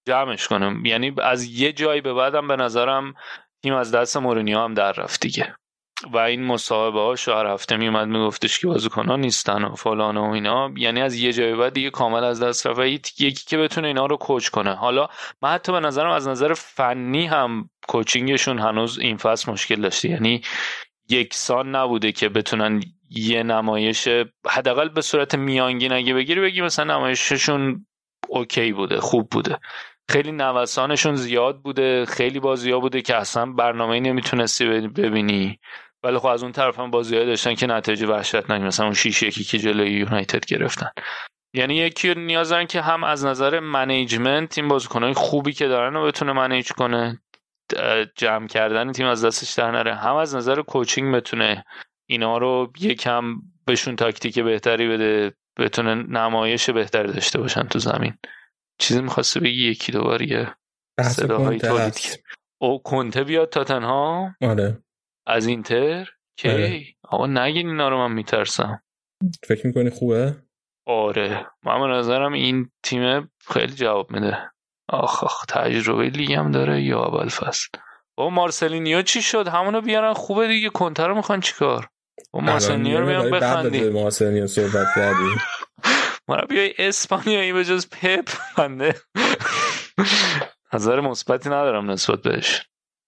[0.07, 3.15] جمعش کنه یعنی از یه جایی به بعدم به نظرم
[3.63, 5.55] تیم از دست مورینیو هم در رفت دیگه.
[6.13, 10.23] و این مصاحبه ها هر هفته میومد میگفتش که بازیکن ها نیستن و فلان و
[10.23, 10.71] اینا.
[10.77, 14.07] یعنی از یه جایی بعد دیگه کامل از دست رفت و یکی که بتونه اینا
[14.07, 14.75] رو کوچ کنه.
[14.75, 15.09] حالا
[15.43, 20.09] من حتی به نظرم از نظر فنی هم کوچینگشون هنوز این فصل مشکل داشته.
[20.09, 20.43] یعنی
[21.09, 22.81] یکسان نبوده که بتونن
[23.11, 24.09] یه نمایش
[24.49, 27.87] حداقل به صورت میانگین اگه بگیری بگی مثلا نمایششون
[28.29, 29.59] okay بوده خوب بوده.
[30.11, 35.59] خیلی نوسانشون زیاد بوده خیلی بازی ها بوده که اصلا برنامه نمی‌تونستی ببینی.
[36.05, 39.45] ولی خب از اون طرف هم بازی داشتن که نتیجه وحشتناک مثلا اون 6 یکی
[39.45, 40.91] که جلوی یونایتد گرفتن.
[41.55, 46.07] یعنی یکی نیاز دارن که هم از نظر management این بازیکنهای خوبی که دارن رو
[46.07, 47.23] بتونه manage کنه
[48.17, 49.95] جمع کردن تیم از دستش در نره.
[49.95, 51.65] هم از نظر کوچینگ بتونه
[52.07, 58.15] اینا رو یکم بهشون تاکتیک بهتری بده بتونه نمایش بهتری داشته باشن تو زمین.
[58.83, 60.55] چیزی می‌خواسته بگی؟ یکی دوباره یه
[61.03, 61.95] صداهایی تولید.
[61.95, 62.23] کرد
[62.61, 64.79] او کنته بیاد تاتنها آره.
[65.27, 66.11] از اینتر؟
[66.45, 66.81] آره.
[66.81, 68.83] کی آقا نگین اینا رو من میترسم.
[69.45, 70.37] فکر می‌کنی خوبه؟
[70.87, 71.47] آره.
[71.65, 74.39] من به نظرم این تیم خیلی جواب میده.
[74.89, 77.69] آخ آخ تجربه لیگ هم داره یا اول فصل
[78.19, 80.69] با مارسلینیو چی شد؟ همونو بیارن خوبه دیگه.
[80.69, 81.89] کنته رو می‌خوان چیکار؟
[82.33, 83.93] بابا مارسلینیو رو بیارن بخندیم.
[83.93, 85.37] مارسلینیو صحبت کردیم.
[86.29, 88.29] مربی اسپانیایی به جز پپ
[88.59, 88.95] بنده.
[90.73, 92.63] نظر مثبتی ندارم نسبت بهش.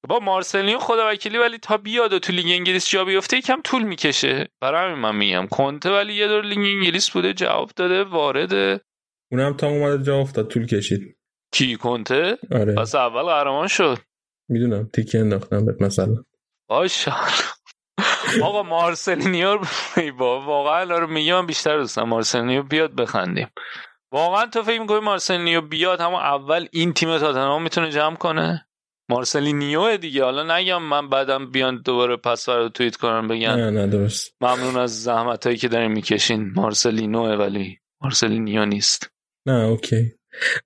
[0.09, 3.82] بابا مارسلینیو خدا وکیلی ولی تا بیاد و تو لیگ انگلیس جا بیفته یکم طول
[3.82, 4.49] می‌کشه.
[4.61, 8.81] برای همین من میگم کنته ولی یه دور لیگ انگلیس بوده جواب داده وارد
[9.32, 11.16] اونم تا اومده جا افتاد طول کشید.
[11.53, 12.74] کی؟ کنته؟ آره.
[12.74, 13.99] پس اول قهرمان شد.
[14.49, 16.15] می‌دونم تیکه انداختم بهت مثلا.
[16.69, 17.12] باشه.
[18.43, 19.59] آقا مارسلینیو
[20.18, 23.48] بابا واقعا رو میگم بیشتر دوستم مارسلینیو بیاد بخندیم.
[24.12, 28.66] واقعا تو فکر می‌کنی مارسلینیو بیاد همون اول این تیم تاتنهام می‌تونه جمع کنه؟
[29.11, 30.24] مارسلینیو دیگه.
[30.24, 33.55] حالا نگم من بعدم بیان دوباره پست رو توییت کنن بگن.
[33.55, 34.36] نه نه درست.
[34.40, 36.52] ممنون از زحمت هایی که دارین می‌کشین.
[36.56, 39.11] مارسلینوه ولی مارسلینیو نیست.
[39.47, 40.12] نه okay.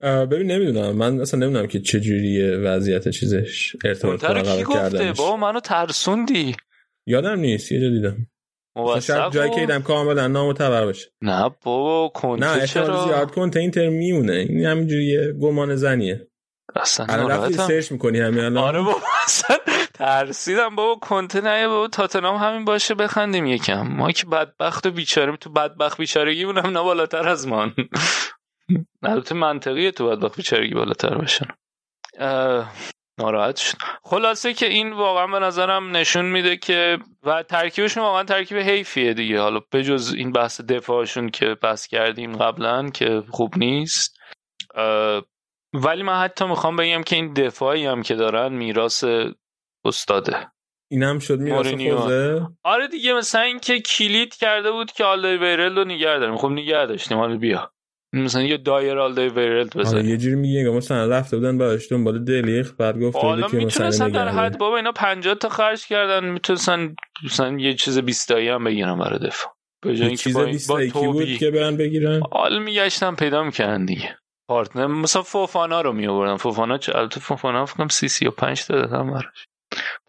[0.03, 0.97] ببین نمی‌دونم.
[0.97, 5.17] من اصلا نمی‌دونم که چجوریه وضعیت چیزش ارتباط برقرار کردنش.
[5.17, 6.57] بابا منو ترسوندی.
[7.09, 8.17] یادم نیست یه جا دیدم.
[9.01, 11.11] شاید جایی که دیدم کاملا نامعتبر باشه.
[11.23, 14.33] نه بابا نه کنته احتمال چرا؟ زیاد کنته اینتر میمونه.
[14.33, 16.27] این همینجوریه گمانه زنیه.
[16.77, 17.51] اصلا الان.
[17.53, 19.57] search می‌کنی همین الان؟ آره بابا اصلا
[19.95, 21.89] ترسیدم بابا کنته نه بابا.
[21.89, 23.83] تاتنام همین باشه بخندیم یکم.
[23.83, 27.71] ما که بدبخت و بیچاره تو بدبخت بیچارگی اونم نه بالاتر از ما
[29.03, 31.47] البته منطقیه تو بدبخت بیچارگی بالاتر باشن.
[33.19, 33.77] ناراحت شد.
[34.03, 39.41] خلاصه که این واقعا به نظرم نشون میده که و ترکیبشون واقعا ترکیب حیفیه دیگه.
[39.41, 44.19] حالا بجز این بحث دفاعشون که بحث کردیم قبلا که خوب نیست.
[45.73, 49.05] ولی من حتی می‌خوام بگم که این دفاعی هم که دارن میراث
[49.85, 50.51] استاده.
[50.91, 51.67] این هم شد میراث
[52.63, 56.37] آره دیگه مثلا این که کلید کرده بود که آلدوی ویرل رو نگه داریم.
[56.37, 57.73] خب نگه داشتیم حالا بیا.
[58.13, 61.93] مثلا یه دایر آلدوی ویرل آره بزنیم یه جوری میگه انگار مثلا رفته بودن براش
[61.93, 64.59] دنبال دلیخ بعد گفته حالا بود که مثلا می‌تونستن در حد.
[64.59, 66.95] بابا اینا 50 تا خرج کردن می‌تونستن
[67.25, 69.53] مثلا یه چیز 20 تایی هم بگیرن برای دفاع.
[69.83, 74.17] به جای اینکه با, 20 با بود که برن بگیرن؟ حالا میگشتن پیدا می‌کردن دیگه.
[74.49, 76.37] پارتنر مثلا فوفانا رو میآوردن.
[76.37, 79.47] فوفانا چه البته فوفانا فکر کنم 30 35 تا دادن براش.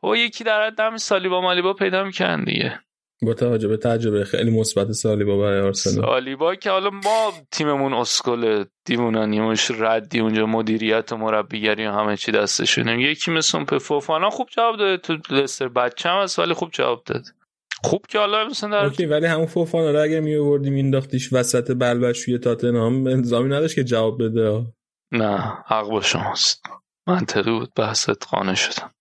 [0.02, 2.80] بابا یکی در حد هم سالیبا مالیبا پیدا می‌کردن دیگه.
[3.22, 6.06] با توجه به تجربه خیلی مثبت سالی با برای آرسنال.
[6.06, 12.32] سالیبا که حالا ما تیممون اسکل دیمونانیمش ردی اونجا مدیریت و مربیگری و همه چی
[12.32, 13.02] دستشونه.
[13.02, 17.04] یکی مثل اون فوفانا خوب جواب داده تو لستر بچه هم هست ولی خوب جواب
[17.06, 17.24] داد.
[17.84, 21.72] خوب که حالا مثلا در اوکی ولی همون فوفانا رو اگه می آوردیم مینداختیش وسط
[21.72, 24.66] بلبشوی تاتنهام انتظامی نداشت که جواب بده.
[25.12, 26.64] نه حق با شماست.
[27.08, 28.92] منطقی بود بحثت قانع شدم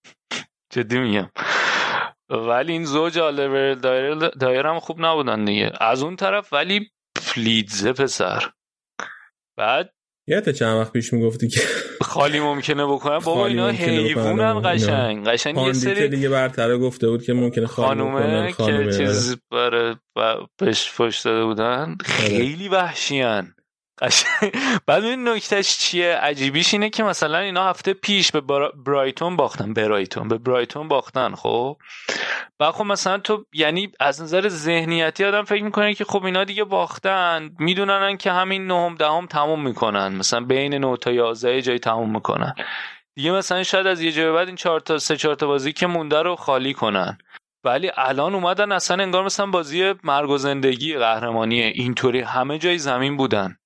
[0.71, 1.31] جدی میگم.
[2.31, 5.73] ولی این زوج آلیور دایر, دایر هم خوب نبودن دیگه.
[5.81, 6.91] از اون طرف ولی
[7.37, 8.43] لیدزه پسر.
[9.59, 9.95] بعد
[10.29, 11.61] یادت چند وقت پیش می‌گفتی که
[12.01, 14.61] خالی ممکنه بکنن بابا اینا بکنن.
[14.61, 15.27] قشنگ.
[15.27, 20.47] قشنگ یه سری دیگه برتره گفته بود که ممکنه خالی خانومه که چیز برای ب-
[20.59, 21.97] بهش فش داده بودن.
[22.05, 23.55] خیلی وحشیان.
[24.87, 29.75] بعد این نکتهش چیه؟ عجیبیش اینه که مثلا اینا هفته پیش به برا- برایتون باختن
[29.75, 31.77] برایتون به برایتون باختن خب؟
[32.61, 36.65] و خب مثلا تو یعنی از نظر ذهنیتی آدم فکر می‌کنه که خب اینا دیگه
[36.65, 37.51] باختن.
[37.59, 40.09] می‌دونن که همین نهم دهم تموم می‌کنن.
[40.17, 42.55] مثلا بین 9 تا 11 جای تموم می‌کنن.
[43.17, 45.87] دیگه مثلا شاید از یه جای بعد این چهار تا سه چهار تا بازی که
[45.87, 47.19] مونده رو خالی کنن.
[47.65, 51.67] ولی الان اومدن اصلا انگار مثلا بازی مرگ و زندگی قهرمانیه.
[51.75, 53.58] اینطوری همه جای زمین بودن.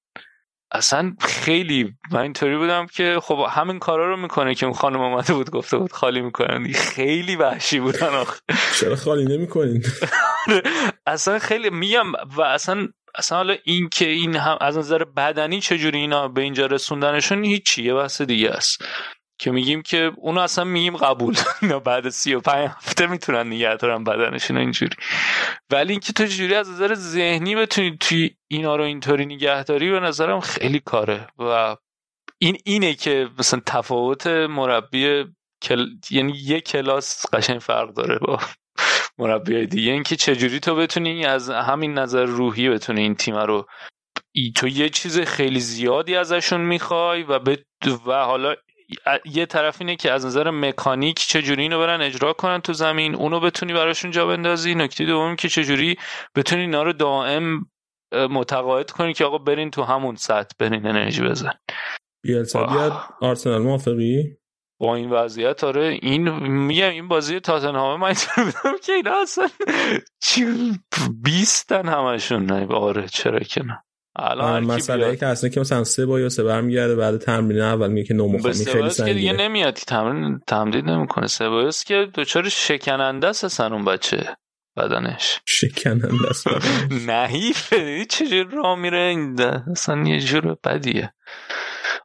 [0.74, 5.34] اصلا خیلی من اینطوری بودم که خب همین کارا رو می‌کنه که اون خانم اومده
[5.34, 6.72] بود گفته بود خالی می‌کنن.
[6.72, 8.40] خیلی وحشی بودن آخه.
[8.80, 9.82] چرا خالی نمی‌کنین؟
[11.06, 15.98] اصلا خیلی میگم و اصلا اصلا حالا این که این هم از نظر بدنی چجوری
[15.98, 18.84] اینا به اینجا رسوندنشون هیچی یه بحث دیگه است.
[19.42, 21.34] که میگیم که اونو اصلا میگیم قبول.
[21.62, 24.96] اینا بعد سی و پنج هفته می‌تونن نگه دارن بدنشون اینجوری.
[25.70, 30.40] ولی اینکه تو چجوری از نظر ذهنی بتونی توی اینا رو اینطوری نگهداری به نظرم
[30.40, 31.26] خیلی کاره.
[31.38, 31.76] و
[32.38, 35.24] این اینه که مثلا تفاوت مربی
[35.62, 35.86] کل...
[36.10, 38.38] یعنی یه کلاس قشنگ فرق داره با
[39.18, 39.92] مربی دیگه.
[39.92, 43.66] اینکه چجوری تو بتونی از همین نظر روحی بتونی این تیم رو
[44.32, 47.64] ای تو یه چیز خیلی زیادی ازشون می‌خوای و به
[48.06, 48.54] و حالا
[49.24, 53.40] یه طرف اینه که از نظر مکانیک چجوری اینو برن اجرا کنن تو زمین؟ اونو
[53.40, 54.74] بتونی براشون جا بندازی.
[54.74, 55.96] نکته دوم که چجوری
[56.34, 57.66] بتونی اینا رو دائم
[58.12, 61.52] متقاعد کنی که آقا برین تو همون سطح برین انرژی بزن.
[62.24, 64.36] بیلسا بیاد آرسنال موافقی؟
[64.80, 69.48] با این وضعیت آره این میگم این بازی تاتنهام من بودم که اینا اصلا
[70.22, 70.44] چی
[71.22, 72.46] بیستن همشون.
[72.46, 73.82] نه آره چرا که نه.
[74.16, 78.08] الان مسئله که اصلا که مثلا سه با یا سه برمیگرده بعد تمرین اول میگه
[78.08, 81.26] که نو خیلی سنگینه که دیگه نمیاد تمرین تمدید نمی‌کنه.
[81.26, 84.36] سبایوس که دچار شکننده است اصلا اون بچه
[84.76, 85.40] بدنش.
[85.46, 86.46] شکننده است
[87.08, 91.12] نحیفه چجور را میره؟ این اصلا یه جور بدیه.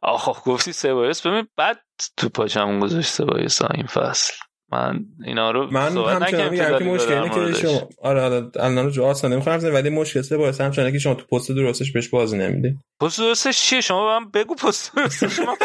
[0.02, 1.80] آخه گفتی سبایوس ببین بعد
[2.18, 4.34] تو پاچم گذاشت سبایوس این فصل.
[4.72, 9.04] من اینا رو من همچنان میگم که مشکل اینه که شما آره آره الان رو
[9.04, 12.78] آسان نمی‌خوام ولی مشکل سه باعث همچنان که شما تو پست درستش بهش بازی نمی‌دید
[13.02, 15.36] پست درستش چیه؟ شما من بگو پست درستش.
[15.36, 15.58] شما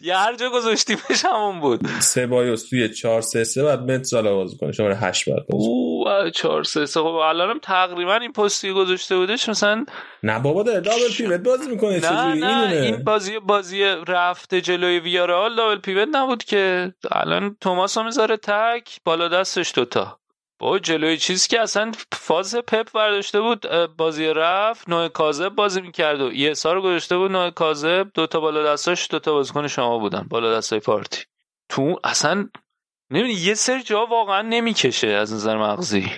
[0.00, 1.86] یه هر جا گذاشتیمش همون بود.
[2.00, 4.72] سبایوس توی 4 3 3 بعد مت سالا بازی کنه.
[4.72, 9.84] شماره 8 بعد او 4 3 3 خب الانم تقریبا این پستی گذاشته بودش مثلا
[10.22, 15.56] نه بابا داره دابل پیوت بازی می‌کنه چجوری؟ نه این بازی بازی رفته جلوی ویارال
[15.56, 16.92] دابل پیوت نبود که.
[17.12, 20.17] الان توماس می‌ذاره تک بالا دستش دوتا.
[20.58, 26.20] با جلوی چیزی که اصلا فاز پپ برداشته بود بازی رفت نوع کاذب بازی می‌کرد
[26.20, 30.56] و یه رو گذاشته بود نوع کاذب دوتا بالا دستاش دوتا بازیکن شما بودن بالا
[30.56, 31.24] دستای پارتی.
[31.68, 32.48] تو اصلا
[33.10, 36.10] نمی‌دونی یه سری جا واقعا نمی‌کشه از نظر مغزی.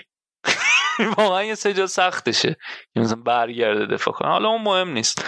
[1.18, 2.56] واقعا یه سری جا سختشه
[2.96, 4.28] مثلا برگرده دفاع کنه.
[4.28, 5.24] حالا اون مهم نیست.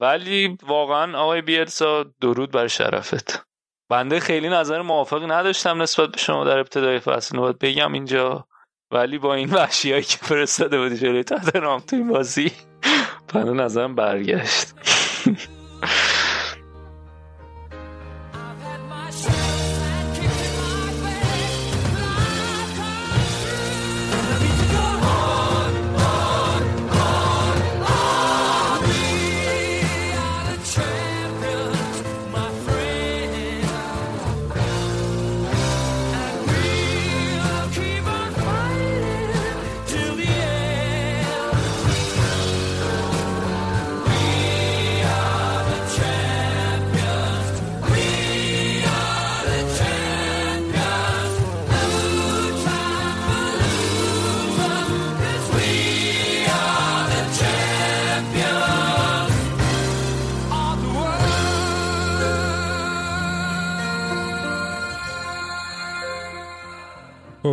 [0.00, 3.47] ولی واقعا آقای بیلسا درود بر شرفت.
[3.88, 7.38] بنده خیلی نظر موافقی نداشتم نسبت به شما در ابتدای فصل.
[7.38, 8.46] باید بگم اینجا.
[8.90, 12.52] ولی با این وحشی هایی که فرستاده بودی جلوی تاتنهام تو بازی
[13.34, 14.74] بنده نظرم برگشت.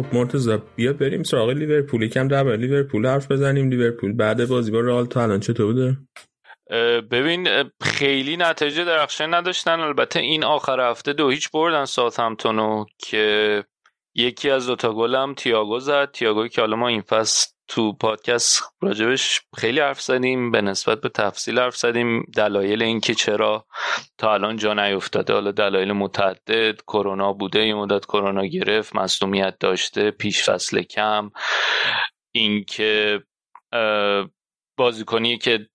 [0.01, 2.03] خب مرتضی بیا بریم سراغ لیورپول.
[2.03, 3.69] یکم در لیورپول حرف بزنیم.
[3.69, 5.97] لیورپول بعد بازی با رئال تا الان چطور بوده؟
[7.11, 7.47] ببین
[7.81, 9.79] خیلی نتیجه درخشان نداشتن.
[9.79, 13.63] البته این آخر هفته دو هیچ بردن ساوثهمپتونو که
[14.15, 16.11] یکی از دوتا گلم تییاگو زد.
[16.11, 21.09] تییاگوی که حالا ما این فصل تو پادکست راجبش خیلی حرف زدیم به نسبت به
[21.09, 22.23] تفصیل حرف زدیم.
[22.35, 23.65] دلایل اینکه چرا
[24.17, 25.33] تا الان جا نیفتاده.
[25.33, 31.31] حالا دلایل متعدد کرونا بوده یه مدت کرونا گرفت مصونیت داشته پیش فصل کم.
[32.35, 33.23] اینکه
[34.77, 35.67] بازیکنی که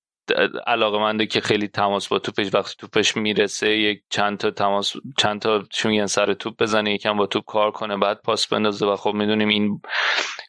[0.66, 5.40] علاقه منده که خیلی تماس با توپش وقتی توپش می‌رسه یک چند تا تماس چند
[5.40, 8.86] تا چون سر توپ بزنه یکم با توپ کار کنه بعد پاس بندازه.
[8.86, 9.80] و خب می‌دونیم این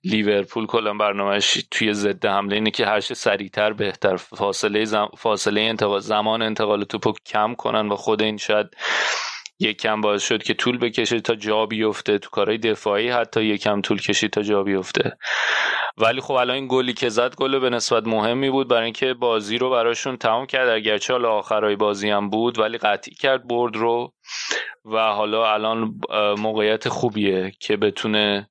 [0.04, 5.10] لیورپول کلا برنامهش توی ضد حمله اینه که هرچه سریعتر بهتر فاصله زم...
[5.18, 8.68] فاصله انتقال زمان انتقال توپ کم کنن و خود این شاید
[9.62, 14.02] یکم باعث شد که طول بکشه تا جا بیفته تو کارهای دفاعی حتی یکم طول
[14.02, 15.18] کشید تا جا بیفته.
[15.98, 19.58] ولی خب الان این گلی که زد گل به نسبت مهمی بود برای اینکه بازی
[19.58, 20.70] رو براشون تمام کرد.
[20.70, 24.14] اگرچه حالا آخرای بازی هم بود ولی قطعی کرد برد رو.
[24.86, 26.00] و حالا الان
[26.38, 28.50] موقعیت خوبیه که بتونه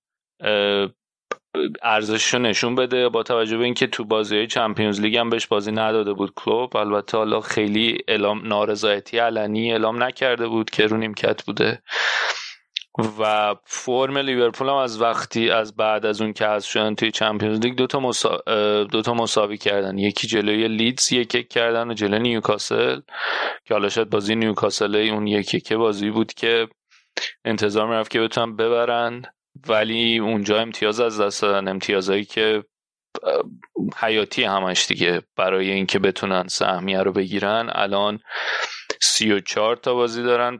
[1.83, 6.13] ارزشش نشون بده با توجه به اینکه تو بازی چمپیونز لیگ هم بهش بازی نداده
[6.13, 6.77] بود کلوب.
[6.77, 11.83] البته حالا خیلی اعلام نارضایتی علنی اعلام نکرده بود که رو نیمکت بوده.
[13.21, 17.61] و فرم لیورپول هم از وقتی از بعد از اون که از شدن توی چمپیونز
[17.61, 18.43] لیگ دوتا, مسا...
[18.85, 19.99] دوتا مساوی کردن.
[19.99, 23.01] یکی جلوی لیدز یک یک کردن و جلوی نیوکاسل
[23.65, 26.69] که حالا شاید بازی نیوکاسل اون یک که بازی بود که
[27.45, 29.40] انتظار می‌رفت که بتونن ببرند.
[29.69, 32.65] ولی اونجا امتیاز از دست دادن امتیازهایی که
[33.97, 37.71] حیاتی همش دیگه برای اینکه بتونن سهمیه رو بگیرن.
[37.73, 38.21] الان
[39.03, 40.59] سی و چهار تا بازی دارن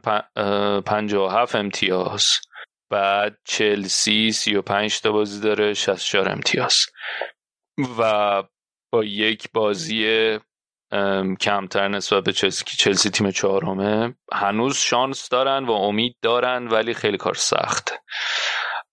[0.81, 2.27] پنجاه و هفت امتیاز.
[2.91, 6.77] بعد چلسی سی و پنج تا بازی داره شست چهار امتیاز.
[7.99, 8.43] و
[8.93, 10.39] با یک بازی
[11.41, 16.93] کمتر نسبت به چلسی که چلسی تیم چهارمه هنوز شانس دارن و امید دارن ولی
[16.93, 17.93] خیلی کار سخت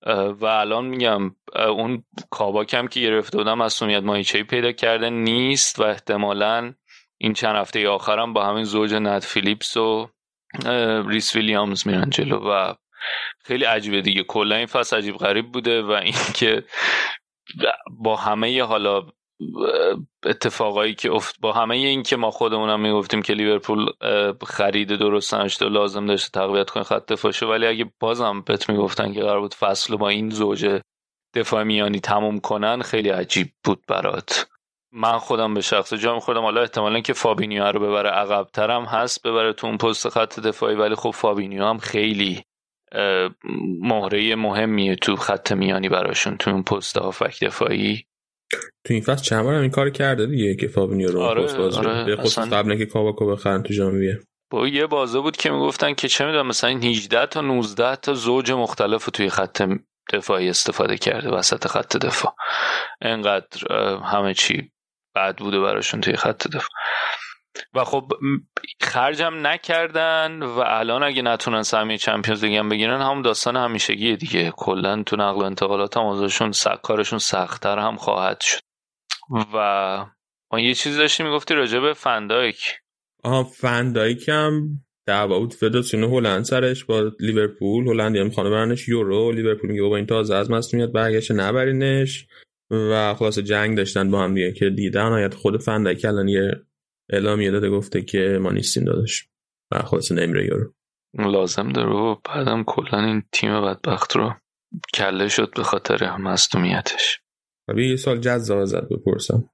[0.07, 5.83] و الان میگم اون کاباکم که گرفته بودم از سومیت ماهیچهی پیدا کرده نیست و
[5.83, 6.75] احتمالا
[7.19, 10.11] این چند هفته آخرم با همین زوج نت فیلیپس و
[11.07, 12.75] ریس ویلیامز میرن جلو و
[13.45, 14.23] خیلی عجیبه دیگه.
[14.23, 16.65] کلا این فصل عجیب غریب بوده و اینکه
[18.01, 19.07] با همه حالا
[20.25, 23.87] اتفاقایی که افت با همه این که ما خودمونم می‌گفتیم که لیورپول
[24.47, 29.21] خرید درست نشده لازم داشته تقویت کنه خط دفاعشو ولی اگه بازم بهت می‌گفتن که
[29.21, 30.81] قرار بود فصل با این زوج
[31.35, 34.49] دفاع میانی تموم کنن خیلی عجیب بود برات.
[34.93, 39.23] من خودم به شخصه جا خودم حالا احتمالا که فابینیو رو ببره عقب ترم هست
[39.27, 42.45] ببره تو اون پست خط دفاعی ولی خب فابینیو هم خیلی
[43.83, 48.07] مهره مهمیه تو خط میانی براشون تو اون پست هافبک دفاعی.
[48.85, 52.17] تو این فصل چند این کار کرده دیگه که فابینیو رو آره، پست باز آره،
[52.17, 52.59] خصوص اصلا.
[52.59, 54.21] قبل که کاباکو بخرن تو ژانویه.
[54.51, 58.15] با یه بازه بود که می‌گفتن که چه می‌دونم مثلا این 18 تا 19 تا
[58.15, 59.63] زوج مختلف رو توی خط
[60.13, 62.35] دفاعی استفاده کرده وسط خط دفاع.
[63.01, 63.73] انقدر
[64.05, 64.71] همه چی
[65.15, 66.71] بد بوده براشون توی خط دفاع.
[67.75, 68.09] و خب
[68.81, 74.53] خرجم نکردن و الان اگه نتونن سهمیه چمپیونز لیگ هم بگیرن هم داستان همیشگیه دیگه.
[74.57, 78.61] کلا تو نقل و انتقالات هم س- کارشون سختتر هم خواهد شد.
[79.55, 79.59] و
[80.53, 82.75] ما یه چیزی داشتی می‌گفتی راجع به فندایک
[83.25, 84.69] آها فندایک هم
[85.07, 85.55] دعوا بود.
[85.55, 87.89] فدراسیون هلند سرش با لیورپول.
[87.89, 89.33] هلندی هم خانه برنش یورو.
[89.33, 92.27] لیورپول میگه بابا این تازه از مصونیت برگشت نبرینش.
[92.71, 96.51] و خلاص جنگ داشتن با هم دیگه که دیگه در نهایت خود فندایک الان یه
[97.11, 99.29] اعلامیه داده گفته که ما نیستیم داداش.
[99.71, 100.75] و خلاص نمیره یورو
[101.15, 104.35] لازم داره و بعدم کلا این تیم بدبخت رو
[104.95, 107.21] کله شد به خاطر مصدومیتش.
[107.77, 109.45] یه سال جذاب ازت بپرسم.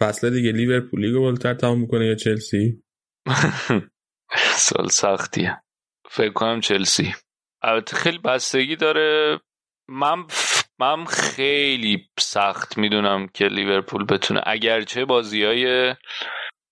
[0.00, 2.82] فصل دیگه لیورپول لیگو بالاتر تمام می‌کنه یا چلسی؟
[4.68, 5.62] سال سختیه.
[6.10, 7.14] فکر کنم چلسی.
[7.62, 9.40] البته خیلی بستگی داره.
[9.88, 10.26] من
[10.78, 14.40] من خیلی سخت می‌دونم که لیورپول بتونه.
[14.46, 15.94] اگرچه بازی های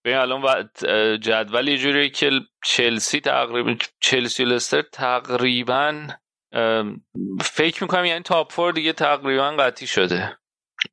[0.05, 0.69] ببین الان
[1.19, 2.31] جدول یه جوریه که
[2.65, 6.07] چلسی تقریبا چلسی لستر تقریبا
[7.41, 10.37] فکر می‌کنم یعنی تاپ فور دیگه تقریبا قطعی شده.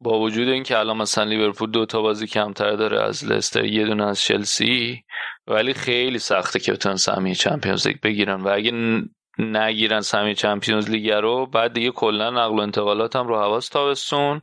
[0.01, 4.05] با وجود اینکه الان مثلا لیورپول دو تا بازی کمتر داره از لستر یه دونه
[4.05, 5.03] از چلسی
[5.47, 8.41] ولی خیلی سخته که بتونن سهمیه چمپیونز لیگ بگیرن.
[8.41, 9.01] و اگه
[9.37, 14.41] نگیرن سهمیه چمپیونز لیگ رو بعد دیگه کلا نقل و انتقالات هم رو حواس تابستون.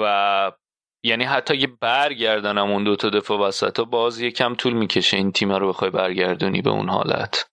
[0.00, 0.52] و
[1.02, 5.52] یعنی حتی اگه برگردن هم اون دوتا دفاع وسط باز یکم طول می‌کشه این تیم
[5.52, 7.46] رو بخوای برگردونی به اون حالت.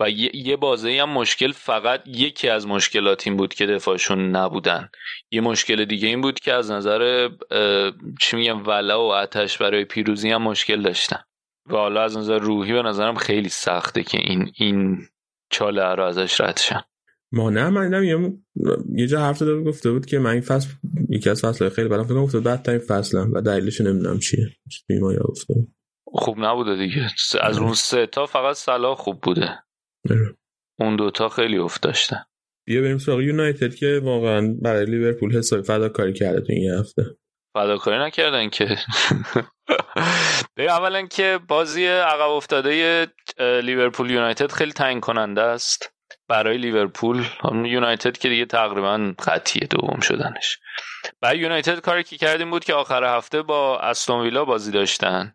[0.00, 4.88] و یه, یه بازه هم مشکل فقط یکی از مشکلات این بود که دفاعشون نبودن.
[5.30, 7.28] یه مشکل دیگه این بود که از نظر
[8.20, 11.20] چی میگم ولا و آتش برای پیروزی هم مشکل داشتن.
[11.70, 15.08] و حالا از نظر روحی به نظرم خیلی سخته که این این
[15.50, 16.82] چاله رو ازش رد شن.
[17.32, 18.32] ما نه من دیدم یه,
[18.94, 20.68] یه جا حرف زده بود گفته بود که من این فصل
[21.08, 24.46] یکی از فصل خیلی بدم فکر گفته بدترین فصلم و دلیلش نمی‌دونم چیه.
[25.00, 25.54] ما گفته.
[26.06, 27.10] خوب نبوده دیگه.
[27.40, 29.58] از اون سه تا فقط صلاح خوب بوده.
[30.10, 30.36] آره.
[30.78, 32.24] اون دوتا خیلی افت داشتن.
[32.66, 37.02] بیا بریم سراغ یونایتد که واقعا برای لیورپول حسابی فداکاری کرده تو این هفته.
[37.54, 38.76] فداکاری نکردن که.
[40.58, 43.06] اولا که بازی عقب افتاده
[43.38, 45.95] لیورپول یونایتد خیلی تعیین کننده است.
[46.28, 47.24] برای لیورپول
[47.64, 50.58] یونایتد که دیگه تقریبا قطعی دوم شدنش.
[51.20, 55.32] بعد یونایتد کاری که کردیم بود که آخر هفته با استون ویلا بازی داشتن.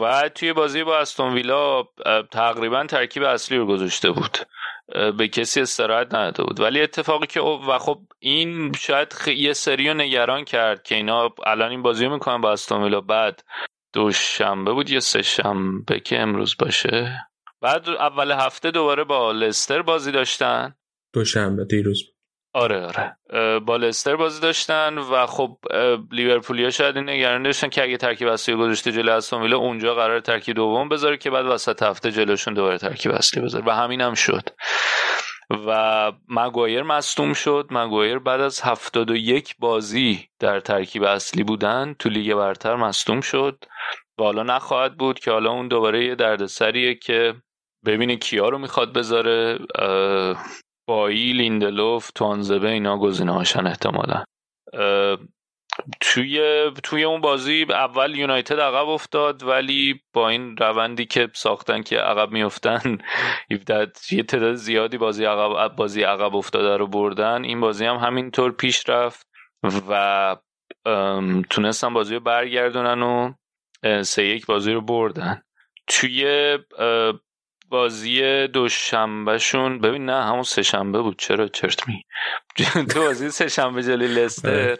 [0.00, 1.84] و توی بازی با استون ویلا
[2.32, 4.38] تقریبا ترکیب اصلی رو گذاشته بود.
[5.18, 6.60] به کسی استراحت نداده بود.
[6.60, 9.28] ولی اتفاقی که و خب این شاید خ...
[9.28, 13.00] یه سری رو نگران کرد که اینا الان این بازی رو می‌کنن با استون ویلا
[13.00, 13.44] بعد
[13.92, 17.26] دوشنبه بود یا سه شنبه که امروز باشه؟
[17.62, 20.74] بعد اول هفته دوباره با لستر بازی داشتن؟
[21.12, 22.02] دوشنبه دیروز.
[22.54, 23.16] آره آره.
[23.58, 25.58] با لستر بازی داشتن و خب
[26.12, 30.20] لیورپولیا شاید این نگرانی داشتن که اگه ترکیب اصلی گذاشته جلو استون ویلا اونجا قرار
[30.20, 33.64] ترکیب دوم بذاره که بعد وسط هفته جلوشون دوباره ترکیب اصلی بذاره.
[33.66, 34.48] و همین هم شد.
[35.66, 37.66] و مگوایر مصدوم شد.
[37.70, 43.64] مگوایر بعد از 71 بازی در ترکیب اصلی بودن تو لیگ برتر مصدوم شد.
[44.18, 47.34] و حالا نخواهد بود که حالا اون دوباره یه دردسریه که
[47.86, 49.58] ببینه کیا رو می‌خواد بذاره
[50.88, 54.24] بایی لیندلوف توانزبه اینا گزینه هاشن احتمالا
[56.00, 56.40] توی
[56.82, 62.30] توی اون بازی اول یونایتد عقب افتاد ولی با این روندی که ساختن که عقب
[62.30, 62.98] میفتن
[64.10, 67.44] یه تعداد زیادی بازی عقب بازی عقب افتاده رو بردن.
[67.44, 69.26] این بازی هم همینطور پیش رفت
[69.88, 70.36] و
[71.50, 73.32] تونستن بازی رو برگردونن و
[74.02, 75.42] سه یک بازی رو بردن.
[75.86, 76.58] توی
[77.72, 81.18] بازی دوشنبهشون ببین نه همون سه شنبه بود.
[81.18, 82.04] چرا؟ چرت می
[82.94, 84.78] تو بازی سه شنبه جلوی لستر.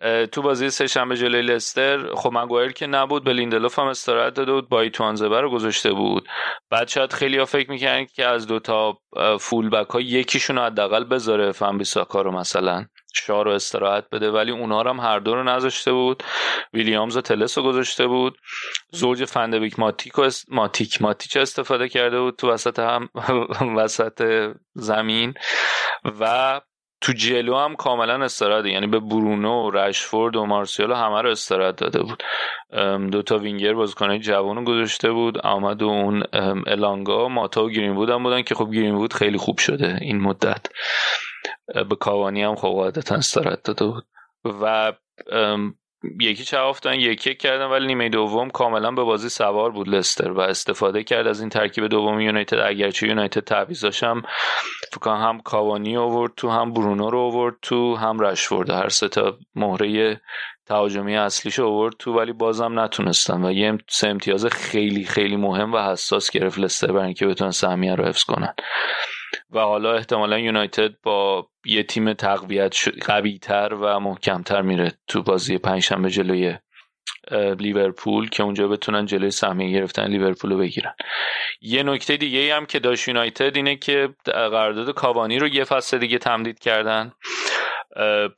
[0.00, 3.24] اه، تو بازی سه شنبه جلوی لستر خب مگوایر که نبود.
[3.24, 4.68] به لیندلوف هم استراحت داده بود.
[4.68, 6.28] با توانزبه رو گذاشته بود.
[6.70, 8.98] بعد شاید خیلی ها فکر می‌کنن که از دوتا
[9.40, 12.86] فول بک ها یکیشون رو حداقل بذاره فن بیساکا رو مثلا.
[13.26, 16.22] شاه رو استراحت بده ولی اونها هم هر دو رو نذاشته بود.
[16.74, 18.38] ویلیامز و تلس رو گذاشته بود.
[18.92, 23.08] زوج فندویک ماتیک و ماتیک ماتیچ استفاده کرده بود تو وسط هم
[23.78, 25.34] وسط زمین.
[26.20, 26.60] و
[27.00, 31.76] تو جلو هم کاملا استراحت یعنی به برونو و رشفورد و مارسیال همه رو استراحت
[31.76, 32.22] داده بود.
[33.10, 35.38] دو تا وینگر بازیکنای جوان گذاشته بود.
[35.38, 36.22] آمد و اون
[36.66, 40.20] الانگا ماتا و گرین بود هم بودن که خب گرین بود خیلی خوب شده این
[40.20, 40.66] مدت.
[41.74, 44.04] به کاوانی هم خب قاعدتا استراحت داده بود.
[44.44, 44.92] و
[46.20, 50.40] یکی چه افتادن یکی کردن ولی نیمه دوم کاملا به بازی سوار بود لستر و
[50.40, 51.26] استفاده کرد.
[51.26, 54.22] از این ترکیب دوم یونایتد اگرچه یونایتد تعویض داشتم
[54.92, 59.38] فکر هم کاوانی آورد تو هم برونو رو آورد تو هم رشورد هر سه تا
[59.54, 60.20] مهره
[60.66, 63.44] تهاجمی اصلیش آورد تو ولی بازم نتونستن.
[63.44, 67.94] و یه سه امتیاز خیلی خیلی مهم و حساس گرفت لستر برای اینکه بتونن سهمیه
[67.94, 68.54] رو حفظ کنن.
[69.50, 75.58] و حالا احتمالا یونایتد با یه تیم تقویت قوی تر و محکمتر میره تو بازی
[75.58, 76.54] پنجشنبه جلوی
[77.32, 80.94] لیورپول که اونجا بتونن جلوی سهمیه گرفتن لیورپول رو بگیرن.
[81.60, 86.18] یه نکته دیگه هم که داشت یونایتد اینه که قرارداد کاوانی رو یه فصل دیگه
[86.18, 87.12] تمدید کردن.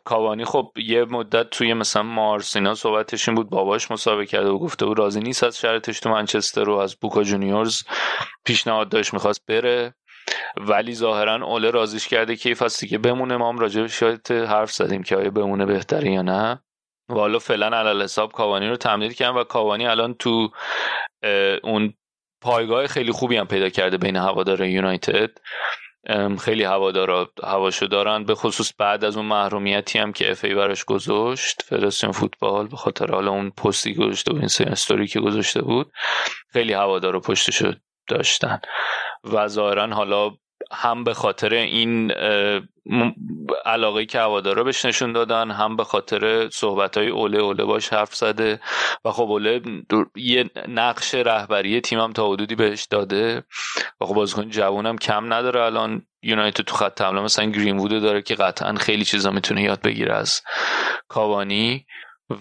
[0.04, 4.86] کاوانی خب یه مدت توی مثلا مارسینا صحبتش این بود باباش مسابقه کرده و گفته
[4.86, 7.82] بود راضی نیست از شرطش تو منچستر رو از بوکا جونیورز
[8.44, 9.94] پیشنهاد داشت می‌خواست بره.
[10.56, 13.36] ولی ظاهرا اوله رازیش کرده که فصلی که بمونه.
[13.36, 16.62] ما هم راجع شاید حرف زدیم که آیا بمونه بهتره یا نه.
[17.08, 20.50] و حالا فعلا علل حساب کاوانی رو تمدید کردن و کاوانی الان تو
[21.62, 21.94] اون
[22.42, 25.30] پایگاه خیلی خوبی هم پیدا کرده بین هوادار یونایتد.
[26.40, 28.24] خیلی هوادارا هواشو دارن.
[28.24, 32.76] به خصوص بعد از اون محرومیتی هم که اف ای براش گذاشت فدراسیون فوتبال به
[32.76, 35.92] خاطر حالا اون پستی گذاشته بود این استوری که گذاشته بود
[36.52, 37.72] خیلی هوادارا پشتشو
[38.08, 38.60] داشتن.
[39.24, 40.30] و ظاهرا حالا
[40.72, 42.12] هم به خاطر این
[43.64, 48.14] علاقه که هوادارا بهش نشون دادن هم به خاطر صحبت های اوله اوله باش حرف
[48.14, 48.60] زده
[49.04, 49.62] و خب اوله
[50.16, 53.44] یه نقش رهبری تیمم تا حدودی بهش داده
[54.00, 56.02] و خب بازیکن جوونم کم نداره الان.
[56.22, 60.42] یونایتد تو خط حمله مثلا گرین داره که قطعا خیلی چیزا می‌تونه یاد بگیره از
[61.08, 61.86] کاوانی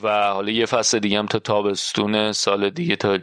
[0.03, 3.19] و حالا یه فصل دیگه هم تا تابستون سال دیگه تا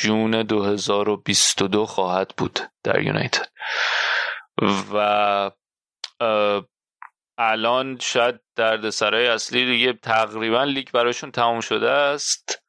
[0.00, 3.46] جون 2022 خواهد بود در یونایتد.
[4.94, 5.50] و
[7.38, 12.62] الان شاید دردسرای اصلی دیگه تقریبا لیگ براشون تموم شده است.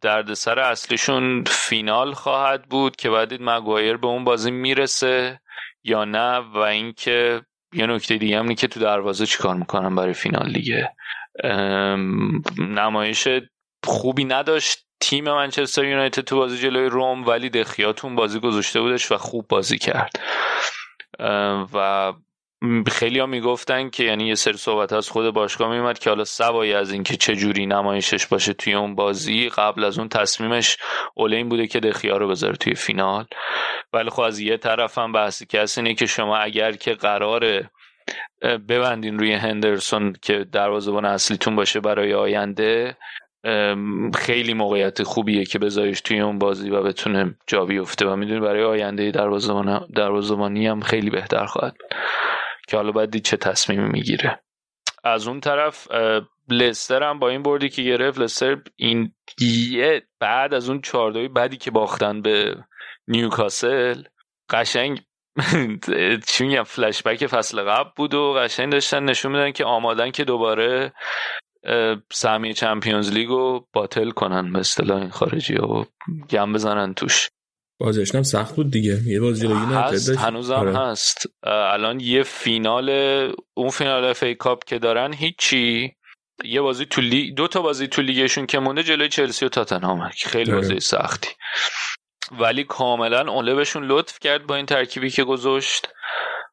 [0.00, 5.40] دردسر اصلیشون فینال خواهد بود که بعد مگوایر به اون بازی می‌رسه
[5.84, 7.42] یا نه و اینکه
[7.72, 10.96] یه نکته دیگه هم که تو دروازه چیکار می‌کنن برای فینال دیگه.
[12.58, 13.28] نمایش
[13.84, 14.87] خوبی نداشت.
[15.00, 19.78] تیم منچستر یونایتد تو بازی جلوی روم ولی دخیاتون بازی گذاشته بودش و خوب بازی
[19.78, 20.20] کرد.
[21.74, 22.12] و
[22.86, 26.74] خیلی ها می‌گفتن که یعنی یه سری صحبت از خود باشگاه میومد که حالا سوایی
[26.74, 29.48] از اینکه چه جوری نمایشش باشه توی اون بازی.
[29.48, 30.76] قبل از اون تصمیمش
[31.14, 33.26] اوله این بوده که دخیا رو بذاره توی فینال.
[33.92, 37.70] ولی خب از یه طرف هم بحثی که اینه که شما اگر که قراره
[38.42, 42.96] ببندین روی هندرسون که دروازه‌بان اصلیتون باشه برای آینده
[44.14, 48.06] خیلی موقعیت خوبیه که بذاریش توی اون بازی و بتونه جا بیفته.
[48.06, 49.10] و می‌دونی برای آینده
[49.94, 51.76] دروازه‌بانی هم خیلی بهتر خواهد
[52.68, 54.40] که حالا باید چه تصمیمی می‌گیره.
[55.04, 55.88] از اون طرف
[56.50, 59.12] لستر هم با این بردی که گرفت لستر این
[59.70, 62.56] یه بعد از اون چهاردوی بعدی که باختن به
[63.08, 64.02] نیوکاسل
[64.50, 65.00] قشنگ
[66.28, 70.92] چی میگم فلشبک فصل قبل بود و قشنگ داشتن نشون میدن که آمادن که دوباره
[72.12, 75.84] سهمیه Champions League رو bottle کنن به اصطلاح این خارجی و
[76.30, 77.28] گند بزنن توش.
[77.80, 78.98] بازیش هم سخت بود دیگه.
[79.06, 80.78] یه بازی هست هنوزم آره.
[80.78, 81.26] هست.
[81.42, 82.90] الان یه فینال
[83.54, 85.94] اون فینال FA Cup که دارن هیچی.
[86.44, 87.32] یه بازی تو لی...
[87.32, 90.08] دو تا بازی تو لیگشون که مونده جلوی چلسی و تاتنهام.
[90.08, 90.60] خیلی آره.
[90.60, 91.28] بازی سختی.
[92.40, 95.88] ولی کاملا اوله بهشون لطف کرد با این ترکیبی که گذاشت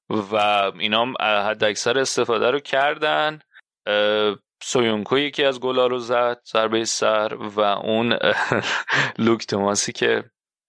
[0.09, 0.35] و
[0.79, 3.39] اینا حد اکثر استفاده رو کردن.
[4.63, 8.17] سویونکو یکی از گلا رو زد ضربه سر و اون
[9.25, 10.23] لوک توماسی که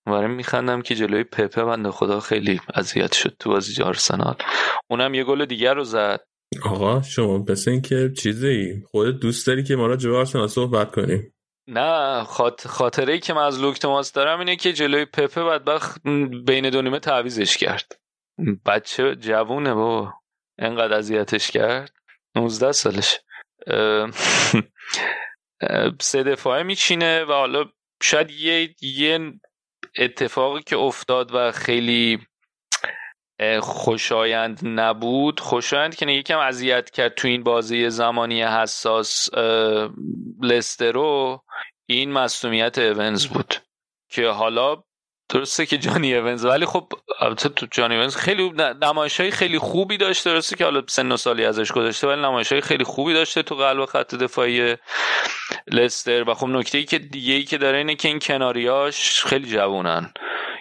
[0.06, 4.36] وارم میخندم که جلوی پپه بنده خدا خیلی اذیت شد تو بازی آرسنال.
[4.90, 6.20] اونم یه گل دیگر رو زد.
[6.64, 10.90] آقا شما پس این که چیزی؟ خودت دوست داری که ما را جلوی آرسنال صحبت
[10.90, 11.32] کنیم؟
[11.68, 12.66] نه خاط...
[12.66, 16.02] خاطره ای که من از لوک توماس دارم اینه که جلوی پپه بدبخت
[16.46, 18.00] بین دو نیمه تعویزش کرد.
[18.66, 20.14] بچه جوونه با
[20.58, 21.92] انقدر اذیتش کرد.
[22.36, 23.18] 19 سالش
[26.00, 27.64] سه دفاعه میچینه و حالا
[28.02, 29.32] شاید یه, یه
[29.98, 32.26] اتفاقی که افتاد و خیلی
[33.60, 35.40] خوشایند نبود.
[35.40, 39.28] خوشایند که یکم اذیت کرد تو این بازی زمانی حساس
[40.42, 41.42] لسترو.
[41.88, 43.54] این مصومیت اونز بود
[44.10, 44.82] که حالا
[45.28, 49.96] درسته که جانی اونز ولی خب البته تو جانی اونز خیلی نمایش های خیلی خوبی
[49.96, 53.42] داشته درسته که حالا سن و سالی ازش گذاشته ولی نمایش های خیلی خوبی داشته
[53.42, 54.76] تو قلب خط دفاعی
[55.72, 56.30] لستر.
[56.30, 60.12] و خب نکته ای که دیگه ای که داره اینه که این کناریاش خیلی جوونن.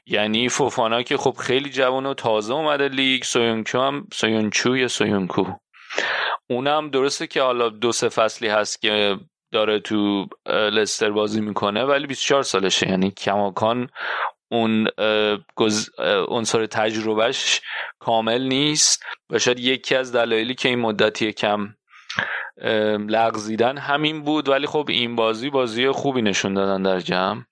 [0.08, 5.46] یعنی فوفانا که خب خیلی جوان و تازه اومده لیگ سویونچو هم سویونچو یا سویونکو.
[6.50, 9.18] اونم درسته که حالا دو سه فصلی هست که
[9.52, 12.90] داره تو لستر بازی می‌کنه ولی 24 سالشه.
[12.90, 13.90] یعنی کماکان
[14.56, 14.88] اون
[16.28, 17.62] عنصر تجربهش
[18.00, 21.76] کامل نیست و شاید یکی از دلایلی که این مدتی کم
[23.08, 24.50] لغزیدن همین بود.
[24.50, 27.44] ولی خب این بازی بازی خوبی نشون دادن در جمع.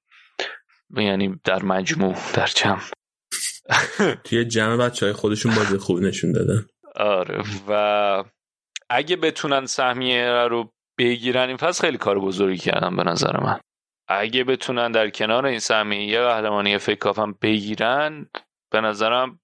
[0.98, 2.82] یعنی در مجموع در جمع.
[4.23, 6.65] توی جمع بچه های خودشون بازی خوبی نشون دادن.
[6.95, 7.43] آره.
[7.69, 8.23] و
[8.90, 13.59] اگه بتونن سهمیه رو بگیرن این فصل خیلی کار بزرگی کردن به نظر من.
[14.07, 18.30] اگه بتونن در کنار این سهمیه یه قهرمانی فکر هم بگیرن
[18.72, 19.40] به نظرم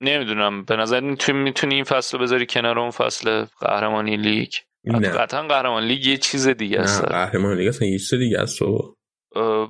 [0.00, 0.64] نمی‌دونم.
[0.64, 1.00] به نظر
[1.32, 4.52] می‌تونی این فصل رو بذاری کنار اون فصل قهرمانی لیگ؟
[5.02, 7.04] قطعا قهرمان لیگ یه چیز دیگه است.
[7.04, 8.62] قهرمان لیگ اصلا یه چیز دیگه است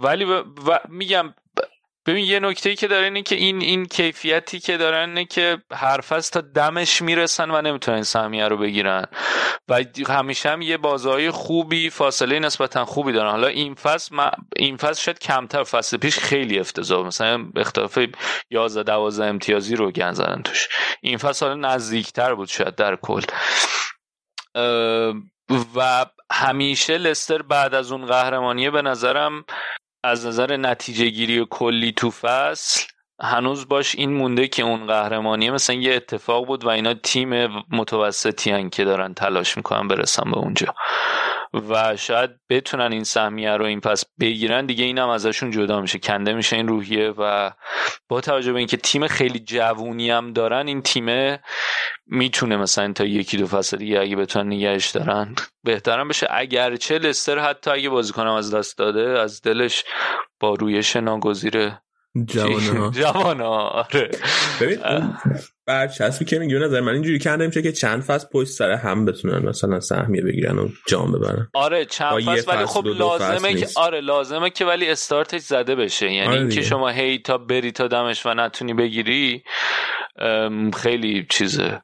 [0.02, 0.44] ولی و...
[0.88, 1.34] میگم
[2.06, 5.58] ببین یه نکته ای که داره اینه که این این کیفیتی که دارن اینه که
[5.72, 9.06] هر فصل تا دمش می‌رسن و نمی‌تونن سهمیه رو بگیرن.
[9.68, 13.30] و همیشه هم یه بازهای خوبی فاصله نسبتا خوبی دارن.
[13.30, 17.98] حالا این فصل ما این فصل شاید کمتر فصل پیش خیلی افتضاح مثلا اختلاف
[18.50, 20.68] 11 12 امتیازی رو گن زدن توش.
[21.02, 23.22] این فصل حالا نزدیکتر بود شاید در کل.
[25.76, 29.44] و همیشه لستر بعد از اون قهرمانیه به نظرم
[30.04, 32.86] از نظر نتیجه گیری کلی تو فصل
[33.20, 35.50] هنوز باش این مونده که اون قهرمانیه.
[35.50, 40.38] مثلا یه اتفاق بود و اینا تیم متوسطی هن که دارن تلاش می‌کنن برسن به
[40.38, 40.74] اونجا.
[41.54, 44.66] و شاید بتونن این سهمیه رو این پس بگیرن.
[44.66, 45.98] دیگه اینم ازشون جدا میشه.
[45.98, 47.50] کنده میشه این روحیه و
[48.08, 51.38] با توجه به اینکه تیم خیلی جوونی هم دارن این تیم
[52.06, 56.26] می‌تونه مثلا تا یکی دو فصل دیگه اگه بتونن نگهش دارن بهترم بشه.
[56.30, 59.84] اگرچه لستر حتی اگه بازیکنم از دست داده از دلش
[60.40, 61.72] با رویش ناگزیر
[62.26, 62.90] جوانه ها.
[63.00, 64.10] جوانه آره.
[64.60, 64.78] ببین
[65.72, 69.48] برچسبی که میگی نظر من اینجوری کرده میشه که چند فصل پشت سر هم بتونن
[69.48, 71.48] مثلا سهمیه بگیرن و جام ببرن.
[71.54, 76.12] آره چند فصل ولی خب لازمه که آره لازمه که ولی استارتش زده بشه.
[76.12, 79.42] یعنی آره اینکه شما هی تا بری تا دمش و نتونی بگیری
[80.74, 81.82] خیلی چیزه.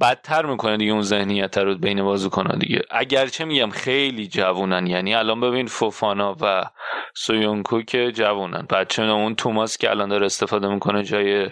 [0.00, 2.82] بدتر می‌کنه دیگه اون ذهنیت رو بین بازیکن‌ها دیگه.
[2.90, 6.64] اگرچه میگم خیلی جوونن یعنی الان ببین فوفانا و
[7.16, 8.66] سویونکو که جوونن.
[8.70, 11.50] بچه اون توماس که الان داره استفاده می‌کنه جای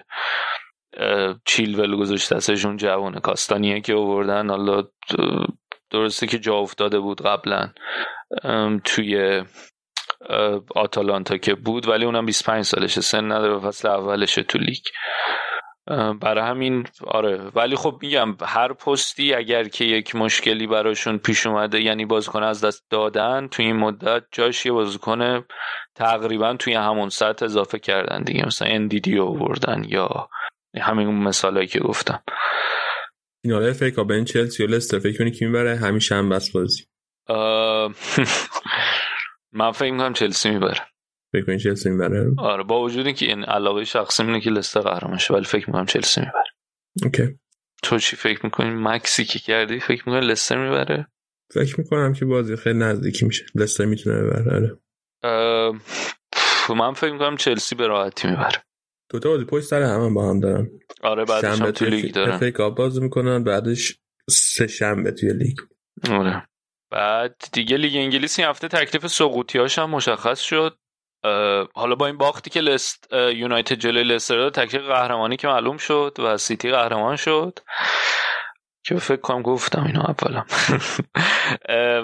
[1.44, 3.20] چیلول گذاشته ازشون جوونه.
[3.20, 4.83] کاستانیه که آوردن حالا
[5.91, 7.70] درسته که جا افتاده بود قبلا
[8.85, 9.43] توی
[10.77, 13.01] آتالانتا که بود ولی اونم 25 سالشه.
[13.01, 14.83] سن نداره فصل اولشه تو لیگ.
[16.20, 17.51] برای همین آره.
[17.55, 22.65] ولی خب میگم هر پستی اگر که یک مشکلی براشون پیش اومده یعنی بازیکن از
[22.65, 25.44] دست دادن توی این مدت جاش یه بازیکن
[25.94, 28.47] تقریبا توی همون سطح اضافه کردن دیگه.
[28.47, 30.28] مثلا اندیدی آوردن یا
[30.81, 32.23] همین مثالایی که گفتم.
[33.43, 36.85] فینال فکر بین چلسی و لستر فکر کنی کی می‌بره؟ همیشه هم بس بازی.
[39.52, 40.92] من فکر می‌کنم چلسی می‌بره.
[41.33, 45.19] فکر کنی چلسی می‌بره؟ آره با وجود که این علاقه شخصی اینه که لستر قهرمان
[45.19, 46.51] شه ولی فکر می‌کنم چلسی می‌بره.
[47.05, 47.39] اوکی.
[47.83, 51.07] تو چی فکر می‌کنی؟ مکسی که کردی فکر می‌کنی لستر می‌بره؟
[51.55, 53.44] فکر می‌کنم که بازی خیلی نزدیکی میشه.
[53.55, 54.78] لستر می‌تونه ببره آره.
[56.77, 58.65] من فکر می‌کنم چلسی به راحتی می‌بره.
[59.11, 60.70] دو تا بازی پشت سر هم با هم دارن.
[61.02, 62.39] آره بعدش هم تو لیگ دارن.
[62.39, 63.99] فکر بازی می‌کنن بعدش
[64.31, 65.57] سه شنبه توی لیگ.
[66.11, 66.49] آره.
[66.91, 70.78] بعد دیگه لیگ انگلیس این هفته تکلیف سقوطیاش هم مشخص شد.
[71.75, 76.36] حالا با این باختی که لست یونایتد جلوی لستر تکلیف قهرمانی که معلوم شد و
[76.36, 77.59] سیتی قهرمان شد.
[78.86, 80.44] که فکر کنم گفتم اینا اولا.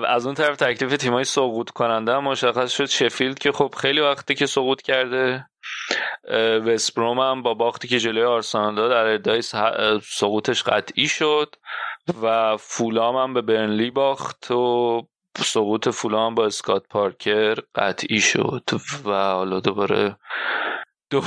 [0.08, 2.84] از اون طرف تکلیف تیمای سقوط کننده هم مشخص شد.
[2.86, 5.46] شفیلد که خب خیلی وقتی که سقوط کرده
[6.66, 9.42] وستبروم هم با باختی که جلوی آرسنال داد در ادامه‌ی
[10.02, 11.54] سقوطش قطعی شد
[12.22, 15.02] و فولام هم به برنلی باخت و
[15.44, 18.62] سقوط فولام با اسکات پارکر قطعی شد
[19.04, 20.16] و حالا دوباره
[21.10, 21.20] دو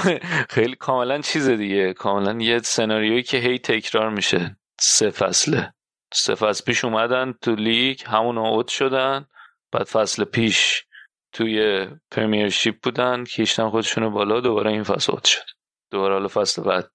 [0.49, 1.93] خیلی کاملا چیز دیگه.
[1.93, 4.57] کاملا یه سناریویی که هی تکرار میشه.
[4.79, 5.73] سه فصله.
[6.13, 9.25] سه فصل پیش اومدن تو لیگ همون اوت شدن.
[9.71, 10.85] بعد فصل پیش
[11.33, 15.45] توی پرمیرشیپ بودن کشتن خودشونو بالا دوباره این فصل اوت شد.
[15.91, 16.91] دوباره حالا فصل بعد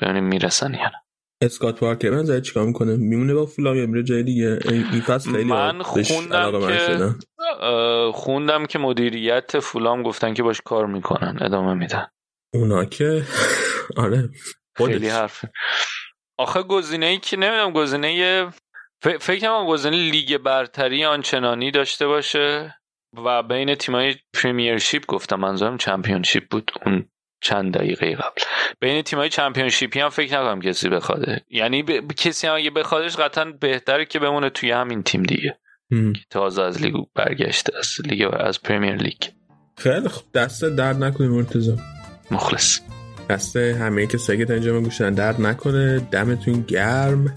[0.00, 1.05] ببینیم می‌رسن یا نه
[1.42, 4.58] اسکات پارکر من زاید چیکار می‌کنه؟ میمونه با فولام یا میره جای دیگه.
[4.64, 7.14] این فصل خیلی من خوندم که
[8.12, 12.06] خوندم که مدیریت فولام گفتن که باش کار می‌کنن ادامه میدن.
[12.54, 13.22] اونا که؟
[13.96, 14.30] آره
[14.76, 14.92] خودش.
[14.92, 15.44] خیلی حرف.
[16.38, 18.50] آخه گزینه ای که نمی‌دونم گزینه
[19.04, 22.74] ف- فکر کنم گزینه لیگ برتری آنچنانی داشته باشه.
[23.24, 26.70] و بین تیمای پریمیرشیپ گفتم منظورم چمپیونشیپ بود.
[26.86, 27.08] اون
[27.40, 28.42] چند دقیقه قبل.
[28.80, 32.12] بین تیمای Championship ی هم فکر نکنم کسی بخواده یعنی ب...
[32.12, 35.58] کسی هم اگه بخوادش قطعا بهتره که بمونه توی همین تیم دیگه.
[35.92, 36.12] هم.
[36.30, 39.22] تازه از لیگ برگشته از لیگ از Premier League.
[39.76, 40.24] خیلی خوب.
[40.34, 41.76] دست درد نکنی مرتضی
[42.30, 42.80] مخلص.
[43.30, 45.98] دست همه که تا اینجا ما گوش دادن درد نکنه.
[45.98, 47.34] دمتون گرم.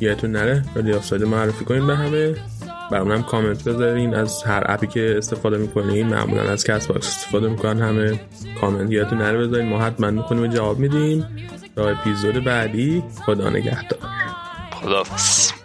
[0.00, 0.64] یادتون نره.
[0.74, 2.34] رادیو آفساید معرفی کنین به همه.
[2.92, 4.14] برامون کامنت بذارین.
[4.14, 7.82] از هر app ی که استفاده می‌کنین معمولا از CastBox استفاده می‌کنن.
[7.82, 8.20] همه
[8.60, 9.68] کامنت یادتون نره بذارین.
[9.68, 11.26] ما حتما می‌خونیم و جواب میدیم.
[11.76, 13.98] تا اپیزود بعدی خدا نگهدار.
[14.72, 15.61] خداحافظ.